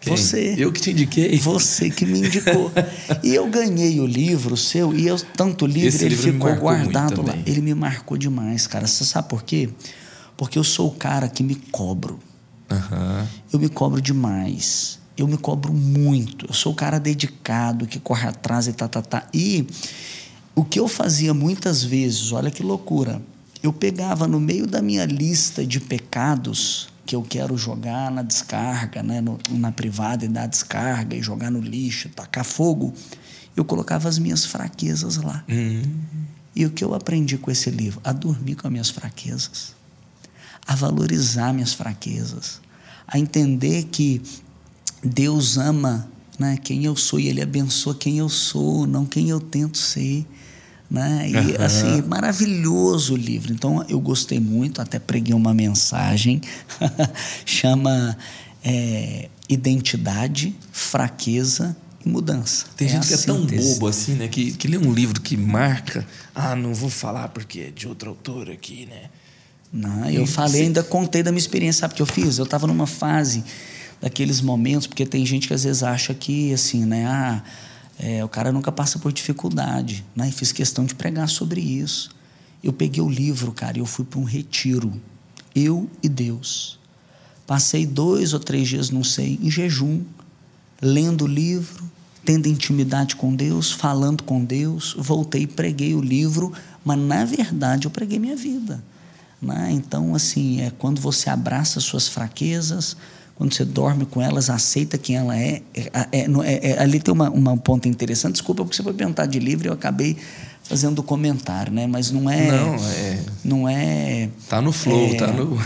Quem? 0.00 0.16
Você. 0.16 0.54
Eu 0.56 0.72
que 0.72 0.80
te 0.80 0.92
indiquei? 0.92 1.36
Você 1.38 1.90
que 1.90 2.06
me 2.06 2.20
indicou. 2.20 2.70
e 3.24 3.34
eu 3.34 3.48
ganhei 3.48 3.98
o 3.98 4.06
livro 4.06 4.56
seu, 4.56 4.94
e 4.94 5.06
eu, 5.06 5.18
tanto 5.36 5.66
livro, 5.66 5.88
Esse 5.88 6.04
ele 6.04 6.14
livro 6.14 6.32
ficou 6.32 6.54
guardado 6.56 7.26
lá. 7.26 7.36
Ele 7.44 7.60
me 7.60 7.74
marcou 7.74 8.16
demais, 8.16 8.68
cara. 8.68 8.86
Você 8.86 9.04
sabe 9.04 9.28
por 9.28 9.42
quê? 9.42 9.68
Porque 10.36 10.58
eu 10.58 10.64
sou 10.64 10.88
o 10.88 10.92
cara 10.92 11.28
que 11.28 11.42
me 11.42 11.56
cobro. 11.56 12.18
Uhum. 12.70 13.26
Eu 13.52 13.58
me 13.58 13.68
cobro 13.68 14.00
demais 14.00 15.00
eu 15.20 15.26
me 15.26 15.36
cobro 15.36 15.72
muito. 15.72 16.46
Eu 16.46 16.54
sou 16.54 16.72
o 16.72 16.74
cara 16.74 16.98
dedicado, 16.98 17.86
que 17.86 18.00
corre 18.00 18.26
atrás 18.26 18.66
e 18.66 18.72
tá, 18.72 18.88
tá, 18.88 19.02
tá. 19.02 19.26
E 19.34 19.66
o 20.54 20.64
que 20.64 20.80
eu 20.80 20.88
fazia 20.88 21.34
muitas 21.34 21.82
vezes, 21.82 22.32
olha 22.32 22.50
que 22.50 22.62
loucura, 22.62 23.20
eu 23.62 23.72
pegava 23.72 24.26
no 24.26 24.40
meio 24.40 24.66
da 24.66 24.80
minha 24.80 25.04
lista 25.04 25.64
de 25.66 25.78
pecados 25.78 26.88
que 27.04 27.14
eu 27.14 27.22
quero 27.22 27.56
jogar 27.56 28.10
na 28.10 28.22
descarga, 28.22 29.02
né, 29.02 29.20
no, 29.20 29.38
na 29.50 29.72
privada 29.72 30.24
e 30.24 30.28
dar 30.28 30.46
descarga 30.46 31.16
e 31.16 31.22
jogar 31.22 31.50
no 31.50 31.60
lixo, 31.60 32.08
tacar 32.08 32.44
fogo, 32.44 32.94
eu 33.56 33.64
colocava 33.64 34.08
as 34.08 34.18
minhas 34.18 34.44
fraquezas 34.44 35.16
lá. 35.16 35.44
Uhum. 35.48 35.82
E 36.54 36.64
o 36.64 36.70
que 36.70 36.84
eu 36.84 36.94
aprendi 36.94 37.36
com 37.36 37.50
esse 37.50 37.70
livro? 37.70 38.00
A 38.04 38.12
dormir 38.12 38.54
com 38.54 38.66
as 38.66 38.72
minhas 38.72 38.90
fraquezas, 38.90 39.74
a 40.66 40.74
valorizar 40.74 41.52
minhas 41.52 41.72
fraquezas, 41.72 42.60
a 43.06 43.18
entender 43.18 43.84
que 43.84 44.22
Deus 45.02 45.56
ama 45.56 46.08
né, 46.38 46.58
quem 46.62 46.84
eu 46.84 46.96
sou 46.96 47.20
e 47.20 47.28
Ele 47.28 47.42
abençoa 47.42 47.94
quem 47.94 48.18
eu 48.18 48.28
sou, 48.28 48.86
não 48.86 49.04
quem 49.04 49.28
eu 49.28 49.40
tento 49.40 49.76
ser. 49.76 50.26
Né? 50.90 51.30
E 51.30 51.36
uhum. 51.36 51.64
assim, 51.64 52.02
maravilhoso 52.02 53.14
o 53.14 53.16
livro. 53.16 53.52
Então 53.52 53.84
eu 53.88 54.00
gostei 54.00 54.40
muito, 54.40 54.80
até 54.80 54.98
preguei 54.98 55.34
uma 55.34 55.54
mensagem, 55.54 56.40
chama 57.46 58.16
é, 58.64 59.28
Identidade, 59.48 60.56
Fraqueza 60.72 61.76
e 62.04 62.08
Mudança. 62.08 62.66
Tem 62.76 62.88
é 62.88 62.90
gente 62.92 63.06
que 63.06 63.14
é 63.14 63.18
tão 63.18 63.46
bobo 63.46 63.86
assim, 63.86 64.14
né? 64.14 64.26
Que, 64.26 64.52
que 64.52 64.66
lê 64.66 64.78
um 64.78 64.92
livro 64.92 65.20
que 65.20 65.36
marca, 65.36 66.06
ah, 66.34 66.56
não 66.56 66.74
vou 66.74 66.90
falar 66.90 67.28
porque 67.28 67.60
é 67.60 67.70
de 67.70 67.86
outro 67.86 68.10
autor 68.10 68.50
aqui, 68.50 68.86
né? 68.86 69.10
Não, 69.72 70.10
eu 70.10 70.26
falei, 70.26 70.62
ainda 70.62 70.82
contei 70.82 71.22
da 71.22 71.30
minha 71.30 71.38
experiência, 71.38 71.80
sabe 71.80 71.92
o 71.92 71.96
que 71.96 72.02
eu 72.02 72.06
fiz? 72.06 72.38
Eu 72.38 72.44
estava 72.44 72.66
numa 72.66 72.86
fase 72.86 73.44
daqueles 74.00 74.40
momentos, 74.40 74.86
porque 74.86 75.06
tem 75.06 75.24
gente 75.24 75.46
que 75.46 75.54
às 75.54 75.62
vezes 75.62 75.82
acha 75.82 76.12
que, 76.12 76.52
assim, 76.52 76.84
né? 76.84 77.06
Ah, 77.06 77.42
é, 77.98 78.24
o 78.24 78.28
cara 78.28 78.50
nunca 78.50 78.72
passa 78.72 78.98
por 78.98 79.12
dificuldade, 79.12 80.04
né? 80.16 80.28
E 80.28 80.32
fiz 80.32 80.50
questão 80.50 80.84
de 80.84 80.94
pregar 80.94 81.28
sobre 81.28 81.60
isso. 81.60 82.10
Eu 82.64 82.72
peguei 82.72 83.02
o 83.02 83.08
livro, 83.08 83.52
cara, 83.52 83.78
e 83.78 83.80
eu 83.80 83.86
fui 83.86 84.04
para 84.04 84.18
um 84.18 84.24
retiro. 84.24 84.92
Eu 85.54 85.88
e 86.02 86.08
Deus. 86.08 86.78
Passei 87.46 87.86
dois 87.86 88.32
ou 88.32 88.40
três 88.40 88.68
dias, 88.68 88.90
não 88.90 89.04
sei, 89.04 89.38
em 89.42 89.50
jejum, 89.50 90.02
lendo 90.80 91.24
o 91.24 91.28
livro, 91.28 91.90
tendo 92.24 92.48
intimidade 92.48 93.16
com 93.16 93.34
Deus, 93.34 93.70
falando 93.70 94.22
com 94.22 94.44
Deus. 94.44 94.94
Voltei 94.98 95.42
e 95.42 95.46
preguei 95.46 95.94
o 95.94 96.00
livro, 96.00 96.52
mas 96.84 96.98
na 96.98 97.24
verdade 97.24 97.86
eu 97.86 97.90
preguei 97.90 98.18
minha 98.18 98.36
vida. 98.36 98.82
Né? 99.40 99.70
Então, 99.72 100.14
assim, 100.14 100.60
é 100.60 100.70
quando 100.70 101.00
você 101.00 101.30
abraça 101.30 101.80
suas 101.80 102.08
fraquezas, 102.08 102.96
quando 103.34 103.54
você 103.54 103.64
dorme 103.64 104.04
com 104.04 104.20
elas, 104.20 104.50
aceita 104.50 104.98
quem 104.98 105.16
ela 105.16 105.34
é. 105.34 105.62
é, 105.74 105.90
é, 106.12 106.26
é, 106.44 106.70
é 106.72 106.82
ali 106.82 107.00
tem 107.00 107.14
uma, 107.14 107.30
uma 107.30 107.56
ponta 107.56 107.88
interessante. 107.88 108.34
Desculpa, 108.34 108.62
porque 108.64 108.76
você 108.76 108.82
foi 108.82 108.92
perguntar 108.92 109.24
de 109.24 109.38
livro 109.38 109.66
e 109.66 109.68
eu 109.68 109.72
acabei 109.72 110.16
fazendo 110.62 111.02
comentário, 111.02 111.72
né? 111.72 111.86
Mas 111.86 112.10
não 112.10 112.28
é. 112.28 112.50
Não, 112.50 112.74
é. 112.74 113.24
Não 113.42 113.68
é. 113.68 114.28
Tá 114.46 114.60
no 114.60 114.72
flow, 114.72 115.06
é, 115.06 115.14
tá 115.14 115.26
no. 115.28 115.58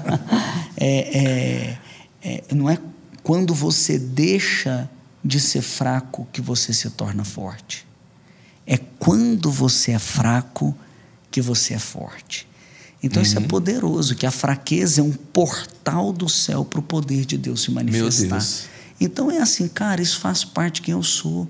é, 0.80 1.18
é, 1.18 1.78
é, 2.22 2.44
não 2.54 2.70
é 2.70 2.78
quando 3.22 3.52
você 3.54 3.98
deixa 3.98 4.88
de 5.22 5.38
ser 5.38 5.60
fraco 5.60 6.26
que 6.32 6.40
você 6.40 6.72
se 6.72 6.88
torna 6.90 7.22
forte. 7.22 7.86
É 8.66 8.78
quando 8.98 9.50
você 9.50 9.92
é 9.92 9.98
fraco 9.98 10.74
que 11.30 11.42
você 11.42 11.74
é 11.74 11.78
forte. 11.78 12.48
Então 13.04 13.20
uhum. 13.20 13.26
isso 13.26 13.36
é 13.36 13.40
uhum. 13.40 13.46
poderoso, 13.46 14.14
que 14.14 14.24
a 14.24 14.30
fraqueza 14.30 15.02
é 15.02 15.04
um 15.04 15.12
portal 15.12 16.10
do 16.10 16.26
céu 16.26 16.64
para 16.64 16.80
o 16.80 16.82
poder 16.82 17.26
de 17.26 17.36
Deus 17.36 17.60
se 17.60 17.70
manifestar. 17.70 18.22
Meu 18.22 18.30
Deus. 18.30 18.64
Então 18.98 19.30
é 19.30 19.42
assim, 19.42 19.68
cara, 19.68 20.00
isso 20.00 20.18
faz 20.20 20.42
parte 20.42 20.76
de 20.76 20.82
quem 20.82 20.92
eu 20.92 21.02
sou. 21.02 21.46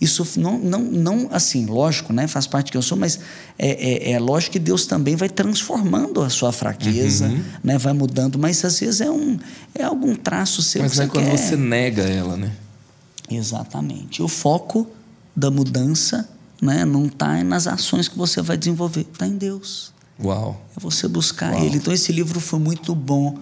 Isso 0.00 0.26
não, 0.40 0.58
não, 0.58 0.80
não 0.82 1.28
assim, 1.30 1.66
lógico, 1.66 2.12
né? 2.12 2.26
Faz 2.26 2.48
parte 2.48 2.66
de 2.66 2.72
quem 2.72 2.78
eu 2.80 2.82
sou, 2.82 2.98
mas 2.98 3.20
é, 3.56 4.10
é, 4.10 4.12
é 4.12 4.18
lógico 4.18 4.54
que 4.54 4.58
Deus 4.58 4.84
também 4.84 5.14
vai 5.14 5.28
transformando 5.28 6.20
a 6.20 6.28
sua 6.28 6.50
fraqueza, 6.50 7.28
uhum. 7.28 7.44
né? 7.62 7.78
Vai 7.78 7.92
mudando, 7.92 8.36
mas 8.36 8.64
às 8.64 8.80
vezes 8.80 9.00
é 9.00 9.08
um 9.08 9.38
é 9.72 9.84
algum 9.84 10.16
traço 10.16 10.62
seu. 10.62 10.82
Mas 10.82 10.98
é 10.98 11.06
quando 11.06 11.26
quer. 11.26 11.38
você 11.38 11.54
nega 11.54 12.02
ela, 12.02 12.36
né? 12.36 12.50
Exatamente. 13.30 14.20
O 14.20 14.26
foco 14.26 14.90
da 15.36 15.48
mudança, 15.48 16.28
né? 16.60 16.84
Não 16.84 17.06
está 17.06 17.44
nas 17.44 17.68
ações 17.68 18.08
que 18.08 18.18
você 18.18 18.42
vai 18.42 18.56
desenvolver, 18.56 19.06
está 19.12 19.28
em 19.28 19.36
Deus. 19.36 19.92
Uau. 20.22 20.60
É 20.76 20.80
você 20.80 21.08
buscar 21.08 21.52
Uau. 21.52 21.64
ele. 21.64 21.76
Então 21.76 21.92
esse 21.92 22.12
livro 22.12 22.40
foi 22.40 22.58
muito 22.58 22.94
bom 22.94 23.38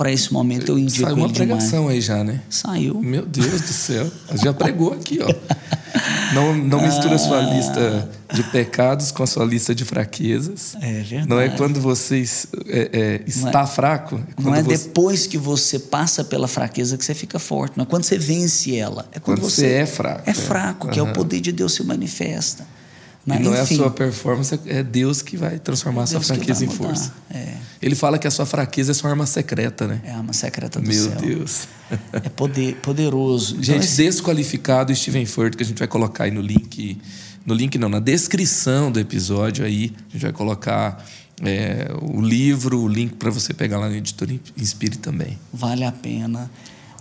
para 0.00 0.10
esse 0.10 0.32
momento. 0.32 0.72
Eu 0.72 0.78
indico 0.78 1.04
Saiu 1.04 1.16
uma 1.16 1.28
pregação 1.28 1.80
demais. 1.80 1.96
aí 1.96 2.00
já, 2.00 2.24
né? 2.24 2.40
Saiu. 2.48 3.00
Meu 3.02 3.26
Deus 3.26 3.60
do 3.60 3.72
céu. 3.72 4.10
Já 4.42 4.50
pregou 4.50 4.94
aqui, 4.94 5.18
ó. 5.20 5.28
Não, 6.34 6.56
não 6.56 6.80
mistura 6.86 7.16
a 7.16 7.18
sua 7.18 7.38
ah. 7.38 7.54
lista 7.54 8.08
de 8.32 8.42
pecados 8.44 9.10
com 9.10 9.22
a 9.22 9.26
sua 9.26 9.44
lista 9.44 9.74
de 9.74 9.84
fraquezas. 9.84 10.74
É 10.80 11.02
verdade. 11.02 11.28
Não 11.28 11.38
é 11.38 11.50
quando 11.50 11.78
você 11.82 12.24
é, 12.66 12.90
é, 12.92 13.22
está 13.26 13.50
não 13.52 13.60
é, 13.60 13.66
fraco. 13.66 14.16
É 14.38 14.42
não 14.42 14.54
é 14.54 14.62
você... 14.62 14.78
depois 14.78 15.26
que 15.26 15.36
você 15.36 15.78
passa 15.78 16.24
pela 16.24 16.48
fraqueza 16.48 16.96
que 16.96 17.04
você 17.04 17.12
fica 17.14 17.38
forte. 17.38 17.76
Não 17.76 17.82
é 17.82 17.86
quando 17.86 18.04
você 18.04 18.18
vence 18.18 18.74
ela. 18.74 19.06
É 19.12 19.20
quando, 19.20 19.40
quando 19.40 19.50
você, 19.50 19.60
você, 19.60 19.72
é 19.74 19.86
fraco. 19.86 20.22
É 20.30 20.32
fraco, 20.32 20.88
que 20.88 20.98
é 20.98 21.02
o 21.02 21.12
poder 21.12 21.42
de 21.42 21.52
Deus 21.52 21.74
se 21.74 21.82
manifesta. 21.82 22.66
Né? 23.30 23.40
E 23.40 23.44
não 23.44 23.52
Enfim, 23.52 23.58
é 23.58 23.76
a 23.76 23.78
sua 23.78 23.90
performance, 23.90 24.60
é 24.66 24.82
Deus 24.82 25.22
que 25.22 25.36
vai 25.36 25.58
transformar 25.58 26.02
é 26.02 26.04
a 26.04 26.06
sua 26.06 26.20
fraqueza 26.20 26.64
em 26.64 26.68
força. 26.68 27.12
É. 27.30 27.54
Ele 27.80 27.94
fala 27.94 28.18
que 28.18 28.26
a 28.26 28.30
sua 28.30 28.44
fraqueza 28.44 28.90
é 28.90 28.94
sua 28.94 29.10
arma 29.10 29.24
secreta, 29.24 29.86
né? 29.86 30.00
É 30.04 30.10
a 30.10 30.18
arma 30.18 30.32
secreta 30.32 30.80
do 30.80 30.86
Meu 30.86 31.04
céu. 31.04 31.20
Meu 31.20 31.36
Deus. 31.36 31.68
É 32.12 32.28
poder, 32.28 32.76
poderoso. 32.76 33.54
Então, 33.54 33.64
gente, 33.64 33.84
esse... 33.84 34.02
desqualificado 34.02 34.94
Steven 34.94 35.24
Ford, 35.24 35.56
que 35.56 35.62
a 35.62 35.66
gente 35.66 35.78
vai 35.78 35.88
colocar 35.88 36.24
aí 36.24 36.30
no 36.30 36.42
link. 36.42 36.98
No 37.44 37.54
link 37.54 37.78
não, 37.78 37.88
na 37.88 37.98
descrição 37.98 38.92
do 38.92 39.00
episódio 39.00 39.64
aí. 39.64 39.92
A 40.10 40.12
gente 40.12 40.22
vai 40.22 40.32
colocar 40.32 41.04
é, 41.42 41.90
o 42.02 42.20
livro, 42.20 42.80
o 42.80 42.88
link 42.88 43.14
para 43.14 43.30
você 43.30 43.54
pegar 43.54 43.78
lá 43.78 43.88
no 43.88 43.94
Editor 43.96 44.28
Inspire 44.56 44.98
também. 44.98 45.38
Vale 45.52 45.84
a 45.84 45.92
pena. 45.92 46.50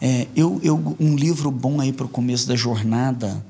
É, 0.02 0.28
eu, 0.34 0.62
eu, 0.64 0.96
um 0.98 1.16
livro 1.16 1.52
bom 1.52 1.82
aí 1.82 1.92
para 1.92 2.06
o 2.06 2.10
começo 2.10 2.48
da 2.48 2.56
jornada 2.56 3.44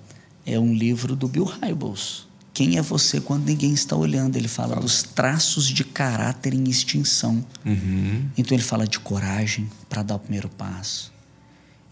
é 0.45 0.59
um 0.59 0.73
livro 0.73 1.15
do 1.15 1.27
Bill 1.27 1.45
Hybels 1.45 2.28
quem 2.53 2.77
é 2.77 2.81
você 2.81 3.21
quando 3.21 3.45
ninguém 3.45 3.73
está 3.73 3.95
olhando? 3.95 4.35
Ele 4.35 4.47
fala, 4.47 4.69
fala. 4.69 4.81
dos 4.81 5.03
traços 5.03 5.67
de 5.67 5.83
caráter 5.83 6.53
em 6.53 6.63
extinção. 6.69 7.45
Uhum. 7.65 8.25
Então 8.37 8.55
ele 8.55 8.63
fala 8.63 8.87
de 8.87 8.99
coragem 8.99 9.69
para 9.87 10.03
dar 10.03 10.15
o 10.15 10.19
primeiro 10.19 10.49
passo. 10.49 11.11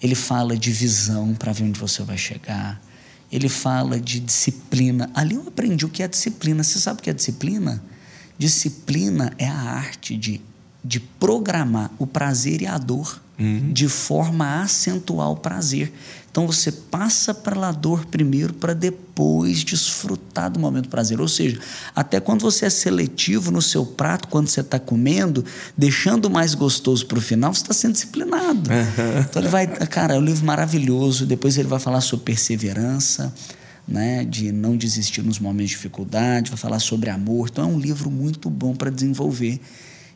Ele 0.02 0.16
fala 0.16 0.58
de 0.58 0.72
visão 0.72 1.34
para 1.34 1.52
ver 1.52 1.64
onde 1.64 1.80
você 1.80 2.04
vai 2.04 2.18
chegar. 2.18 2.82
Ele 3.32 3.50
fala 3.50 4.00
de 4.00 4.20
disciplina. 4.20 5.10
Ali 5.14 5.36
eu 5.36 5.48
aprendi 5.48 5.86
o 5.86 5.90
que 5.90 6.04
é 6.04 6.08
disciplina. 6.08 6.64
Você 6.64 6.80
sabe 6.80 7.00
o 7.00 7.04
que 7.04 7.10
é 7.10 7.14
disciplina? 7.14 7.84
Disciplina 8.38 9.34
é 9.38 9.48
a 9.48 9.58
arte 9.58 10.16
de, 10.16 10.42
de 10.84 11.00
programar 11.00 11.92
o 11.98 12.06
prazer 12.06 12.62
e 12.62 12.68
a 12.68 12.78
dor 12.78 13.22
uhum. 13.40 13.72
de 13.72 13.88
forma 13.88 14.46
a 14.46 14.62
acentuar 14.64 15.32
o 15.32 15.36
prazer. 15.36 15.92
Então 16.38 16.46
você 16.46 16.72
passa 16.72 17.34
pela 17.34 17.72
dor 17.72 18.06
primeiro 18.06 18.54
para 18.54 18.76
depois 18.76 19.64
desfrutar 19.64 20.52
do 20.52 20.60
momento 20.60 20.84
do 20.84 20.90
prazer. 20.90 21.20
Ou 21.20 21.28
seja, 21.28 21.60
até 21.96 22.20
quando 22.20 22.44
você 22.44 22.68
é 22.68 22.70
seletivo 22.70 23.50
no 23.50 23.60
seu 23.60 23.84
prato, 23.84 24.28
quando 24.28 24.48
você 24.48 24.62
está 24.62 24.78
comendo, 24.78 25.44
deixando 25.76 26.30
mais 26.30 26.54
gostoso 26.54 27.08
para 27.08 27.18
o 27.18 27.22
final, 27.22 27.52
você 27.56 27.64
está 27.64 27.74
sendo 27.74 27.94
disciplinado. 27.94 28.70
Então 29.28 29.42
ele 29.42 29.50
vai, 29.50 29.66
cara, 29.66 30.14
é 30.14 30.20
um 30.20 30.22
livro 30.22 30.46
maravilhoso. 30.46 31.26
Depois 31.26 31.58
ele 31.58 31.68
vai 31.68 31.80
falar 31.80 32.02
sobre 32.02 32.26
perseverança. 32.26 33.34
Né, 33.88 34.26
de 34.26 34.52
não 34.52 34.76
desistir 34.76 35.22
nos 35.22 35.40
momentos 35.40 35.70
de 35.70 35.78
dificuldade, 35.78 36.50
vai 36.50 36.60
falar 36.60 36.80
sobre 36.80 37.10
amor. 37.10 37.48
Então 37.50 37.64
é 37.64 37.68
um 37.68 37.80
livro 37.80 38.12
muito 38.12 38.50
bom 38.50 38.76
para 38.76 38.90
desenvolver 38.92 39.62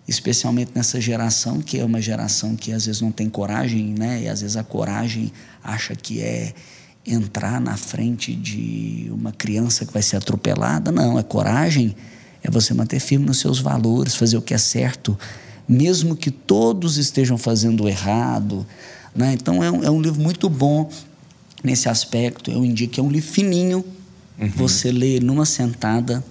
especialmente 0.07 0.71
nessa 0.75 0.99
geração, 0.99 1.61
que 1.61 1.79
é 1.79 1.85
uma 1.85 2.01
geração 2.01 2.55
que 2.55 2.71
às 2.71 2.85
vezes 2.85 3.01
não 3.01 3.11
tem 3.11 3.29
coragem, 3.29 3.93
né? 3.97 4.23
E 4.23 4.27
às 4.27 4.41
vezes 4.41 4.57
a 4.57 4.63
coragem 4.63 5.31
acha 5.63 5.95
que 5.95 6.21
é 6.21 6.53
entrar 7.05 7.59
na 7.59 7.77
frente 7.77 8.35
de 8.35 9.09
uma 9.11 9.31
criança 9.31 9.85
que 9.85 9.93
vai 9.93 10.01
ser 10.01 10.17
atropelada. 10.17 10.91
Não, 10.91 11.17
a 11.17 11.23
coragem 11.23 11.95
é 12.43 12.49
você 12.49 12.73
manter 12.73 12.99
firme 12.99 13.25
nos 13.25 13.39
seus 13.39 13.59
valores, 13.59 14.15
fazer 14.15 14.37
o 14.37 14.41
que 14.41 14.53
é 14.53 14.57
certo, 14.57 15.17
mesmo 15.67 16.15
que 16.15 16.31
todos 16.31 16.97
estejam 16.97 17.37
fazendo 17.37 17.87
errado. 17.87 18.65
Né? 19.15 19.33
Então 19.33 19.63
é 19.63 19.71
um, 19.71 19.83
é 19.83 19.89
um 19.89 20.01
livro 20.01 20.21
muito 20.21 20.49
bom 20.49 20.89
nesse 21.63 21.89
aspecto. 21.89 22.51
Eu 22.51 22.65
indico 22.65 22.93
que 22.93 22.99
é 22.99 23.03
um 23.03 23.09
livro 23.09 23.29
fininho, 23.29 23.85
uhum. 24.39 24.49
você 24.55 24.91
lê 24.91 25.19
numa 25.19 25.45
sentada. 25.45 26.23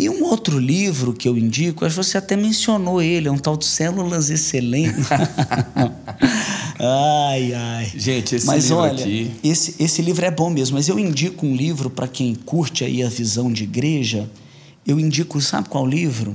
E 0.00 0.08
um 0.08 0.24
outro 0.24 0.58
livro 0.58 1.12
que 1.12 1.28
eu 1.28 1.36
indico, 1.36 1.84
acho 1.84 1.96
que 1.96 2.04
você 2.04 2.16
até 2.16 2.34
mencionou 2.34 3.02
ele, 3.02 3.28
é 3.28 3.30
um 3.30 3.36
tal 3.36 3.54
de 3.54 3.66
Células 3.66 4.30
Excelentes. 4.30 5.08
ai, 6.80 7.52
ai. 7.52 7.92
Gente, 7.94 8.36
esse 8.36 8.46
mas 8.46 8.64
livro 8.64 8.78
olha, 8.78 8.92
aqui... 8.94 9.30
Esse, 9.44 9.74
esse 9.78 10.00
livro 10.00 10.24
é 10.24 10.30
bom 10.30 10.48
mesmo, 10.48 10.78
mas 10.78 10.88
eu 10.88 10.98
indico 10.98 11.44
um 11.44 11.54
livro 11.54 11.90
para 11.90 12.08
quem 12.08 12.34
curte 12.34 12.82
aí 12.82 13.02
a 13.02 13.10
visão 13.10 13.52
de 13.52 13.64
igreja. 13.64 14.26
Eu 14.86 14.98
indico, 14.98 15.38
sabe 15.38 15.68
qual 15.68 15.86
livro? 15.86 16.34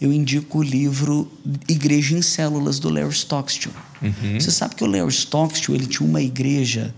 Eu 0.00 0.12
indico 0.12 0.60
o 0.60 0.62
livro 0.62 1.28
Igreja 1.68 2.16
em 2.16 2.22
Células, 2.22 2.78
do 2.78 2.90
Larry 2.90 3.10
Stockstill. 3.10 3.72
Uhum. 4.00 4.38
Você 4.38 4.52
sabe 4.52 4.76
que 4.76 4.84
o 4.84 4.86
Larry 4.86 5.10
Stockstill 5.10 5.74
ele 5.74 5.86
tinha 5.86 6.08
uma 6.08 6.22
igreja 6.22 6.94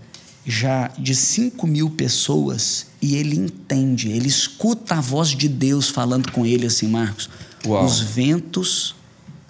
já 0.47 0.87
de 0.97 1.13
5 1.13 1.67
mil 1.67 1.89
pessoas 1.89 2.87
e 3.01 3.17
ele 3.17 3.35
entende, 3.35 4.09
ele 4.09 4.29
escuta 4.29 4.95
a 4.95 5.01
voz 5.01 5.29
de 5.29 5.49
Deus 5.49 5.89
falando 5.89 6.31
com 6.31 6.45
ele 6.45 6.65
assim, 6.65 6.87
Marcos. 6.87 7.29
Uau. 7.65 7.83
Os 7.83 7.99
ventos 7.99 8.95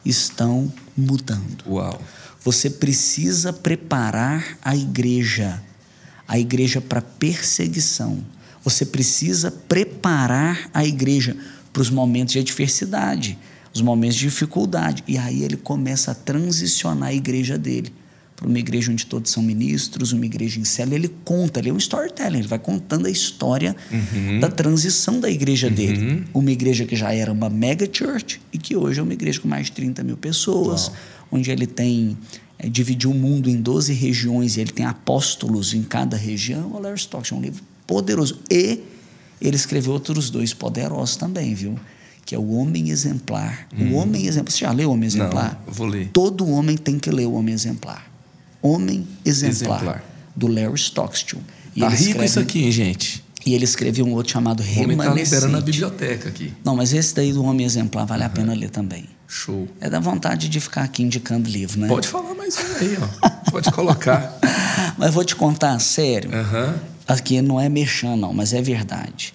estão 0.03 0.74
mudando. 0.98 1.64
Uau. 1.68 2.02
Você 2.44 2.68
precisa 2.68 3.53
preparar 3.53 4.57
a 4.64 4.76
igreja, 4.76 5.61
a 6.28 6.40
igreja 6.40 6.82
para 6.82 7.02
perseguição. 7.02 8.26
Você 8.64 8.84
precisa 8.84 9.52
preparar 9.52 10.68
a 10.74 10.84
igreja 10.84 11.38
para 11.72 11.82
os 11.84 11.91
momentos 11.91 12.34
de 12.34 12.40
adversidade, 12.40 13.38
os 13.72 13.82
momentos 13.82 14.18
de 14.18 14.24
dificuldade. 14.24 15.03
E 15.07 15.15
aí 15.15 15.44
ele 15.44 15.57
começa 15.57 16.11
a 16.11 16.15
transicionar 16.15 17.10
a 17.10 17.14
igreja 17.14 17.56
dele 17.56 17.94
para 18.38 18.48
uma 18.48 18.60
igreja 18.60 18.92
onde 18.92 19.04
todos 19.06 19.32
são 19.32 19.42
ministros, 19.42 20.14
uma 20.14 20.24
igreja 20.26 20.60
em 20.60 20.64
célula. 20.64 20.96
Ele 20.96 21.10
conta, 21.26 21.60
ele 21.60 21.70
é 21.70 21.74
um 21.74 21.78
storytelling, 21.78 22.38
ele 22.38 22.48
vai 22.48 22.60
contando 22.60 23.08
a 23.08 23.10
história 23.10 23.76
Uhum. 23.92 24.40
da 24.40 24.48
transição 24.48 25.20
da 25.20 25.30
igreja 25.30 25.70
dele. 25.72 26.24
Uma 26.34 26.52
igreja 26.52 26.86
que 26.86 26.96
já 26.96 27.12
era 27.12 27.32
uma 27.32 27.50
mega 27.50 27.90
church 27.92 28.40
e 28.54 28.58
que 28.60 28.76
hoje 28.76 29.00
é 29.00 29.04
uma 29.04 29.14
igreja 29.14 29.40
com 29.42 29.48
mais 29.48 29.66
de 29.66 29.72
30 29.74 30.04
mil 30.04 30.16
pessoas, 30.18 30.92
onde 31.32 31.50
ele 31.52 31.66
tem. 31.68 32.16
é, 32.60 32.70
dividiu 32.70 33.12
o 33.12 33.14
mundo 33.14 33.50
em 33.50 33.60
12 33.62 33.92
regiões 33.94 34.56
e 34.58 34.62
ele 34.62 34.72
tem 34.72 34.86
apóstolos 34.86 35.74
em 35.74 35.82
cada 35.84 36.16
região. 36.18 36.72
O 36.74 36.80
Larry 36.80 36.98
Stocks 37.00 37.32
é 37.32 37.36
um 37.36 37.42
livro 37.42 37.62
poderoso. 37.86 38.40
E 38.52 38.80
ele 39.42 39.56
escreveu 39.56 39.94
outros 39.94 40.30
dois 40.32 40.54
poderosos 40.56 41.16
também, 41.16 41.54
viu? 41.56 41.76
Que 42.26 42.34
é 42.36 42.38
o 42.40 42.50
Homem 42.52 42.90
Exemplar. 42.90 43.68
O 43.80 43.94
Homem 43.94 44.26
Exemplar. 44.28 44.52
Você 44.52 44.60
já 44.60 44.72
leu 44.72 44.90
o 44.90 44.94
Homem 44.94 45.06
Exemplar? 45.08 45.54
Hum. 45.62 45.64
Não, 45.68 45.74
vou 45.74 45.88
ler. 45.88 46.10
Todo 46.12 46.48
homem 46.50 46.76
tem 46.78 46.98
que 47.00 47.10
ler 47.12 47.26
o 47.28 47.34
Homem 47.34 47.54
Exemplar. 47.54 48.06
Homem 48.62 49.08
Exemplar, 49.26 49.78
Exemplar. 49.78 50.04
do 50.36 50.48
Larry 50.48 50.76
Stockstill. 50.76 51.40
E 51.76 51.80
Tá 51.82 51.90
rico 51.90 52.02
escreve- 52.04 52.26
isso 52.26 52.40
aqui, 52.40 52.64
hein, 52.64 52.72
gente? 52.72 53.24
E 53.46 53.54
ele 53.54 53.64
escreveu 53.64 54.06
um 54.06 54.14
outro 54.14 54.34
chamado 54.34 54.60
O 54.62 54.64
homem 54.64 54.76
tá 54.98 55.04
Remanescente. 55.04 55.24
liberando 55.36 55.54
na 55.54 55.62
biblioteca 55.62 56.28
aqui. 56.30 56.54
Não, 56.66 56.76
mas 56.76 56.92
esse 56.92 57.16
daí 57.16 57.32
do 57.32 57.44
Homem 57.44 57.66
Exemplar 57.66 58.06
vale 58.06 58.24
a 58.24 58.30
pena 58.30 58.54
ler 58.54 58.70
também. 58.70 59.06
Show. 59.28 59.68
É 59.80 59.90
da 59.90 60.00
vontade 60.00 60.50
de 60.50 60.60
ficar 60.60 60.84
aqui 60.84 61.04
indicando 61.04 61.50
livro, 61.50 61.80
né? 61.80 61.88
Pode 61.88 62.08
falar 62.08 62.34
mais 62.34 62.56
um 62.58 62.76
aí, 62.80 62.98
ó. 63.22 63.30
Pode 63.52 63.72
colocar. 63.72 64.38
Mas 64.98 65.14
vou 65.14 65.24
te 65.24 65.36
contar, 65.36 65.78
sério. 65.80 66.34
Aham. 66.34 66.76
Aqui 67.08 67.42
não 67.42 67.60
é 67.60 67.70
mexer, 67.70 68.16
não, 68.18 68.34
mas 68.34 68.52
é 68.54 68.62
verdade. 68.62 69.34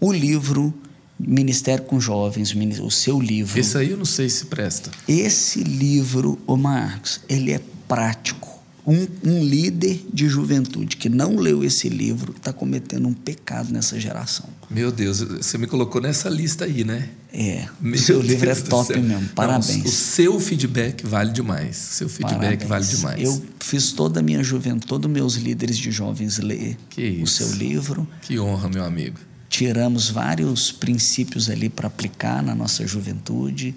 O 0.00 0.12
livro 0.12 0.74
Ministério 1.18 1.84
com 1.84 2.00
Jovens, 2.00 2.52
o 2.52 2.84
o 2.84 2.90
seu 2.90 3.20
livro. 3.20 3.60
Esse 3.60 3.78
aí 3.78 3.90
eu 3.92 3.96
não 3.96 4.04
sei 4.04 4.28
se 4.28 4.46
presta. 4.46 4.90
Esse 5.06 5.62
livro, 5.62 6.36
ô 6.48 6.56
Marcos, 6.56 7.20
ele 7.28 7.52
é 7.52 7.60
prático. 7.86 8.51
Um, 8.84 9.06
um 9.24 9.44
líder 9.44 10.04
de 10.12 10.28
juventude 10.28 10.96
que 10.96 11.08
não 11.08 11.36
leu 11.36 11.62
esse 11.62 11.88
livro 11.88 12.34
está 12.36 12.52
cometendo 12.52 13.06
um 13.06 13.14
pecado 13.14 13.72
nessa 13.72 13.98
geração. 14.00 14.48
Meu 14.68 14.90
Deus, 14.90 15.20
você 15.20 15.56
me 15.56 15.68
colocou 15.68 16.00
nessa 16.00 16.28
lista 16.28 16.64
aí, 16.64 16.82
né? 16.82 17.08
É, 17.32 17.68
Meu 17.80 17.94
o 17.94 17.98
seu 17.98 18.20
livro 18.20 18.50
é 18.50 18.54
Deus 18.54 18.68
top 18.68 18.92
mesmo. 18.94 19.08
Não, 19.08 19.28
Parabéns. 19.28 19.84
o 19.84 19.88
seu 19.88 20.40
feedback 20.40 21.06
vale 21.06 21.30
demais. 21.32 21.76
Seu 21.76 22.08
feedback 22.08 22.66
Parabéns. 22.66 22.68
vale 22.68 22.86
demais. 22.86 23.22
Eu 23.22 23.42
fiz 23.60 23.92
toda 23.92 24.20
a 24.20 24.22
minha 24.22 24.42
juventude, 24.42 24.86
todos 24.86 25.10
meus 25.10 25.34
líderes 25.34 25.78
de 25.78 25.90
jovens 25.90 26.38
ler 26.38 26.76
o 27.22 27.26
seu 27.26 27.52
livro. 27.52 28.06
Que 28.20 28.38
honra, 28.38 28.68
meu 28.68 28.84
amigo. 28.84 29.18
Tiramos 29.48 30.10
vários 30.10 30.72
princípios 30.72 31.48
ali 31.48 31.68
para 31.68 31.86
aplicar 31.86 32.42
na 32.42 32.54
nossa 32.54 32.86
juventude. 32.86 33.74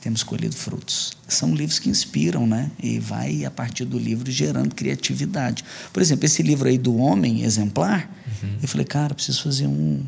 Temos 0.00 0.22
colhido 0.22 0.54
frutos. 0.54 1.12
São 1.26 1.54
livros 1.54 1.78
que 1.78 1.88
inspiram, 1.88 2.46
né? 2.46 2.70
E 2.80 2.98
vai, 2.98 3.44
a 3.44 3.50
partir 3.50 3.84
do 3.84 3.98
livro, 3.98 4.30
gerando 4.30 4.74
criatividade. 4.74 5.64
Por 5.92 6.00
exemplo, 6.00 6.26
esse 6.26 6.42
livro 6.42 6.68
aí 6.68 6.78
do 6.78 6.96
Homem 6.96 7.42
Exemplar, 7.42 8.08
Uhum. 8.42 8.56
eu 8.62 8.68
falei, 8.68 8.84
cara, 8.86 9.14
preciso 9.14 9.42
fazer 9.42 9.66
um, 9.66 10.02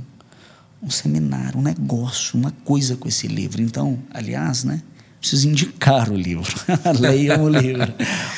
um 0.82 0.90
seminário, 0.90 1.58
um 1.58 1.62
negócio, 1.62 2.38
uma 2.38 2.50
coisa 2.64 2.94
com 2.96 3.08
esse 3.08 3.26
livro. 3.26 3.62
Então, 3.62 3.98
aliás, 4.12 4.64
né? 4.64 4.82
Preciso 5.20 5.48
indicar 5.48 6.10
o 6.10 6.16
livro. 6.16 6.54
Leiam 7.00 7.42
o 7.44 7.48
livro. 7.48 7.92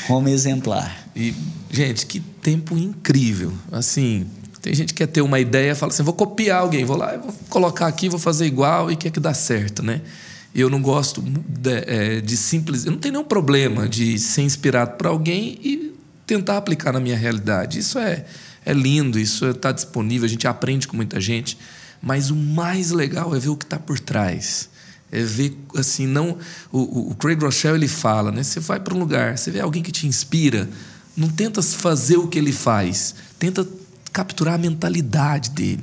Homem 0.08 0.32
Exemplar. 0.32 1.06
E, 1.14 1.34
gente, 1.70 2.06
que 2.06 2.20
tempo 2.20 2.78
incrível. 2.78 3.52
Assim, 3.70 4.26
tem 4.62 4.74
gente 4.74 4.94
que 4.94 4.98
quer 5.04 5.08
ter 5.08 5.20
uma 5.20 5.38
ideia, 5.40 5.74
fala 5.74 5.92
assim, 5.92 6.02
vou 6.02 6.14
copiar 6.14 6.60
alguém, 6.60 6.84
vou 6.84 6.96
lá, 6.96 7.16
vou 7.18 7.34
colocar 7.50 7.86
aqui, 7.86 8.08
vou 8.08 8.18
fazer 8.18 8.46
igual 8.46 8.90
e 8.90 8.96
quer 8.96 9.10
que 9.10 9.20
dá 9.20 9.34
certo, 9.34 9.82
né? 9.82 10.00
Eu 10.54 10.68
não 10.68 10.82
gosto 10.82 11.22
de, 11.22 11.70
é, 11.86 12.20
de 12.20 12.36
simples... 12.36 12.84
Eu 12.84 12.92
não 12.92 12.98
tenho 12.98 13.12
nenhum 13.12 13.24
problema 13.24 13.88
de 13.88 14.18
ser 14.18 14.42
inspirado 14.42 14.96
por 14.96 15.06
alguém 15.06 15.58
e 15.62 15.94
tentar 16.26 16.56
aplicar 16.56 16.92
na 16.92 17.00
minha 17.00 17.16
realidade. 17.16 17.78
Isso 17.78 17.98
é, 17.98 18.24
é 18.64 18.72
lindo, 18.72 19.18
isso 19.18 19.46
está 19.46 19.70
disponível, 19.70 20.26
a 20.26 20.28
gente 20.28 20.48
aprende 20.48 20.88
com 20.88 20.96
muita 20.96 21.20
gente. 21.20 21.56
Mas 22.02 22.30
o 22.30 22.36
mais 22.36 22.90
legal 22.90 23.34
é 23.34 23.38
ver 23.38 23.50
o 23.50 23.56
que 23.56 23.64
está 23.64 23.78
por 23.78 24.00
trás. 24.00 24.68
É 25.12 25.22
ver, 25.22 25.56
assim, 25.76 26.06
não... 26.06 26.36
O, 26.72 27.10
o- 27.10 27.14
Craig 27.14 27.40
Rochelle, 27.40 27.76
ele 27.76 27.88
fala, 27.88 28.32
né? 28.32 28.42
Você 28.42 28.58
vai 28.58 28.80
para 28.80 28.94
um 28.94 28.98
lugar, 28.98 29.38
você 29.38 29.50
vê 29.50 29.60
alguém 29.60 29.82
que 29.82 29.92
te 29.92 30.06
inspira, 30.06 30.68
não 31.16 31.28
tenta 31.28 31.62
fazer 31.62 32.16
o 32.16 32.26
que 32.26 32.38
ele 32.38 32.52
faz, 32.52 33.14
tenta 33.38 33.66
capturar 34.12 34.54
a 34.54 34.58
mentalidade 34.58 35.50
dele. 35.50 35.82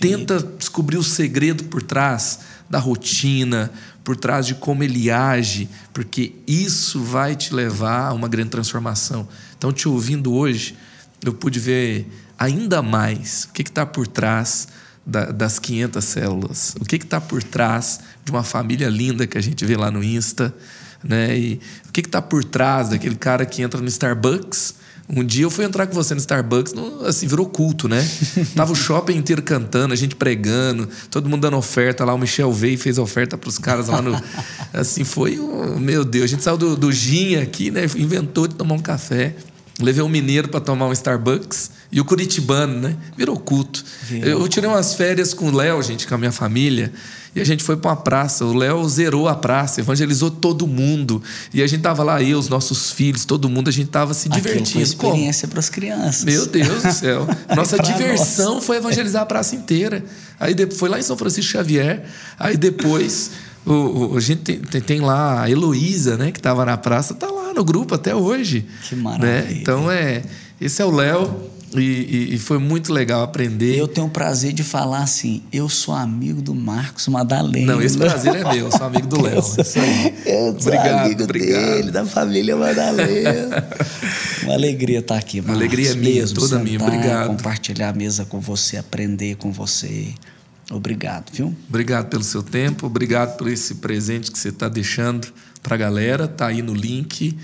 Tenta 0.00 0.38
descobrir 0.58 0.96
o 0.96 1.02
segredo 1.02 1.64
por 1.64 1.82
trás 1.82 2.38
da 2.68 2.78
rotina, 2.78 3.70
por 4.02 4.16
trás 4.16 4.46
de 4.46 4.54
como 4.54 4.82
ele 4.82 5.10
age, 5.10 5.68
porque 5.92 6.32
isso 6.46 7.00
vai 7.02 7.34
te 7.36 7.54
levar 7.54 8.08
a 8.08 8.12
uma 8.12 8.28
grande 8.28 8.50
transformação. 8.50 9.28
Então, 9.56 9.72
te 9.72 9.88
ouvindo 9.88 10.32
hoje, 10.32 10.76
eu 11.24 11.32
pude 11.34 11.58
ver 11.58 12.06
ainda 12.38 12.82
mais 12.82 13.44
o 13.44 13.52
que 13.52 13.62
está 13.62 13.84
por 13.86 14.06
trás 14.06 14.68
da- 15.04 15.26
das 15.26 15.58
500 15.58 16.04
células, 16.04 16.74
o 16.80 16.84
que 16.84 16.96
está 16.96 17.20
por 17.20 17.42
trás 17.42 18.00
de 18.24 18.30
uma 18.30 18.42
família 18.42 18.88
linda 18.88 19.26
que 19.26 19.38
a 19.38 19.40
gente 19.40 19.64
vê 19.64 19.76
lá 19.76 19.90
no 19.90 20.02
Insta, 20.02 20.54
né? 21.02 21.38
E 21.38 21.60
o 21.88 21.92
que 21.92 22.00
está 22.00 22.20
por 22.20 22.44
trás 22.44 22.88
daquele 22.88 23.14
cara 23.16 23.46
que 23.46 23.62
entra 23.62 23.80
no 23.80 23.86
Starbucks 23.86 24.74
um 25.08 25.24
dia 25.24 25.44
eu 25.44 25.50
fui 25.50 25.64
entrar 25.64 25.86
com 25.86 25.94
você 25.94 26.14
no 26.14 26.20
Starbucks, 26.20 26.72
no- 26.72 27.04
assim, 27.06 27.26
virou 27.26 27.46
culto, 27.46 27.88
né? 27.88 28.06
Tava 28.56 28.72
o 28.72 28.74
shopping 28.74 29.14
inteiro 29.16 29.42
cantando, 29.42 29.92
a 29.92 29.96
gente 29.96 30.14
pregando, 30.16 30.88
todo 31.10 31.28
mundo 31.28 31.42
dando 31.42 31.56
oferta 31.56 32.04
lá. 32.04 32.12
O 32.14 32.18
Michel 32.18 32.52
veio 32.52 32.74
e 32.74 32.76
fez 32.76 32.98
oferta 32.98 33.38
pros 33.38 33.58
caras 33.58 33.88
lá 33.88 34.02
no. 34.02 34.20
Assim, 34.72 35.04
foi 35.04 35.38
um. 35.38 35.78
Meu 35.78 36.04
Deus, 36.04 36.24
a 36.24 36.28
gente 36.28 36.42
saiu 36.42 36.56
do, 36.56 36.76
do 36.76 36.90
gin 36.92 37.36
aqui, 37.36 37.70
né? 37.70 37.84
Inventou 37.96 38.46
de 38.48 38.54
tomar 38.54 38.74
um 38.74 38.80
café. 38.80 39.34
Levei 39.78 40.02
um 40.02 40.08
mineiro 40.08 40.48
para 40.48 40.58
tomar 40.60 40.86
um 40.86 40.92
Starbucks 40.92 41.70
e 41.92 42.00
o 42.00 42.04
curitibano, 42.04 42.80
né? 42.80 42.96
Virou 43.16 43.38
culto. 43.38 43.84
Eu 44.10 44.48
tirei 44.48 44.68
umas 44.70 44.94
férias 44.94 45.34
com 45.34 45.48
o 45.48 45.54
Léo, 45.54 45.82
gente, 45.82 46.06
com 46.06 46.14
a 46.14 46.18
minha 46.18 46.32
família, 46.32 46.90
e 47.36 47.40
a 47.40 47.44
gente 47.44 47.62
foi 47.62 47.76
para 47.76 47.90
uma 47.90 47.96
praça. 47.96 48.44
O 48.44 48.52
Léo 48.56 48.88
zerou 48.88 49.28
a 49.28 49.34
praça, 49.34 49.80
evangelizou 49.80 50.30
todo 50.30 50.66
mundo. 50.66 51.22
E 51.52 51.62
a 51.62 51.66
gente 51.66 51.82
tava 51.82 52.02
lá, 52.02 52.22
eu, 52.22 52.38
os 52.38 52.48
nossos 52.48 52.90
filhos, 52.90 53.24
todo 53.26 53.48
mundo, 53.48 53.68
a 53.68 53.72
gente 53.72 53.88
tava 53.90 54.14
se 54.14 54.28
foi 54.28 54.38
divertindo. 54.38 54.96
Como? 54.96 55.12
experiência 55.12 55.46
para 55.46 55.60
as 55.60 55.68
crianças. 55.68 56.24
Meu 56.24 56.46
Deus 56.46 56.82
do 56.82 56.92
céu. 56.92 57.28
Nossa 57.54 57.78
diversão 57.78 58.60
foi 58.60 58.78
evangelizar 58.78 59.22
a 59.22 59.26
praça 59.26 59.54
inteira. 59.54 60.02
Aí 60.40 60.54
depois, 60.54 60.78
foi 60.80 60.88
lá 60.88 60.98
em 60.98 61.02
São 61.02 61.16
Francisco 61.16 61.52
Xavier. 61.52 62.04
Aí 62.38 62.56
depois, 62.56 63.30
o, 63.64 63.72
o- 64.12 64.16
a 64.16 64.20
gente 64.20 64.40
tem, 64.42 64.58
tem- 64.58 64.80
tem 64.80 65.00
lá 65.00 65.42
a 65.42 65.50
Heloísa, 65.50 66.16
né, 66.16 66.32
que 66.32 66.38
estava 66.38 66.64
na 66.64 66.76
praça, 66.76 67.14
tá 67.14 67.26
lá 67.26 67.52
no 67.54 67.62
grupo 67.64 67.94
até 67.94 68.14
hoje. 68.14 68.66
Que 68.88 68.96
né? 68.96 69.02
maravilha. 69.02 69.58
Então, 69.60 69.90
é, 69.90 70.22
esse 70.60 70.80
é 70.80 70.84
o 70.84 70.90
Léo. 70.90 71.50
E, 71.74 71.80
e- 71.80 72.34
e 72.34 72.38
foi 72.38 72.58
muito 72.58 72.92
legal 72.92 73.22
aprender. 73.22 73.76
Eu 73.76 73.88
tenho 73.88 74.06
o 74.06 74.10
prazer 74.10 74.52
de 74.52 74.62
falar 74.62 75.00
assim, 75.02 75.42
eu 75.52 75.68
sou 75.68 75.94
amigo 75.94 76.40
do 76.40 76.54
Marcos 76.54 77.06
Madalena. 77.08 77.74
Não, 77.74 77.82
esse 77.82 77.98
prazer 77.98 78.34
é 78.36 78.52
meu, 78.52 78.70
sou 78.70 78.84
amigo 78.86 79.06
do 79.06 79.20
Léo. 79.22 79.36
Eu 79.36 79.42
sou 79.42 79.64
Obrigado, 80.60 81.04
amigo 81.06 81.24
obrigado. 81.24 81.74
dele, 81.74 81.90
da 81.90 82.06
família 82.06 82.56
Madalena. 82.56 83.66
Uma 84.44 84.54
alegria 84.54 85.00
estar 85.00 85.16
aqui, 85.18 85.40
Marcos. 85.40 85.56
alegria 85.56 85.94
minha, 85.96 86.14
Mesmo, 86.20 86.38
toda 86.38 86.58
minha. 86.60 86.80
Obrigado. 86.80 87.26
compartilhar 87.28 87.88
a 87.88 87.92
mesa 87.92 88.24
com 88.24 88.40
você, 88.40 88.76
aprender 88.76 89.34
com 89.36 89.50
você. 89.50 90.08
Obrigado, 90.70 91.30
viu? 91.32 91.54
Obrigado 91.68 92.06
pelo 92.08 92.22
seu 92.24 92.42
tempo, 92.42 92.86
obrigado 92.86 93.36
por 93.36 93.48
esse 93.48 93.76
presente 93.76 94.30
que 94.30 94.38
você 94.38 94.48
está 94.48 94.68
deixando 94.68 95.28
para 95.62 95.74
a 95.74 95.78
galera. 95.78 96.26
Tá 96.28 96.46
aí 96.46 96.62
no 96.62 96.74
link, 96.74 97.36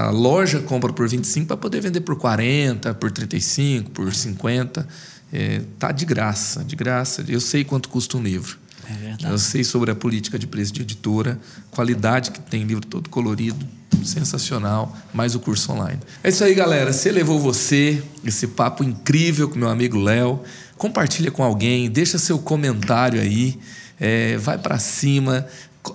a 0.07 0.09
loja 0.09 0.59
compra 0.61 0.91
por 0.93 1.07
25 1.07 1.47
para 1.47 1.57
poder 1.57 1.81
vender 1.81 2.01
por 2.01 2.15
40, 2.17 2.93
por 2.93 3.11
35, 3.11 3.91
por 3.91 4.13
50. 4.13 4.87
É, 5.33 5.61
tá 5.79 5.91
de 5.91 6.05
graça, 6.05 6.63
de 6.63 6.75
graça. 6.75 7.23
Eu 7.27 7.41
sei 7.41 7.63
quanto 7.63 7.89
custa 7.89 8.17
um 8.17 8.21
livro. 8.23 8.57
É. 8.89 9.31
Eu 9.31 9.37
sei 9.37 9.63
sobre 9.63 9.91
a 9.91 9.95
política 9.95 10.37
de 10.37 10.47
preço 10.47 10.73
de 10.73 10.81
editora, 10.81 11.39
qualidade 11.71 12.31
que 12.31 12.39
tem, 12.39 12.63
livro 12.63 12.85
todo 12.85 13.09
colorido, 13.09 13.65
sensacional, 14.03 14.95
mais 15.13 15.35
o 15.35 15.39
curso 15.39 15.71
online. 15.71 15.99
É 16.23 16.29
isso 16.29 16.43
aí, 16.43 16.53
galera. 16.53 16.93
Se 16.93 17.09
levou 17.11 17.39
você, 17.39 18.03
esse 18.23 18.47
papo 18.47 18.83
incrível 18.83 19.49
com 19.49 19.57
meu 19.57 19.69
amigo 19.69 19.97
Léo, 19.97 20.41
compartilha 20.77 21.31
com 21.31 21.43
alguém, 21.43 21.89
deixa 21.89 22.17
seu 22.17 22.37
comentário 22.37 23.19
aí, 23.19 23.57
é, 23.99 24.37
vai 24.37 24.57
para 24.57 24.77
cima, 24.77 25.47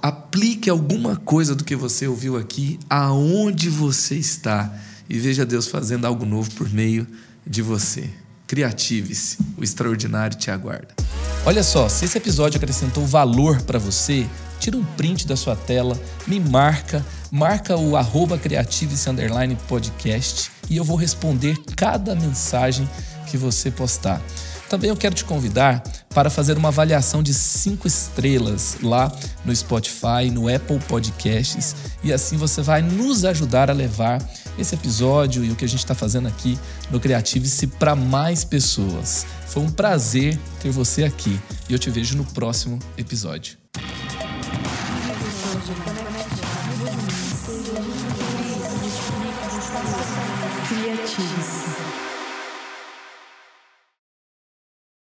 aplique 0.03 0.71
alguma 0.71 1.17
coisa 1.17 1.55
do 1.55 1.65
que 1.65 1.77
você 1.77 2.07
ouviu 2.07 2.37
aqui 2.37 2.79
aonde 2.89 3.69
você 3.69 4.17
está 4.17 4.73
e 5.09 5.19
veja 5.19 5.45
Deus 5.45 5.67
fazendo 5.67 6.07
algo 6.07 6.25
novo 6.25 6.51
por 6.53 6.69
meio 6.71 7.07
de 7.47 7.63
você. 7.63 8.09
Criative-se, 8.51 9.39
o 9.57 9.63
extraordinário 9.63 10.37
te 10.37 10.51
aguarda. 10.51 10.89
Olha 11.47 11.63
só, 11.63 11.89
se 11.89 12.05
esse 12.05 12.19
episódio 12.19 12.59
acrescentou 12.59 13.07
valor 13.07 13.63
para 13.63 13.79
você, 13.79 14.27
tira 14.59 14.77
um 14.77 14.83
print 14.83 15.25
da 15.25 15.37
sua 15.37 15.55
tela, 15.55 15.97
me 16.27 16.41
marca, 16.41 17.07
marca 17.31 17.77
o 17.77 17.97
arroba 17.97 18.37
podcast 19.69 20.51
e 20.69 20.77
eu 20.77 20.83
vou 20.83 20.97
responder 20.97 21.57
cada 21.77 22.17
mensagem 22.17 22.91
que 23.29 23.37
você 23.37 23.71
postar. 23.71 24.21
Também 24.71 24.89
eu 24.89 24.97
quero 24.97 25.17
te 25.17 25.25
convidar 25.25 25.83
para 26.11 26.31
fazer 26.31 26.57
uma 26.57 26.69
avaliação 26.69 27.25
de 27.25 27.35
cinco 27.35 27.89
estrelas 27.89 28.77
lá 28.81 29.13
no 29.45 29.55
Spotify, 29.55 30.31
no 30.33 30.49
Apple 30.49 30.79
Podcasts, 30.87 31.75
e 32.05 32.13
assim 32.13 32.37
você 32.37 32.63
vai 32.63 32.81
nos 32.81 33.25
ajudar 33.25 33.69
a 33.69 33.73
levar 33.73 34.23
esse 34.57 34.77
episódio 34.77 35.45
e 35.45 35.51
o 35.51 35.57
que 35.57 35.65
a 35.65 35.69
gente 35.69 35.81
está 35.81 35.93
fazendo 35.93 36.29
aqui 36.29 36.57
no 36.89 37.01
Creative-se 37.01 37.67
para 37.67 37.97
mais 37.97 38.45
pessoas. 38.45 39.27
Foi 39.49 39.61
um 39.61 39.73
prazer 39.73 40.39
ter 40.63 40.71
você 40.71 41.03
aqui 41.03 41.41
e 41.69 41.73
eu 41.73 41.79
te 41.79 41.91
vejo 41.91 42.17
no 42.17 42.25
próximo 42.25 42.79
episódio. 42.97 43.59